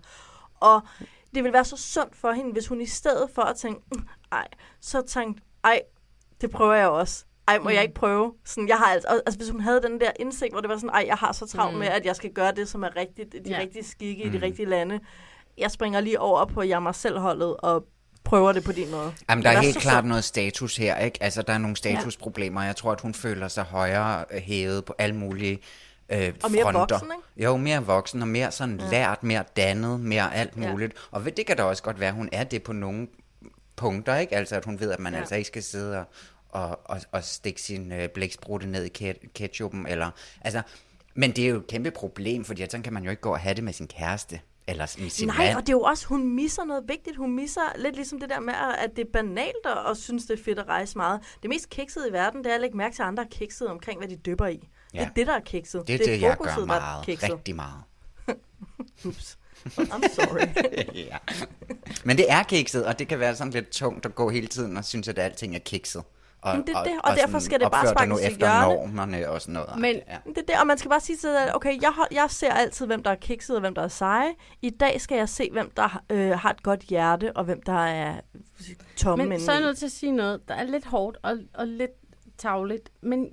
Og 0.60 0.82
det 1.36 1.44
vil 1.44 1.54
være 1.54 1.66
så 1.66 1.78
sundt 1.78 2.16
for 2.16 2.32
hende, 2.32 2.52
hvis 2.52 2.68
hun 2.68 2.82
i 2.82 2.86
stedet 2.86 3.30
for 3.36 3.42
at 3.42 3.56
tænke, 3.56 3.82
"Mm, 3.96 4.04
ej, 4.32 4.48
så 4.82 5.02
tænkte, 5.02 5.44
ej, 5.64 5.82
det 6.42 6.52
prøver 6.52 6.74
jeg 6.74 6.88
også. 6.88 7.24
Ej, 7.48 7.58
må 7.60 7.64
mm. 7.70 7.76
jeg 7.76 7.82
ikke 7.82 7.94
prøve? 7.94 8.34
Sådan, 8.46 8.68
jeg 8.68 8.78
har 8.78 8.86
altså, 8.86 9.08
altså, 9.26 9.38
hvis 9.40 9.50
hun 9.50 9.62
havde 9.62 9.82
den 9.82 10.00
der 10.00 10.12
indsigt, 10.20 10.52
hvor 10.54 10.62
det 10.62 10.70
var 10.70 10.76
sådan, 10.76 10.90
ej, 10.90 11.04
jeg 11.08 11.16
har 11.16 11.32
så 11.32 11.46
travlt 11.48 11.74
Mm. 11.74 11.78
mm. 11.78 11.80
med, 11.80 11.88
at 11.88 12.06
jeg 12.06 12.16
skal 12.16 12.30
gøre 12.34 12.52
det, 12.56 12.68
som 12.70 12.84
er 12.84 12.96
rigtigt, 12.96 13.32
de 13.34 13.40
Ja. 13.46 13.56
ja. 13.56 13.60
rigtige 13.62 13.84
skikke 13.84 14.24
i 14.24 14.30
Mm. 14.30 14.32
de 14.40 14.42
rigtige 14.46 14.66
lande. 14.70 15.00
Jeg 15.58 15.72
springer 15.72 16.00
lige 16.02 16.20
over 16.20 16.46
på 16.46 16.62
jeg 16.62 16.84
mig 16.84 16.96
selv 16.96 17.20
holdet 17.20 17.56
og 17.58 17.86
prøver 18.24 18.52
det 18.52 18.64
på 18.64 18.72
din 18.72 18.92
måde. 18.92 19.14
Jamen, 19.30 19.44
der 19.44 19.50
er 19.50 19.56
Det 19.56 19.64
helt 19.64 19.74
så 19.74 19.80
klart 19.82 19.94
sundt. 19.96 20.08
noget 20.10 20.24
status 20.24 20.78
her, 20.78 20.98
ikke? 20.98 21.24
Altså, 21.24 21.42
der 21.42 21.54
er 21.54 21.58
nogle 21.58 21.76
statusproblemer. 21.76 22.64
Jeg 22.64 22.76
tror, 22.76 22.92
at 22.92 23.02
hun 23.02 23.14
føler 23.14 23.48
sig 23.48 23.64
højere 23.64 24.26
øh, 24.32 24.42
hævet 24.42 24.86
på 24.86 24.94
alle 24.98 25.16
mulige 25.16 25.60
øh, 26.10 26.34
Og 26.44 26.52
mere 26.52 26.62
fronter. 26.64 26.80
voksen, 26.80 27.08
ikke? 27.38 27.44
Jo, 27.46 27.58
mere 27.58 27.84
voksen 27.86 28.22
og 28.22 28.28
mere 28.28 28.52
sådan 28.52 28.80
Ja. 28.82 28.90
lært, 28.92 29.24
mere 29.24 29.44
dannet, 29.58 30.00
mere 30.00 30.36
alt 30.36 30.52
Ja. 30.58 30.72
muligt. 30.72 30.94
Og 31.12 31.26
ved- 31.26 31.32
det 31.32 31.46
kan 31.46 31.58
da 31.58 31.64
også 31.64 31.84
godt 31.84 32.00
være, 32.00 32.10
at 32.10 32.16
hun 32.16 32.30
er 32.32 32.44
det 32.44 32.64
på 32.64 32.74
nogle 32.74 33.08
punkter, 33.76 34.16
ikke? 34.16 34.36
Altså, 34.36 34.56
at 34.56 34.66
hun 34.66 34.80
ved, 34.80 34.92
at 34.92 35.00
man 35.00 35.14
Ja. 35.14 35.20
altså 35.20 35.36
ikke 35.36 35.48
skal 35.48 35.64
sidde 35.64 36.00
og, 36.00 36.06
og, 36.58 36.80
og, 36.86 37.02
og 37.12 37.24
stikke 37.24 37.62
sin 37.62 37.92
øh, 37.92 38.10
blæksprutte 38.10 38.68
ned 38.68 38.84
i 38.84 38.90
ket- 38.90 39.34
ketchupen, 39.34 39.88
eller... 39.88 40.12
Altså, 40.42 40.62
men 41.16 41.32
det 41.32 41.46
er 41.46 41.50
jo 41.50 41.58
et 41.58 41.68
kæmpe 41.68 41.92
problem, 41.92 42.46
fordi 42.46 42.66
sådan 42.66 42.84
kan 42.84 42.94
man 42.94 43.04
jo 43.04 43.10
ikke 43.10 43.22
gå 43.22 43.32
og 43.32 43.40
have 43.40 43.56
det 43.56 43.64
med 43.64 43.74
sin 43.74 43.88
kæreste, 43.88 44.40
eller 44.68 44.96
med 45.00 45.10
sin 45.10 45.28
Nej, 45.28 45.38
mand. 45.38 45.56
og 45.56 45.62
det 45.62 45.70
er 45.70 45.74
jo 45.74 45.82
også, 45.82 46.08
hun 46.08 46.36
misser 46.36 46.64
noget 46.64 46.84
vigtigt. 46.88 47.18
Hun 47.18 47.36
misser 47.36 47.62
lidt 47.78 47.96
ligesom 47.96 48.20
det 48.20 48.30
der 48.30 48.40
med, 48.40 48.54
at 48.78 48.90
det 48.96 49.08
er 49.08 49.12
banalt 49.14 49.66
og, 49.66 49.84
og 49.84 49.98
synes, 49.98 50.26
det 50.26 50.40
er 50.40 50.44
fedt 50.44 50.60
at 50.60 50.68
rejse 50.68 50.98
meget. 50.98 51.20
Det 51.42 51.50
mest 51.50 51.70
kiksede 51.70 52.10
i 52.10 52.14
verden, 52.14 52.44
det 52.44 52.50
er 52.52 52.56
at 52.56 52.62
lægge 52.62 52.78
mærke 52.78 52.96
til, 52.96 53.02
at 53.02 53.08
andre 53.08 53.24
er 53.24 53.28
kiksede 53.32 53.70
omkring, 53.70 54.00
hvad 54.00 54.08
de 54.10 54.16
dypper 54.16 54.48
i. 54.48 54.70
Ja. 54.94 55.00
Det 55.00 55.06
er 55.08 55.14
det, 55.14 55.28
der 55.28 55.34
er 55.34 55.40
kikset. 55.40 55.88
Det 55.88 55.94
er 55.96 56.06
det, 56.06 56.22
jeg 56.22 56.32
fokuset, 56.38 56.56
gør 56.56 56.66
der 56.66 56.74
er 56.74 56.80
meget. 56.80 57.06
kikset. 57.06 57.30
Rigtig 57.32 57.56
meget. 57.56 57.84
Ups. 59.06 59.38
I'm 59.66 60.14
sorry. 60.14 60.48
ja. 61.12 61.18
Men 62.04 62.18
det 62.18 62.26
er 62.32 62.44
kikset, 62.44 62.86
og 62.86 63.00
det 63.00 63.08
kan 63.08 63.20
være 63.20 63.36
sådan 63.36 63.54
lidt 63.54 63.70
tungt 63.70 64.06
at 64.06 64.16
gå 64.16 64.30
hele 64.30 64.48
tiden 64.48 64.78
og 64.78 64.86
synes, 64.86 65.08
at 65.08 65.20
alting 65.20 65.56
er 65.56 65.60
kikset. 65.60 66.04
Og, 66.42 66.56
Men 66.56 66.68
det 66.68 66.76
er 66.76 66.84
det, 66.84 66.94
og 67.04 67.10
derfor 67.10 67.28
sådan 67.28 67.42
skal 67.42 67.60
det 67.60 67.72
bare 67.72 67.88
sparkes 67.88 68.22
i 68.22 68.26
efter 68.26 68.38
hjørne. 68.38 68.76
normerne 68.76 69.30
og 69.30 69.42
sådan 69.42 69.54
noget. 69.54 69.80
Men 69.80 69.96
ja. 69.96 70.18
det 70.26 70.38
er 70.38 70.42
det, 70.42 70.56
og 70.62 70.68
man 70.68 70.78
skal 70.78 70.90
bare 70.90 71.00
sige 71.00 71.16
til 71.16 71.22
sig, 71.22 71.56
okay, 71.56 71.82
jeg, 71.82 71.94
jeg 72.12 72.26
ser 72.30 72.54
altid, 72.54 72.86
hvem 72.86 73.04
der 73.04 73.12
er 73.12 73.16
kikset 73.16 73.56
og 73.56 73.60
hvem 73.60 73.76
der 73.76 73.82
er 73.82 73.88
seje. 73.88 74.34
I 74.62 74.70
dag 74.70 75.02
skal 75.02 75.18
jeg 75.18 75.30
se, 75.30 75.50
hvem 75.52 75.72
der 75.72 76.04
øh, 76.10 76.32
har 76.32 76.50
et 76.50 76.64
godt 76.64 76.82
hjerte, 76.82 77.38
og 77.38 77.44
hvem 77.44 77.62
der 77.62 77.86
er 77.86 78.22
tomme 78.98 79.26
Men 79.26 79.40
så 79.40 79.52
er 79.52 79.56
jeg 79.56 79.64
nødt 79.64 79.78
til 79.78 79.86
at 79.86 79.92
sige 79.92 80.12
noget, 80.12 80.48
der 80.48 80.54
er 80.54 80.64
lidt 80.64 80.86
hårdt 80.86 81.18
og, 81.24 81.38
og 81.54 81.68
lidt 81.68 81.92
tavligt. 82.38 82.90
Men 83.02 83.30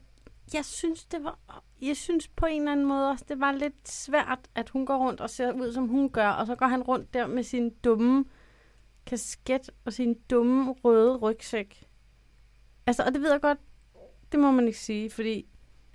jeg 0.54 0.64
synes, 0.64 1.04
det 1.04 1.24
var, 1.24 1.38
jeg 1.82 1.96
synes 1.96 2.28
på 2.28 2.46
en 2.46 2.60
eller 2.60 2.72
anden 2.72 2.86
måde 2.86 3.10
også, 3.10 3.24
det 3.28 3.40
var 3.40 3.52
lidt 3.52 3.88
svært, 3.88 4.38
at 4.54 4.68
hun 4.68 4.86
går 4.86 4.96
rundt 4.96 5.20
og 5.20 5.30
ser 5.30 5.52
ud, 5.52 5.72
som 5.72 5.88
hun 5.88 6.10
gør, 6.10 6.28
og 6.28 6.46
så 6.46 6.54
går 6.54 6.66
han 6.66 6.82
rundt 6.82 7.14
der 7.14 7.26
med 7.26 7.42
sin 7.42 7.70
dumme 7.70 8.24
kasket 9.06 9.70
og 9.84 9.92
sin 9.92 10.14
dumme 10.30 10.74
røde 10.84 11.16
rygsæk. 11.16 11.84
Altså, 12.86 13.02
og 13.02 13.12
det 13.12 13.22
ved 13.22 13.30
jeg 13.30 13.40
godt, 13.40 13.58
det 14.32 14.40
må 14.40 14.50
man 14.50 14.66
ikke 14.66 14.78
sige, 14.78 15.10
fordi 15.10 15.46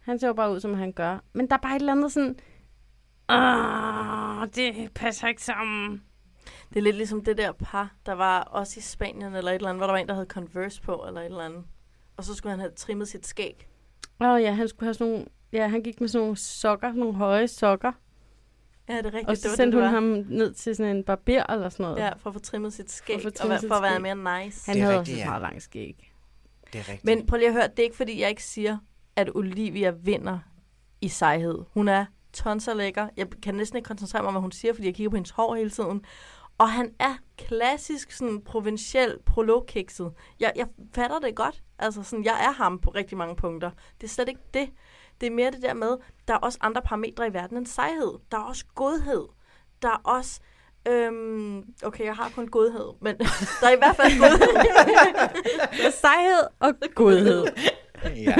han 0.02 0.20
ser 0.20 0.28
jo 0.28 0.34
bare 0.34 0.52
ud, 0.52 0.60
som 0.60 0.74
han 0.74 0.92
gør. 0.92 1.20
Men 1.34 1.48
der 1.50 1.54
er 1.56 1.60
bare 1.60 1.76
et 1.76 1.80
eller 1.80 1.92
andet 1.92 2.12
sådan, 2.12 2.36
Åh, 3.30 4.48
det 4.56 4.92
passer 4.96 5.28
ikke 5.28 5.44
sammen. 5.44 6.04
Det 6.70 6.78
er 6.78 6.82
lidt 6.82 6.96
ligesom 6.96 7.24
det 7.24 7.38
der 7.38 7.52
par, 7.52 7.96
der 8.06 8.14
var 8.14 8.42
også 8.42 8.74
i 8.78 8.82
Spanien 8.82 9.36
eller 9.36 9.52
et 9.52 9.56
eller 9.56 9.70
andet, 9.70 9.80
hvor 9.80 9.86
der 9.88 9.94
var 9.94 10.00
en, 10.00 10.08
der 10.08 10.14
havde 10.14 10.28
Converse 10.28 10.82
på 10.82 11.04
eller 11.08 11.22
et 11.22 11.26
eller 11.26 11.40
andet. 11.40 11.64
Og 12.18 12.24
så 12.24 12.34
skulle 12.36 12.52
han 12.52 12.60
have 12.60 12.72
trimmet 12.72 13.08
sit 13.08 13.28
skæg. 13.28 13.68
Åh 14.22 14.28
oh, 14.28 14.42
ja, 14.42 14.52
han 14.54 14.68
skulle 14.68 14.88
have 14.88 14.94
sådan 14.94 15.14
nogle, 15.14 15.26
ja, 15.52 15.68
han 15.68 15.82
gik 15.84 16.02
med 16.02 16.08
sådan 16.08 16.24
nogle 16.24 16.38
sokker, 16.38 16.88
sådan 16.88 17.00
nogle 17.00 17.16
høje 17.16 17.48
sokker. 17.48 17.92
Ja, 18.90 18.98
det 18.98 19.06
er 19.06 19.14
rigtigt. 19.14 19.28
Og 19.28 19.36
det 19.36 19.42
så 19.42 19.50
var 19.50 19.56
sendte 19.56 19.78
det, 19.78 19.88
hun 19.88 19.94
det 19.94 20.04
var. 20.04 20.24
ham 20.24 20.26
ned 20.38 20.54
til 20.54 20.76
sådan 20.76 20.96
en 20.96 21.04
barber 21.04 21.44
eller 21.44 21.70
sådan 21.70 21.84
noget. 21.84 21.98
Ja, 21.98 22.14
for 22.14 22.30
at 22.30 22.34
få 22.34 22.40
trimmet 22.40 22.74
sit 22.74 22.92
skæg, 22.92 23.22
For 23.22 23.28
at 23.30 23.38
få 23.40 23.54
og 23.54 23.60
for 23.68 23.76
at 23.76 23.84
være 23.84 24.16
mere 24.16 24.44
nice. 24.46 24.66
Han 24.66 24.76
Det 24.76 24.84
havde 24.84 25.00
rigtigt, 25.00 25.16
også 25.16 25.20
ja. 25.20 25.24
et 25.24 25.30
meget 25.30 25.42
langt 25.42 25.64
skæg. 25.64 26.09
Det 26.74 26.80
er 26.80 26.90
rigtigt. 26.90 27.06
Men 27.06 27.26
prøv 27.26 27.38
lige 27.38 27.48
at 27.48 27.54
høre, 27.54 27.68
det 27.68 27.80
er 27.80 27.84
ikke 27.84 27.98
fordi, 27.98 28.22
jeg 28.22 28.30
ikke 28.30 28.44
siger, 28.44 28.78
at 29.16 29.30
Olivia 29.36 29.90
vinder 29.90 30.40
i 31.02 31.08
sejhed. 31.08 31.64
Hun 31.74 31.88
er 31.88 32.06
tonser 32.34 32.74
lækker. 32.74 33.10
Jeg 33.18 33.28
kan 33.44 33.56
næsten 33.56 33.78
ikke 33.78 33.88
koncentrere 33.88 34.22
mig 34.22 34.28
om, 34.28 34.34
hvad 34.34 34.42
hun 34.42 34.52
siger, 34.52 34.74
fordi 34.74 34.88
jeg 34.88 34.96
kigger 34.96 35.10
på 35.10 35.16
hendes 35.16 35.32
hår 35.32 35.56
hele 35.56 35.70
tiden. 35.70 36.06
Og 36.58 36.72
han 36.72 36.94
er 37.00 37.16
klassisk 37.38 38.12
sådan 38.12 38.42
provinciel 38.42 39.18
prologkikset. 39.26 40.14
Jeg, 40.40 40.54
jeg 40.56 40.68
fatter 40.94 41.20
det 41.20 41.36
godt. 41.36 41.64
Altså 41.80 42.04
sådan, 42.04 42.26
jeg 42.26 42.46
er 42.46 42.52
ham 42.52 42.80
på 42.80 42.90
rigtig 42.90 43.18
mange 43.18 43.36
punkter. 43.36 43.72
Det 44.02 44.08
er 44.08 44.12
slet 44.12 44.30
ikke 44.30 44.42
det. 44.54 44.70
Det 45.22 45.28
er 45.28 45.32
mere 45.32 45.52
det 45.52 45.62
der 45.62 45.74
med, 45.74 45.98
der 46.28 46.34
er 46.34 46.38
også 46.38 46.58
andre 46.62 46.82
parametre 46.82 47.28
i 47.28 47.34
verden 47.34 47.58
end 47.58 47.66
sejhed. 47.66 48.20
Der 48.32 48.38
er 48.38 48.42
også 48.42 48.66
godhed. 48.76 49.28
Der 49.82 49.90
er 49.90 50.02
også... 50.04 50.42
Øhm, 50.90 51.64
okay, 51.84 52.06
jeg 52.06 52.14
har 52.14 52.32
kun 52.36 52.48
godhed, 52.48 52.94
men 53.02 53.18
der 53.62 53.68
er 53.68 53.72
i 53.72 53.78
hvert 53.78 53.96
fald 53.96 54.20
godhed. 54.20 54.40
Der 55.78 55.88
er 55.88 55.92
sejhed 55.92 56.44
og 56.60 56.74
godhed. 56.96 57.46
ja. 58.26 58.36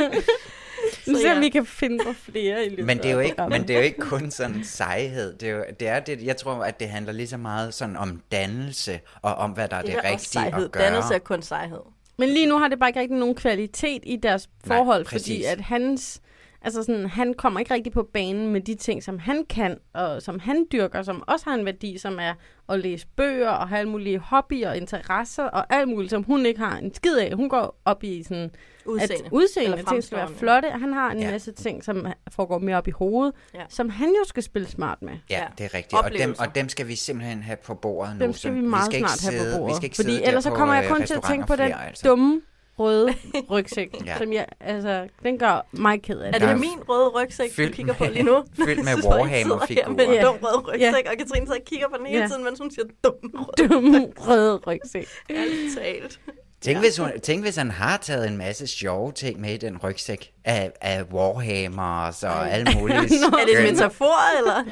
Nu 1.08 1.18
ser 1.18 1.30
ja. 1.30 1.34
vi, 1.34 1.40
vi 1.40 1.50
kan 1.50 1.66
finde 1.66 2.04
på 2.04 2.14
flere 2.14 2.66
i 2.66 2.70
løbet 2.70 2.86
Men 2.86 2.98
det 2.98 3.06
er 3.06 3.14
jo 3.14 3.20
ikke, 3.20 3.36
men 3.50 3.62
det 3.62 3.70
er 3.70 3.78
jo 3.78 3.84
ikke 3.84 4.02
kun 4.02 4.32
sådan 4.32 4.64
sejhed. 4.64 5.34
Det 5.38 5.50
er, 5.50 5.56
jo, 5.56 5.64
det 5.80 5.88
er 5.88 6.00
det, 6.00 6.24
jeg 6.24 6.38
tror, 6.38 6.54
at 6.54 6.80
det 6.80 6.90
handler 6.90 7.14
lige 7.14 7.28
så 7.28 7.38
meget 7.38 7.74
sådan 7.74 7.98
om 7.98 8.22
dannelse, 8.32 9.00
og 9.22 9.36
om, 9.36 9.52
hvad 9.52 9.68
der 9.68 9.76
er 9.76 9.82
det, 9.82 9.96
Det 9.96 10.04
rigtige 10.04 10.46
at 10.46 10.72
gøre. 10.72 10.84
Dannelse 10.84 11.14
er 11.14 11.20
kun 11.20 11.42
sejhed. 11.42 11.80
Men 12.18 12.30
lige 12.30 12.46
nu 12.46 12.58
har 12.58 12.68
det 12.68 12.80
bare 12.80 12.90
ikke 12.90 13.00
rigtig 13.00 13.18
nogen 13.18 13.36
kvalitet 13.36 14.02
i 14.04 14.16
deres 14.16 14.50
Nej, 14.66 14.78
forhold, 14.78 15.06
præcis. 15.06 15.24
fordi 15.24 15.44
at 15.44 15.62
hans, 15.62 16.22
altså 16.62 16.84
sådan, 16.84 17.06
han 17.06 17.34
kommer 17.34 17.60
ikke 17.60 17.74
rigtig 17.74 17.94
på 17.94 18.10
banen 18.14 18.54
med 18.54 18.62
de 18.62 18.76
ting, 18.76 19.04
som 19.04 19.20
han 19.20 19.46
kan, 19.50 19.78
og 19.94 20.22
som 20.22 20.40
han 20.40 20.66
dyrker, 20.72 21.02
som 21.02 21.24
også 21.28 21.50
har 21.50 21.56
en 21.58 21.66
værdi, 21.66 21.98
som 21.98 22.20
er 22.20 22.34
at 22.70 22.80
læse 22.80 23.08
bøger 23.16 23.50
og 23.50 23.68
have 23.70 23.80
alle 23.80 23.92
mulige 23.92 24.20
hobbyer 24.20 24.70
og 24.70 24.78
interesser 24.78 25.44
og 25.44 25.74
alt 25.74 25.88
muligt, 25.90 26.10
som 26.10 26.24
hun 26.24 26.46
ikke 26.46 26.60
har 26.60 26.78
en 26.78 26.94
skid 26.94 27.18
af. 27.18 27.34
Hun 27.36 27.50
går 27.50 27.82
op 27.86 28.04
i 28.04 28.24
sådan, 28.24 28.52
Udseende. 28.86 29.26
at 29.26 29.32
udseende, 29.32 29.78
Eller 29.78 29.92
ting 29.92 30.04
skal 30.04 30.18
være 30.18 30.30
flotte. 30.38 30.70
Han 30.70 30.94
har 30.94 31.12
en 31.12 31.20
Ja. 31.20 31.32
masse 31.32 31.52
ting, 31.52 31.84
som 31.84 32.08
foregår 32.32 32.60
mere 32.60 32.78
op 32.78 32.88
i 32.88 32.92
hovedet, 32.92 33.36
Ja. 33.54 33.60
som 33.70 33.90
han 33.90 34.08
jo 34.08 34.24
skal 34.26 34.44
spille 34.44 34.68
smart 34.68 35.02
med. 35.02 35.14
Ja, 35.30 35.44
det 35.58 35.64
er 35.66 35.74
rigtigt. 35.74 35.94
Og 35.94 36.12
dem, 36.20 36.36
og 36.40 36.56
dem 36.56 36.70
skal 36.70 36.88
vi 36.88 36.96
simpelthen 36.96 37.44
have 37.44 37.58
på 37.66 37.74
bordet 37.76 38.14
nu. 38.20 38.26
Dem 38.26 38.34
skal 38.34 38.50
så 38.50 38.52
vi 38.54 38.62
meget 38.62 38.86
skal 38.86 38.96
ikke 38.98 39.10
snart 39.10 39.34
have 39.34 39.40
sidde, 39.42 39.54
på 39.56 39.60
bordet. 39.60 39.72
Vi 39.74 39.76
skal 39.76 39.86
ikke 39.86 39.96
fordi 39.96 40.24
ellers 40.24 40.44
så 40.44 40.50
kommer 40.52 40.76
jeg 40.76 40.84
øh, 40.84 40.90
kun 40.92 41.04
til 41.04 41.14
at 41.14 41.24
tænke 41.24 41.48
på 41.48 41.54
restauranter 41.54 41.66
den 41.66 41.74
flere, 41.76 41.88
altså. 41.88 42.08
dumme 42.08 42.42
røde 42.80 43.14
rygsæk, 43.52 43.96
Ja. 44.06 44.12
ja. 44.12 44.18
som 44.18 44.34
jeg, 44.34 44.46
altså, 44.62 45.08
den 45.24 45.40
gør 45.40 45.66
mig 45.72 46.02
ked 46.04 46.20
af 46.20 46.28
Er 46.28 46.32
det. 46.32 46.42
Der 46.42 46.48
det 46.48 46.54
er 46.56 46.58
min 46.60 46.80
røde 46.90 47.08
rygsæk, 47.10 47.58
du 47.58 47.72
kigger 47.74 47.94
på 47.94 48.06
lige 48.06 48.24
nu? 48.24 48.44
fyldt 48.66 48.84
med 48.86 48.98
Så 49.02 49.10
Warhammer-figurer. 49.10 49.90
med 49.90 50.06
en 50.08 50.14
Ja. 50.14 50.24
dum 50.24 50.36
rød 50.42 50.68
rygsæk, 50.68 51.08
og 51.12 51.18
Katrine 51.18 51.52
og 51.52 51.58
kigger 51.66 51.88
på 51.90 51.98
den 51.98 52.06
hele 52.06 52.22
Ja. 52.22 52.28
tiden, 52.28 52.44
mens 52.44 52.60
hun 52.60 52.72
siger 52.72 52.86
dum 53.04 53.14
rød. 53.34 53.68
Dumme 53.68 54.08
røde 54.18 54.58
rygsæk. 54.68 55.08
Ærligt 55.30 55.78
talt. 55.78 56.20
Tænk, 56.62 56.80
hvis 56.80 56.98
hun, 56.98 57.10
tænk, 57.24 57.44
hvis 57.44 57.56
han 57.56 57.72
har 57.72 57.98
taget 57.98 58.28
en 58.28 58.38
masse 58.38 58.68
sjove 58.68 59.12
ting 59.12 59.42
med 59.42 59.54
i 59.54 59.58
den 59.58 59.78
rygsæk 59.84 60.32
af, 60.46 60.72
af 60.82 61.04
Warhammer 61.04 62.12
og 62.24 62.52
alle 62.52 62.68
mulige 62.80 62.98
Er 62.98 63.46
det 63.48 63.58
en 63.60 63.64
metafor, 63.74 64.38
eller? 64.38 64.64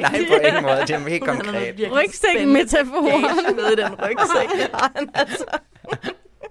Nej, 0.00 0.10
på 0.28 0.46
ingen 0.46 0.62
måde. 0.62 0.76
Det 0.80 0.90
er 0.90 1.08
helt 1.08 1.22
er 1.22 1.26
konkret. 1.26 1.74
Rygsæk-metaforen. 1.92 3.24
spændende 3.24 3.62
med 3.62 3.72
i 3.72 3.76
den 3.76 3.94
rygsæk. 3.94 4.70
Altså. 5.14 5.44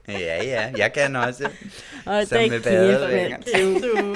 Ja, 0.07 0.43
ja, 0.43 0.71
jeg 0.77 0.93
kan 0.93 1.15
også. 1.15 1.49
Og 2.05 2.27
Som 2.27 2.37
det 2.37 2.49
med 2.49 2.57
er 2.59 2.63
badevinger. 2.63 3.37
Du. 3.37 4.15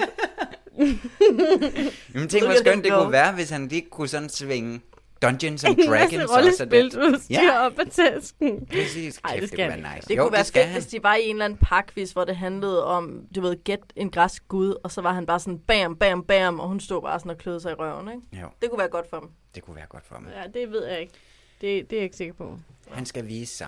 Jamen, 2.14 2.30
tænk, 2.30 2.46
hvor 2.46 2.56
skønt 2.60 2.84
det 2.84 2.94
kunne 2.94 3.12
være, 3.12 3.34
hvis 3.34 3.50
han 3.50 3.68
lige 3.68 3.86
kunne 3.92 4.08
sådan 4.08 4.30
svinge 4.30 4.82
Dungeons 5.22 5.64
and 5.64 5.78
Dragons 5.90 6.14
og 6.14 6.20
det- 6.22 6.30
rollespilsudstyr 6.30 7.36
Ja. 7.36 7.66
op 7.66 7.80
ad 7.80 7.86
tasken. 7.86 8.66
Præcis. 8.66 9.20
Ej, 9.24 9.32
Kæft, 9.32 9.34
det 9.34 9.42
det, 9.42 9.50
skal 9.50 9.72
kunne 9.72 9.84
være 9.84 9.96
nice. 9.96 10.08
Det 10.08 10.18
jo, 10.18 10.24
kunne 10.24 10.32
være 10.34 10.44
skal 10.44 10.62
fedt, 10.62 10.72
han. 10.72 10.82
hvis 10.82 10.92
de 10.92 11.04
var 11.04 11.16
i 11.16 11.24
en 11.24 11.36
eller 11.36 11.46
anden 11.46 11.60
pakvis, 11.62 12.12
hvor 12.12 12.24
det 12.24 12.36
handlede 12.36 12.86
om, 12.86 13.22
du 13.36 13.42
ved, 13.42 13.64
gæt 13.64 13.80
en 13.96 14.10
græsk 14.12 14.48
gud, 14.48 14.76
og 14.84 14.92
så 14.92 15.02
var 15.02 15.14
han 15.14 15.26
bare 15.26 15.40
sådan 15.40 15.60
bam, 15.60 15.96
bam, 15.96 16.24
bam, 16.24 16.60
og 16.60 16.68
hun 16.68 16.80
stod 16.80 17.02
bare 17.02 17.20
sådan 17.20 17.30
og 17.32 17.38
kløede 17.38 17.60
sig 17.60 17.72
i 17.72 17.76
røven, 17.76 18.08
ikke? 18.08 18.42
Jo, 18.42 18.48
Det 18.62 18.70
kunne 18.70 18.80
være 18.80 18.90
godt 18.90 19.10
for 19.10 19.20
dem. 19.20 19.30
det 19.56 19.64
kunne 19.64 19.76
være 19.76 19.86
godt 19.90 20.06
for 20.08 20.20
mig. 20.20 20.32
Ja, 20.36 20.60
det 20.60 20.72
ved 20.72 20.86
jeg 20.86 21.00
ikke. 21.02 21.14
Det, 21.62 21.90
det 21.90 21.94
er 21.96 21.98
jeg 21.98 22.04
ikke 22.04 22.16
sikker 22.18 22.34
på. 22.34 22.60
Han 22.92 23.06
skal 23.06 23.28
vise 23.28 23.58
sig. 23.58 23.68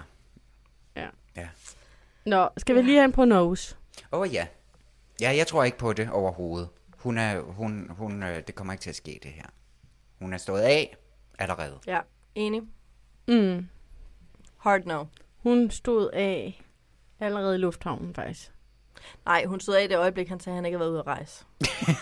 Ja. 0.96 1.08
Ja. 1.38 1.48
Nå, 2.26 2.50
skal 2.58 2.76
vi 2.76 2.82
lige 2.82 2.96
have 2.96 3.06
en 3.06 3.12
prognose? 3.12 3.76
Åh 4.12 4.20
oh, 4.20 4.34
ja. 4.34 4.48
Ja, 5.22 5.36
jeg 5.38 5.48
tror 5.48 5.64
ikke 5.64 5.78
på 5.78 5.94
det 5.94 6.10
overhovedet. 6.12 6.70
Hun 6.98 7.18
er, 7.18 7.40
hun, 7.40 7.90
hun, 7.90 8.24
øh, 8.24 8.44
det 8.48 8.56
kommer 8.56 8.74
ikke 8.74 8.82
til 8.82 8.90
at 8.90 8.96
ske 8.96 9.20
det 9.24 9.32
her. 9.32 9.46
Hun 10.20 10.34
er 10.34 10.38
stået 10.38 10.62
af 10.62 10.96
allerede. 11.40 11.80
Ja, 11.88 12.00
enig. 12.36 12.62
Mm. 13.28 13.68
Hard 14.58 14.86
no. 14.86 15.06
Hun 15.38 15.72
stod 15.72 16.10
af 16.14 16.64
allerede 17.20 17.56
i 17.56 17.58
lufthavnen, 17.58 18.14
faktisk. 18.14 18.52
Nej, 19.26 19.46
hun 19.46 19.60
stod 19.60 19.76
af 19.76 19.84
i 19.84 19.88
det 19.88 19.98
øjeblik, 19.98 20.30
han 20.30 20.40
sagde, 20.40 20.54
at 20.54 20.58
han 20.58 20.66
ikke 20.66 20.78
havde 20.78 20.80
været 20.80 20.92
ude 20.92 21.00
at 21.00 21.08
rejse. 21.08 21.46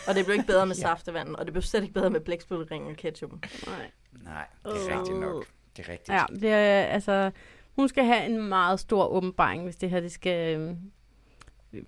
og 0.08 0.16
det 0.16 0.26
blev 0.26 0.34
ikke 0.34 0.48
bedre 0.48 0.66
med 0.66 0.76
saftevanden, 0.88 1.36
og 1.36 1.46
det 1.46 1.54
blev 1.54 1.62
slet 1.62 1.82
ikke 1.82 1.94
bedre 1.94 2.10
med 2.10 2.20
blæksprutteringen 2.20 2.92
og 2.92 2.98
ketchup. 2.98 3.32
Nej. 3.32 3.92
Nej, 4.12 4.46
det 4.66 4.72
er 4.72 5.00
rigtigt 5.00 5.20
nok. 5.20 5.46
Det 5.78 5.88
er 5.88 5.92
rigtigt. 5.92 6.10
Ja, 6.10 6.26
det 6.30 6.50
er, 6.54 6.84
altså, 6.84 7.32
hun 7.78 7.88
skal 7.88 8.06
have 8.06 8.26
en 8.26 8.50
meget 8.50 8.80
stor 8.80 9.08
åbenbaring, 9.08 9.64
hvis 9.64 9.76
det 9.76 9.90
her 9.90 10.00
det 10.00 10.12
skal 10.12 10.60
øh, 10.60 10.76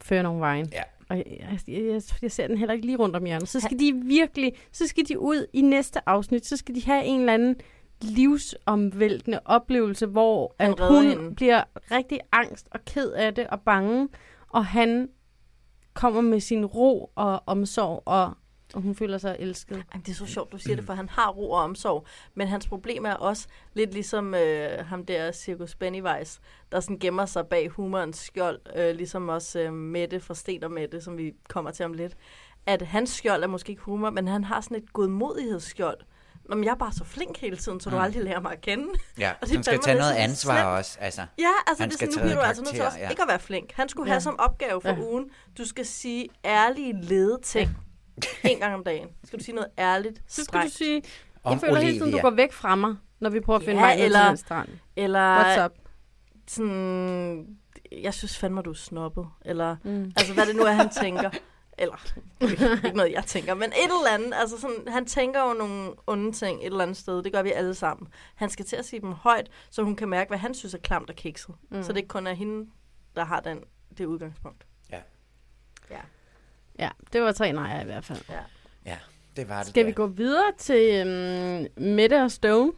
føre 0.01 0.23
nogen 0.23 0.41
vejen. 0.41 0.69
Ja. 0.71 0.81
Og 1.09 1.17
jeg, 1.17 1.25
jeg, 1.39 1.59
jeg, 1.67 2.01
jeg 2.21 2.31
ser 2.31 2.47
den 2.47 2.57
heller 2.57 2.73
ikke 2.73 2.85
lige 2.85 2.97
rundt 2.97 3.15
om 3.15 3.25
hjørnet. 3.25 3.47
Så 3.49 3.59
skal 3.59 3.79
de 3.79 3.93
virkelig, 4.05 4.53
så 4.71 4.87
skal 4.87 5.07
de 5.07 5.19
ud 5.19 5.45
i 5.53 5.61
næste 5.61 6.09
afsnit, 6.09 6.45
så 6.45 6.57
skal 6.57 6.75
de 6.75 6.85
have 6.85 7.03
en 7.03 7.19
eller 7.19 7.33
anden 7.33 7.55
livsomvæltende 8.01 9.39
oplevelse, 9.45 10.05
hvor 10.05 10.55
Han 10.59 10.71
at 10.71 10.87
hun 10.87 11.05
hende. 11.05 11.35
bliver 11.35 11.63
rigtig 11.91 12.19
angst 12.31 12.67
og 12.71 12.85
ked 12.85 13.11
af 13.11 13.35
det 13.35 13.47
og 13.47 13.61
bange, 13.61 14.07
og 14.49 14.65
han 14.65 15.09
kommer 15.93 16.21
med 16.21 16.39
sin 16.39 16.65
ro 16.65 17.11
og 17.15 17.43
omsorg, 17.45 18.03
og, 18.05 18.33
og 18.74 18.82
hun 18.82 18.95
føler 18.95 19.17
sig 19.17 19.36
elsket. 19.39 19.76
Ej, 19.93 19.99
det 20.05 20.11
er 20.11 20.15
så 20.15 20.26
sjovt, 20.26 20.51
du 20.51 20.57
siger 20.57 20.76
det, 20.76 20.86
for 20.86 20.93
han 20.93 21.09
har 21.09 21.30
ro 21.30 21.51
og 21.51 21.61
omsorg. 21.63 22.05
Men 22.36 22.47
hans 22.47 22.67
problem 22.67 23.05
er 23.05 23.13
også 23.13 23.47
lidt 23.74 23.93
ligesom 23.93 24.34
øh, 24.36 24.86
ham 24.86 25.05
der 25.05 25.32
Circus 25.32 25.76
Pennywise, 25.76 26.39
der 26.72 26.80
sådan 26.80 26.99
gemmer 26.99 27.26
sig 27.26 27.47
bag 27.47 27.70
humorens 27.70 28.17
skjold, 28.17 28.59
øh, 28.76 28.95
ligesom 28.95 29.30
også 29.30 29.59
øh, 29.59 29.74
Mette 29.74 30.20
fra 30.20 30.34
Sten 30.36 30.63
og 30.63 30.72
Mette, 30.72 31.01
som 31.01 31.17
vi 31.17 31.34
kommer 31.49 31.72
til 31.72 31.86
om 31.86 31.93
lidt. 31.93 32.13
At 32.65 32.82
hans 32.82 33.09
skjold 33.09 33.43
er 33.43 33.47
måske 33.47 33.70
ikke 33.70 33.82
humor, 33.82 34.09
men 34.09 34.28
han 34.28 34.43
har 34.43 34.61
sådan 34.61 34.78
et 34.78 34.93
godmodighedsskjold. 34.93 35.97
Nå, 36.49 36.55
men 36.55 36.63
jeg 36.63 36.72
er 36.72 36.76
bare 36.76 36.91
så 36.93 37.03
flink 37.03 37.38
hele 37.38 37.57
tiden, 37.57 37.80
så 37.80 37.89
du 37.89 37.95
Mm. 37.95 38.01
aldrig 38.01 38.24
lærer 38.24 38.39
mig 38.41 38.51
at 38.51 38.61
kende. 38.61 38.88
Ja, 39.17 39.32
Og 39.41 39.47
han 39.49 39.63
skal 39.63 39.80
tage 39.80 39.97
noget 39.97 40.13
ansvar 40.13 40.53
slemt. 40.55 40.67
også. 40.67 40.97
Altså. 41.01 41.22
Ja, 41.38 41.43
altså 41.67 41.84
Han 41.84 41.89
det 41.89 41.93
er 41.93 41.97
skal 41.97 42.07
sådan, 42.07 42.13
nu 42.13 42.15
træde 42.20 42.28
bliver 42.30 42.41
du 42.43 42.47
altså 42.47 42.63
nødt 42.63 42.76
til 42.76 42.84
også 42.86 42.99
ja. 42.99 43.09
ikke 43.09 43.22
at 43.22 43.28
være 43.28 43.39
flink. 43.39 43.72
Han 43.74 43.89
skulle 43.89 44.07
Ja. 44.09 44.13
have 44.13 44.22
som 44.22 44.39
opgave 44.39 44.82
for 44.82 44.89
Ja. 44.89 44.99
ugen, 44.99 45.26
du 45.57 45.65
skal 45.65 45.86
sige 45.86 46.30
ærlige 46.45 47.01
lede 47.01 47.39
ting 47.43 47.78
en 48.51 48.59
gang 48.59 48.74
om 48.74 48.84
dagen. 48.84 49.07
Skal 49.24 49.39
du 49.39 49.43
sige 49.43 49.55
noget 49.55 49.70
ærligt, 49.78 50.22
Så 50.28 50.43
skal 50.43 50.61
du 50.63 50.70
sige, 50.70 51.01
Om 51.43 51.51
jeg 51.53 51.59
føler 51.61 51.76
hele 51.80 51.88
tiden, 51.91 51.99
du 51.99 52.05
Olivia. 52.05 52.22
går 52.22 52.30
væk 52.30 52.53
fra 52.53 52.76
mig, 52.76 52.95
når 53.20 53.30
vi 53.30 53.39
prøver 53.39 53.59
at 53.59 53.65
finde 53.65 53.80
Ja, 53.82 53.86
vej 53.86 53.95
ned 53.95 54.05
eller- 54.05 54.20
til 54.22 54.28
den 54.30 54.38
strand. 54.38 54.70
Eller 54.95 55.43
What's 55.43 55.65
up? 55.65 55.72
sådan, 56.47 57.47
jeg 57.91 58.13
synes 58.13 58.38
fandme, 58.38 58.61
du 58.61 58.70
er 58.70 58.74
snobbet. 58.74 59.28
Eller, 59.45 59.76
Mm. 59.84 60.11
altså 60.17 60.34
hvad 60.34 60.45
det 60.45 60.55
nu 60.55 60.63
er, 60.63 60.72
han 60.72 60.89
tænker. 60.89 61.30
Eller, 61.82 62.05
ikke 62.86 62.97
noget, 62.97 63.11
jeg 63.11 63.24
tænker, 63.26 63.53
men 63.53 63.70
et 63.70 63.76
eller 63.84 64.09
andet. 64.13 64.34
Altså 64.36 64.59
sådan, 64.59 64.88
han 64.88 65.05
tænker 65.05 65.47
jo 65.47 65.53
nogle 65.53 65.91
onde 66.07 66.32
ting 66.32 66.59
et 66.59 66.65
eller 66.65 66.82
andet 66.82 66.97
sted. 66.97 67.24
Det 67.24 67.34
gør 67.34 67.41
vi 67.41 67.51
alle 67.51 67.76
sammen. 67.76 68.07
Han 68.36 68.49
skal 68.49 68.65
til 68.65 68.76
at 68.76 68.86
sige 68.86 69.01
dem 69.01 69.11
højt, 69.11 69.49
så 69.70 69.84
hun 69.84 69.95
kan 69.95 70.09
mærke, 70.09 70.28
hvad 70.28 70.38
han 70.38 70.53
synes 70.53 70.74
er 70.74 70.78
klamt 70.78 71.09
og 71.09 71.15
kikset. 71.15 71.55
Mm. 71.72 71.84
Så 71.84 71.91
det 71.91 71.97
ikke 71.97 72.07
kun 72.07 72.28
er 72.28 72.34
hende, 72.34 72.70
der 73.15 73.24
har 73.26 73.39
den, 73.39 73.59
det 73.97 74.05
udgangspunkt. 74.05 74.65
Ja, 74.91 74.99
det 77.13 77.21
var 77.21 77.32
tre 77.32 77.51
nejer 77.51 77.82
i 77.82 77.86
hvert 77.86 78.05
fald. 78.05 78.19
Ja, 78.86 78.97
det 79.36 79.49
var 79.49 79.59
det. 79.59 79.67
Skal 79.67 79.86
vi 79.86 79.91
gå 79.91 80.07
videre 80.07 80.51
til 80.57 81.07
øhm, 81.07 81.67
Mette 81.86 82.23
og 82.23 82.32
Stone? 82.32 82.71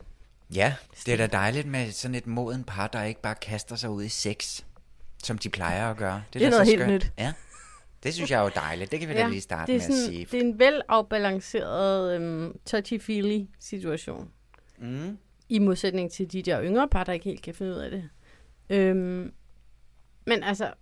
Ja, 0.55 0.75
det 1.05 1.13
er 1.13 1.17
da 1.17 1.27
dejligt 1.27 1.67
med 1.67 1.91
sådan 1.91 2.15
et 2.15 2.27
moden 2.27 2.63
par, 2.63 2.87
der 2.87 3.03
ikke 3.03 3.21
bare 3.21 3.35
kaster 3.35 3.75
sig 3.75 3.89
ud 3.89 4.03
i 4.03 4.09
sex, 4.09 4.61
som 5.23 5.37
de 5.37 5.49
plejer 5.49 5.91
at 5.91 5.97
gøre. 5.97 6.23
Det 6.33 6.41
er 6.41 6.45
da 6.45 6.49
noget 6.49 6.67
så 6.67 6.71
helt 6.71 6.81
skønt. 6.83 6.93
nyt. 6.93 7.11
Ja, 7.17 7.33
det 8.03 8.13
synes 8.13 8.31
jeg 8.31 8.39
er 8.39 8.43
jo 8.43 8.51
dejligt. 8.55 8.91
Det 8.91 8.99
kan 8.99 9.09
vi 9.09 9.13
da 9.13 9.27
lige 9.27 9.41
starte 9.41 9.73
det 9.73 9.83
er, 9.83 9.87
med 9.87 9.95
at 9.95 10.01
sådan, 10.01 10.13
sige. 10.13 10.27
det 10.31 10.33
er 10.33 10.41
en 10.41 10.59
velafbalanceret 10.59 12.15
øhm, 12.15 12.59
touchy-feely 12.69 13.55
situation. 13.59 14.29
Mm. 14.77 15.17
I 15.49 15.59
modsætning 15.59 16.11
til 16.11 16.31
de 16.31 16.41
der 16.41 16.63
yngre 16.63 16.87
par, 16.87 17.03
der 17.03 17.13
ikke 17.13 17.25
helt 17.25 17.41
kan 17.41 17.53
finde 17.53 17.71
ud 17.71 17.77
af 17.77 17.91
det. 17.91 18.09
Øhm, 18.69 19.33
men 20.25 20.43
altså, 20.43 20.73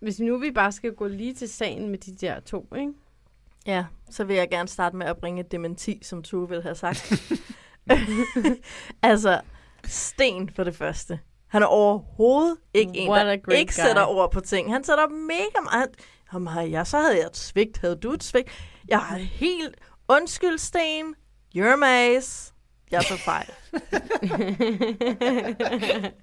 hvis 0.00 0.20
nu 0.20 0.38
vi 0.38 0.50
bare 0.50 0.72
skal 0.72 0.94
gå 0.94 1.06
lige 1.06 1.34
til 1.34 1.48
sagen 1.48 1.88
med 1.88 1.98
de 1.98 2.14
der 2.14 2.40
to, 2.40 2.66
ikke? 2.76 2.92
Ja, 3.66 3.84
så 4.10 4.24
vil 4.24 4.36
jeg 4.36 4.50
gerne 4.50 4.68
starte 4.68 4.96
med 4.96 5.06
at 5.06 5.16
bringe 5.16 5.40
et 5.40 5.52
dementi, 5.52 6.00
som 6.02 6.22
Tue 6.22 6.48
vil 6.48 6.62
have 6.62 6.74
sagt. 6.74 7.12
altså, 9.02 9.40
Sten 9.84 10.50
for 10.56 10.64
det 10.64 10.76
første. 10.76 11.20
Han 11.48 11.62
er 11.62 11.66
overhovedet 11.66 12.56
ikke 12.74 12.92
en, 12.94 13.10
What 13.10 13.26
der 13.26 13.32
ikke 13.32 13.72
guy. 13.76 13.86
sætter 13.86 14.04
ord 14.06 14.32
på 14.32 14.40
ting. 14.40 14.72
Han 14.72 14.84
sætter 14.84 15.08
mega 15.08 15.60
meget... 15.72 15.88
Jamen, 16.32 16.48
har 16.48 16.62
jeg, 16.62 16.86
så 16.86 16.98
havde 16.98 17.16
jeg 17.18 17.26
et 17.26 17.36
svigt. 17.36 17.78
Havde 17.78 17.96
du 17.96 18.12
et 18.12 18.24
svigt? 18.24 18.48
Jeg 18.88 18.98
har 18.98 19.16
helt... 19.16 19.76
Undskyld, 20.08 20.58
Sten. 20.58 21.14
You're 21.56 21.76
maze. 21.76 22.52
Jeg 22.90 23.04
tog 23.04 23.18
fejl. 23.18 23.50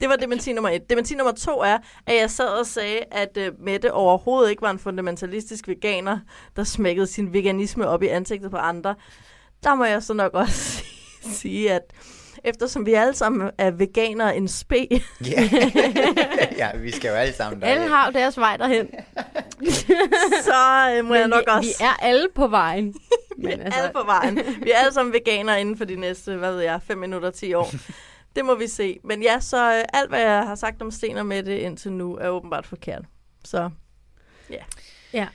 det 0.02 0.10
var 0.10 0.16
dementi 0.16 0.54
nummer 0.54 0.70
et. 0.70 0.90
Dementi 0.90 1.16
nummer 1.16 1.34
to 1.34 1.60
er, 1.60 1.78
at 2.06 2.16
jeg 2.16 2.32
sad 2.32 2.60
og 2.60 2.66
sagde, 2.66 3.00
at 3.12 3.38
uh, 3.38 3.66
Mette 3.66 3.94
overhovedet 3.94 4.50
ikke 4.50 4.62
var 4.62 4.72
en 4.72 4.80
fundamentalistisk 4.80 5.68
veganer, 5.68 6.20
der 6.56 6.64
smækkede 6.64 7.08
sin 7.08 7.34
veganisme 7.34 7.88
op 7.88 8.04
i 8.04 8.08
ansigtet 8.08 8.52
på 8.52 8.58
andre. 8.58 8.96
Der 9.64 9.76
må 9.76 9.86
jeg 9.86 10.04
så 10.04 10.14
nok 10.14 10.34
også 10.34 10.84
sige, 11.40 11.72
at 11.72 11.82
eftersom 12.46 12.86
vi 12.86 12.94
alle 12.94 13.14
sammen 13.16 13.52
er 13.58 13.72
veganere 13.72 14.36
en 14.38 14.48
spe, 14.48 14.88
Ja. 15.32 15.50
ja, 16.58 16.78
vi 16.78 16.92
skal 16.92 17.10
jo 17.10 17.14
alle 17.16 17.34
sammen 17.34 17.64
Alle 17.64 17.76
derhen. 17.76 17.92
har 17.92 18.06
jo 18.06 18.12
deres 18.14 18.38
vej 18.38 18.58
derhen. 18.58 18.88
så 20.48 20.96
uh, 21.00 21.06
må 21.06 21.14
jeg 21.14 21.24
Men 21.24 21.30
nok 21.30 21.44
vi, 21.46 21.52
også... 21.52 21.70
vi 21.80 21.86
er 21.86 21.94
alle 22.02 22.28
på 22.36 22.48
vejen. 22.48 22.94
Vi 23.38 23.52
er 23.52 23.72
alle 23.72 23.92
på 23.94 24.04
vejen. 24.06 24.36
Vi 24.64 24.72
er 24.72 24.78
alle 24.78 24.94
sammen 24.94 25.14
veganere 25.14 25.62
inden 25.62 25.78
for 25.78 25.86
de 25.86 25.96
næste, 25.96 26.36
hvad 26.36 26.52
ved 26.54 26.62
jeg, 26.62 26.80
5 26.88 26.98
minutter, 26.98 27.32
10 27.32 27.54
år. 27.54 27.72
Det 28.36 28.46
må 28.46 28.56
vi 28.56 28.68
se. 28.68 29.00
Men 29.04 29.24
ja, 29.24 29.40
så 29.40 29.72
øh, 29.78 29.84
alt, 29.94 30.10
hvad 30.10 30.22
jeg 30.22 30.44
har 30.48 30.56
sagt 30.56 30.82
om 30.82 30.92
Sten 30.92 31.18
og 31.18 31.26
Mette 31.26 31.60
indtil 31.60 31.92
nu, 31.94 32.16
er 32.18 32.30
åbenbart 32.30 32.66
forkert. 32.66 33.02
Så 33.46 33.70
Ja, 34.50 34.64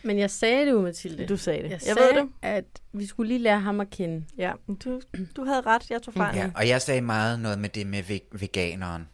men 0.03 0.18
jeg 0.18 0.31
sagde 0.31 0.66
det 0.66 0.72
jo, 0.72 0.81
Mathilde. 0.81 1.26
du 1.26 1.37
sagde 1.37 1.59
det. 1.62 1.64
Jeg, 1.64 1.70
Jeg, 1.72 1.81
sagde, 1.81 2.14
ved 2.16 2.22
det. 2.22 2.28
at 2.43 2.64
vi 2.93 3.07
skulle 3.07 3.28
lige 3.28 3.39
lære 3.41 3.61
ham 3.61 3.81
at 3.81 3.91
kende. 3.91 4.24
Ja, 4.39 4.53
men 4.66 4.76
du, 4.76 5.01
du 5.37 5.45
havde 5.45 5.61
ret. 5.61 5.91
Jeg 5.91 6.03
tog 6.03 6.14
fejl. 6.14 6.37
Ja, 6.37 6.51
og 6.57 6.68
jeg 6.68 6.83
sagde 6.83 7.01
meget 7.01 7.41
noget 7.41 7.59
med 7.59 7.68
det 7.68 7.87
med 7.87 8.03
ve- 8.03 8.28
veganeren. 8.41 9.09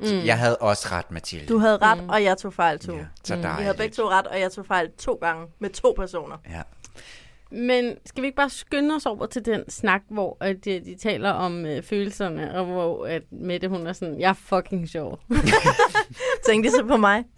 Mm. 0.00 0.06
Jeg 0.06 0.38
havde 0.38 0.56
også 0.56 0.88
ret, 0.92 1.10
Mathilde. 1.10 1.46
Du 1.46 1.58
havde 1.58 1.76
ret, 1.82 2.02
Mm. 2.02 2.08
og 2.08 2.24
jeg 2.24 2.38
tog 2.38 2.54
fejl 2.54 2.78
to. 2.78 2.96
Ja, 2.96 3.04
så 3.24 3.36
Vi 3.36 3.42
havde 3.42 3.76
begge 3.76 3.94
to 3.94 4.08
ret, 4.10 4.26
og 4.26 4.40
jeg 4.40 4.52
tog 4.52 4.66
fejl 4.66 4.90
to 4.98 5.14
gange 5.14 5.46
med 5.58 5.70
to 5.70 5.94
personer. 5.96 6.36
Ja. 6.50 6.62
Men 7.50 7.96
skal 8.06 8.22
vi 8.22 8.26
ikke 8.26 8.36
bare 8.36 8.50
skynde 8.50 8.94
os 8.94 9.06
over 9.06 9.26
til 9.26 9.44
den 9.44 9.70
snak, 9.70 10.02
hvor 10.08 10.36
at 10.40 10.64
de, 10.64 10.80
de 10.80 10.94
taler 10.94 11.30
om 11.30 11.66
øh, 11.66 11.82
følelserne, 11.82 12.58
og 12.58 12.64
hvor 12.64 13.06
at 13.06 13.22
Mette 13.30 13.68
hun 13.68 13.86
er 13.86 13.92
sådan, 13.92 14.20
jeg 14.20 14.28
er 14.28 14.32
fucking 14.32 14.88
sjov. 14.88 15.20
Tænkte 16.48 16.70
så 16.70 16.84
på 16.88 16.96
mig? 16.96 17.24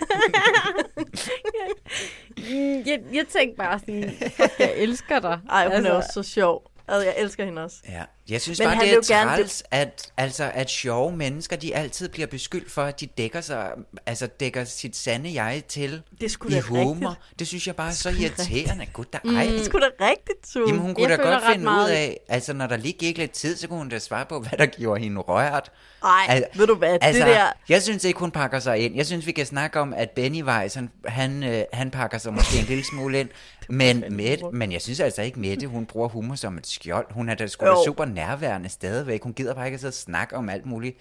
Mm, 2.38 2.82
jeg, 2.86 3.00
jeg 3.12 3.26
tænkte 3.28 3.56
bare 3.56 3.78
sådan, 3.78 4.10
fuck, 4.36 4.52
jeg 4.58 4.72
elsker 4.76 5.20
dig. 5.20 5.40
Ej, 5.50 5.64
hun 5.64 5.72
altså, 5.72 5.92
er 5.92 5.96
også 5.96 6.10
så 6.12 6.22
sjov. 6.22 6.70
Altså, 6.88 7.04
jeg 7.06 7.14
elsker 7.18 7.44
hende 7.44 7.64
også. 7.64 7.76
Ja, 7.88 8.02
jeg 8.28 8.40
synes 8.40 8.58
Men 8.58 8.68
bare, 8.68 8.80
det 8.80 8.90
er 8.90 8.94
jo 8.94 9.02
gerne- 9.08 9.30
træls, 9.30 9.62
at, 9.70 10.12
altså, 10.16 10.50
at 10.54 10.70
sjove 10.70 11.16
mennesker, 11.16 11.56
de 11.56 11.76
altid 11.76 12.08
bliver 12.08 12.26
beskyldt 12.26 12.70
for, 12.72 12.82
at 12.82 13.00
de 13.00 13.06
dækker, 13.06 13.40
sig, 13.40 13.70
altså, 14.06 14.26
dækker 14.26 14.64
sit 14.64 14.96
sande 14.96 15.42
jeg 15.42 15.62
til 15.68 16.02
Det 16.20 16.30
sgu 16.30 16.48
i 16.48 16.60
humor. 16.60 17.08
rigtigt. 17.10 17.38
Det 17.38 17.46
synes 17.46 17.66
jeg 17.66 17.76
bare 17.76 17.88
er 17.88 17.92
så 17.92 18.08
irriterende. 18.10 18.86
Gud, 18.92 19.04
der, 19.12 19.18
Mm. 19.24 19.36
ej. 19.36 19.44
Det 19.44 19.60
er 19.60 19.64
sgu 19.64 19.78
da 19.78 20.04
rigtigt, 20.06 20.52
Tue. 20.52 20.62
Jamen, 20.68 20.80
hun 20.82 20.94
kunne 20.94 21.08
Jeg 21.08 21.18
da 21.18 21.22
godt 21.24 21.42
finde 21.52 21.64
meget- 21.64 21.86
ud 21.86 21.90
af, 21.90 22.18
altså 22.28 22.52
når 22.52 22.66
der 22.66 22.76
lige 22.76 22.92
gik 22.92 23.18
lidt 23.18 23.30
tid, 23.32 23.56
så 23.56 23.68
kunne 23.68 23.78
hun 23.78 23.88
da 23.88 23.98
svare 23.98 24.26
på, 24.26 24.40
hvad 24.40 24.58
der 24.58 24.66
gjorde 24.66 25.00
hende 25.02 25.20
rørt. 25.20 25.70
Ej, 26.04 26.10
Al- 26.28 26.44
ved 26.54 26.66
du 26.66 26.74
hvad, 26.74 26.98
Altså, 27.02 27.24
det 27.26 27.34
der... 27.34 27.52
jeg 27.68 27.82
synes 27.82 28.04
ikke, 28.04 28.18
hun 28.20 28.30
pakker 28.30 28.58
sig 28.58 28.78
ind. 28.78 28.96
Jeg 28.96 29.06
synes, 29.06 29.26
vi 29.26 29.32
kan 29.32 29.46
snakke 29.46 29.80
om, 29.80 29.94
at 29.94 30.10
Benny 30.10 30.42
Weiss, 30.44 30.74
han, 30.74 30.90
han, 31.06 31.42
øh, 31.42 31.62
han 31.72 31.90
pakker 31.90 32.18
sig 32.18 32.34
måske 32.34 32.58
en 32.58 32.64
lille 32.64 32.84
smule 32.84 33.20
ind. 33.20 33.28
Men, 33.68 34.04
Mette, 34.10 34.44
men 34.52 34.72
jeg 34.72 34.82
synes 34.82 35.00
altså 35.00 35.22
ikke, 35.22 35.40
Mette, 35.40 35.66
hun 35.66 35.86
bruger 35.86 36.08
humor 36.08 36.34
som 36.34 36.58
et 36.58 36.66
skjold. 36.66 37.06
Hun 37.10 37.28
er 37.28 37.34
da 37.34 37.46
sgu 37.46 37.66
da 37.66 37.74
super 37.84 38.04
nærværende 38.04 38.68
stadigvæk. 38.68 39.22
Hun 39.22 39.32
gider 39.32 39.54
bare 39.54 39.66
ikke 39.66 39.74
at 39.74 39.80
sidde 39.80 39.90
og 39.90 39.94
snakke 39.94 40.36
om 40.36 40.48
alt 40.48 40.66
muligt. 40.66 40.96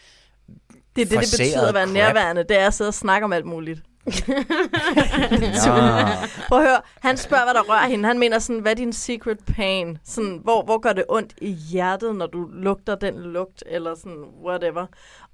Det 0.95 1.01
er 1.01 1.05
det, 1.05 1.11
det 1.11 1.19
betyder 1.19 1.67
at 1.67 1.73
være 1.73 1.85
crap. 1.85 1.93
nærværende. 1.93 2.43
Det 2.43 2.59
er 2.59 2.67
at 2.67 2.73
sidde 2.73 2.87
og 2.87 2.93
snakke 2.93 3.25
om 3.25 3.33
alt 3.33 3.45
muligt. 3.45 3.81
Prøv 6.47 6.59
at 6.59 6.67
høre, 6.67 6.81
han 7.01 7.17
spørger, 7.17 7.43
hvad 7.43 7.53
der 7.53 7.61
rører 7.61 7.87
hende. 7.87 8.07
Han 8.07 8.19
mener 8.19 8.39
sådan, 8.39 8.61
hvad 8.61 8.71
er 8.71 8.75
din 8.75 8.93
secret 8.93 9.39
pain? 9.55 9.97
Sådan, 10.05 10.39
hvor, 10.43 10.63
hvor 10.63 10.79
gør 10.79 10.93
det 10.93 11.03
ondt 11.09 11.33
i 11.41 11.51
hjertet, 11.51 12.15
når 12.15 12.27
du 12.27 12.47
lugter 12.53 12.95
den 12.95 13.15
lugt, 13.15 13.63
eller 13.65 13.95
sådan, 13.95 14.23
whatever. 14.45 14.85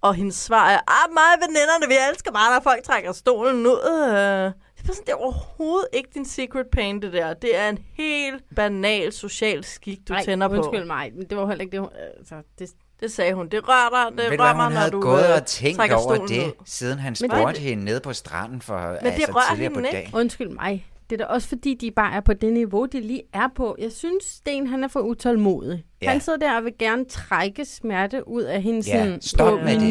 Og 0.01 0.13
hendes 0.13 0.35
svar 0.35 0.69
er, 0.69 0.79
ah, 0.87 1.13
mig 1.13 1.47
veninderne, 1.47 1.87
vi 1.87 1.95
elsker 2.09 2.31
bare, 2.31 2.53
når 2.53 2.63
folk 2.63 2.83
trækker 2.83 3.11
stolen 3.11 3.65
ud. 3.67 4.51
Det 4.83 4.89
er, 4.89 4.93
sådan, 4.93 5.05
det 5.05 5.11
er 5.11 5.15
overhovedet 5.17 5.87
ikke 5.93 6.09
din 6.13 6.25
secret 6.25 6.67
pain, 6.71 7.01
det 7.01 7.13
der. 7.13 7.33
Det 7.33 7.57
er 7.57 7.69
en 7.69 7.79
helt 7.93 8.43
banal 8.55 9.13
social 9.13 9.63
skik, 9.63 9.99
du 10.07 10.13
Ej, 10.13 10.23
tænder 10.23 10.47
på. 10.47 10.53
undskyld 10.55 10.85
mig, 10.85 11.11
men 11.15 11.25
det 11.29 11.37
var 11.37 11.47
heller 11.47 11.61
ikke 11.61 11.71
det, 11.71 11.79
hun, 11.79 11.89
altså, 12.17 12.35
det, 12.59 12.69
Det 12.99 13.11
sagde 13.11 13.33
hun. 13.33 13.47
Det 13.47 13.67
rører 13.67 14.09
dig, 14.09 14.17
det 14.23 14.31
Ved 14.31 14.39
rører 14.39 14.55
mig, 14.55 14.69
når 14.69 14.77
havde 14.79 14.91
du 14.91 15.01
gået 15.01 15.25
øh, 15.29 15.35
og 15.35 15.45
tænkt 15.45 15.77
trækker 15.77 15.95
over 15.95 16.15
det, 16.15 16.29
ned. 16.37 16.51
siden 16.65 16.99
han 16.99 17.15
Men 17.21 17.29
det- 17.29 17.37
spurgte 17.39 17.61
hende 17.61 17.85
nede 17.85 17.99
på 17.99 18.13
stranden 18.13 18.61
for 18.61 18.77
det 18.79 18.97
altså, 19.01 19.31
rører 19.31 19.43
tidligere 19.55 19.73
på 19.73 19.81
dagen. 19.81 20.15
Undskyld 20.15 20.49
mig. 20.49 20.87
Det 21.09 21.21
er 21.21 21.25
da 21.25 21.33
også 21.33 21.47
fordi, 21.47 21.73
de 21.73 21.91
bare 21.91 22.13
er 22.15 22.19
på 22.21 22.33
det 22.33 22.53
niveau, 22.53 22.85
de 22.85 23.01
lige 23.01 23.21
er 23.33 23.47
på. 23.55 23.75
Jeg 23.79 23.91
synes, 23.91 24.23
Sten 24.23 24.67
han 24.67 24.83
er 24.83 24.87
for 24.87 24.99
utålmodig. 24.99 25.83
Ja. 26.01 26.09
Han 26.09 26.21
sidder 26.21 26.39
der 26.39 26.57
og 26.57 26.63
vil 26.63 26.73
gerne 26.79 27.05
trække 27.05 27.65
smerte 27.65 28.27
ud 28.27 28.41
af 28.41 28.61
hende 28.61 28.83
Ja, 28.89 29.03
sådan 29.05 29.21
stop 29.21 29.59
på 29.59 29.65
med 29.65 29.73
det. 29.79 29.81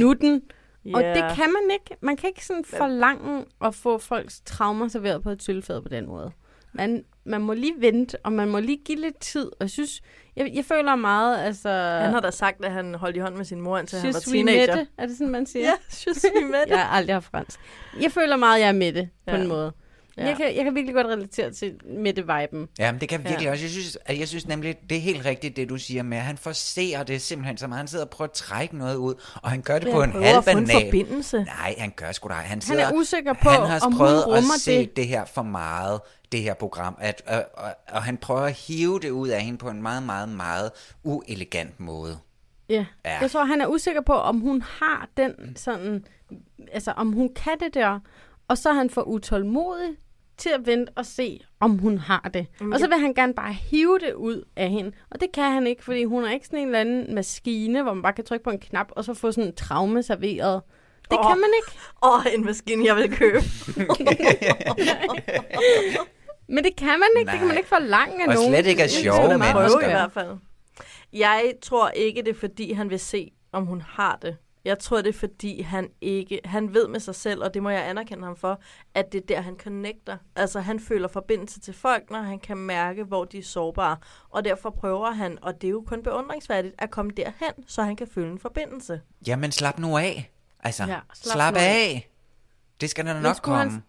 Minutten. 0.85 1.11
Og 1.13 1.17
Ja. 1.19 1.29
det 1.29 1.37
kan 1.37 1.53
man 1.53 1.71
ikke. 1.73 1.97
Man 2.01 2.17
kan 2.17 2.29
ikke 2.29 2.47
sådan 2.47 2.65
forlange 2.65 3.45
at 3.65 3.75
få 3.75 3.99
folks 3.99 4.41
traumer 4.47 4.89
serveret 4.89 5.23
på 5.23 5.31
et 5.31 5.43
sølvfad 5.43 5.83
på 5.83 5.89
den 5.89 6.07
måde. 6.07 6.31
Man, 6.75 7.05
man 7.25 7.41
må 7.41 7.53
lige 7.53 7.75
vente, 7.79 8.17
og 8.25 8.33
man 8.33 8.49
må 8.49 8.59
lige 8.61 8.79
give 8.85 9.01
lidt 9.01 9.21
tid. 9.21 9.47
Og 9.47 9.57
jeg 9.61 9.71
synes, 9.71 10.01
jeg, 10.37 10.51
jeg 10.55 10.65
føler 10.65 10.95
meget, 10.97 11.39
altså... 11.45 11.69
Han 12.03 12.13
har 12.13 12.21
da 12.21 12.31
sagt, 12.31 12.65
at 12.65 12.73
han 12.73 12.95
holdt 12.95 13.17
i 13.17 13.21
hånd 13.21 13.37
med 13.37 13.45
sin 13.45 13.61
mor, 13.61 13.79
indtil 13.79 13.99
han 13.99 14.15
var 14.15 14.21
teenager. 14.21 14.77
Mette. 14.77 14.87
Er 14.99 15.07
det 15.07 15.17
sådan, 15.17 15.31
man 15.33 15.47
siger? 15.47 15.65
Ja, 15.67 15.73
je 15.89 16.15
suis 16.15 16.25
Mette. 16.43 16.59
Jeg 16.69 16.79
har 16.79 16.97
aldrig 16.97 17.15
haft 17.15 17.27
fransk. 17.31 17.61
Jeg 18.01 18.13
føler 18.13 18.37
meget, 18.37 18.61
jeg 18.61 18.69
er 18.69 18.73
med 18.73 18.93
det, 18.93 19.09
på 19.27 19.35
Ja. 19.37 19.43
en 19.43 19.49
måde. 19.49 19.73
Ja. 20.17 20.23
Ja. 20.23 20.29
Jeg, 20.29 20.37
kan, 20.37 20.57
jeg 20.57 20.65
kan 20.65 20.75
virkelig 20.75 20.95
godt 20.95 21.07
relatere 21.07 21.51
til 21.51 21.75
Mette-viben. 21.85 22.69
Ja, 22.79 22.93
men 22.93 23.01
det 23.01 23.09
kan 23.09 23.21
jeg 23.21 23.29
virkelig 23.29 23.47
Ja. 23.47 23.51
også. 23.53 23.65
Jeg 23.65 23.71
synes, 23.71 23.99
at 24.05 24.19
jeg 24.19 24.29
synes 24.29 24.47
nemlig, 24.49 24.77
det 24.91 24.97
er 24.97 25.01
helt 25.01 25.25
rigtigt, 25.25 25.57
det 25.57 25.69
du 25.69 25.77
siger 25.79 26.03
med, 26.03 26.19
at 26.19 26.25
han 26.25 26.39
forser 26.39 27.03
det 27.03 27.23
simpelthen 27.23 27.57
så 27.57 27.67
meget. 27.67 27.79
Han 27.79 27.89
sidder 27.89 28.05
og 28.05 28.11
prøver 28.11 28.29
at 28.29 28.33
trække 28.33 28.77
noget 28.79 28.97
ud, 28.97 29.15
og 29.43 29.51
han 29.51 29.63
gør 29.63 29.75
det 29.75 29.85
Men 29.85 29.93
på 29.95 30.01
han 30.01 30.17
en 30.17 30.23
halv 30.23 30.39
at 30.39 30.45
banal. 30.45 30.85
forbindelse. 30.85 31.39
Nej, 31.45 31.75
han 31.79 31.93
gør 31.97 32.13
sgu 32.13 32.29
da. 32.29 32.35
Han, 32.35 32.45
Han 32.45 32.61
sidder, 32.61 32.85
er 32.87 32.93
usikker 32.95 33.33
på, 33.33 33.49
han 33.51 33.61
har 33.67 33.81
om 33.81 33.93
hun 33.93 33.99
prøvet 33.99 34.19
at 34.23 34.27
rummer 34.27 34.59
se 34.59 34.79
det. 34.79 34.97
det 34.97 35.07
her 35.07 35.25
for 35.25 35.43
meget, 35.43 36.01
det 36.33 36.41
her 36.43 36.55
program, 36.55 36.97
at, 37.01 37.23
og, 37.27 37.45
og, 37.55 37.75
og 37.89 38.03
han 38.03 38.17
prøver 38.17 38.41
at 38.41 38.53
hive 38.53 39.01
det 39.01 39.11
ud 39.11 39.29
af 39.29 39.41
hende 39.43 39.59
på 39.59 39.69
en 39.69 39.83
meget, 39.83 40.03
meget, 40.03 40.29
meget 40.29 40.71
uelegant 41.05 41.81
måde. 41.81 42.19
Ja. 42.69 42.87
Ja. 43.05 43.19
Jeg 43.21 43.31
tror, 43.31 43.45
han 43.45 43.61
er 43.61 43.67
usikker 43.67 44.01
på, 44.01 44.13
om 44.13 44.41
hun 44.41 44.63
har 44.63 45.09
den 45.17 45.57
sådan... 45.57 46.05
Altså, 46.73 46.91
om 46.93 47.13
hun 47.13 47.35
kan 47.35 47.53
det 47.61 47.75
der. 47.75 47.99
Og 48.53 48.59
så 48.59 48.69
er 48.69 48.73
han 48.73 48.91
for 48.91 49.03
utålmodig 49.03 49.91
til 50.37 50.49
at 50.49 50.67
vente 50.67 50.93
og 50.97 51.07
se, 51.07 51.41
om 51.61 51.79
hun 51.79 51.99
har 51.99 52.31
det. 52.35 52.47
Jamen, 52.61 52.73
Og 52.73 52.81
så 52.81 52.89
vil 52.89 52.99
han 52.99 53.15
gerne 53.15 53.35
bare 53.35 53.53
hive 53.53 53.99
det 53.99 54.13
ud 54.13 54.45
af 54.57 54.69
hende. 54.71 54.93
Og 55.11 55.21
det 55.21 55.29
kan 55.35 55.53
han 55.53 55.67
ikke, 55.67 55.85
fordi 55.85 56.05
hun 56.05 56.25
er 56.25 56.31
ikke 56.31 56.47
sådan 56.47 56.59
en 56.59 56.67
eller 56.67 56.81
anden 56.81 57.15
maskine, 57.15 57.83
hvor 57.83 57.93
man 57.95 58.03
bare 58.03 58.13
kan 58.13 58.25
trykke 58.25 58.45
på 58.45 58.51
en 58.51 58.59
knap, 58.59 58.87
og 58.91 59.05
så 59.05 59.15
få 59.15 59.33
sådan 59.33 59.49
en 59.49 59.55
traume 59.55 60.03
serveret. 60.03 60.63
Det 61.11 61.19
Åh. 61.19 61.25
kan 61.31 61.41
man 61.41 61.51
ikke. 61.57 61.79
Åh, 62.03 62.19
oh, 62.19 62.35
en 62.35 62.45
maskine, 62.45 62.85
jeg 62.87 62.97
vil 62.97 63.17
købe. 63.17 63.39
Men 66.55 66.65
det 66.65 66.77
kan 66.77 66.99
man 66.99 67.09
ikke. 67.19 67.31
Det 67.31 67.39
kan 67.39 67.47
man 67.47 67.55
Nej. 67.55 67.57
ikke 67.57 67.69
forlange 67.69 68.23
af 68.25 68.29
Og 68.29 68.35
nogen. 68.35 68.51
slet 68.53 68.67
ikke 68.67 68.83
Det 68.83 68.97
er 68.99 69.03
sjove 69.03 69.17
Prøve 69.19 69.39
mennesker. 69.39 69.81
i 69.89 69.91
hvert 69.91 70.13
fald. 70.13 70.37
Jeg 71.13 71.53
tror 71.63 71.89
ikke, 71.89 72.23
det 72.23 72.29
er 72.29 72.39
fordi, 72.41 72.73
han 72.73 72.91
vil 72.91 72.99
se, 73.01 73.31
om 73.53 73.67
hun 73.67 73.81
har 73.81 74.19
det. 74.23 74.37
Jeg 74.65 74.79
tror, 74.79 74.97
det 75.03 75.09
er 75.09 75.19
fordi, 75.19 75.61
han 75.63 75.89
ikke... 76.01 76.41
Han 76.45 76.75
ved 76.75 76.89
med 76.89 77.01
sig 77.01 77.15
selv, 77.15 77.43
og 77.45 77.55
det 77.55 77.63
må 77.63 77.71
jeg 77.71 77.89
anerkende 77.89 78.25
ham 78.25 78.37
for, 78.37 78.61
at 78.95 79.13
det 79.13 79.23
er 79.23 79.27
der, 79.27 79.41
han 79.41 79.57
connecter. 79.59 80.17
Altså, 80.37 80.61
han 80.61 80.81
føler 80.81 81.09
forbindelse 81.09 81.61
til 81.61 81.75
folk, 81.75 82.11
når 82.11 82.19
han 82.19 82.39
kan 82.39 82.57
mærke, 82.57 83.05
hvor 83.05 83.25
de 83.25 83.39
er 83.39 83.43
sårbare. 83.43 83.97
Og 84.31 84.45
derfor 84.45 84.71
prøver 84.71 85.11
han, 85.11 85.39
og 85.43 85.61
det 85.63 85.67
er 85.69 85.71
jo 85.71 85.85
kun 85.87 86.03
beundringsværdigt, 86.03 86.75
at 86.79 86.91
komme 86.91 87.11
derhen, 87.17 87.53
så 87.67 87.83
han 87.83 87.97
kan 87.97 88.07
føle 88.15 88.31
en 88.33 88.39
forbindelse. 88.39 89.01
Jamen, 89.27 89.53
slap 89.53 89.79
nu 89.79 89.97
af. 89.99 90.33
Altså, 90.65 90.85
Ja, 90.85 90.99
slap 91.15 91.33
slap, 91.35 91.55
af. 91.55 91.61
af. 91.61 92.09
Det 92.81 92.91
skal 92.91 93.07
da 93.07 93.15
Men 93.15 93.23
nok 93.23 93.37
skulle 93.37 93.59
han- 93.59 93.69
komme. 93.69 93.83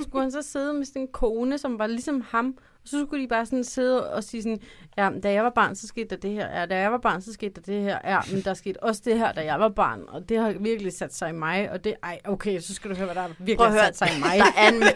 Skulle 0.00 0.22
han 0.22 0.32
så 0.32 0.42
sidde 0.42 0.74
med 0.74 0.84
sådan 0.84 1.02
en 1.02 1.08
kone, 1.08 1.58
som 1.58 1.78
var 1.78 1.86
ligesom 1.86 2.24
ham, 2.28 2.54
og 2.82 2.88
så 2.88 3.04
skulle 3.06 3.22
de 3.22 3.28
bare 3.28 3.46
sådan 3.46 3.64
sidde 3.64 4.12
og 4.12 4.24
sige 4.24 4.42
sådan, 4.42 4.60
ja, 4.96 5.10
da 5.22 5.32
jeg 5.32 5.44
var 5.44 5.50
barn, 5.50 5.74
så 5.74 5.86
skete 5.86 6.08
der 6.08 6.16
det 6.16 6.30
her, 6.30 6.60
ja, 6.60 6.66
da 6.66 6.78
jeg 6.78 6.92
var 6.92 6.98
barn, 6.98 7.22
så 7.22 7.32
skete 7.32 7.54
der 7.54 7.60
det 7.60 7.82
her, 7.82 7.98
ja, 8.04 8.18
men 8.32 8.42
der 8.42 8.54
skete 8.54 8.82
også 8.82 9.02
det 9.04 9.18
her, 9.18 9.32
da 9.32 9.44
jeg 9.44 9.60
var 9.60 9.68
barn, 9.68 10.02
og 10.08 10.28
det 10.28 10.38
har 10.38 10.54
virkelig 10.60 10.92
sat 10.92 11.14
sig 11.14 11.28
i 11.28 11.32
mig, 11.32 11.70
og 11.70 11.84
det, 11.84 11.94
ej, 12.02 12.18
okay, 12.24 12.60
så 12.60 12.74
skal 12.74 12.90
du 12.90 12.96
høre, 12.96 13.06
hvad 13.06 13.14
der 13.14 13.28
virkelig 13.38 13.70
har 13.70 13.84
sat 13.84 13.98
sig 13.98 14.08
i 14.16 14.20
mig. 14.20 14.38
der 14.38 14.60
er 14.60 14.68
en... 14.68 14.82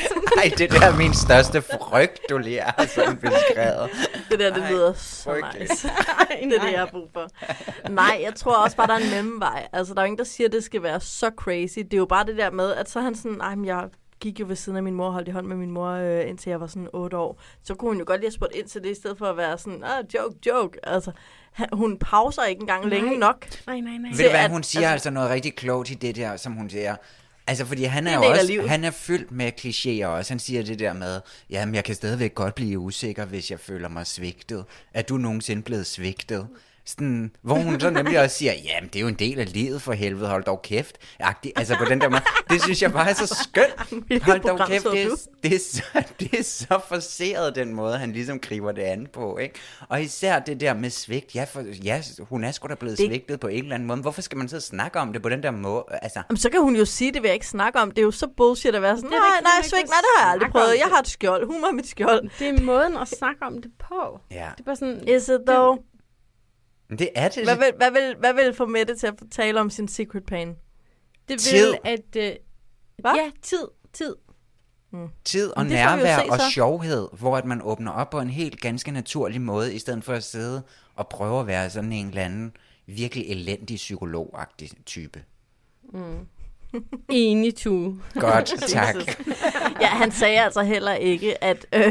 Ej, 0.36 0.50
det 0.58 0.70
der 0.70 0.86
er 0.86 0.96
min 0.96 1.14
største 1.14 1.62
frygt, 1.62 2.20
du 2.30 2.38
lige 2.38 2.58
er 2.58 2.86
sådan 2.94 3.16
beskrevet. 3.16 3.90
Det 4.30 4.38
der, 4.38 4.54
det 4.54 4.62
Ej, 4.62 4.70
lyder 4.70 4.92
så 4.92 5.22
frygteligt. 5.24 5.70
nice. 5.70 5.88
det 6.42 6.56
er 6.56 6.62
det, 6.64 6.72
jeg 6.72 6.78
har 6.80 6.86
brug 6.90 7.08
for. 7.12 7.28
Nej, 7.90 8.20
jeg 8.22 8.34
tror 8.34 8.64
også 8.64 8.76
bare, 8.76 8.86
der 8.86 8.94
er 8.94 8.98
en 8.98 9.10
mellemvej. 9.10 9.68
Altså, 9.72 9.94
der 9.94 10.00
er 10.00 10.04
jo 10.04 10.06
ingen, 10.06 10.18
der 10.18 10.24
siger, 10.24 10.48
at 10.48 10.52
det 10.52 10.64
skal 10.64 10.82
være 10.82 11.00
så 11.00 11.30
crazy. 11.36 11.78
Det 11.78 11.92
er 11.94 11.98
jo 11.98 12.06
bare 12.06 12.26
det 12.26 12.36
der 12.36 12.50
med, 12.50 12.72
at 12.74 12.90
så 12.90 12.98
er 12.98 13.02
han 13.02 13.14
sådan, 13.14 13.36
nej, 13.38 13.54
men 13.54 13.64
jeg 13.64 13.84
gik 14.20 14.40
jo 14.40 14.44
ved 14.48 14.56
siden 14.56 14.76
af 14.76 14.82
min 14.82 14.94
mor 14.94 15.06
og 15.06 15.12
holdt 15.12 15.28
i 15.28 15.30
hånd 15.30 15.46
med 15.46 15.56
min 15.56 15.70
mor, 15.70 15.88
øh, 15.90 16.28
indtil 16.28 16.50
jeg 16.50 16.60
var 16.60 16.66
sådan 16.66 16.88
8 16.92 17.16
år. 17.16 17.40
Så 17.64 17.74
kunne 17.74 17.90
hun 17.90 17.98
jo 17.98 18.04
godt 18.06 18.20
lige 18.20 18.26
have 18.28 18.32
spurgt 18.34 18.54
ind 18.54 18.66
til 18.68 18.82
det, 18.82 18.90
i 18.90 18.94
stedet 18.94 19.18
for 19.18 19.26
at 19.26 19.36
være 19.36 19.58
sådan, 19.58 19.84
ah, 19.84 20.04
joke, 20.14 20.36
joke. 20.46 20.78
Altså, 20.88 21.12
hun 21.72 21.98
pauser 21.98 22.42
ikke 22.44 22.60
engang 22.60 22.80
Nej. 22.80 22.90
længe 22.90 23.18
nok. 23.18 23.46
Nej, 23.66 23.80
nej, 23.80 23.96
nej. 23.96 24.10
Ved 24.16 24.24
du 24.24 24.30
hvad, 24.30 24.48
hun 24.48 24.62
siger 24.62 24.80
altså- 24.80 24.92
altså, 24.92 25.10
noget 25.10 25.30
rigtig 25.30 25.56
klogt 25.56 25.90
i 25.90 25.94
det 25.94 26.16
der, 26.16 26.36
som 26.36 26.52
hun 26.52 26.70
siger. 26.70 26.96
Altså, 27.50 27.64
fordi 27.64 27.84
han 27.84 28.06
er, 28.06 28.10
er 28.10 28.14
jo 28.14 28.30
også, 28.30 28.66
han 28.68 28.84
er 28.84 28.90
fyldt 28.90 29.32
med 29.32 29.52
klichéer 29.60 30.06
også. 30.06 30.32
Han 30.32 30.38
siger 30.38 30.62
det 30.62 30.78
der 30.78 30.92
med, 30.92 31.20
jamen, 31.50 31.74
jeg 31.74 31.84
kan 31.84 31.94
stadigvæk 31.94 32.34
godt 32.34 32.54
blive 32.54 32.78
usikker, 32.78 33.24
hvis 33.24 33.50
jeg 33.50 33.60
føler 33.60 33.88
mig 33.88 34.06
svigtet. 34.06 34.64
Er 34.94 35.02
du 35.02 35.16
nogensinde 35.16 35.62
blevet 35.62 35.86
svigtet? 35.86 36.48
Sådan, 36.86 37.30
hvor 37.42 37.54
hun 37.54 37.80
så 37.80 37.90
nemlig 37.90 38.20
også 38.20 38.36
siger, 38.36 38.52
jamen, 38.52 38.88
det 38.88 38.96
er 38.96 39.00
jo 39.00 39.08
en 39.08 39.14
del 39.14 39.40
af 39.40 39.52
livet 39.52 39.82
for 39.82 39.92
helvede, 39.92 40.28
hold 40.28 40.44
dog 40.44 40.62
kæft. 40.62 40.98
Agtig. 41.18 41.52
Altså 41.56 41.76
på 41.78 41.84
den 41.84 42.00
der 42.00 42.08
måde, 42.08 42.22
det 42.50 42.62
synes 42.62 42.82
jeg 42.82 42.92
bare 42.92 43.10
er 43.10 43.14
så 43.14 43.26
skønt. 43.50 44.22
Hold 44.22 44.40
dog 44.40 44.68
kæft, 44.68 44.84
det 44.92 45.02
er, 45.02 45.08
det, 45.42 45.54
er 45.54 45.58
så, 45.58 45.82
det 46.20 46.34
er 46.38 46.42
så 46.42 46.80
forseret 46.88 47.54
den 47.54 47.74
måde, 47.74 47.98
han 47.98 48.12
ligesom 48.12 48.38
griber 48.40 48.72
det 48.72 48.82
an 48.82 49.06
på, 49.12 49.38
ikke? 49.38 49.54
Og 49.88 50.02
især 50.02 50.38
det 50.38 50.60
der 50.60 50.74
med 50.74 50.90
svigt. 50.90 51.34
Ja, 51.34 51.44
for, 51.44 51.62
ja 51.84 52.02
hun 52.20 52.44
er 52.44 52.50
sgu 52.52 52.68
da 52.68 52.74
blevet 52.74 52.98
Det- 52.98 53.06
svigtet 53.06 53.40
på 53.40 53.48
en 53.48 53.62
eller 53.62 53.74
anden 53.74 53.86
måde. 53.86 54.00
Hvorfor 54.00 54.22
skal 54.22 54.38
man 54.38 54.48
så 54.48 54.60
snakke 54.60 54.98
om 55.00 55.12
det 55.12 55.22
på 55.22 55.28
den 55.28 55.42
der 55.42 55.50
måde? 55.50 55.84
Altså, 56.02 56.22
Jamen, 56.30 56.38
så 56.38 56.50
kan 56.50 56.60
hun 56.60 56.76
jo 56.76 56.84
sige, 56.84 57.12
det 57.12 57.22
vil 57.22 57.28
jeg 57.28 57.34
ikke 57.34 57.46
snakke 57.46 57.78
om. 57.80 57.90
Det 57.90 57.98
er 57.98 58.02
jo 58.02 58.10
så 58.10 58.28
bullshit 58.36 58.74
at 58.74 58.82
være 58.82 58.96
sådan, 58.96 59.10
nej, 59.10 59.18
nej, 59.42 59.50
svigt, 59.62 59.72
nej, 59.88 59.98
det 60.00 60.08
har 60.18 60.24
jeg 60.26 60.32
aldrig 60.32 60.50
prøvet. 60.50 60.74
Jeg 60.78 60.86
har 60.92 60.98
et 61.00 61.08
skjold. 61.08 61.46
Hun 61.46 61.64
er 61.64 61.72
mit 61.72 61.86
skjold. 61.88 62.30
Det 62.38 62.48
er 62.48 62.62
måden 62.62 62.96
at 62.96 63.08
snakke 63.08 63.42
om 63.42 63.62
det 63.62 63.70
på. 63.78 64.20
ja. 64.30 64.48
Det 64.56 64.60
er 64.60 64.64
bare 64.64 64.76
sådan, 64.76 65.08
Is 65.08 65.28
it 65.28 65.40
though? 65.46 65.78
Men 66.90 66.98
det 66.98 67.08
er 67.14 67.28
det. 67.28 67.44
Hvad 67.44 67.56
vil, 67.56 67.72
hvad, 67.76 67.90
vil, 67.90 68.16
hvad 68.18 68.34
vil 68.34 68.54
få 68.54 68.66
Mette 68.66 68.96
til 68.96 69.06
at 69.06 69.14
tale 69.30 69.60
om 69.60 69.70
sin 69.70 69.88
secret 69.88 70.26
pain? 70.26 70.56
det 71.28 71.40
Tid. 71.40 71.66
vil, 71.66 71.78
at... 71.84 72.16
Øh, 72.16 72.32
Hvad? 72.98 73.14
ja, 73.14 73.30
tid, 73.42 73.68
tid. 73.92 74.16
Tid 75.24 75.56
og 75.56 75.66
nærvær 75.66 76.18
se 76.18 76.30
og 76.30 76.40
sjovhed, 76.52 77.08
hvor 77.12 77.36
at 77.36 77.44
man 77.44 77.60
åbner 77.62 77.92
op 77.92 78.10
på 78.10 78.20
en 78.20 78.30
helt 78.30 78.60
ganske 78.60 78.90
naturlig 78.90 79.40
måde, 79.40 79.74
i 79.74 79.78
stedet 79.78 80.04
for 80.04 80.12
at 80.12 80.24
sidde 80.24 80.62
og 80.94 81.08
prøve 81.08 81.40
at 81.40 81.46
være 81.46 81.70
sådan 81.70 81.92
en 81.92 82.08
eller 82.08 82.22
anden 82.22 82.56
virkelig 82.86 83.26
elendig 83.30 83.76
psykologagtig 83.76 84.70
type. 84.86 85.24
Enig 87.08 87.54
to. 87.56 87.94
Godt, 88.14 88.46
tak. 88.68 88.94
Ja, 89.80 89.86
han 89.86 90.12
sagde 90.12 90.40
altså 90.40 90.62
heller 90.62 90.94
ikke, 90.94 91.44
at 91.44 91.66
øh, 91.74 91.82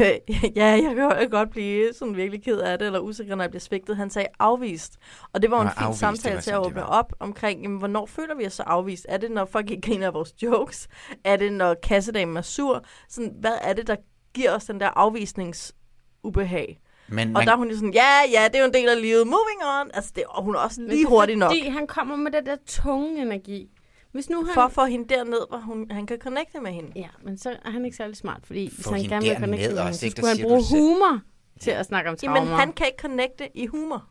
ja, 0.55 0.65
jeg 0.65 0.93
kan 1.19 1.29
godt 1.29 1.49
blive 1.49 1.93
sådan 1.93 2.15
virkelig 2.15 2.43
ked 2.43 2.57
af 2.57 2.79
det, 2.79 2.85
eller 2.85 2.99
usikker, 2.99 3.35
når 3.35 3.43
jeg 3.43 3.51
bliver 3.51 3.61
svigtet. 3.61 3.97
Han 3.97 4.09
sagde 4.09 4.27
afvist. 4.39 4.93
Og 5.33 5.41
det 5.41 5.51
var 5.51 5.61
en 5.61 5.65
Nå, 5.65 5.71
fin 5.71 5.83
afvist, 5.83 5.99
samtale 5.99 6.35
var 6.35 6.41
til 6.41 6.51
at 6.51 6.65
åbne 6.65 6.85
op 6.85 7.13
omkring, 7.19 7.61
jamen, 7.61 7.77
hvornår 7.77 8.05
føler 8.05 8.35
vi 8.35 8.45
os 8.45 8.53
så 8.53 8.63
afvist? 8.63 9.05
Er 9.09 9.17
det, 9.17 9.31
når 9.31 9.45
folk 9.45 9.69
ikke 9.71 9.81
griner 9.81 10.07
af 10.07 10.13
vores 10.13 10.33
jokes? 10.43 10.87
Er 11.23 11.35
det, 11.35 11.53
når 11.53 11.75
kassedamen 11.83 12.37
er 12.37 12.41
sur? 12.41 12.83
Sådan, 13.09 13.33
hvad 13.39 13.53
er 13.61 13.73
det, 13.73 13.87
der 13.87 13.95
giver 14.33 14.55
os 14.55 14.65
den 14.65 14.79
der 14.79 14.87
afvisningsubehag? 14.95 16.79
Men 17.11 17.27
Og 17.27 17.33
man, 17.33 17.47
der 17.47 17.53
er 17.53 17.57
hun 17.57 17.69
jo 17.69 17.75
sådan, 17.75 17.93
ja, 17.93 18.19
ja, 18.31 18.47
det 18.47 18.55
er 18.55 18.59
jo 18.59 18.65
en 18.65 18.73
del 18.73 18.89
af 18.89 19.01
livet. 19.01 19.27
Moving 19.27 19.61
on. 19.79 19.91
Altså, 19.93 20.11
det, 20.15 20.23
og 20.29 20.43
hun 20.43 20.55
er 20.55 20.59
også 20.59 20.81
lige 20.81 20.91
det 20.91 21.01
er 21.03 21.07
hurtig 21.07 21.35
nok. 21.35 21.49
Fordi 21.49 21.69
han 21.69 21.87
kommer 21.87 22.15
med 22.15 22.31
den 22.31 22.45
der 22.45 22.55
tunge 22.67 23.21
energi. 23.21 23.69
Hvis 24.11 24.29
nu 24.29 24.43
han... 24.45 24.53
For 24.53 24.61
at 24.61 24.71
få 24.71 24.85
hende 24.85 25.15
derned, 25.15 25.49
hvor 25.49 25.57
hun, 25.57 25.91
han 25.91 26.05
kan 26.05 26.17
connecte 26.19 26.59
med 26.59 26.71
hende. 26.71 26.91
Ja, 26.95 27.07
men 27.23 27.37
så 27.37 27.49
er 27.65 27.69
han 27.71 27.85
ikke 27.85 27.97
særlig 27.97 28.17
smart, 28.17 28.45
fordi 28.45 28.67
hvis 28.75 28.85
Få 28.85 28.91
han 28.91 29.01
hende 29.01 29.15
gerne 29.15 29.25
vil 29.25 29.35
connecte 29.39 29.69
med 29.75 29.81
hende, 29.83 29.93
så 29.93 30.05
ikke? 30.05 30.15
Der 30.15 30.21
skulle 30.21 30.37
han 30.37 30.47
bruge 30.47 30.63
selv. 30.63 30.79
humor 30.81 31.21
til 31.59 31.71
at 31.71 31.85
snakke 31.85 32.09
om 32.09 32.15
traumer. 32.17 32.37
Jamen, 32.39 32.53
han 32.53 32.73
kan 32.73 32.85
ikke 32.85 33.01
connecte 33.01 33.57
i 33.57 33.65
humor. 33.65 34.09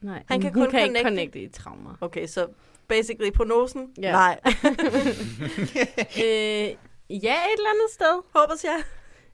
Nej, 0.00 0.22
han 0.28 0.40
kan 0.40 0.54
hun 0.54 0.62
kun 0.62 0.70
kan 0.70 0.80
ikke 0.82 0.98
connecte- 0.98 1.02
connecte 1.02 1.40
i 1.40 1.48
traumer. 1.48 1.94
Okay, 2.00 2.26
så 2.26 2.46
basically 2.88 3.30
prognosen? 3.30 3.88
Ja. 4.02 4.12
Nej. 4.12 4.40
øh, 6.24 6.68
ja, 7.10 7.34
et 7.34 7.56
eller 7.58 7.70
andet 7.70 7.90
sted. 7.92 8.22
Håber 8.34 8.54
jeg. 8.64 8.82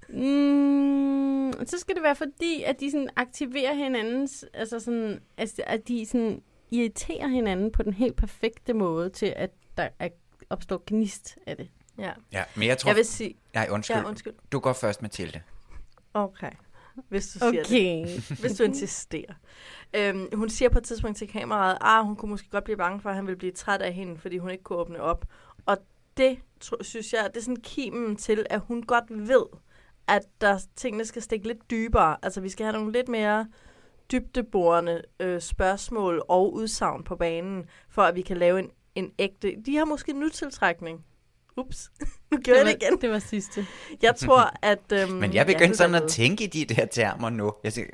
Mm, 0.09 1.53
så 1.67 1.79
skal 1.79 1.95
det 1.95 2.03
være 2.03 2.15
fordi, 2.17 2.63
at 2.63 2.81
de 2.81 2.91
sådan 2.91 3.09
aktiverer 3.17 3.75
hinandens, 3.75 4.45
altså 4.55 4.81
sådan, 4.81 5.21
altså, 5.37 5.63
at 5.67 5.89
de 5.89 6.07
sådan 6.07 6.43
irriterer 6.71 7.29
hinanden 7.29 7.73
på 7.73 7.83
den 7.83 7.93
helt 7.93 8.17
perfekte 8.17 8.75
måde 8.75 9.11
til, 9.11 9.33
at 9.37 9.51
der 9.77 9.89
er 9.99 10.09
opstår 10.51 10.83
gnist 10.87 11.39
af 11.47 11.57
det. 11.57 11.69
Ja. 11.99 12.13
ja, 12.33 12.45
men 12.57 12.69
jeg 12.69 12.79
tror... 12.79 12.89
Jeg 12.89 12.97
vil 12.97 13.05
sige... 13.05 13.35
Nej, 13.55 13.69
undskyld. 13.71 13.97
Ja, 13.97 14.09
undskyld. 14.09 14.35
Du 14.53 14.59
går 14.59 14.73
først, 14.73 15.03
Mathilde. 15.03 15.41
Okay. 16.15 16.51
Hvis 17.09 17.29
du 17.29 17.39
siger 17.39 17.49
Okay. 17.49 18.07
det. 18.07 18.39
Hvis 18.41 18.53
du 18.53 18.65
insisterer. 18.65 19.35
Øhm, 19.95 20.29
hun 20.35 20.51
siger 20.51 20.69
på 20.69 20.79
et 20.79 20.85
tidspunkt 20.85 21.19
til 21.19 21.29
kameraet, 21.29 21.79
ah, 21.81 22.05
hun 22.05 22.17
kunne 22.17 22.31
måske 22.31 22.51
godt 22.51 22.65
blive 22.65 22.77
bange 22.77 23.01
for, 23.01 23.11
at 23.11 23.17
han 23.17 23.27
ville 23.27 23.39
blive 23.39 23.53
træt 23.53 23.83
af 23.83 23.93
hende, 23.93 24.19
fordi 24.19 24.39
hun 24.39 24.51
ikke 24.51 24.65
kunne 24.65 24.79
åbne 24.79 25.01
op. 25.01 25.25
Og 25.67 25.79
det 26.17 26.39
synes 26.81 27.13
jeg, 27.13 27.31
det 27.35 27.37
er 27.37 27.45
sådan 27.45 27.57
kimen 27.57 28.17
til, 28.17 28.47
at 28.51 28.61
hun 28.61 28.83
godt 28.83 29.05
ved, 29.09 29.47
at 30.09 30.23
der 30.41 30.59
tingene 30.77 31.05
skal 31.05 31.23
stikke 31.23 31.47
lidt 31.47 31.71
dybere. 31.71 32.17
Altså, 32.23 32.41
vi 32.41 32.49
skal 32.49 32.67
have 32.67 32.73
nogle 32.73 32.93
lidt 32.93 33.09
mere 33.09 33.49
dybdeborende 34.13 35.03
øh, 35.21 35.41
spørgsmål 35.41 36.23
og 36.29 36.53
udsagn 36.53 37.05
på 37.05 37.17
banen, 37.17 37.67
for 37.89 38.03
at 38.03 38.15
vi 38.15 38.23
kan 38.23 38.37
lave 38.37 38.59
en, 38.59 38.71
en 38.95 39.11
ægte... 39.19 39.55
De 39.67 39.77
har 39.77 39.85
måske 39.85 40.13
en 40.13 40.21
nytiltrækning. 40.21 41.05
Ups, 41.57 41.91
nu 42.31 42.39
gjorde 42.39 42.59
jeg 42.59 42.67
det 42.67 42.83
igen. 42.83 42.99
Det 43.01 43.11
var 43.11 43.19
sidste. 43.19 43.67
Jeg 44.03 44.17
tror, 44.17 44.53
at... 44.63 44.93
Øhm, 44.93 45.13
Men 45.13 45.23
jeg 45.23 45.35
ja, 45.35 45.45
begyndte 45.45 45.69
det 45.69 45.77
sådan 45.77 45.95
at 45.95 46.09
tænke 46.09 46.45
i 46.45 46.47
de 46.47 46.75
der 46.75 46.87
termer 46.87 47.31
nu. 47.31 47.53
Jeg 47.65 47.73
siger, 47.73 47.87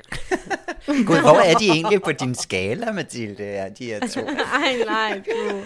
Gud, 1.07 1.21
hvor 1.21 1.39
er 1.39 1.53
de 1.53 1.69
egentlig 1.69 2.01
på 2.01 2.11
din 2.11 2.35
skala, 2.35 2.91
Mathilde, 2.91 3.43
er 3.43 3.69
de 3.69 3.85
her 3.85 4.07
to? 4.07 4.21
Ej, 4.61 4.83
nej, 4.85 5.21
du. 5.25 5.65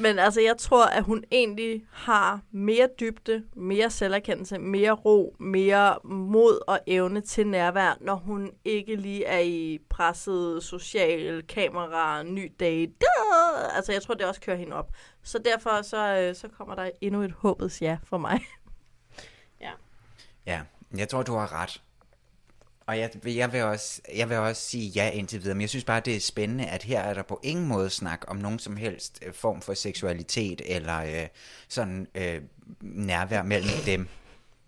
Men 0.00 0.18
altså, 0.18 0.40
jeg 0.40 0.56
tror, 0.58 0.86
at 0.86 1.02
hun 1.02 1.24
egentlig 1.32 1.84
har 1.92 2.40
mere 2.50 2.88
dybde, 3.00 3.44
mere 3.56 3.90
selverkendelse, 3.90 4.58
mere 4.58 4.92
ro, 4.92 5.36
mere 5.40 5.98
mod 6.04 6.60
og 6.66 6.80
evne 6.86 7.20
til 7.20 7.46
nærvær, 7.46 7.98
når 8.00 8.14
hun 8.14 8.50
ikke 8.64 8.96
lige 8.96 9.24
er 9.24 9.38
i 9.38 9.78
presset 9.90 10.62
social 10.62 11.42
kamera, 11.42 12.22
ny 12.22 12.52
date. 12.60 12.92
Duh! 13.00 13.76
Altså, 13.76 13.92
jeg 13.92 14.02
tror, 14.02 14.14
det 14.14 14.26
også 14.26 14.40
kører 14.40 14.56
hende 14.56 14.76
op. 14.76 14.90
Så 15.22 15.38
derfor 15.38 15.82
så, 15.82 16.16
øh, 16.16 16.34
så 16.34 16.48
kommer 16.48 16.74
der 16.74 16.90
endnu 17.00 17.22
et 17.22 17.32
håbets 17.32 17.82
ja 17.82 17.98
for 18.04 18.18
mig. 18.18 18.40
Ja, 20.46 20.60
jeg 20.96 21.08
tror, 21.08 21.22
du 21.22 21.34
har 21.34 21.62
ret. 21.62 21.82
Og 22.86 22.98
jeg, 22.98 23.10
jeg, 23.24 23.52
vil 23.52 23.62
også, 23.62 24.00
jeg 24.14 24.28
vil 24.28 24.36
også 24.36 24.62
sige 24.62 24.88
ja 24.88 25.10
indtil 25.10 25.42
videre, 25.42 25.54
men 25.54 25.60
jeg 25.60 25.68
synes 25.68 25.84
bare, 25.84 26.00
det 26.00 26.16
er 26.16 26.20
spændende, 26.20 26.66
at 26.66 26.82
her 26.82 27.00
er 27.00 27.14
der 27.14 27.22
på 27.22 27.40
ingen 27.42 27.66
måde 27.66 27.90
snak 27.90 28.24
om 28.28 28.36
nogen 28.36 28.58
som 28.58 28.76
helst 28.76 29.18
øh, 29.26 29.32
form 29.34 29.62
for 29.62 29.74
seksualitet, 29.74 30.62
eller 30.66 31.00
øh, 31.00 31.28
sådan 31.68 32.06
øh, 32.14 32.40
nærvær 32.80 33.42
mellem 33.42 33.70
dem. 33.86 34.08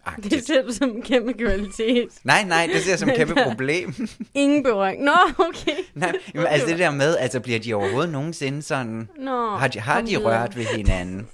Det 0.30 0.46
ser 0.46 0.72
som 0.72 0.90
en 0.90 1.02
kæmpe 1.02 1.32
kvalitet. 1.32 2.08
Nej, 2.24 2.44
nej, 2.44 2.68
det 2.72 2.82
ser 2.82 2.96
som 2.96 3.08
et 3.08 3.16
kæmpe 3.16 3.34
problem. 3.48 4.08
Ingen 4.34 4.62
berøring. 4.62 5.02
Nå, 5.02 5.12
okay. 5.38 5.76
nej, 5.94 6.12
men 6.34 6.46
altså 6.46 6.66
det 6.66 6.78
der 6.78 6.90
med, 6.90 7.16
altså 7.16 7.40
bliver 7.40 7.58
de 7.58 7.74
overhovedet 7.74 8.12
nogensinde 8.12 8.62
sådan, 8.62 9.08
Nå, 9.18 9.56
har 9.56 9.68
de, 9.68 9.80
har 9.80 10.00
de 10.00 10.16
rørt 10.16 10.56
ved 10.56 10.64
hinanden? 10.64 11.28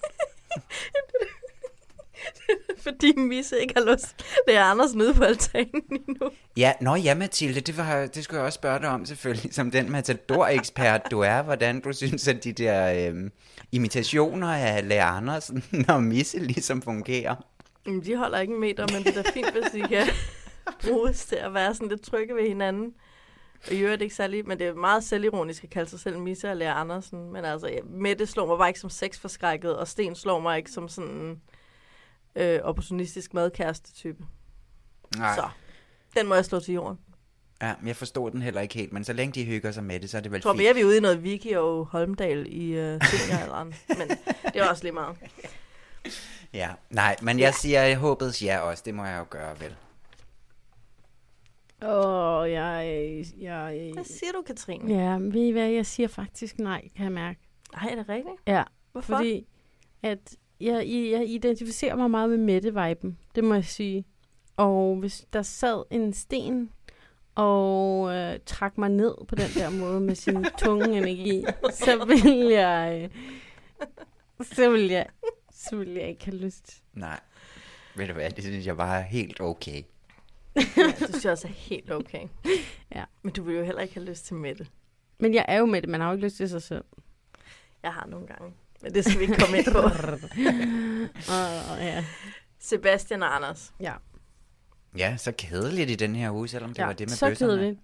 Fordi 2.84 3.12
Misse 3.16 3.60
ikke 3.60 3.74
har 3.76 3.92
lyst. 3.92 4.16
Det 4.48 4.56
er 4.56 4.62
Anders 4.62 4.94
nede 4.94 5.14
på 5.14 5.24
altanen 5.24 5.82
lige 5.90 6.12
nu. 6.20 6.30
Ja, 6.56 6.72
nå 6.80 6.94
ja, 6.94 7.14
Mathilde, 7.14 7.60
det, 7.60 7.76
var, 7.76 8.06
det 8.06 8.24
skulle 8.24 8.38
jeg 8.38 8.46
også 8.46 8.56
spørge 8.56 8.80
dig 8.80 8.88
om 8.88 9.06
selvfølgelig, 9.06 9.54
som 9.54 9.70
den 9.70 9.92
matador-ekspert 9.92 11.10
du 11.10 11.20
er, 11.20 11.42
hvordan 11.42 11.80
du 11.80 11.92
synes, 11.92 12.28
at 12.28 12.44
de 12.44 12.52
der 12.52 13.10
øh, 13.10 13.30
imitationer 13.72 14.48
af 14.48 14.88
Lea 14.88 15.16
Andersen 15.16 15.64
og 15.88 16.02
Misse 16.02 16.38
ligesom 16.38 16.82
fungerer. 16.82 17.34
Jamen, 17.86 18.04
de 18.04 18.16
holder 18.16 18.38
ikke 18.38 18.54
en 18.54 18.60
meter, 18.60 18.86
men 18.92 19.04
det 19.04 19.16
er 19.16 19.22
da 19.22 19.30
fint, 19.30 19.52
hvis 19.52 19.70
de 19.72 19.88
kan 19.88 20.06
bruges 20.84 21.24
til 21.24 21.36
at 21.36 21.54
være 21.54 21.74
sådan 21.74 21.88
lidt 21.88 22.02
trygge 22.02 22.34
ved 22.34 22.48
hinanden. 22.48 22.94
Og 23.66 23.72
i 23.72 23.80
øvrigt 23.80 24.02
ikke 24.02 24.14
særlig, 24.14 24.48
men 24.48 24.58
det 24.58 24.66
er 24.66 24.74
meget 24.74 25.04
selvironisk 25.04 25.64
at 25.64 25.70
kalde 25.70 25.90
sig 25.90 26.00
selv 26.00 26.18
Misse 26.18 26.50
og 26.50 26.56
Lea 26.56 26.80
Andersen. 26.80 27.32
Men 27.32 27.44
altså, 27.44 27.68
ja, 27.68 27.78
Mette 27.84 28.26
slår 28.26 28.46
mig 28.46 28.58
bare 28.58 28.68
ikke 28.68 28.80
som 28.80 28.90
sexforskrækket, 28.90 29.76
og 29.76 29.88
Sten 29.88 30.14
slår 30.14 30.40
mig 30.40 30.58
ikke 30.58 30.70
som 30.70 30.88
sådan 30.88 31.40
øh, 32.36 32.60
opportunistisk 32.62 33.34
madkæreste-type. 33.34 34.24
Nej. 35.16 35.34
Så, 35.34 35.48
den 36.16 36.26
må 36.28 36.34
jeg 36.34 36.44
slå 36.44 36.60
til 36.60 36.74
jorden. 36.74 36.98
Ja, 37.62 37.74
men 37.80 37.88
jeg 37.88 37.96
forstod 37.96 38.30
den 38.30 38.42
heller 38.42 38.60
ikke 38.60 38.74
helt, 38.74 38.92
men 38.92 39.04
så 39.04 39.12
længe 39.12 39.32
de 39.32 39.44
hygger 39.44 39.70
sig 39.72 39.84
med 39.84 40.00
det, 40.00 40.10
så 40.10 40.16
er 40.16 40.20
det 40.20 40.30
vel 40.32 40.36
Jeg 40.36 40.42
tror 40.42 40.52
fint. 40.52 40.62
mere, 40.62 40.74
vi 40.74 40.80
er 40.80 40.84
ude 40.84 40.96
i 40.96 41.00
noget 41.00 41.22
Vicky 41.22 41.56
og 41.56 41.86
Holmdal 41.86 42.46
i 42.48 42.72
øh, 42.72 43.00
senioralderen. 43.04 43.74
men 43.88 44.08
det 44.52 44.56
er 44.62 44.68
også 44.68 44.82
lige 44.82 44.92
meget. 44.92 45.16
Ja, 46.52 46.70
nej, 46.90 47.16
men 47.22 47.38
jeg 47.38 47.54
siger, 47.54 47.82
jeg 47.82 47.96
håbede 47.98 48.32
ja 48.42 48.58
også, 48.60 48.82
det 48.86 48.94
må 48.94 49.04
jeg 49.04 49.18
jo 49.18 49.26
gøre 49.30 49.60
vel. 49.60 49.76
Åh, 51.82 52.40
oh, 52.40 52.50
jeg, 52.50 53.24
jeg... 53.38 53.90
Hvad 53.94 54.04
siger 54.04 54.32
du, 54.32 54.42
Katrine? 54.46 54.94
Ja, 54.94 55.16
ved 55.20 55.42
I 55.46 55.50
hvad, 55.50 55.68
jeg 55.68 55.86
siger 55.86 56.08
faktisk 56.08 56.58
nej, 56.58 56.88
kan 56.96 57.04
jeg 57.04 57.12
mærke. 57.12 57.40
Nej, 57.74 57.90
er 57.90 57.94
det 57.94 58.08
rigtigt? 58.08 58.36
Ja, 58.46 58.62
Hvorfor? 58.92 59.16
fordi 59.16 59.46
at 60.02 60.36
jeg, 60.60 60.88
jeg 60.88 61.28
identificerer 61.28 61.96
mig 61.96 62.10
meget 62.10 62.30
med 62.30 62.38
Mette-viben, 62.38 63.18
det 63.34 63.44
må 63.44 63.54
jeg 63.54 63.64
sige. 63.64 64.04
Og 64.56 64.96
hvis 64.96 65.26
der 65.32 65.42
sad 65.42 65.82
en 65.90 66.12
sten 66.12 66.70
og 67.34 68.14
øh, 68.14 68.38
trak 68.46 68.78
mig 68.78 68.88
ned 68.88 69.14
på 69.28 69.34
den 69.34 69.48
der 69.54 69.70
måde 69.70 70.00
med 70.00 70.14
sin 70.14 70.44
tunge 70.64 70.98
energi, 70.98 71.44
så 71.72 72.04
ville 72.04 72.50
jeg... 72.52 73.10
Så 74.40 74.70
ville 74.70 74.92
jeg, 74.92 75.06
så 75.52 75.76
ville 75.76 76.00
jeg 76.00 76.08
ikke 76.08 76.24
have 76.24 76.36
lyst. 76.36 76.82
Nej, 76.94 77.20
ved 77.96 78.06
du 78.06 78.12
hvad, 78.12 78.30
det 78.30 78.44
synes 78.44 78.66
jeg 78.66 78.76
bare 78.76 78.98
er 78.98 79.02
helt 79.02 79.40
okay. 79.40 79.82
Ja, 80.56 80.62
det 80.98 81.08
synes 81.08 81.24
jeg 81.24 81.32
også 81.32 81.48
er 81.48 81.52
helt 81.52 81.90
okay. 81.92 82.26
Ja. 82.94 83.04
Men 83.22 83.32
du 83.32 83.42
vil 83.42 83.56
jo 83.56 83.64
heller 83.64 83.82
ikke 83.82 83.94
have 83.94 84.04
lyst 84.04 84.26
til 84.26 84.36
Mette. 84.36 84.66
Men 85.18 85.34
jeg 85.34 85.44
er 85.48 85.58
jo 85.58 85.66
med 85.66 85.82
det, 85.82 85.88
man 85.88 86.00
har 86.00 86.08
jo 86.08 86.12
ikke 86.12 86.26
lyst 86.26 86.36
til 86.36 86.48
sig 86.48 86.62
selv. 86.62 86.84
Jeg 87.82 87.92
har 87.92 88.06
nogle 88.06 88.26
gange. 88.26 88.52
Men 88.82 88.94
det 88.94 89.04
skal 89.04 89.18
vi 89.18 89.24
ikke 89.24 89.36
komme 89.36 89.58
ind 89.58 89.66
på. 89.72 89.78
Åh, 91.34 91.84
ja. 91.84 92.04
Sebastian 92.58 93.22
og 93.22 93.36
Anders. 93.36 93.72
Ja. 93.80 93.92
Ja, 94.98 95.16
så 95.16 95.32
kedeligt 95.38 95.90
i 95.90 95.94
den 95.94 96.14
her 96.14 96.30
uge, 96.30 96.48
selvom 96.48 96.70
det 96.70 96.78
ja, 96.78 96.86
var 96.86 96.92
det 96.92 97.00
med 97.00 97.08
så 97.08 97.28
bøsserne. 97.28 97.52
kedeligt. 97.52 97.80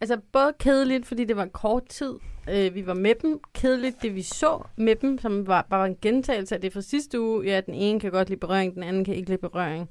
Altså 0.00 0.20
både 0.32 0.52
kedeligt, 0.58 1.06
fordi 1.06 1.24
det 1.24 1.36
var 1.36 1.42
en 1.42 1.50
kort 1.50 1.88
tid, 1.88 2.14
øh, 2.50 2.74
vi 2.74 2.86
var 2.86 2.94
med 2.94 3.14
dem. 3.22 3.40
Kedeligt, 3.54 4.02
det 4.02 4.14
vi 4.14 4.22
så 4.22 4.62
med 4.76 4.96
dem, 4.96 5.18
som 5.18 5.46
var, 5.46 5.66
bare 5.70 5.80
var 5.80 5.86
en 5.86 5.96
gentagelse 6.02 6.54
af 6.54 6.60
det 6.60 6.72
fra 6.72 6.80
sidste 6.80 7.20
uge. 7.20 7.44
Ja, 7.44 7.60
den 7.60 7.74
ene 7.74 8.00
kan 8.00 8.10
godt 8.10 8.28
lide 8.28 8.40
berøring, 8.40 8.74
den 8.74 8.82
anden 8.82 9.04
kan 9.04 9.14
ikke 9.14 9.28
lide 9.28 9.40
berøring. 9.40 9.90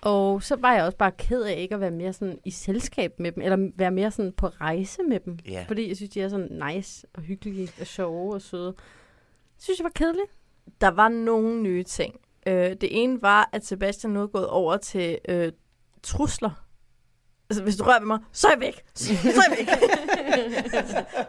Og 0.00 0.42
så 0.42 0.56
var 0.56 0.74
jeg 0.74 0.84
også 0.84 0.98
bare 0.98 1.12
ked 1.18 1.42
af 1.42 1.54
ikke 1.58 1.74
at 1.74 1.80
være 1.80 1.90
mere 1.90 2.12
sådan 2.12 2.38
i 2.44 2.50
selskab 2.50 3.20
med 3.20 3.32
dem, 3.32 3.42
eller 3.42 3.70
være 3.76 3.90
mere 3.90 4.10
sådan 4.10 4.32
på 4.32 4.46
rejse 4.46 5.02
med 5.02 5.20
dem. 5.20 5.38
Ja. 5.48 5.64
Fordi 5.68 5.88
jeg 5.88 5.96
synes, 5.96 6.10
de 6.10 6.22
er 6.22 6.28
sådan 6.28 6.62
nice 6.74 7.06
og 7.14 7.22
hyggelige 7.22 7.72
og 7.80 7.86
sjove 7.86 8.34
og 8.34 8.42
søde. 8.42 8.74
Synes 9.58 9.78
jeg 9.78 9.84
var 9.84 9.90
kedeligt. 9.94 10.30
Der 10.80 10.88
var 10.88 11.08
nogle 11.08 11.62
nye 11.62 11.82
ting. 11.82 12.20
Øh, 12.46 12.54
det 12.54 13.02
ene 13.02 13.22
var, 13.22 13.48
at 13.52 13.66
Sebastian 13.66 14.12
nu 14.12 14.22
er 14.22 14.26
gået 14.26 14.46
over 14.48 14.76
til 14.76 15.18
øh, 15.28 15.52
trusler. 16.02 16.66
Altså, 17.50 17.62
hvis 17.62 17.76
du 17.76 17.84
rører 17.84 17.98
ved 17.98 18.06
mig, 18.06 18.18
så 18.32 18.46
er 18.46 18.52
jeg 18.52 18.60
væk. 18.60 18.84
Så 18.94 19.12
er 19.12 19.28
jeg 19.48 19.56
væk. 19.58 19.68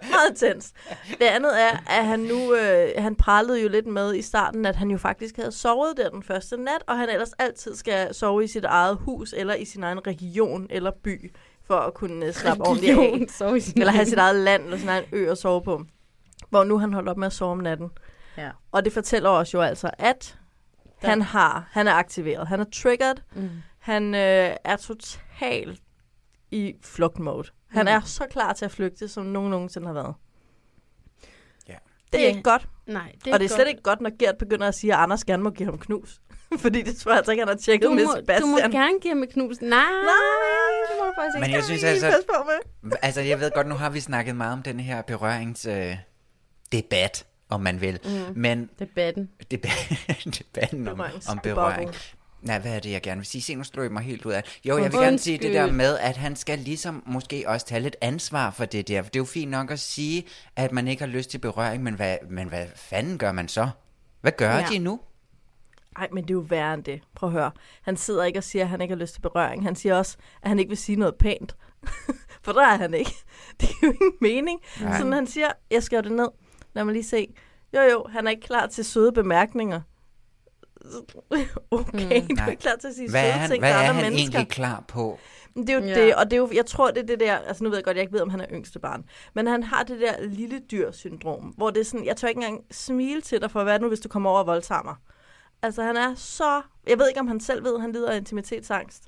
Meget 0.11 0.29
intens. 0.29 0.73
Det 1.09 1.25
andet 1.25 1.61
er, 1.61 1.77
at 1.89 2.05
han 2.05 2.19
nu, 2.19 2.55
øh, 2.55 2.89
han 2.97 3.15
prallede 3.15 3.61
jo 3.61 3.69
lidt 3.69 3.87
med 3.87 4.15
i 4.15 4.21
starten, 4.21 4.65
at 4.65 4.75
han 4.75 4.91
jo 4.91 4.97
faktisk 4.97 5.35
havde 5.35 5.51
sovet 5.51 5.97
der 5.97 6.09
den 6.09 6.23
første 6.23 6.57
nat, 6.57 6.83
og 6.87 6.97
han 6.97 7.09
ellers 7.09 7.33
altid 7.33 7.75
skal 7.75 8.13
sove 8.13 8.43
i 8.43 8.47
sit 8.47 8.65
eget 8.65 8.97
hus, 8.97 9.33
eller 9.37 9.55
i 9.55 9.65
sin 9.65 9.83
egen 9.83 10.07
region 10.07 10.67
eller 10.69 10.91
by, 11.03 11.31
for 11.63 11.75
at 11.75 11.93
kunne 11.93 12.25
øh, 12.25 12.33
slappe 12.33 12.63
ordentligt 12.63 12.91
af. 12.91 12.97
Region, 12.97 13.29
sove 13.29 13.57
i 13.57 13.59
sin 13.59 13.79
Eller 13.79 13.93
have 13.93 14.05
sit 14.05 14.17
eget 14.17 14.35
land, 14.35 14.63
eller 14.63 14.77
sin 14.77 14.89
egen 14.89 15.03
ø 15.11 15.31
at 15.31 15.37
sove 15.37 15.61
på. 15.61 15.81
Hvor 16.49 16.63
nu 16.63 16.77
han 16.77 16.93
holdt 16.93 17.09
op 17.09 17.17
med 17.17 17.27
at 17.27 17.33
sove 17.33 17.51
om 17.51 17.57
natten. 17.57 17.89
Ja. 18.37 18.49
Og 18.71 18.85
det 18.85 18.93
fortæller 18.93 19.29
os 19.29 19.53
jo 19.53 19.61
altså, 19.61 19.89
at 19.97 20.37
Der- 21.01 21.07
han 21.09 21.21
har, 21.21 21.67
han 21.71 21.87
er 21.87 21.93
aktiveret. 21.93 22.47
Han 22.47 22.59
er 22.59 22.65
triggered. 22.73 23.15
Mm. 23.35 23.49
Han 23.79 24.15
øh, 24.15 24.55
er 24.63 24.75
totalt 24.75 25.81
i 26.51 26.73
flugtmode. 26.83 27.47
Han 27.69 27.85
Mm. 27.85 27.87
er 27.91 27.99
så 28.01 28.25
klar 28.31 28.53
til 28.53 28.65
at 28.65 28.71
flygte, 28.71 29.07
som 29.07 29.25
nogen 29.25 29.51
nogensinde 29.51 29.87
har 29.87 29.93
været. 29.93 30.13
Ja. 31.69 31.73
Det 32.13 32.13
er 32.13 32.17
Det- 32.17 32.27
ikke 32.29 32.43
godt. 32.43 32.67
Nej, 32.87 33.11
Det 33.25 33.33
og 33.33 33.39
det 33.39 33.51
er 33.51 33.55
slet 33.55 33.67
ikke 33.67 33.81
godt, 33.81 34.01
når 34.01 34.11
Gert 34.19 34.37
begynder 34.37 34.67
at 34.67 34.75
sige, 34.75 34.93
at 34.93 34.99
Anders 34.99 35.23
gerne 35.23 35.43
må 35.43 35.49
give 35.49 35.65
ham 35.69 35.77
knus. 35.79 36.21
Fordi 36.63 36.81
det 36.81 36.97
tror 36.97 37.11
jeg 37.11 37.17
altså 37.17 37.31
ikke, 37.31 37.41
han 37.41 37.47
har 37.47 37.55
tjekket 37.55 37.87
Du 37.89 37.93
med 37.93 38.05
må, 38.05 38.11
Sebastian. 38.15 38.41
du 38.41 38.47
må 38.47 38.57
gerne 38.57 38.99
give 38.99 39.13
ham 39.13 39.23
et 39.23 39.29
knus. 39.29 39.61
Nej, 39.61 39.69
Nej, 39.69 39.83
det 40.89 40.95
må 40.99 41.05
du 41.05 41.11
faktisk 41.15 41.35
ikke. 41.37 41.47
Men 41.47 41.51
jeg 41.55 41.63
synes 41.63 41.83
altså- 41.83 42.23
på 42.27 42.49
med. 42.83 42.91
Altså, 43.01 43.21
jeg 43.21 43.39
ved 43.39 43.51
godt, 43.55 43.67
nu 43.67 43.75
har 43.75 43.89
vi 43.89 43.99
snakket 43.99 44.35
meget 44.35 44.53
om 44.53 44.63
den 44.63 44.79
her 44.79 45.01
berørings... 45.01 45.65
Øh, 45.65 45.97
debat, 46.71 47.25
om 47.49 47.61
man 47.61 47.81
vil. 47.81 47.99
Mm. 48.03 48.39
Men 48.39 48.69
Debatten. 48.79 49.29
Deba- 49.53 50.05
debatten 50.39 50.87
om, 50.87 51.01
om 51.29 51.39
berøring. 51.43 51.91
Nej, 52.41 52.59
hvad 52.59 52.75
er 52.75 52.79
det, 52.79 52.91
jeg 52.91 53.01
gerne 53.01 53.19
vil 53.19 53.25
sige? 53.25 53.41
Se, 53.41 53.55
nu 53.55 53.63
slår 53.63 53.83
jeg 53.83 53.91
mig 53.91 54.03
helt 54.03 54.25
ud 54.25 54.31
af. 54.31 54.43
Jo, 54.65 54.77
jeg 54.77 54.91
vil 54.91 54.99
gerne 54.99 55.19
sige 55.19 55.37
det 55.37 55.53
der 55.53 55.63
Undskyld. 55.63 55.77
med, 55.77 55.97
at 55.97 56.17
han 56.17 56.35
skal 56.35 56.59
ligesom 56.59 57.03
måske 57.05 57.43
også 57.47 57.65
tage 57.65 57.81
lidt 57.81 57.95
ansvar 58.01 58.51
for 58.51 58.65
det 58.65 58.87
der. 58.87 59.01
For 59.01 59.09
det 59.09 59.15
er 59.15 59.19
jo 59.19 59.25
fint 59.25 59.51
nok 59.51 59.71
at 59.71 59.79
sige, 59.79 60.25
at 60.55 60.71
man 60.71 60.87
ikke 60.87 61.01
har 61.01 61.07
lyst 61.07 61.29
til 61.29 61.37
berøring, 61.37 61.83
men 61.83 61.93
hvad, 61.93 62.17
men 62.29 62.47
hvad 62.49 62.65
fanden 62.75 63.17
gør 63.17 63.31
man 63.31 63.47
så? 63.47 63.69
Hvad 64.21 64.31
gør 64.31 64.55
ja. 64.55 64.65
de 64.71 64.79
nu? 64.79 64.99
Nej, 65.97 66.07
men 66.13 66.23
det 66.23 66.29
er 66.29 66.33
jo 66.33 66.39
værre 66.39 66.73
end 66.73 66.83
det. 66.83 67.01
Prøv 67.15 67.29
at 67.29 67.33
høre. 67.33 67.51
Han 67.81 67.97
sidder 67.97 68.23
ikke 68.23 68.39
og 68.39 68.43
siger, 68.43 68.63
at 68.63 68.69
han 68.69 68.81
ikke 68.81 68.91
har 68.93 68.99
lyst 68.99 69.13
til 69.13 69.21
berøring. 69.21 69.63
Han 69.63 69.75
siger 69.75 69.95
også, 69.95 70.17
at 70.41 70.49
han 70.49 70.59
ikke 70.59 70.69
vil 70.69 70.77
sige 70.77 70.95
noget 70.95 71.15
pænt. 71.15 71.55
For 72.43 72.51
der 72.51 72.61
er 72.67 72.77
han 72.77 72.93
ikke. 72.93 73.11
Det 73.61 73.69
er 73.69 73.73
jo 73.83 73.91
ingen 73.91 74.11
mening. 74.21 74.59
Nej. 74.81 74.97
Sådan 74.97 75.13
han 75.13 75.27
siger, 75.27 75.47
jeg 75.71 75.83
skriver 75.83 76.01
det 76.01 76.11
ned. 76.11 76.27
Lad 76.77 76.85
mig 76.85 76.93
lige 76.93 77.03
se. 77.03 77.33
Jo, 77.73 77.81
jo, 77.81 78.05
han 78.09 78.27
er 78.27 78.31
ikke 78.31 78.41
klar 78.47 78.67
til 78.67 78.85
søde 78.85 79.11
bemærkninger. 79.11 79.81
Okay, 81.71 82.21
mm, 82.21 82.27
du 82.37 82.43
er 82.43 82.47
ikke 82.49 82.61
klar 82.61 82.75
til 82.75 82.87
at 82.87 82.93
sige 82.95 83.09
Hvad 83.09 83.21
søde 83.23 83.31
han, 83.31 83.49
ting 83.49 83.61
hvad 83.61 83.69
til 83.69 83.75
er 83.75 83.79
andre 83.79 83.93
han 83.93 84.03
mennesker. 84.03 84.37
egentlig 84.37 84.51
klar 84.51 84.83
på? 84.87 85.19
Det 85.55 85.69
er 85.69 85.73
jo 85.73 85.79
Ja. 85.79 86.01
det, 86.05 86.15
og 86.15 86.25
det 86.25 86.33
er 86.33 86.37
jo, 86.37 86.49
jeg 86.53 86.65
tror, 86.65 86.91
det 86.91 86.97
er 87.03 87.05
det 87.05 87.19
der, 87.19 87.37
altså 87.37 87.63
nu 87.63 87.69
ved 87.69 87.77
jeg 87.77 87.83
godt, 87.83 87.97
jeg 87.97 88.01
ikke 88.01 88.13
ved, 88.13 88.21
om 88.21 88.29
han 88.29 88.39
er 88.41 88.45
yngste 88.51 88.79
barn, 88.79 89.05
men 89.33 89.47
han 89.47 89.63
har 89.63 89.83
det 89.83 89.99
der 90.01 90.21
lille 90.27 90.59
dyr-syndrom, 90.71 91.39
hvor 91.57 91.69
det 91.69 91.79
er 91.79 91.83
sådan, 91.85 92.05
jeg 92.05 92.17
tør 92.17 92.27
ikke 92.27 92.37
engang 92.41 92.65
smile 92.71 93.21
til 93.21 93.41
dig 93.41 93.51
for, 93.51 93.63
hvad 93.63 93.73
er 93.73 93.77
det 93.77 93.81
nu, 93.81 93.87
hvis 93.87 93.99
du 93.99 94.09
kommer 94.09 94.29
over 94.29 94.39
og 94.39 94.47
voldtager 94.47 94.83
mig. 94.83 94.95
Altså 95.61 95.83
han 95.83 95.97
er 95.97 96.15
så, 96.15 96.61
jeg 96.87 96.99
ved 96.99 97.07
ikke, 97.07 97.19
om 97.19 97.27
han 97.27 97.39
selv 97.39 97.63
ved, 97.63 97.75
at 97.75 97.81
han 97.81 97.91
lider 97.91 98.11
af 98.11 98.17
intimitetsangst. 98.17 99.03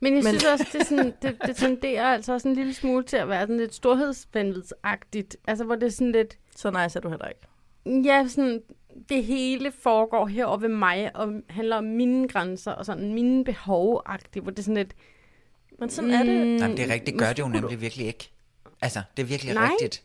Men 0.00 0.14
jeg 0.14 0.22
Men- 0.24 0.30
synes 0.32 0.44
også, 0.44 0.66
det, 0.72 0.80
er 0.80 0.84
sådan, 0.84 1.12
det, 1.22 1.36
det 1.46 1.56
tenderer 1.56 2.04
altså 2.14 2.32
også 2.32 2.48
en 2.48 2.54
lille 2.54 2.74
smule 2.74 3.04
til 3.04 3.16
at 3.16 3.28
være 3.28 3.40
sådan 3.40 3.56
lidt 3.56 3.74
storhedsvanvidsagtigt. 3.74 5.36
Altså, 5.46 5.64
hvor 5.64 5.74
det 5.74 5.86
er 5.86 5.90
sådan 5.90 6.12
lidt... 6.12 6.38
Så 6.56 6.70
nice 6.70 6.98
er 6.98 7.00
du 7.00 7.08
heller 7.08 7.28
ikke. 7.28 7.40
Ja, 8.08 8.28
sådan, 8.28 8.62
det 9.08 9.24
hele 9.24 9.72
foregår 9.72 10.26
herover 10.26 10.56
ved 10.56 10.68
mig, 10.68 11.16
og 11.16 11.32
handler 11.48 11.76
om 11.76 11.84
mine 11.84 12.28
grænser, 12.28 12.72
og 12.72 12.86
sådan 12.86 13.14
mine 13.14 13.44
behov-agtigt, 13.44 14.42
hvor 14.42 14.50
det 14.50 14.58
er 14.58 14.62
sådan 14.62 14.76
lidt... 14.76 14.94
Men 15.78 15.90
sådan 15.90 16.10
er 16.10 16.22
det. 16.22 16.46
Nej, 16.60 16.68
men 16.68 16.76
det 16.76 16.88
er 16.88 16.92
rigtigt, 16.92 17.06
det 17.06 17.18
gør 17.18 17.28
det 17.28 17.38
jo 17.38 17.48
nemlig 17.48 17.80
virkelig 17.80 18.06
ikke. 18.06 18.30
Altså, 18.80 19.02
det 19.16 19.22
er 19.22 19.26
virkelig 19.26 19.54
Nej. 19.54 19.70
rigtigt. 19.70 20.02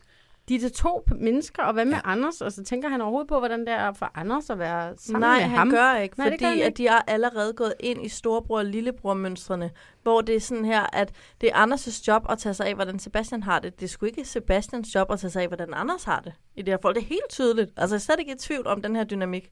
De 0.48 0.54
er 0.54 0.68
to 0.68 1.04
mennesker, 1.16 1.62
og 1.62 1.72
hvad 1.72 1.84
med 1.84 1.94
ja. 1.94 2.00
Anders? 2.04 2.40
Og 2.40 2.52
så 2.52 2.64
tænker 2.64 2.88
han 2.88 3.00
overhovedet 3.00 3.28
på, 3.28 3.38
hvordan 3.38 3.60
det 3.60 3.68
er 3.68 3.92
for 3.92 4.10
Anders 4.14 4.50
at 4.50 4.58
være 4.58 4.94
sammen 4.96 5.20
Nej, 5.20 5.38
med 5.40 5.46
han 5.48 5.58
ham. 5.58 5.70
gør 5.70 5.94
ikke, 5.96 6.18
Nej, 6.18 6.26
fordi 6.26 6.36
gør 6.36 6.48
han 6.48 6.58
at 6.58 6.66
ikke. 6.66 6.76
de 6.76 6.86
er 6.86 6.98
allerede 7.06 7.52
gået 7.52 7.74
ind 7.80 8.04
i 8.04 8.08
storebror- 8.08 8.58
og 8.58 8.64
lillebror-mønstrene, 8.64 9.70
hvor 10.02 10.20
det 10.20 10.36
er 10.36 10.40
sådan 10.40 10.64
her, 10.64 10.86
at 10.92 11.12
det 11.40 11.50
er 11.54 11.66
Anders' 11.66 12.02
job 12.08 12.22
at 12.30 12.38
tage 12.38 12.54
sig 12.54 12.66
af, 12.66 12.74
hvordan 12.74 12.98
Sebastian 12.98 13.42
har 13.42 13.58
det. 13.58 13.80
Det 13.80 13.84
er 13.86 13.88
sgu 13.88 14.06
ikke 14.06 14.24
Sebastians 14.24 14.94
job 14.94 15.12
at 15.12 15.20
tage 15.20 15.30
sig 15.30 15.42
af, 15.42 15.48
hvordan 15.48 15.74
Anders 15.74 16.04
har 16.04 16.20
det 16.20 16.32
i 16.56 16.62
det 16.62 16.72
her 16.72 16.78
forhold. 16.82 16.94
Det 16.94 17.02
er 17.02 17.08
helt 17.08 17.28
tydeligt. 17.30 17.70
Altså, 17.76 17.94
jeg 17.94 17.98
er 17.98 18.02
slet 18.02 18.20
ikke 18.20 18.32
i 18.32 18.38
tvivl 18.38 18.66
om 18.66 18.82
den 18.82 18.96
her 18.96 19.04
dynamik. 19.04 19.50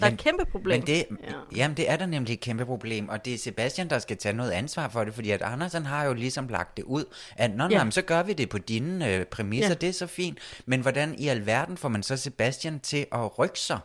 Der 0.00 0.06
er 0.06 0.10
Men- 0.10 0.14
et 0.14 0.20
kæmpe 0.20 0.44
problem. 0.44 0.78
Men 0.80 0.86
det, 0.86 1.04
ja. 1.24 1.32
jamen, 1.56 1.76
det 1.76 1.90
er 1.90 1.96
der 1.96 2.06
nemlig 2.06 2.34
et 2.34 2.40
kæmpe 2.40 2.64
problem, 2.66 3.08
og 3.08 3.24
det 3.24 3.34
er 3.34 3.38
Sebastian, 3.38 3.90
der 3.90 3.98
skal 3.98 4.16
tage 4.16 4.32
noget 4.32 4.50
ansvar 4.50 4.88
for 4.88 5.04
det, 5.04 5.14
fordi 5.14 5.30
at 5.30 5.42
Anders 5.42 5.72
han 5.72 5.86
har 5.86 6.04
jo 6.04 6.12
ligesom 6.14 6.48
lagt 6.48 6.76
det 6.76 6.82
ud, 6.84 7.04
at 7.36 7.56
nå, 7.56 7.64
Ja. 7.70 7.84
ja. 7.84 7.90
så 7.90 8.02
gør 8.02 8.22
vi 8.22 8.32
det 8.32 8.48
på 8.48 8.58
dine 8.58 9.14
øh, 9.14 9.24
præmisser, 9.24 9.68
Ja. 9.68 9.74
det 9.74 9.88
er 9.88 9.92
så 9.92 10.06
fint, 10.06 10.38
men 10.66 10.80
hvordan 10.80 11.14
i 11.18 11.28
alverden 11.28 11.76
får 11.76 11.88
man 11.88 12.02
så 12.02 12.16
Sebastian 12.16 12.80
til 12.80 13.06
at 13.12 13.38
rykke 13.38 13.58
sig? 13.58 13.78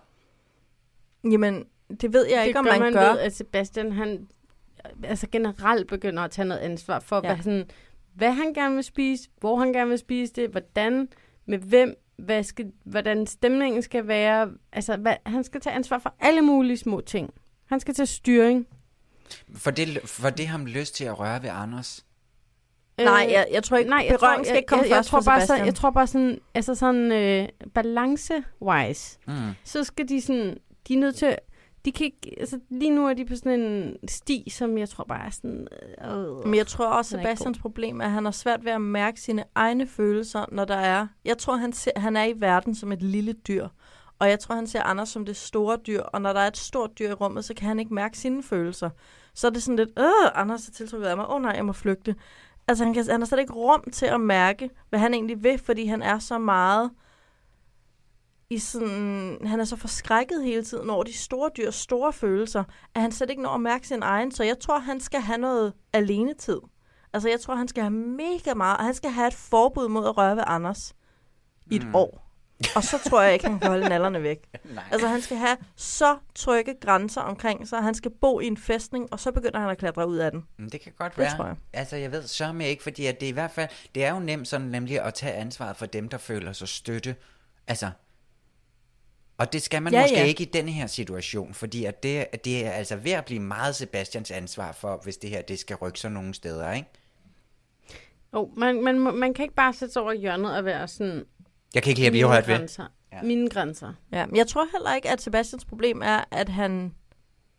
Jamen, 1.31 1.65
det 2.01 2.13
ved 2.13 2.25
jeg 2.27 2.39
det 2.41 2.47
ikke, 2.47 2.59
om 2.59 2.65
gør 2.65 2.71
man, 2.71 2.81
man 2.81 2.93
gør. 2.93 3.11
ved, 3.11 3.19
at 3.19 3.35
Sebastian, 3.35 3.91
han 3.91 4.27
altså 5.03 5.27
generelt 5.31 5.87
begynder 5.87 6.23
at 6.23 6.31
tage 6.31 6.45
noget 6.47 6.61
ansvar 6.61 6.99
for, 6.99 7.15
ja. 7.23 7.33
hvad, 7.33 7.43
sådan, 7.43 7.69
hvad 8.15 8.31
han 8.31 8.53
gerne 8.53 8.75
vil 8.75 8.83
spise, 8.83 9.29
hvor 9.39 9.55
han 9.59 9.73
gerne 9.73 9.89
vil 9.89 9.97
spise 9.99 10.33
det, 10.33 10.49
hvordan, 10.49 11.07
med 11.45 11.57
hvem, 11.57 11.95
hvad 12.17 12.43
skal, 12.43 12.71
hvordan 12.85 13.27
stemningen 13.27 13.81
skal 13.81 14.07
være. 14.07 14.49
Altså, 14.71 14.97
hvad, 14.97 15.15
han 15.25 15.43
skal 15.43 15.61
tage 15.61 15.75
ansvar 15.75 15.99
for 15.99 16.13
alle 16.19 16.41
mulige 16.41 16.77
små 16.77 17.01
ting. 17.01 17.29
Han 17.65 17.79
skal 17.79 17.93
tage 17.93 18.05
styring. 18.05 18.67
For 19.55 19.71
det, 19.71 19.99
for 20.05 20.29
det 20.29 20.47
ham 20.47 20.65
lyst 20.65 20.95
til 20.95 21.03
at 21.05 21.19
røre 21.19 21.43
ved 21.43 21.49
Anders? 21.53 22.05
Nej, 22.97 23.27
jeg, 23.31 23.47
jeg 23.51 23.63
tror 23.63 23.77
ikke, 23.77 23.89
Nej, 23.89 24.05
jeg 24.09 24.19
berøring 24.19 24.37
tror, 24.37 24.43
skal 24.43 24.57
ikke 24.57 24.67
komme 24.67 24.83
jeg, 24.83 24.89
jeg, 24.89 24.95
først 24.97 25.09
tror 25.09 25.21
for 25.21 25.25
bare, 25.25 25.45
så, 25.47 25.55
jeg 25.55 25.75
tror 25.75 25.89
bare 25.91 26.07
sådan, 26.07 26.39
altså 26.53 26.75
sådan 26.75 27.11
øh, 27.11 27.47
balance-wise, 27.73 29.19
Mm. 29.27 29.51
så 29.63 29.83
skal 29.83 30.09
de 30.09 30.21
sådan, 30.21 30.57
de 30.87 30.93
er 30.93 30.97
nødt 30.97 31.15
til, 31.15 31.35
de 31.85 31.91
kan 31.91 32.05
ikke, 32.05 32.35
altså 32.39 32.59
lige 32.69 32.91
nu 32.91 33.07
er 33.07 33.13
de 33.13 33.25
på 33.25 33.35
sådan 33.35 33.59
en 33.59 33.97
sti, 34.07 34.49
som 34.49 34.77
jeg 34.77 34.89
tror 34.89 35.03
bare 35.03 35.25
er 35.25 35.29
sådan, 35.29 35.67
øh, 36.05 36.45
Men 36.45 36.55
jeg 36.55 36.67
tror 36.67 36.85
også, 36.85 37.09
Sebastians 37.09 37.59
problem 37.59 38.01
er, 38.01 38.05
at 38.05 38.11
han 38.11 38.25
har 38.25 38.31
svært 38.31 38.65
ved 38.65 38.71
at 38.71 38.81
mærke 38.81 39.21
sine 39.21 39.43
egne 39.55 39.87
følelser, 39.87 40.45
når 40.51 40.65
der 40.65 40.75
er... 40.75 41.07
Jeg 41.25 41.37
tror, 41.37 41.55
han, 41.55 41.73
ser, 41.73 41.91
han 41.95 42.17
er 42.17 42.23
i 42.23 42.33
verden 42.37 42.75
som 42.75 42.91
et 42.91 43.01
lille 43.01 43.33
dyr. 43.33 43.67
Og 44.19 44.29
jeg 44.29 44.39
tror, 44.39 44.55
han 44.55 44.67
ser 44.67 44.83
Anders 44.83 45.09
som 45.09 45.25
det 45.25 45.35
store 45.35 45.77
dyr. 45.87 46.01
Og 46.01 46.21
når 46.21 46.33
der 46.33 46.39
er 46.39 46.47
et 46.47 46.57
stort 46.57 46.99
dyr 46.99 47.09
i 47.09 47.13
rummet, 47.13 47.45
så 47.45 47.53
kan 47.53 47.67
han 47.67 47.79
ikke 47.79 47.93
mærke 47.93 48.17
sine 48.17 48.43
følelser. 48.43 48.89
Så 49.33 49.47
er 49.47 49.51
det 49.51 49.63
sådan 49.63 49.75
lidt, 49.75 49.89
øh, 49.99 50.31
Anders 50.35 50.67
er 50.67 50.71
tiltrukket 50.71 51.07
af 51.07 51.17
mig. 51.17 51.29
Åh 51.29 51.35
oh, 51.35 51.41
nej, 51.41 51.51
jeg 51.55 51.65
må 51.65 51.73
flygte. 51.73 52.15
Altså, 52.67 52.83
han, 52.83 52.93
kan, 52.93 53.05
han 53.09 53.21
har 53.21 53.25
slet 53.25 53.39
ikke 53.39 53.53
rum 53.53 53.83
til 53.91 54.05
at 54.05 54.21
mærke, 54.21 54.69
hvad 54.89 54.99
han 54.99 55.13
egentlig 55.13 55.43
vil, 55.43 55.59
fordi 55.59 55.85
han 55.85 56.01
er 56.01 56.19
så 56.19 56.37
meget 56.37 56.91
i 58.49 58.59
sådan, 58.59 59.37
han 59.45 59.59
er 59.59 59.63
så 59.65 59.75
forskrækket 59.75 60.43
hele 60.43 60.63
tiden 60.63 60.89
over 60.89 61.03
de 61.03 61.13
store 61.13 61.49
dyrs 61.57 61.75
store 61.75 62.13
følelser, 62.13 62.63
at 62.95 63.01
han 63.01 63.11
slet 63.11 63.29
ikke 63.29 63.41
når 63.41 63.49
at 63.55 63.61
mærke 63.61 63.87
sin 63.87 64.03
egen. 64.03 64.31
Så 64.31 64.43
jeg 64.43 64.59
tror, 64.59 64.79
han 64.79 64.99
skal 64.99 65.19
have 65.21 65.37
noget 65.37 65.73
alenetid. 65.93 66.59
Altså, 67.13 67.29
jeg 67.29 67.39
tror, 67.41 67.55
han 67.55 67.67
skal 67.67 67.83
have 67.83 67.91
mega 67.93 68.53
meget, 68.53 68.77
og 68.77 68.83
han 68.83 68.93
skal 68.93 69.09
have 69.11 69.27
et 69.27 69.33
forbud 69.33 69.87
mod 69.87 70.05
at 70.07 70.17
røre 70.17 70.35
ved 70.35 70.43
Anders 70.47 70.93
i 71.71 71.75
et 71.75 71.85
Mm. 71.87 71.95
år. 71.95 72.21
Og 72.75 72.83
så 72.83 72.97
tror 73.09 73.21
jeg 73.21 73.33
ikke, 73.33 73.45
han 73.47 73.59
kan 73.59 73.67
holde 73.69 73.89
nallerne 73.89 74.23
væk. 74.23 74.37
Nej. 74.75 74.83
Altså, 74.91 75.07
han 75.07 75.21
skal 75.21 75.37
have 75.37 75.57
så 75.75 76.17
trygge 76.35 76.75
grænser 76.81 77.21
omkring 77.21 77.67
sig. 77.67 77.83
Han 77.83 77.93
skal 77.95 78.11
bo 78.21 78.39
i 78.39 78.47
en 78.47 78.57
fæstning, 78.57 79.13
og 79.13 79.19
så 79.19 79.31
begynder 79.31 79.59
han 79.59 79.69
at 79.69 79.77
klatre 79.77 80.07
ud 80.07 80.17
af 80.17 80.31
den. 80.31 80.43
Men 80.57 80.69
det 80.69 80.81
kan 80.81 80.91
godt 80.97 81.11
Det 81.15 81.19
være. 81.19 81.35
tror 81.37 81.45
jeg. 81.45 81.55
Altså, 81.73 81.95
jeg 81.95 82.11
ved 82.11 82.23
så 82.23 82.51
med 82.53 82.67
ikke, 82.67 82.83
fordi 82.83 83.05
at 83.05 83.19
det 83.21 83.27
i 83.27 83.31
hvert 83.31 83.51
fald, 83.51 83.69
det 83.95 84.05
er 84.05 84.13
jo 84.13 84.19
nemt 84.19 84.47
sådan 84.47 84.67
nemlig 84.67 85.01
at 85.01 85.13
tage 85.13 85.33
ansvaret 85.33 85.77
for 85.77 85.85
dem, 85.85 86.09
der 86.09 86.17
føler 86.17 86.53
sig 86.53 86.67
støtte. 86.67 87.15
Altså, 87.67 87.89
og 89.37 89.53
det 89.53 89.61
skal 89.61 89.81
man 89.81 89.93
Ja, 89.93 90.01
måske 90.01 90.17
ja. 90.17 90.23
ikke 90.25 90.43
i 90.43 90.49
den 90.53 90.69
her 90.69 90.87
situation, 90.87 91.53
fordi 91.53 91.85
at 91.85 92.03
det, 92.03 92.25
at 92.31 92.45
det 92.45 92.65
er 92.65 92.71
altså 92.71 92.95
ved 92.95 93.11
at 93.11 93.25
blive 93.25 93.39
meget 93.39 93.75
Sebastians 93.75 94.31
ansvar 94.31 94.71
for, 94.71 94.99
hvis 95.03 95.17
det 95.17 95.29
her 95.29 95.41
det 95.41 95.59
skal 95.59 95.75
rykke 95.75 95.99
sig 95.99 96.11
nogle 96.11 96.33
steder, 96.33 96.71
ikke? 96.71 96.89
Oh, 98.31 98.59
man, 98.59 98.83
man, 98.83 98.99
man 98.99 99.33
kan 99.33 99.43
ikke 99.43 99.55
bare 99.55 99.73
sætte 99.73 99.93
sig 99.93 100.01
over 100.01 100.13
hjørnet 100.13 100.57
og 100.57 100.65
være 100.65 100.87
sådan... 100.87 101.25
Jeg 101.73 101.83
kan 101.83 101.89
ikke 101.89 101.99
lide 101.99 102.07
at 102.07 102.11
blive 102.11 102.23
mine 102.27 102.35
hørt 102.35 102.47
ved. 102.47 102.55
grænser. 102.57 102.85
Ja. 103.13 103.21
Mine 103.21 103.49
grænser. 103.49 103.93
Ja, 104.11 104.25
men 104.25 104.35
jeg 104.35 104.47
tror 104.47 104.65
heller 104.71 104.95
ikke, 104.95 105.09
at 105.09 105.21
Sebastians 105.21 105.65
problem 105.65 106.01
er, 106.01 106.23
at 106.31 106.49
han 106.49 106.93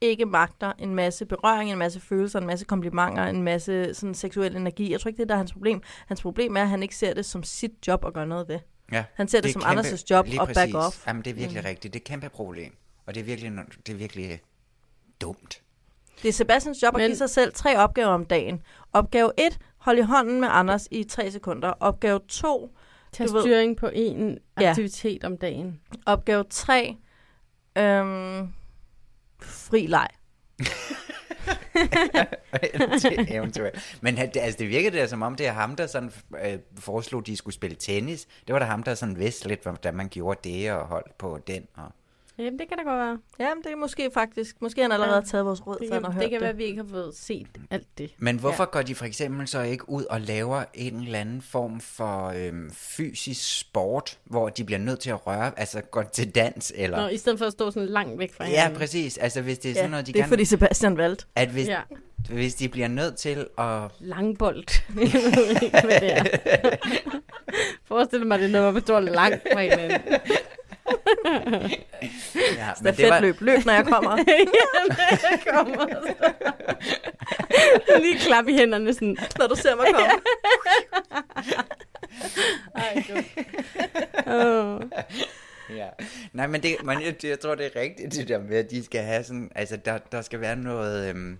ikke 0.00 0.26
magter 0.26 0.72
en 0.78 0.94
masse 0.94 1.26
berøring, 1.26 1.72
en 1.72 1.78
masse 1.78 2.00
følelser, 2.00 2.40
en 2.40 2.46
masse 2.46 2.64
komplimenter, 2.64 3.24
en 3.24 3.42
masse 3.42 3.94
sådan 3.94 4.14
seksuel 4.14 4.56
energi. 4.56 4.92
Jeg 4.92 5.00
tror 5.00 5.08
ikke, 5.08 5.16
det 5.16 5.22
er 5.22 5.26
der 5.26 5.34
er 5.34 5.38
hans 5.38 5.52
problem. 5.52 5.82
Hans 6.06 6.22
problem 6.22 6.56
er, 6.56 6.62
at 6.62 6.68
han 6.68 6.82
ikke 6.82 6.96
ser 6.96 7.14
det 7.14 7.24
som 7.24 7.42
sit 7.42 7.72
job 7.86 8.04
at 8.06 8.14
gøre 8.14 8.26
noget 8.26 8.48
ved. 8.48 8.58
Ja, 8.92 9.04
Han 9.14 9.28
ser 9.28 9.40
det, 9.40 9.48
er 9.48 9.52
som 9.52 9.62
kæmpe- 9.62 9.80
Anders' 9.80 10.04
job 10.10 10.26
at 10.48 10.54
back 10.54 10.74
off. 10.74 11.06
Jamen, 11.06 11.24
det 11.24 11.30
er 11.30 11.34
virkelig 11.34 11.62
Mm. 11.62 11.66
rigtigt. 11.68 11.94
Det 11.94 12.00
er 12.00 12.02
et 12.02 12.06
kæmpe 12.08 12.28
problem. 12.28 12.76
Og 13.06 13.14
det 13.14 13.20
er 13.20 13.24
virkelig, 13.24 13.52
det 13.86 13.92
er 13.92 13.96
virkelig 13.96 14.40
dumt. 15.20 15.62
Det 16.22 16.28
er 16.28 16.32
Sebastians 16.32 16.82
job 16.82 16.94
at 16.94 17.00
Men- 17.00 17.08
give 17.08 17.16
sig 17.16 17.30
selv 17.30 17.52
tre 17.52 17.78
opgaver 17.78 18.08
om 18.08 18.24
dagen. 18.26 18.62
Opgave 18.92 19.32
1, 19.38 19.58
hold 19.78 19.98
i 19.98 20.02
hånden 20.02 20.40
med 20.40 20.48
Anders 20.50 20.88
i 20.90 21.04
tre 21.04 21.30
sekunder. 21.30 21.68
Opgave 21.68 22.20
2, 22.28 22.76
Tag 23.12 23.28
Du 23.28 23.32
ved- 23.32 23.42
styring 23.42 23.76
på 23.76 23.90
en 23.92 24.38
Ja. 24.60 24.68
aktivitet 24.70 25.24
om 25.24 25.38
dagen. 25.38 25.80
opgave 26.06 26.44
3, 26.50 26.96
øhm, 27.78 28.52
fri 29.42 29.86
leg. 29.86 30.08
Eventuelt. 33.36 33.98
Men 34.00 34.18
altså, 34.18 34.56
det 34.58 34.68
virkede 34.68 34.98
da 34.98 35.06
som 35.06 35.22
om, 35.22 35.34
det 35.34 35.46
er 35.46 35.52
ham, 35.52 35.76
der 35.76 35.86
sådan, 35.86 36.12
øh, 36.44 36.58
foreslog, 36.78 37.20
at 37.20 37.26
de 37.26 37.36
skulle 37.36 37.54
spille 37.54 37.76
tennis. 37.76 38.26
Det 38.46 38.52
var 38.52 38.58
da 38.58 38.64
ham, 38.64 38.82
der 38.82 38.94
sådan 38.94 39.18
vidste 39.18 39.48
lidt, 39.48 39.62
hvordan 39.62 39.94
man 39.94 40.08
gjorde 40.08 40.40
det 40.44 40.72
og 40.72 40.86
holdt 40.86 41.18
på 41.18 41.38
den. 41.46 41.66
Og... 41.74 41.92
Jamen, 42.38 42.58
det 42.58 42.68
kan 42.68 42.78
da 42.78 42.82
godt 42.82 42.98
være. 42.98 43.18
Jamen, 43.40 43.64
det 43.64 43.72
er 43.72 43.76
måske 43.76 44.10
faktisk... 44.14 44.56
Måske 44.62 44.80
har 44.80 44.84
han 44.88 44.92
allerede 44.92 45.16
Ja. 45.16 45.30
taget 45.30 45.44
vores 45.46 45.66
råd, 45.66 45.76
Det 45.80 45.88
så 45.88 45.94
han 45.94 46.02
kan, 46.02 46.12
har 46.12 46.20
det 46.20 46.22
hørt 46.22 46.30
kan 46.30 46.34
det. 46.34 46.40
være, 46.40 46.50
at 46.50 46.58
vi 46.58 46.64
ikke 46.64 46.82
har 46.82 46.88
fået 46.90 47.14
set 47.16 47.46
alt 47.70 47.86
det. 47.98 48.10
Men 48.18 48.38
hvorfor 48.38 48.64
ja. 48.64 48.70
går 48.70 48.82
de 48.82 48.94
for 48.94 49.04
eksempel 49.04 49.48
så 49.48 49.60
ikke 49.60 49.88
ud 49.88 50.04
og 50.04 50.20
laver 50.20 50.64
en 50.74 50.96
eller 51.02 51.18
anden 51.18 51.42
form 51.42 51.80
for 51.80 52.26
øhm, 52.36 52.70
fysisk 52.72 53.58
sport, 53.58 54.18
hvor 54.24 54.48
de 54.48 54.64
bliver 54.64 54.78
nødt 54.78 55.00
til 55.00 55.10
at 55.10 55.26
røre, 55.26 55.52
altså 55.58 55.80
går 55.80 56.02
til 56.02 56.34
dans, 56.34 56.72
eller... 56.76 57.00
Nå, 57.02 57.08
i 57.08 57.16
stedet 57.16 57.38
for 57.38 57.46
at 57.46 57.52
stå 57.52 57.70
sådan 57.70 57.88
langt 57.88 58.18
væk 58.18 58.34
fra 58.34 58.44
Ja, 58.44 58.50
hinanden. 58.50 58.78
præcis. 58.78 59.18
Altså 59.18 59.40
hvis 59.42 59.58
det 59.58 59.68
er 59.68 59.72
Ja, 59.72 59.78
sådan 59.78 59.90
noget, 59.90 60.06
de 60.06 60.12
det 60.12 60.18
er 60.18 60.22
gerne... 60.22 60.28
fordi 60.30 60.44
Sebastian 60.44 60.96
valgte. 60.96 61.24
At 61.34 61.48
hvis, 61.48 61.68
Ja. 61.68 61.80
ja. 62.28 62.34
hvis 62.34 62.54
de 62.54 62.68
bliver 62.68 62.88
nødt 62.88 63.16
til 63.16 63.46
at... 63.58 63.80
Langbold. 64.00 64.64
jeg 64.96 64.96
ved 65.36 65.62
ikke, 65.62 65.80
hvad 65.80 66.00
det 66.00 66.12
er. 66.12 66.24
Forestil 67.88 68.26
mig, 68.26 68.38
det 68.38 68.44
er 68.46 68.50
noget, 68.50 68.64
hvor 68.64 68.72
man 68.72 68.82
står 68.82 69.00
langt 69.00 69.46
fra 69.52 69.60
hinanden. 69.60 70.00
Ja, 72.56 72.70
Stafetløb. 72.76 73.40
Løb, 73.40 73.64
når 73.64 73.72
jeg 73.72 73.84
kommer. 73.84 74.10
ja, 74.28 74.34
når 74.88 75.30
jeg 75.30 75.40
kommer. 75.50 75.86
Lige 78.02 78.18
klap 78.18 78.48
i 78.48 78.52
hænderne 78.56 78.94
sådan. 78.94 79.16
når 79.38 79.46
du 79.46 79.54
ser 79.54 79.76
mig 79.76 79.86
komme. 79.94 80.20
Ej, 82.74 83.04
oh. 84.26 84.82
Ja. 85.76 85.88
Nej, 86.32 86.46
men 86.46 86.62
det, 86.62 86.76
man, 86.84 87.02
jeg, 87.02 87.14
jeg 87.24 87.40
tror, 87.40 87.54
det 87.54 87.66
er 87.66 87.80
rigtigt, 87.80 88.12
det 88.14 88.28
der 88.28 88.38
med, 88.38 88.56
at 88.56 88.70
de 88.70 88.84
skal 88.84 89.02
have 89.02 89.24
sådan, 89.24 89.50
altså 89.54 89.76
der, 89.76 89.98
der 90.12 90.22
skal 90.22 90.40
være 90.40 90.56
noget, 90.56 91.08
øhm, 91.10 91.38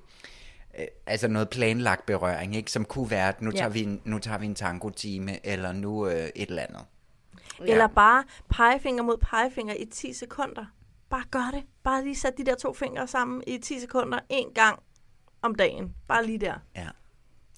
øh, 0.79 0.87
altså 1.07 1.29
noget 1.29 1.51
planlagt 1.51 2.07
berøring, 2.07 2.57
ikke? 2.57 2.71
Som 2.71 2.85
kunne 2.85 3.11
være, 3.11 3.29
at 3.29 3.43
nu, 3.43 3.51
Ja. 3.55 3.59
tager, 3.59 3.69
vi 3.71 3.83
en, 3.83 4.01
nu 4.05 4.19
tager 4.19 4.39
vi 4.39 4.47
en 4.47 4.55
tango-time, 4.55 5.47
eller 5.47 5.73
nu 5.73 6.07
øh, 6.09 6.29
et 6.37 6.49
eller 6.49 6.63
andet. 6.63 6.83
Ja. 7.61 7.65
Eller 7.73 7.87
bare 7.87 8.25
pegefinger 8.49 9.03
mod 9.03 9.17
pegefinger 9.17 9.75
i 9.75 9.85
10 9.85 10.13
sekunder. 10.13 10.65
Bare 11.11 11.25
gør 11.31 11.51
det. 11.55 11.63
Bare 11.83 12.05
lige 12.05 12.17
sæt 12.17 12.39
de 12.39 12.45
der 12.45 12.55
to 12.55 12.73
fingre 12.75 13.07
sammen 13.07 13.43
i 13.47 13.59
10 13.59 13.81
sekunder 13.81 14.19
en 14.29 14.49
gang 14.55 14.79
om 15.43 15.55
dagen. 15.55 15.95
Bare 16.09 16.27
lige 16.27 16.39
der. 16.39 16.55
Ja. 16.77 16.89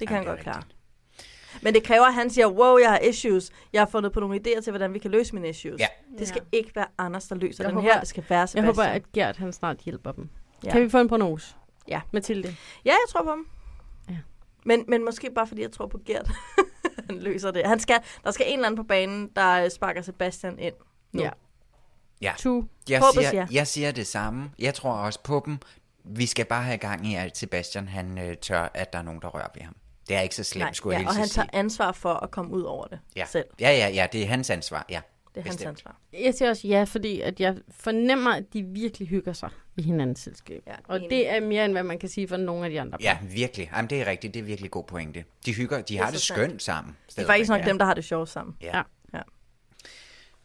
Det 0.01 0.09
kan 0.09 0.17
Jamen, 0.17 0.29
han 0.29 0.37
det 0.37 0.45
godt 0.45 0.55
klare. 0.55 0.63
Men 1.63 1.75
det 1.75 1.85
kræver, 1.85 2.05
at 2.07 2.15
han 2.15 2.31
siger, 2.31 2.47
wow, 2.47 2.77
jeg 2.79 2.91
har 2.91 2.99
issues. 2.99 3.51
Jeg 3.73 3.81
har 3.81 3.87
fundet 3.87 4.13
på 4.13 4.21
nogle 4.21 4.41
idéer 4.47 4.61
til, 4.61 4.71
hvordan 4.71 4.95
vi 4.95 4.99
kan 4.99 5.11
løse 5.11 5.35
mine 5.35 5.49
issues. 5.49 5.81
Ja. 5.81 5.87
Det 6.19 6.29
skal 6.29 6.43
Ja. 6.53 6.59
ikke 6.59 6.77
være 6.77 6.87
Anders, 6.99 7.29
der 7.29 7.35
løser 7.35 7.65
Jeg 7.65 7.69
den 7.69 7.75
håber- 7.75 7.93
her. 7.93 8.01
Det 8.01 8.09
skal 8.09 8.25
være 8.29 8.39
Jeg 8.39 8.49
Sebastian. 8.49 8.65
håber, 8.65 8.83
at 8.83 9.13
Gert 9.13 9.37
han 9.37 9.53
snart 9.53 9.79
hjælper 9.79 10.13
dem. 10.13 10.29
Ja. 10.65 10.71
Kan 10.73 10.83
vi 10.83 10.89
få 10.89 10.99
en 10.99 11.09
prognose? 11.09 11.55
Ja. 11.89 12.01
Mathilde. 12.13 12.49
Ja, 12.85 12.91
jeg 12.91 12.99
tror 13.09 13.23
på 13.23 13.29
ham. 13.31 13.47
Ja. 14.11 14.17
Men, 14.65 14.85
men 14.89 15.05
måske 15.05 15.31
bare 15.35 15.47
fordi, 15.47 15.63
jeg 15.63 15.73
tror 15.73 15.87
på 15.87 16.01
Gert. 16.07 16.31
han 17.11 17.19
løser 17.19 17.51
det. 17.51 17.67
Han 17.67 17.81
skal, 17.81 17.99
der 18.25 18.31
skal 18.31 18.47
en 18.49 18.53
eller 18.55 18.67
anden 18.67 18.77
på 18.77 18.83
banen, 18.89 19.31
der 19.37 19.65
øh, 19.65 19.71
sparker 19.71 20.03
Sebastian 20.03 20.59
ind. 20.59 20.75
Nu. 21.13 21.23
Ja. 21.23 21.31
Ja. 22.23 22.33
Tu. 22.39 22.65
Jeg 22.89 23.01
Håbet 23.01 23.15
siger, 23.15 23.31
siger. 23.31 23.47
jeg 23.51 23.67
siger 23.67 23.91
det 23.91 24.07
samme. 24.07 24.51
Jeg 24.59 24.75
tror 24.75 24.93
også 24.93 25.21
på 25.23 25.43
dem. 25.47 25.59
vi 26.05 26.27
skal 26.27 26.45
bare 26.45 26.63
have 26.63 26.79
gang 26.79 27.07
i, 27.07 27.15
at 27.15 27.39
Sebastian 27.39 27.89
han 27.89 28.19
øh, 28.19 28.37
tør, 28.37 28.69
at 28.75 28.93
der 28.93 28.99
er 28.99 29.03
nogen, 29.03 29.21
der 29.23 29.29
rører 29.29 29.49
ved 29.55 29.63
ham. 29.63 29.77
Det 30.09 30.17
er 30.17 30.21
ikke 30.21 30.35
så 30.35 30.45
slemt, 30.45 30.63
Nej, 30.65 30.73
skulle 30.73 30.97
jeg 30.97 31.03
ja, 31.03 31.09
og 31.09 31.15
hilse 31.17 31.21
han 31.21 31.29
sige. 31.29 31.43
tager 31.53 31.59
ansvar 31.65 31.93
for 31.93 32.15
at 32.15 32.31
komme 32.31 32.51
ud 32.55 32.63
over 32.63 32.87
det 32.87 32.99
Ja. 33.17 33.25
selv. 33.27 33.45
ja, 33.61 33.71
ja, 33.71 33.89
ja, 33.89 34.07
det 34.13 34.23
er 34.23 34.27
hans 34.27 34.51
ansvar, 34.51 34.87
ja. 34.91 35.01
Det 35.35 35.41
er 35.41 35.49
hans 35.51 35.63
ansvar. 35.63 35.97
Jeg 36.13 36.35
siger 36.35 36.51
også 36.51 36.69
ja, 36.69 36.85
fordi 36.85 37.21
at 37.21 37.41
jeg 37.41 37.57
fornemmer, 37.71 38.31
at 38.35 38.45
de 38.53 38.63
virkelig 38.63 39.09
hygger 39.09 39.33
sig 39.33 39.51
i 39.79 39.83
hinandens 39.83 40.21
selskab. 40.21 40.63
Ja, 40.67 40.73
og 40.89 40.97
enig. 40.97 41.11
det 41.11 41.31
er 41.31 41.41
mere, 41.41 41.65
end 41.65 41.73
hvad 41.73 41.83
man 41.83 41.99
kan 41.99 42.09
sige 42.09 42.29
for 42.29 42.37
nogle 42.37 42.65
af 42.65 42.71
de 42.71 42.81
andre. 42.81 42.99
Ja, 43.01 43.19
virkelig. 43.33 43.71
Jamen, 43.77 43.91
det 43.91 44.01
er 44.01 44.07
rigtigt. 44.07 44.35
Det 44.35 44.41
er 44.41 44.45
virkelig 44.45 44.71
god 44.71 44.85
pointe. 44.85 45.25
De 45.47 45.55
hygger, 45.55 45.81
de 45.83 45.99
har 45.99 46.07
så 46.07 46.13
det 46.13 46.21
sandt. 46.21 46.41
skønt 46.41 46.63
sammen. 46.63 46.97
Det 47.17 47.23
er 47.23 47.27
faktisk 47.27 47.51
nok 47.51 47.61
ja. 47.61 47.67
dem, 47.67 47.79
der 47.79 47.85
har 47.87 47.95
det 47.95 48.05
sjovt 48.05 48.29
sammen. 48.29 48.57
Ja. 48.63 48.83
Ja. 49.15 49.21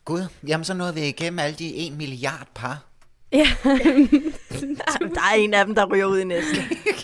Gud, 0.06 0.22
jamen 0.48 0.64
så 0.66 0.74
nåede 0.74 0.94
vi 0.94 1.02
igennem 1.08 1.40
alle 1.40 1.56
de 1.56 1.88
1 1.88 1.94
milliard 1.98 2.48
par. 2.56 2.86
ja. 3.32 3.48
Der 5.16 5.22
er 5.34 5.36
en 5.38 5.54
af 5.54 5.66
dem, 5.66 5.76
der 5.76 5.86
ryger 5.86 6.06
ud 6.06 6.20
i 6.20 6.24
næste. 6.24 6.56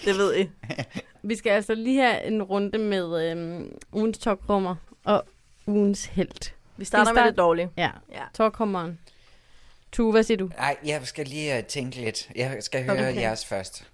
Det 0.06 0.18
ved 0.18 0.38
I. 0.38 0.50
Vi 1.24 1.36
skal 1.36 1.50
altså 1.50 1.76
lige 1.76 2.02
have 2.02 2.24
en 2.24 2.44
runde 2.44 2.78
med 2.78 3.32
øhm, 3.32 3.72
ugens 3.94 4.18
tokrummer 4.18 4.76
og 5.04 5.24
ugens 5.68 6.06
held. 6.06 6.52
Vi 6.78 6.86
starter 6.86 7.12
Vi 7.12 7.14
med 7.16 7.22
start- 7.22 7.32
det 7.32 7.38
dårlige. 7.38 7.70
Ja, 7.78 7.90
Ja. 8.12 8.22
tokrummeren. 8.34 9.00
Tue, 9.92 10.12
hvad 10.12 10.24
siger 10.24 10.38
du? 10.38 10.50
Nej, 10.58 10.78
jeg 10.86 11.02
skal 11.04 11.26
lige 11.26 11.58
uh, 11.58 11.64
tænke 11.64 11.96
lidt. 12.02 12.30
Jeg 12.36 12.58
skal 12.60 12.84
høre 12.84 12.94
Okay. 12.94 13.10
okay. 13.12 13.22
jeres 13.22 13.46
først. 13.46 13.89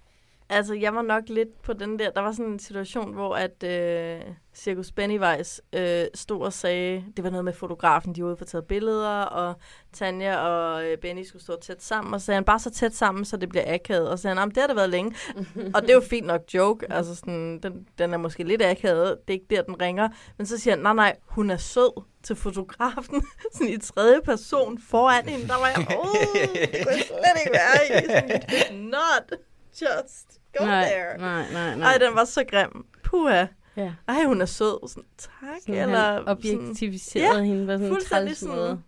Altså, 0.48 0.74
jeg 0.74 0.94
var 0.94 1.02
nok 1.02 1.22
lidt 1.28 1.62
på 1.62 1.72
den 1.72 1.98
der... 1.98 2.10
Der 2.10 2.20
var 2.20 2.32
sådan 2.32 2.52
en 2.52 2.58
situation, 2.58 3.12
hvor 3.14 3.34
at 3.36 3.62
øh, 3.62 4.20
Circus 4.54 4.92
Pennywise 4.92 5.62
øh, 5.72 6.04
stod 6.14 6.40
og 6.42 6.52
sagde... 6.52 7.04
Det 7.16 7.24
var 7.24 7.30
noget 7.30 7.44
med 7.44 7.52
fotografen, 7.52 8.14
de 8.14 8.22
var 8.22 8.28
ude 8.28 8.36
for 8.36 8.44
taget 8.44 8.64
billeder, 8.64 9.08
og 9.22 9.54
Tanja 9.92 10.36
og 10.36 10.84
øh, 10.86 10.98
Benny 10.98 11.22
skulle 11.22 11.42
stå 11.42 11.56
tæt 11.60 11.82
sammen, 11.82 12.14
og 12.14 12.20
så 12.20 12.24
sagde 12.26 12.36
han 12.36 12.44
bare 12.44 12.58
så 12.58 12.70
tæt 12.70 12.94
sammen, 12.94 13.24
så 13.24 13.36
det 13.36 13.48
bliver 13.48 13.74
akavet. 13.74 14.10
Og 14.10 14.18
så 14.18 14.22
sagde 14.22 14.34
han, 14.36 14.40
"Jamen, 14.42 14.54
det 14.54 14.60
har 14.60 14.66
det 14.66 14.76
været 14.76 14.90
længe. 14.90 15.14
og 15.74 15.82
det 15.82 15.90
er 15.90 15.94
jo 15.94 16.00
fint 16.10 16.26
nok 16.26 16.40
joke. 16.54 16.92
Altså, 16.92 17.14
sådan, 17.14 17.58
den, 17.62 17.86
den 17.98 18.12
er 18.14 18.18
måske 18.18 18.44
lidt 18.44 18.62
akavet. 18.62 19.16
Det 19.28 19.34
er 19.34 19.38
ikke 19.40 19.56
der, 19.56 19.62
den 19.62 19.80
ringer. 19.80 20.08
Men 20.38 20.46
så 20.46 20.58
siger 20.58 20.74
han, 20.74 20.82
nej, 20.82 20.94
nej, 20.94 21.16
hun 21.26 21.50
er 21.50 21.56
sød 21.56 22.02
til 22.22 22.36
fotografen. 22.36 23.26
sådan 23.52 23.68
i 23.68 23.78
tredje 23.78 24.20
person 24.24 24.78
foran 24.78 25.28
hende. 25.28 25.48
Der 25.48 25.58
var 25.58 25.66
jeg, 25.66 25.86
åh, 25.98 26.06
det 26.52 26.86
kunne 26.86 26.94
jeg 26.96 27.04
slet 27.06 27.40
ikke 27.44 27.52
være 27.52 27.98
i. 28.02 28.06
Sådan, 28.06 28.30
"You 28.30 28.38
did 28.50 28.90
not 28.90 29.38
just 29.82 30.40
go 30.58 30.64
nej, 30.64 30.84
there. 30.84 31.18
nej, 31.18 31.52
nej, 31.52 31.76
nej. 31.76 31.92
Ej, 31.92 31.98
den 31.98 32.14
var 32.14 32.24
så 32.24 32.44
grim. 32.44 32.86
Puha. 33.04 33.46
Ja. 33.76 33.92
Ej, 34.08 34.24
hun 34.24 34.40
er 34.40 34.46
sød. 34.46 34.88
Sådan, 34.88 35.08
tak. 35.18 35.30
Sådan, 35.60 35.74
eller 35.74 36.12
han 36.12 36.28
objektiviserede 36.28 37.38
Ja, 37.38 37.42
hende 37.44 37.66
på 37.66 37.72
sådan 37.72 37.86
en 37.96 38.00
træls 38.04 38.38
sådan. 38.38 38.56
måde. 38.56 38.82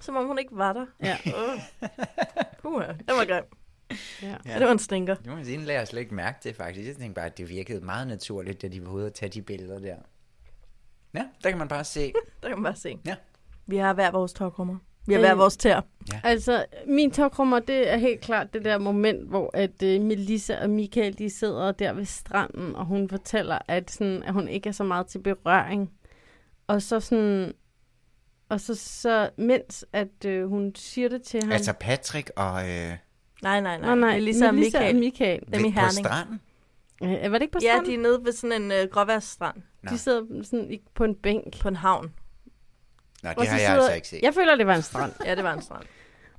Som 0.00 0.16
om 0.16 0.26
hun 0.26 0.38
ikke 0.38 0.56
var 0.56 0.72
der. 0.72 0.86
Ja. 1.02 1.16
Uh. 1.26 1.60
Puha, 2.62 2.86
den 2.86 3.06
var 3.06 3.26
grim. 3.26 3.44
Ja. 4.22 4.36
Ja. 4.46 4.58
Det 4.58 4.66
var 4.66 4.72
en 4.72 4.78
stinker. 4.78 5.14
Det 5.14 5.26
må 5.26 5.36
jeg 5.36 5.46
sige, 5.46 5.72
jeg 5.72 5.88
slet 5.88 6.00
ikke 6.00 6.14
mærke 6.14 6.38
til, 6.42 6.54
faktisk. 6.54 6.88
Jeg 6.88 6.96
tænkte 6.96 7.14
bare, 7.14 7.26
at 7.26 7.38
det 7.38 7.48
virkede 7.48 7.80
meget 7.80 8.06
naturligt, 8.06 8.62
da 8.62 8.68
de 8.68 8.86
var 8.86 8.92
ude 8.92 9.06
og 9.06 9.14
tage 9.14 9.30
de 9.30 9.42
billeder 9.42 9.78
der. 9.78 9.96
Ja, 11.14 11.26
der 11.44 11.50
kan 11.50 11.58
man 11.58 11.68
bare 11.68 11.84
se. 11.84 12.12
Der 12.42 12.48
kan 12.48 12.58
man 12.58 12.64
bare 12.64 12.76
se. 12.76 12.98
Ja. 13.06 13.16
Vi 13.66 13.76
har 13.76 13.92
hver 13.92 14.10
vores 14.10 14.32
tokrummer. 14.32 14.76
Vi 15.10 15.14
har 15.14 15.20
Øh, 15.20 15.26
hver 15.26 15.34
vores 15.34 15.56
tær. 15.56 15.80
Altså, 16.24 16.64
min 16.86 17.10
tokrummer, 17.10 17.58
det 17.58 17.92
er 17.92 17.96
helt 17.96 18.20
klart 18.20 18.54
det 18.54 18.64
der 18.64 18.78
moment, 18.78 19.28
hvor 19.28 19.50
at 19.54 19.82
uh, 19.82 20.02
Melissa 20.04 20.62
og 20.62 20.70
Michael, 20.70 21.18
de 21.18 21.30
sidder 21.30 21.72
der 21.72 21.92
ved 21.92 22.04
stranden, 22.04 22.76
og 22.76 22.84
hun 22.86 23.08
fortæller, 23.08 23.58
at, 23.68 23.90
sådan, 23.90 24.22
at 24.22 24.32
hun 24.32 24.48
ikke 24.48 24.68
er 24.68 24.72
så 24.72 24.84
meget 24.84 25.06
til 25.06 25.18
berøring. 25.18 25.90
Og 26.66 26.82
så 26.82 27.00
sådan... 27.00 27.52
Og 28.48 28.60
så, 28.60 28.74
så 28.74 29.30
mens 29.36 29.84
at 29.92 30.24
øh, 30.26 30.48
hun 30.48 30.72
siger 30.74 31.08
det 31.08 31.22
til 31.22 31.42
ham... 31.42 31.52
Altså 31.52 31.72
Patrick 31.80 32.30
og... 32.36 32.68
Øh, 32.68 32.68
Nej, 33.42 33.60
nej, 33.60 33.60
nej. 33.60 33.78
nej, 33.78 33.94
nej, 33.94 34.14
Melissa 34.18 34.48
og 34.48 34.54
Michael. 34.54 34.94
og 34.94 35.00
Michael. 35.00 35.40
Dem 35.40 35.60
i 35.60 35.62
ved- 35.64 35.72
på 35.72 35.80
Herning. 35.80 36.06
stranden? 36.06 36.40
Øh, 37.02 37.32
var 37.32 37.38
det 37.38 37.42
ikke 37.42 37.52
på 37.52 37.58
Ja, 37.62 37.68
stranden? 37.72 37.90
de 37.90 37.94
er 37.94 37.98
nede 37.98 38.20
ved 38.24 38.32
sådan 38.32 38.62
en 38.62 38.72
øh, 38.72 38.88
gråværsstrand 38.90 39.56
Nå, 39.82 39.90
de 39.92 39.98
sidder 39.98 40.42
sådan 40.42 40.70
i- 40.72 40.82
på 40.94 41.04
en 41.04 41.14
bænk. 41.14 41.60
på 41.60 41.68
en 41.68 41.76
havn. 41.76 42.10
Og 43.24 43.34
det 43.36 43.44
så 43.44 43.50
har 43.50 43.58
jeg 43.58 43.66
sidder- 43.68 43.80
altså 43.80 43.94
ikke 43.94 44.08
set. 44.08 44.20
Jeg 44.22 44.34
føler, 44.34 44.56
det 44.56 44.66
var 44.66 44.74
en 44.74 44.82
strand. 44.82 45.12
Ja, 45.26 45.34
det 45.34 45.44
var 45.44 45.52
en 45.52 45.62
strand. 45.62 45.82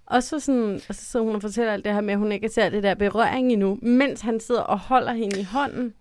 Og 0.06 0.24
så, 0.24 0.40
sådan, 0.40 0.82
og 0.90 0.96
så 0.96 1.06
sidder 1.06 1.26
hun 1.26 1.36
og 1.36 1.42
fortæller 1.42 1.74
alt 1.74 1.86
det 1.86 1.94
her 1.94 2.02
med, 2.02 2.14
at 2.14 2.20
hun 2.20 2.32
ikke 2.32 2.50
ser 2.50 2.70
det 2.70 2.84
der 2.84 2.94
berøring 2.96 3.52
endnu, 3.52 3.78
mens 3.82 4.22
han 4.22 4.40
sidder 4.40 4.62
og 4.62 4.80
holder 4.80 5.14
hende 5.14 5.40
i 5.40 5.44
hånden. 5.44 5.94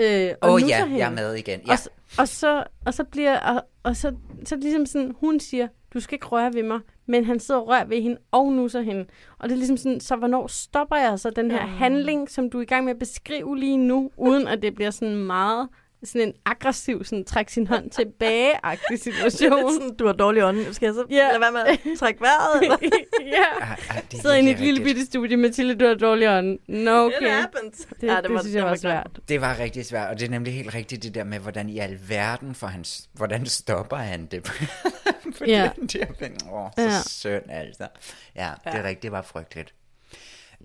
Øh, 0.00 0.30
og 0.40 0.52
oh, 0.52 0.60
ja, 0.68 0.84
hende. 0.84 0.98
jeg 0.98 1.06
er 1.06 1.14
med 1.14 1.34
igen. 1.34 1.60
Ja. 1.66 1.72
Og, 1.72 1.78
så, 1.78 1.88
og, 2.18 2.28
så, 2.28 2.64
og 2.86 2.94
så 2.94 3.04
bliver, 3.04 3.38
og, 3.40 3.62
og 3.82 3.96
så, 3.96 4.14
så 4.44 4.56
ligesom 4.56 4.86
sådan, 4.86 5.14
hun 5.20 5.40
siger, 5.40 5.68
du 5.94 6.00
skal 6.00 6.14
ikke 6.14 6.26
røre 6.26 6.54
ved 6.54 6.62
mig, 6.62 6.80
men 7.06 7.24
han 7.24 7.40
sidder 7.40 7.60
og 7.60 7.68
rører 7.68 7.84
ved 7.84 8.02
hende 8.02 8.16
og 8.30 8.52
nusser 8.52 8.80
hende. 8.80 9.04
Og 9.38 9.48
det 9.48 9.54
er 9.54 9.58
ligesom 9.58 9.76
sådan, 9.76 10.00
så 10.00 10.16
hvornår 10.16 10.46
stopper 10.46 10.96
jeg 10.96 11.18
så 11.18 11.30
den 11.30 11.50
her 11.50 11.66
Mm. 11.66 11.72
handling, 11.72 12.30
som 12.30 12.50
du 12.50 12.58
er 12.58 12.62
i 12.62 12.66
gang 12.66 12.84
med 12.84 12.92
at 12.92 12.98
beskrive 12.98 13.58
lige 13.58 13.76
nu, 13.76 14.10
uden 14.16 14.48
at 14.48 14.62
det 14.62 14.74
bliver 14.74 14.90
sådan 14.90 15.16
meget 15.16 15.68
sådan 16.04 16.28
en 16.28 16.34
aggressiv, 16.44 17.04
sådan 17.04 17.24
træk 17.24 17.48
sin 17.48 17.66
hånd 17.66 17.90
tilbage-agtig 17.90 18.98
situation. 19.12 19.72
sådan, 19.72 19.96
du 19.96 20.06
har 20.06 20.12
dårlig 20.12 20.44
ånd. 20.44 20.74
Skal 20.74 20.86
jeg 20.86 20.94
så 20.94 21.04
Ja. 21.10 21.28
lade 21.28 21.40
være 21.40 21.52
med 21.52 21.60
at 21.60 21.78
trække 22.00 22.20
vejret? 22.20 22.80
Ja. 23.26 23.44
Ah, 23.62 23.70
ah, 23.96 24.02
det 24.10 24.16
er 24.18 24.20
Sidder 24.22 24.36
inde 24.36 24.50
i 24.50 24.52
et 24.52 24.60
lille 24.60 24.84
bitte 24.84 25.04
studie, 25.06 25.36
Mathilde, 25.36 25.74
du 25.74 25.86
har 25.86 25.94
dårlig 25.94 26.28
ånd. 26.28 26.58
No, 26.68 27.08
It 27.08 27.14
okay. 27.16 27.30
happens. 27.30 27.76
Det, 28.00 28.02
Ja, 28.02 28.14
ja, 28.14 28.20
det, 28.20 28.30
det 28.30 28.40
synes 28.40 28.54
jeg 28.54 28.62
var 28.64 28.70
grim. 28.70 28.78
svært. 28.78 29.10
Det 29.28 29.40
var 29.40 29.58
rigtig 29.58 29.86
svært, 29.86 30.08
og 30.10 30.18
det 30.20 30.26
er 30.26 30.30
nemlig 30.30 30.54
helt 30.54 30.74
rigtigt 30.74 31.02
det 31.02 31.14
der 31.14 31.24
med, 31.24 31.38
hvordan 31.38 31.68
i 31.68 31.78
alverden 31.78 32.54
for 32.54 32.66
hans, 32.66 33.08
hvordan 33.12 33.46
stopper 33.46 33.96
han 33.96 34.26
det? 34.26 34.46
For 35.34 35.44
Ja. 35.46 35.70
den 35.76 35.86
der, 35.86 36.06
men, 36.20 36.32
åh, 36.52 36.68
så 36.76 36.82
Ja. 36.82 37.00
synd 37.06 37.50
altså. 37.50 37.86
Ja, 38.36 38.50
det 38.64 38.72
er 38.74 38.78
Ja. 38.78 38.82
rigtigt, 38.84 39.02
det 39.02 39.12
var 39.12 39.22
frygteligt. 39.22 39.74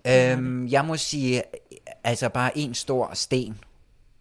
Øhm, 0.08 0.66
jeg 0.68 0.84
må 0.84 0.96
sige, 0.96 1.42
altså 2.04 2.28
bare 2.28 2.58
en 2.58 2.74
stor 2.74 3.10
sten, 3.14 3.58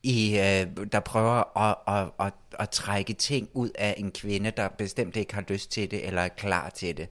i, 0.05 0.39
øh, 0.39 0.67
der 0.91 0.99
prøver 0.99 1.57
at, 1.57 1.75
at, 1.87 2.25
at, 2.27 2.33
at 2.59 2.69
trække 2.69 3.13
ting 3.13 3.49
ud 3.53 3.69
af 3.75 3.95
en 3.97 4.11
kvinde, 4.11 4.51
der 4.51 4.67
bestemt 4.67 5.15
ikke 5.15 5.33
har 5.33 5.43
lyst 5.47 5.71
til 5.71 5.91
det, 5.91 6.07
eller 6.07 6.21
er 6.21 6.27
klar 6.27 6.69
til 6.69 6.97
det. 6.97 7.07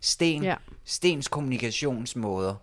Sten, 0.00 0.42
Ja. 0.42 0.48
ja. 0.48 0.56
Stens 0.84 1.28
kommunikationsmåder, 1.28 2.54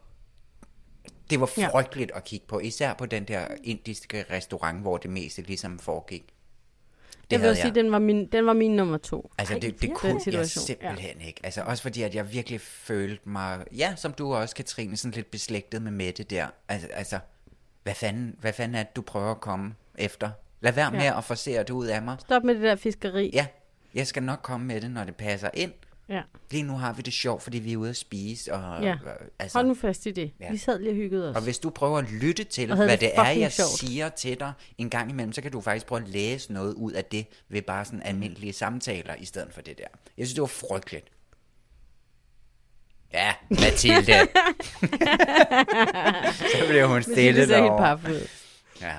det 1.29 1.39
var 1.39 1.49
Ja. 1.57 1.67
frygteligt 1.67 2.11
at 2.15 2.23
kigge 2.23 2.45
på, 2.47 2.59
især 2.59 2.93
på 2.93 3.05
den 3.05 3.23
der 3.23 3.47
indiske 3.63 4.25
restaurant, 4.31 4.81
hvor 4.81 4.97
det 4.97 5.11
meste 5.11 5.41
ligesom 5.41 5.79
foregik. 5.79 6.23
Det 6.23 7.31
Jeg 7.31 7.41
vil 7.41 7.49
også 7.49 7.61
sige, 7.61 7.75
den 7.75 7.91
var 7.91 7.99
min, 7.99 8.25
den 8.31 8.45
var 8.45 8.53
min 8.53 8.75
nummer 8.75 8.97
to. 8.97 9.31
Altså, 9.37 9.53
Ej, 9.53 9.59
det, 9.59 9.81
det 9.81 9.93
kunne 9.93 10.21
jeg 10.25 10.47
simpelthen 10.47 11.17
ja. 11.19 11.27
ikke. 11.27 11.39
Altså, 11.43 11.61
også 11.61 11.83
fordi, 11.83 12.01
at 12.01 12.15
jeg 12.15 12.33
virkelig 12.33 12.61
følte 12.61 13.29
mig, 13.29 13.65
ja, 13.77 13.95
som 13.95 14.13
du 14.13 14.33
også, 14.33 14.55
Katrine, 14.55 14.97
sådan 14.97 15.15
lidt 15.15 15.31
beslægtet 15.31 15.81
med 15.81 15.91
Mette 15.91 16.23
der. 16.23 16.47
Altså, 16.67 16.87
altså 16.87 17.19
hvad, 17.83 17.93
fanden, 17.95 18.35
hvad 18.39 18.53
fanden 18.53 18.75
er 18.75 18.83
det, 18.83 18.95
du 18.95 19.01
prøver 19.01 19.31
at 19.31 19.41
komme 19.41 19.73
efter? 19.97 20.29
Lad 20.61 20.71
være 20.71 20.91
med 20.91 20.99
Ja. 21.01 21.17
at 21.17 21.23
forsere 21.23 21.59
det 21.59 21.69
ud 21.69 21.85
af 21.87 22.01
mig. 22.01 22.17
Stop 22.19 22.43
med 22.43 22.55
det 22.55 22.63
der 22.63 22.75
fiskeri. 22.75 23.29
Ja, 23.33 23.45
jeg 23.93 24.07
skal 24.07 24.23
nok 24.23 24.39
komme 24.43 24.67
med 24.67 24.81
det, 24.81 24.91
når 24.91 25.03
det 25.03 25.15
passer 25.15 25.49
ind. 25.53 25.71
ja. 26.09 26.21
Lige 26.51 26.63
nu 26.63 26.73
har 26.73 26.93
vi 26.93 27.01
det 27.01 27.13
sjovt, 27.13 27.43
fordi 27.43 27.59
vi 27.59 27.73
er 27.73 27.77
ude 27.77 27.89
at 27.89 27.95
spise. 27.95 28.53
Og, 28.53 28.83
Ja. 28.83 28.95
altså, 29.39 29.57
Hold 29.57 29.67
nu 29.67 29.73
fast 29.73 30.05
i 30.05 30.11
det. 30.11 30.31
Ja. 30.39 30.51
Vi 30.51 30.57
sad 30.57 30.79
lige 30.79 30.89
og 30.91 30.95
hyggede 30.95 31.29
os. 31.29 31.35
og 31.35 31.41
hvis 31.41 31.59
du 31.59 31.69
prøver 31.69 31.97
at 31.97 32.11
lytte 32.11 32.43
til, 32.43 32.75
hvad 32.75 32.87
det 32.89 32.99
det 32.99 33.11
er, 33.15 33.29
jeg 33.29 33.51
sjovt. 33.51 33.69
siger 33.69 34.09
til 34.09 34.39
dig 34.39 34.53
en 34.77 34.89
gang 34.89 35.09
imellem, 35.11 35.33
så 35.33 35.41
kan 35.41 35.51
du 35.51 35.61
faktisk 35.61 35.85
prøve 35.85 36.01
at 36.01 36.07
læse 36.07 36.53
noget 36.53 36.73
ud 36.73 36.91
af 36.91 37.05
det 37.05 37.27
ved 37.49 37.61
bare 37.61 37.85
sådan 37.85 38.01
almindelige 38.03 38.53
samtaler 38.53 39.15
i 39.15 39.25
stedet 39.25 39.53
for 39.53 39.61
det 39.61 39.77
der. 39.77 39.83
Jeg 40.17 40.25
synes, 40.27 40.33
det 40.33 40.41
var 40.41 40.47
frygteligt. 40.47 41.07
Ja, 43.13 43.33
Mathilde. 43.49 44.13
så 46.51 46.67
blev 46.69 46.87
hun 46.87 47.03
stille 47.03 47.39
det 47.39 47.47
ser 47.47 47.55
helt 47.57 47.65
derovre. 47.67 47.97
paf 47.97 48.09
ud. 48.11 48.27
Ja. 48.81 48.93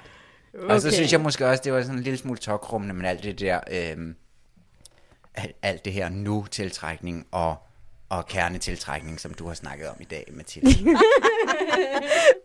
Og 0.69 0.81
så 0.81 0.89
Okay. 0.89 0.95
synes 0.97 1.13
jeg 1.13 1.21
måske 1.21 1.47
også, 1.47 1.63
det 1.65 1.73
var 1.73 1.83
sådan 1.83 1.97
en 1.97 2.03
lille 2.03 2.19
smule 2.19 2.39
tokrummende, 2.39 2.95
men 2.95 3.05
alt 3.05 3.23
det 3.23 3.41
der, 3.41 3.61
øhm, 3.71 4.15
alt, 5.35 5.57
alt 5.63 5.85
det 5.85 5.93
her 5.93 6.09
nu-tiltrækning 6.09 7.27
og, 7.33 7.57
og 8.09 8.27
kernetiltrækning, 8.27 9.21
som 9.21 9.35
du 9.35 9.47
har 9.47 9.55
snakket 9.55 9.89
om 9.89 9.97
i 10.01 10.05
dag, 10.05 10.25
Mathilde. 10.33 10.69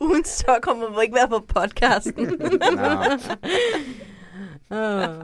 Uden 0.01 0.25
så 0.25 0.59
kommer 0.61 0.89
må 0.89 0.99
ikke 1.01 1.15
være 1.15 1.27
på 1.27 1.45
podcasten. 1.47 2.39
Nå. 2.75 2.89
Oh, 4.71 5.15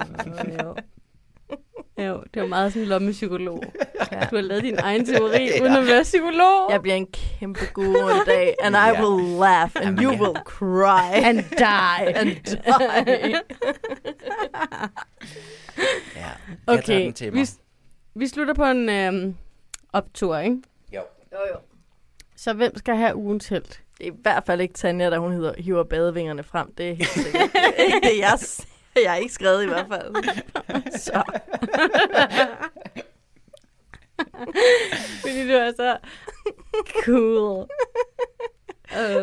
jo. 1.98 2.04
jo, 2.04 2.24
det 2.34 2.42
var 2.42 2.48
meget 2.48 2.74
sådan 2.74 2.88
lommepsykolog. 2.88 3.64
Ja. 4.12 4.20
Du 4.32 4.36
har 4.36 4.42
lavet 4.42 4.64
din 4.64 4.76
egen 4.80 5.06
teori, 5.06 5.44
Ja. 5.56 5.62
uden 5.62 5.76
at 5.76 5.86
være 5.88 6.04
psykolog. 6.04 6.72
Jeg 6.72 6.82
bliver 6.82 6.96
en 6.96 7.08
kæmpe 7.08 7.60
guru 7.74 8.10
en 8.10 8.26
dag, 8.26 8.56
and 8.62 8.76
I 8.76 8.78
Ja. 8.78 9.04
will 9.06 9.40
laugh, 9.40 9.72
and 9.76 10.00
you 10.02 10.12
ja. 10.12 10.22
will 10.22 10.36
cry. 10.46 11.14
And 11.24 11.38
die. 11.58 12.16
and 12.20 12.30
die. 12.46 13.36
Ja, 16.16 16.22
jeg 16.68 16.80
Okay, 16.80 17.02
den 17.06 17.14
til 17.14 17.34
vi, 17.34 17.38
mig. 17.40 17.48
vi 18.16 18.28
slutter 18.28 18.54
på 18.54 18.64
en 18.66 18.90
øhm, 18.90 19.36
optur, 19.94 20.38
ikke? 20.38 20.58
Jo. 20.94 21.02
Jo, 21.32 21.38
jo. 21.54 21.58
Så 22.36 22.54
hvem 22.54 22.78
skal 22.78 22.96
have 22.96 23.16
ugens 23.16 23.48
held? 23.48 23.64
Det 23.98 24.08
er 24.08 24.12
i 24.12 24.16
hvert 24.22 24.44
fald 24.46 24.62
ikke 24.62 24.74
Tanja, 24.74 25.10
der 25.10 25.20
hun 25.20 25.32
hedder, 25.32 25.54
hiver 25.58 25.84
badevingerne 25.84 26.44
frem. 26.44 26.74
Det 26.78 26.90
er 26.90 26.94
helt 26.94 27.10
sikkert. 27.10 27.34
det 27.54 27.62
er 27.78 27.84
ikke 27.84 28.00
det, 28.04 28.20
jeg, 28.20 28.40
jeg 29.04 29.12
har 29.12 29.18
ikke 29.18 29.34
skrevet 29.34 29.64
i 29.64 29.68
hvert 29.68 29.88
fald. 29.88 30.16
Så. 31.08 31.24
Fordi 35.22 35.48
du 35.48 35.54
er 35.54 35.72
så 35.76 35.98
cool. 37.06 37.68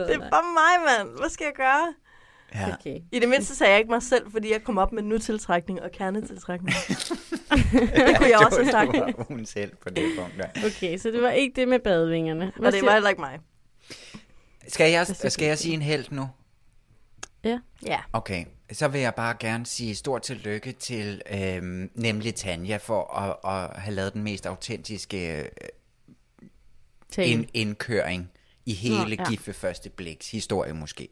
Det 0.09 0.15
er 0.15 0.31
bare 0.31 0.43
mig, 0.43 0.99
mand. 0.99 1.19
Hvad 1.19 1.29
skal 1.29 1.45
jeg 1.45 1.55
gøre? 1.57 1.95
Ja. 2.55 2.75
Okay. 2.75 3.01
I 3.13 3.19
det 3.19 3.29
mindste 3.29 3.55
sagde 3.57 3.71
jeg 3.71 3.79
ikke 3.79 3.91
mig 3.91 4.03
selv, 4.03 4.31
fordi 4.31 4.53
jeg 4.53 4.65
kom 4.65 4.79
op 4.79 4.93
med 4.93 5.03
nutiltrækning 5.03 5.83
og 5.83 5.91
kernetiltrækning. 5.93 6.77
det 6.77 8.17
kunne 8.17 8.29
jeg 8.29 8.39
også 8.47 8.61
have 8.63 8.71
sagt. 8.71 8.93
Det 8.93 9.01
var 9.01 9.25
hun 9.29 9.47
selv 9.47 9.73
på 9.77 9.89
det 9.91 10.13
punkt. 10.19 10.35
Der. 10.39 10.67
Okay, 10.67 10.99
så 10.99 11.11
det 11.11 11.23
var 11.23 11.31
ikke 11.31 11.61
det 11.61 11.69
med 11.69 11.79
badevingerne. 11.79 12.53
Og 12.57 12.73
det 12.73 12.83
var 12.83 12.93
heller 12.93 13.09
ikke 13.09 13.21
mig. 13.21 13.39
Skal 14.69 14.91
jeg, 14.91 15.07
skal 15.07 15.47
jeg 15.47 15.59
sige 15.59 15.75
en 15.75 15.83
held 15.83 16.05
nu? 16.11 16.29
Ja. 17.45 17.59
Ja. 17.87 17.99
Okay, 18.13 18.45
så 18.73 18.89
vil 18.89 19.01
jeg 19.01 19.15
bare 19.15 19.37
gerne 19.41 19.67
sige 19.67 19.95
stort 19.95 20.23
tillykke 20.23 20.73
til 20.73 21.23
øhm, 21.31 21.91
nemlig 21.95 22.35
Tanja 22.35 22.77
for 22.77 23.15
at, 23.15 23.37
at 23.45 23.81
have 23.81 23.95
lavet 23.95 24.13
den 24.13 24.23
mest 24.23 24.47
autentiske 24.47 25.43
øh, 25.43 25.49
ind, 27.19 27.47
indkøring 27.55 28.31
i 28.67 28.75
hele 28.75 29.17
ja. 29.19 29.31
ja. 29.31 29.53
Første 29.53 29.91
bliks 29.91 30.31
historie 30.31 30.73
måske. 30.73 31.09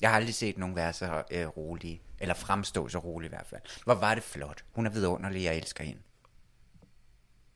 Jeg 0.00 0.10
har 0.10 0.16
aldrig 0.16 0.34
set 0.34 0.58
nogen 0.58 0.76
være 0.76 0.92
så 0.92 1.22
øh, 1.30 1.46
rolige, 1.46 2.02
eller 2.18 2.34
fremstå 2.34 2.88
så 2.88 2.98
rolig 2.98 3.26
i 3.26 3.28
hvert 3.28 3.46
fald. 3.46 3.62
Hvor 3.84 3.94
var 3.94 4.14
det 4.14 4.24
flot. 4.24 4.64
Hun 4.72 4.86
er 4.86 4.90
vidunderlig, 4.90 5.42
jeg 5.42 5.56
elsker 5.56 5.84
hende. 5.84 6.00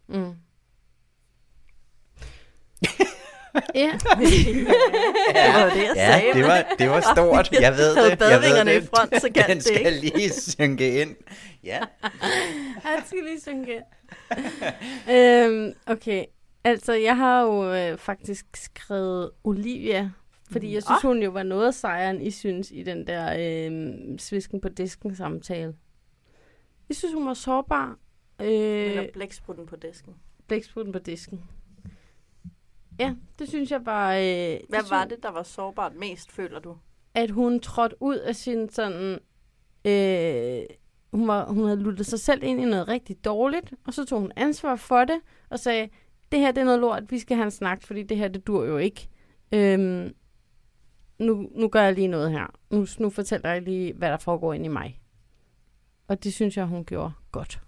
Mm. 0.08 0.34
ja. 3.74 3.90
Det 3.92 4.66
var 5.54 5.70
det, 5.74 5.82
jeg 5.82 5.92
ja, 5.96 6.18
sagde. 6.18 6.34
det 6.34 6.44
var, 6.44 6.66
det 6.78 6.90
var 6.90 7.00
stort. 7.00 7.52
Jeg 7.60 7.72
ved 7.72 8.10
det. 8.10 8.20
Jeg 8.20 8.40
ved 8.40 8.74
det. 8.74 8.82
i 8.82 8.86
front, 8.86 9.20
så 9.20 9.30
kan 9.34 9.44
Den 9.48 9.56
det 9.56 9.64
skal 9.76 9.92
lige 9.92 10.30
synke 10.30 11.00
ind. 11.00 11.16
Ja. 11.64 11.80
Han 12.82 13.06
skal 13.06 13.18
lige 13.24 13.40
synge 13.40 13.74
ind. 13.74 13.84
øhm, 15.10 15.74
okay, 15.86 16.24
altså 16.64 16.92
jeg 16.92 17.16
har 17.16 17.42
jo 17.42 17.74
øh, 17.74 17.98
faktisk 17.98 18.46
skrevet 18.54 19.30
Olivia, 19.44 20.10
fordi 20.52 20.74
jeg 20.74 20.82
synes, 20.82 21.02
hun 21.02 21.22
jo 21.22 21.30
var 21.30 21.42
noget 21.42 21.74
sejren, 21.74 22.22
I 22.22 22.30
synes, 22.30 22.70
i 22.70 22.82
den 22.82 23.06
der 23.06 23.34
øh, 23.38 23.92
svisken 24.18 24.60
på 24.60 24.68
disken 24.68 25.16
samtale. 25.16 25.74
Jeg 26.88 26.96
synes, 26.96 27.14
hun 27.14 27.26
var 27.26 27.34
sårbar. 27.34 27.96
Øh, 28.40 28.48
Eller 28.50 29.06
blæksprutten 29.12 29.66
på 29.66 29.76
disken. 29.76 30.14
blæksprutten 30.48 30.92
på 30.92 30.98
disken. 30.98 31.42
Ja, 32.98 33.14
det 33.38 33.48
synes 33.48 33.70
jeg 33.70 33.86
var... 33.86 34.12
Øh, 34.12 34.20
Hvad 34.68 34.82
det 34.82 34.90
var 34.90 35.04
det, 35.04 35.22
der 35.22 35.30
var 35.30 35.42
sårbart 35.42 35.94
mest, 35.94 36.32
føler 36.32 36.58
du? 36.60 36.76
At 37.14 37.30
hun 37.30 37.60
trådte 37.60 37.96
ud 38.00 38.16
af 38.16 38.36
sin 38.36 38.68
sådan... 38.68 39.18
Øh, 39.84 40.62
hun, 41.12 41.28
var, 41.28 41.52
hun 41.52 41.64
havde 41.64 41.80
luttet 41.82 42.06
sig 42.06 42.20
selv 42.20 42.42
ind 42.42 42.60
i 42.60 42.64
noget 42.64 42.88
rigtig 42.88 43.24
dårligt, 43.24 43.72
og 43.86 43.94
så 43.94 44.04
tog 44.04 44.20
hun 44.20 44.32
ansvar 44.36 44.76
for 44.76 45.04
det, 45.04 45.20
og 45.50 45.58
sagde, 45.58 45.88
det 46.32 46.40
her 46.40 46.52
det 46.52 46.60
er 46.60 46.64
noget 46.64 46.80
lort, 46.80 47.10
vi 47.10 47.18
skal 47.18 47.36
have 47.36 47.44
en 47.44 47.50
snak, 47.50 47.82
fordi 47.82 48.02
det 48.02 48.16
her 48.16 48.28
det 48.28 48.46
dur 48.46 48.64
jo 48.64 48.76
ikke. 48.76 49.08
Øhm, 49.52 50.14
nu, 51.18 51.48
nu 51.54 51.68
gør 51.68 51.82
jeg 51.82 51.94
lige 51.94 52.08
noget 52.08 52.30
her. 52.32 52.46
Nu, 52.70 52.86
nu 52.98 53.10
fortæller 53.10 53.50
jeg 53.50 53.62
lige, 53.62 53.92
hvad 53.92 54.10
der 54.10 54.16
foregår 54.16 54.52
ind 54.52 54.64
i 54.64 54.68
mig. 54.68 55.00
Og 56.08 56.24
det 56.24 56.34
synes 56.34 56.56
jeg, 56.56 56.66
hun 56.66 56.84
gjorde 56.84 57.12
godt. 57.32 57.60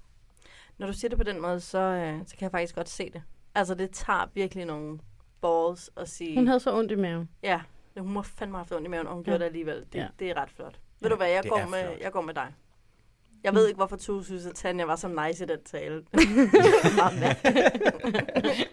Når 0.79 0.87
du 0.87 0.93
siger 0.93 1.09
det 1.09 1.19
på 1.19 1.25
den 1.25 1.41
måde, 1.41 1.61
så, 1.61 1.79
øh, 1.79 2.19
så 2.27 2.37
kan 2.37 2.43
jeg 2.43 2.51
faktisk 2.51 2.75
godt 2.75 2.89
se 2.89 3.11
det. 3.11 3.23
Altså, 3.55 3.75
det 3.75 3.91
tager 3.91 4.31
virkelig 4.35 4.65
nogle 4.65 4.99
balls 5.45 5.91
at 5.97 6.09
sige... 6.09 6.35
Hun 6.37 6.47
havde 6.47 6.61
så 6.61 6.77
ondt 6.79 6.93
i 6.93 6.95
maven. 6.95 7.29
Ja, 7.43 7.61
hun 7.99 8.13
må 8.13 8.23
fandme 8.23 8.57
have 8.57 8.61
haft 8.65 8.73
ondt 8.73 8.87
i 8.87 8.91
maven, 8.91 9.07
og 9.07 9.15
hun 9.15 9.23
Ja. 9.23 9.25
gjorde 9.25 9.39
det 9.39 9.45
alligevel. 9.47 9.85
Det, 9.93 9.99
Ja. 9.99 10.07
det 10.19 10.31
er 10.31 10.43
ret 10.43 10.51
flot. 10.57 10.75
Ved 11.01 11.11
du 11.11 11.17
hvad, 11.17 11.29
jeg 11.29 11.43
det 11.43 11.51
går, 11.51 11.59
er 11.59 11.67
med, 11.69 11.83
flot. 11.85 12.01
jeg 12.01 12.13
går 12.13 12.21
med 12.21 12.35
dig. 12.35 12.47
Jeg 13.45 13.55
ved 13.55 13.67
ikke, 13.69 13.77
hvorfor 13.77 13.97
du 13.97 14.23
synes, 14.23 14.47
at 14.47 14.55
Tanja 14.55 14.85
var 14.85 14.97
så 14.97 15.09
nice 15.09 15.45
i 15.45 15.47
den 15.47 15.59
tale. 15.65 16.03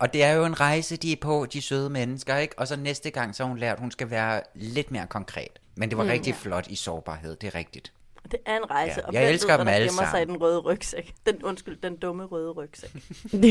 Og 0.00 0.12
det 0.12 0.24
er 0.24 0.32
jo 0.32 0.44
en 0.44 0.60
rejse, 0.60 0.96
de 0.96 1.12
er 1.12 1.16
på, 1.20 1.46
de 1.52 1.62
søde 1.62 1.90
mennesker, 1.90 2.36
ikke? 2.36 2.58
Og 2.58 2.68
så 2.68 2.76
næste 2.76 3.10
gang, 3.10 3.34
så 3.34 3.42
har 3.42 3.48
hun 3.48 3.58
lært, 3.58 3.72
at 3.72 3.80
hun 3.80 3.90
skal 3.90 4.10
være 4.10 4.42
lidt 4.54 4.90
mere 4.90 5.06
konkret. 5.06 5.60
Men 5.76 5.88
det 5.90 5.98
var 5.98 6.04
Mm. 6.04 6.08
mm, 6.08 6.12
rigtig 6.12 6.30
Ja. 6.30 6.36
flot 6.38 6.66
i 6.66 6.74
sårbarhed, 6.74 7.36
det 7.36 7.46
er 7.46 7.54
rigtigt. 7.54 7.92
det 8.30 8.38
er 8.46 8.56
en 8.56 8.70
rejse, 8.70 9.00
Ja, 9.00 9.06
og 9.06 9.12
jeg 9.12 9.22
hvem 9.22 9.32
elsker 9.32 9.52
ved, 9.52 9.58
dem 9.58 9.68
alle 9.68 9.86
gemmer 9.88 10.02
sig 10.02 10.08
i 10.08 10.10
sammen. 10.22 10.28
den 10.28 10.36
røde 10.42 10.58
rygsæk. 10.58 11.14
Den, 11.26 11.42
undskyld, 11.42 11.76
den 11.76 11.96
dumme 11.96 12.24
røde 12.24 12.50
rygsæk. 12.50 12.90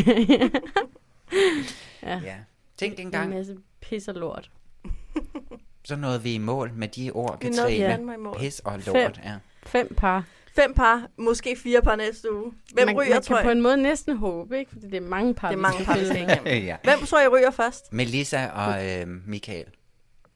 ja. 2.04 2.22
Ja. 2.24 2.36
Tænk 2.77 2.99
En 2.99 3.06
engang, 3.07 3.30
masse 3.30 3.56
pis 3.81 4.07
og 4.07 4.15
lort. 4.15 4.52
så 5.85 5.95
nåede 5.95 6.23
vi 6.23 6.34
i 6.34 6.38
mål 6.38 6.72
med 6.73 6.88
de 6.88 7.11
ord, 7.11 7.38
Vi 7.41 7.49
nåede 7.49 7.61
Katrine. 7.61 7.85
fandme 7.89 8.14
i 8.14 8.18
mål. 8.18 8.35
Pis 8.39 8.60
og 8.60 8.81
Fem. 8.81 8.93
lort, 8.93 9.22
ja. 9.26 9.34
Fem 9.65 9.95
par. 9.97 10.23
Fem 10.56 10.73
par, 10.73 11.07
måske 11.18 11.56
fire 11.64 11.81
par 11.81 11.95
næste 11.95 12.34
uge. 12.35 12.52
Hvem 12.73 12.88
man, 12.88 12.95
ryger, 12.97 13.14
man 13.14 13.22
tror 13.22 13.35
kan 13.35 13.43
på 13.43 13.49
jeg? 13.49 13.56
en 13.57 13.61
måde 13.61 13.77
næsten 13.77 14.18
håbe, 14.18 14.60
ikke? 14.60 14.72
Fordi 14.72 14.85
det 14.88 14.95
er 14.97 15.02
mange 15.02 15.34
par, 15.34 15.47
Det 15.49 15.56
er 15.57 15.61
mange 15.61 15.85
par, 15.85 15.97
vi 15.97 16.06
skal 16.06 16.41
ja. 16.64 16.77
Hvem 16.84 16.99
tror 17.06 17.19
jeg 17.22 17.31
ryger 17.31 17.52
først? 17.52 17.93
Melissa 17.93 18.47
og 18.47 18.85
øh, 18.91 19.07
Michael. 19.27 19.65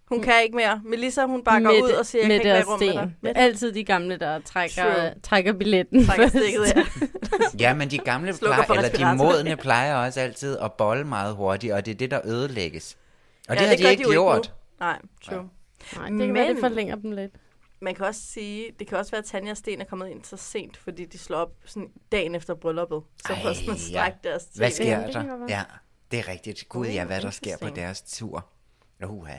Hun 0.10 0.22
kan 0.22 0.34
ikke 0.44 0.56
mere. 0.56 0.82
Melissa, 0.86 1.26
hun 1.26 1.44
bare 1.44 1.62
går 1.64 1.70
Mette- 1.72 1.84
ud 1.84 1.90
og 1.92 2.06
siger, 2.06 2.22
jeg 2.22 2.28
kan 2.30 2.36
ikke 2.36 2.46
være 2.50 2.64
rum 2.64 2.80
med 2.80 2.94
dig. 2.94 3.14
Det 3.24 3.34
altid 3.36 3.72
de 3.72 3.84
gamle, 3.84 4.18
der 4.18 4.40
trækker, 4.40 4.84
True. 4.84 5.14
trækker 5.24 5.54
billetten 5.54 6.06
Trækker 6.06 6.28
først. 6.28 6.44
stikket, 6.46 6.76
ja. 6.76 6.84
Ja, 7.70 7.74
men 7.74 7.92
de 7.92 7.98
gamle 7.98 8.34
plejer, 8.34 8.72
eller 8.72 8.90
de 8.90 9.18
modne 9.18 9.58
plejer 9.58 9.96
også 9.96 10.20
altid 10.20 10.58
at 10.58 10.74
bolle 10.74 11.04
meget 11.08 11.36
hurtigt, 11.36 11.74
og 11.74 11.86
det 11.86 11.92
er 11.92 11.96
det, 11.96 12.12
der 12.12 12.22
ødelægges. 12.26 12.98
Og 13.50 13.56
Ja, 13.56 13.60
det 13.62 13.68
har 13.70 13.76
det 13.76 13.86
de 13.86 13.92
ikke 13.92 14.04
de 14.04 14.04
jo 14.04 14.10
ikke 14.12 14.22
gjort. 14.22 14.54
nu. 14.80 14.86
Nej, 14.86 15.00
true. 15.26 15.50
Nej, 15.98 16.10
det 16.10 16.20
kan 16.20 16.34
være, 16.34 16.48
det 16.48 16.56
Men- 16.56 16.62
forlænger 16.64 16.96
dem 16.96 17.12
lidt. 17.12 17.32
Man 17.82 17.96
kan 17.96 18.06
også 18.06 18.22
sige, 18.22 18.66
det 18.80 18.88
kan 18.88 18.98
også 18.98 19.12
være, 19.12 19.20
at 19.20 19.26
Tanja 19.26 19.52
og 19.52 19.58
Sten 19.58 19.82
er 19.82 19.86
kommet 19.86 20.10
ind 20.10 20.24
så 20.24 20.38
sent, 20.38 20.78
fordi 20.78 21.06
de 21.06 21.18
slår 21.18 21.38
op 21.38 21.52
sådan 21.66 21.88
dagen 22.12 22.36
efter 22.36 22.56
brylluppet. 22.56 23.02
Så 23.28 23.34
Ej, 23.34 23.42
får 23.44 23.54
sådan 23.54 23.74
ja. 23.74 23.80
stræk 23.80 24.14
deres 24.24 24.44
Hvad 24.56 24.72
sker 24.72 25.06
det 25.06 25.14
der? 25.14 25.24
være. 25.24 25.38
Ja, 25.50 25.62
det 26.12 26.20
er 26.20 26.28
rigtigt. 26.28 26.70
Gud, 26.70 26.88
ja, 26.88 27.06
hvad 27.06 27.22
der 27.22 27.30
sker 27.30 27.58
på 27.58 27.70
deres 27.70 28.02
tur. 28.02 28.46
Uha. 29.08 29.34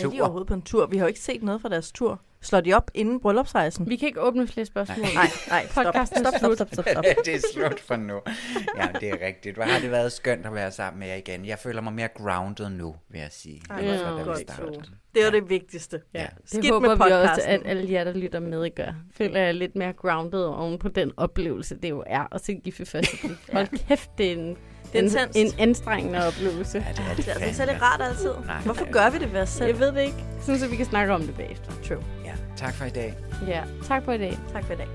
Er 0.00 0.08
de 0.08 0.20
overhovedet 0.20 0.48
på 0.48 0.54
en 0.54 0.62
tur? 0.62 0.86
Vi 0.86 0.96
har 0.96 1.04
jo 1.04 1.08
ikke 1.08 1.20
set 1.20 1.42
noget 1.42 1.60
fra 1.60 1.68
deres 1.68 1.92
tur. 1.92 2.20
Slår 2.40 2.60
de 2.60 2.74
op 2.74 2.90
inden 2.94 3.20
bryllupsrejsen? 3.20 3.88
Vi 3.90 3.96
kan 3.96 4.08
ikke 4.08 4.20
åbne 4.20 4.46
flere 4.46 4.66
spørgsmål. 4.66 4.98
Nej, 5.14 5.26
nej, 5.48 5.66
stop. 5.70 5.84
Podcasten 5.84 6.18
er 6.18 6.30
Stop, 6.30 6.38
stop, 6.38 6.40
slut. 6.40 6.56
stop, 6.56 6.68
stop, 6.72 6.84
stop. 6.92 7.04
det 7.24 7.34
er 7.34 7.40
slut 7.54 7.80
for 7.80 7.96
nu. 7.96 8.20
Ja, 8.76 8.88
det 9.00 9.08
er 9.08 9.26
rigtigt. 9.26 9.56
Hvor 9.56 9.64
har 9.64 9.80
det 9.80 9.90
været 9.90 10.12
skønt 10.12 10.46
at 10.46 10.54
være 10.54 10.72
sammen 10.72 11.00
med 11.00 11.08
jer 11.08 11.14
igen. 11.14 11.46
Jeg 11.46 11.58
føler 11.58 11.80
mig 11.80 11.92
mere 11.92 12.08
grounded 12.16 12.68
nu, 12.70 12.96
vil 13.08 13.20
jeg 13.20 13.28
sige. 13.32 13.62
Ej, 13.70 13.80
da 13.80 13.92
vi 13.92 14.24
godt. 14.24 14.90
Det 15.14 15.22
er 15.22 15.26
jo 15.26 15.32
det 15.32 15.48
vigtigste. 15.50 16.00
Ja. 16.14 16.20
Det 16.20 16.50
Skidt 16.50 16.70
håber 16.70 16.88
med 16.88 16.96
vi 16.96 17.12
også, 17.12 17.28
podcasten. 17.28 17.52
at 17.52 17.60
alle 17.64 17.92
jer, 17.92 18.04
der 18.04 18.12
lytter 18.12 18.40
med, 18.40 18.74
gør. 18.74 18.94
Føler 19.16 19.40
jeg 19.40 19.54
lidt 19.54 19.76
mere 19.76 19.92
grounded 19.92 20.44
oven 20.44 20.78
på 20.78 20.88
den 20.88 21.12
oplevelse, 21.16 21.76
det 21.82 21.90
jo 21.90 22.04
er 22.06 22.34
at 22.34 22.44
se 22.44 22.54
gift 22.54 22.78
ved 22.78 22.86
første 22.86 23.16
blik. 23.20 23.52
Hold 23.52 23.86
kæft, 23.88 24.10
det 24.18 24.32
er 24.32 24.36
en, 24.36 24.56
Det 24.94 25.14
er 25.16 25.26
en, 25.34 25.46
en 25.46 25.52
anstrengende 25.58 26.26
oplevelse. 26.26 26.78
Ja, 26.78 26.92
det 26.92 26.98
er 27.10 27.14
det 27.14 27.16
Det 27.16 27.28
er 27.28 27.32
altså 27.34 27.40
ikke 27.40 27.40
fandme. 27.40 27.54
særlig 27.54 27.82
rart 27.82 28.00
altid. 28.02 28.30
Nej. 28.46 28.56
Hvorfor 28.64 28.90
gør 28.90 29.10
vi 29.10 29.18
det 29.18 29.32
ved 29.32 29.40
os 29.40 29.48
selv? 29.48 29.66
Jeg 29.66 29.78
ved 29.80 29.92
det 29.92 30.00
ikke. 30.00 30.24
Sådan, 30.40 30.58
så 30.60 30.68
vi 30.68 30.76
kan 30.76 30.86
snakke 30.86 31.12
om 31.12 31.22
det 31.22 31.36
bagefter. 31.36 31.72
True. 31.88 32.02
Ja, 32.24 32.32
tak 32.56 32.74
for 32.74 32.84
i 32.84 32.90
dag. 32.90 33.14
Ja, 33.48 33.62
tak 33.88 34.04
for 34.04 34.12
i 34.12 34.18
dag. 34.18 34.38
Tak 34.52 34.64
for 34.64 34.72
i 34.72 34.76
dag. 34.76 34.88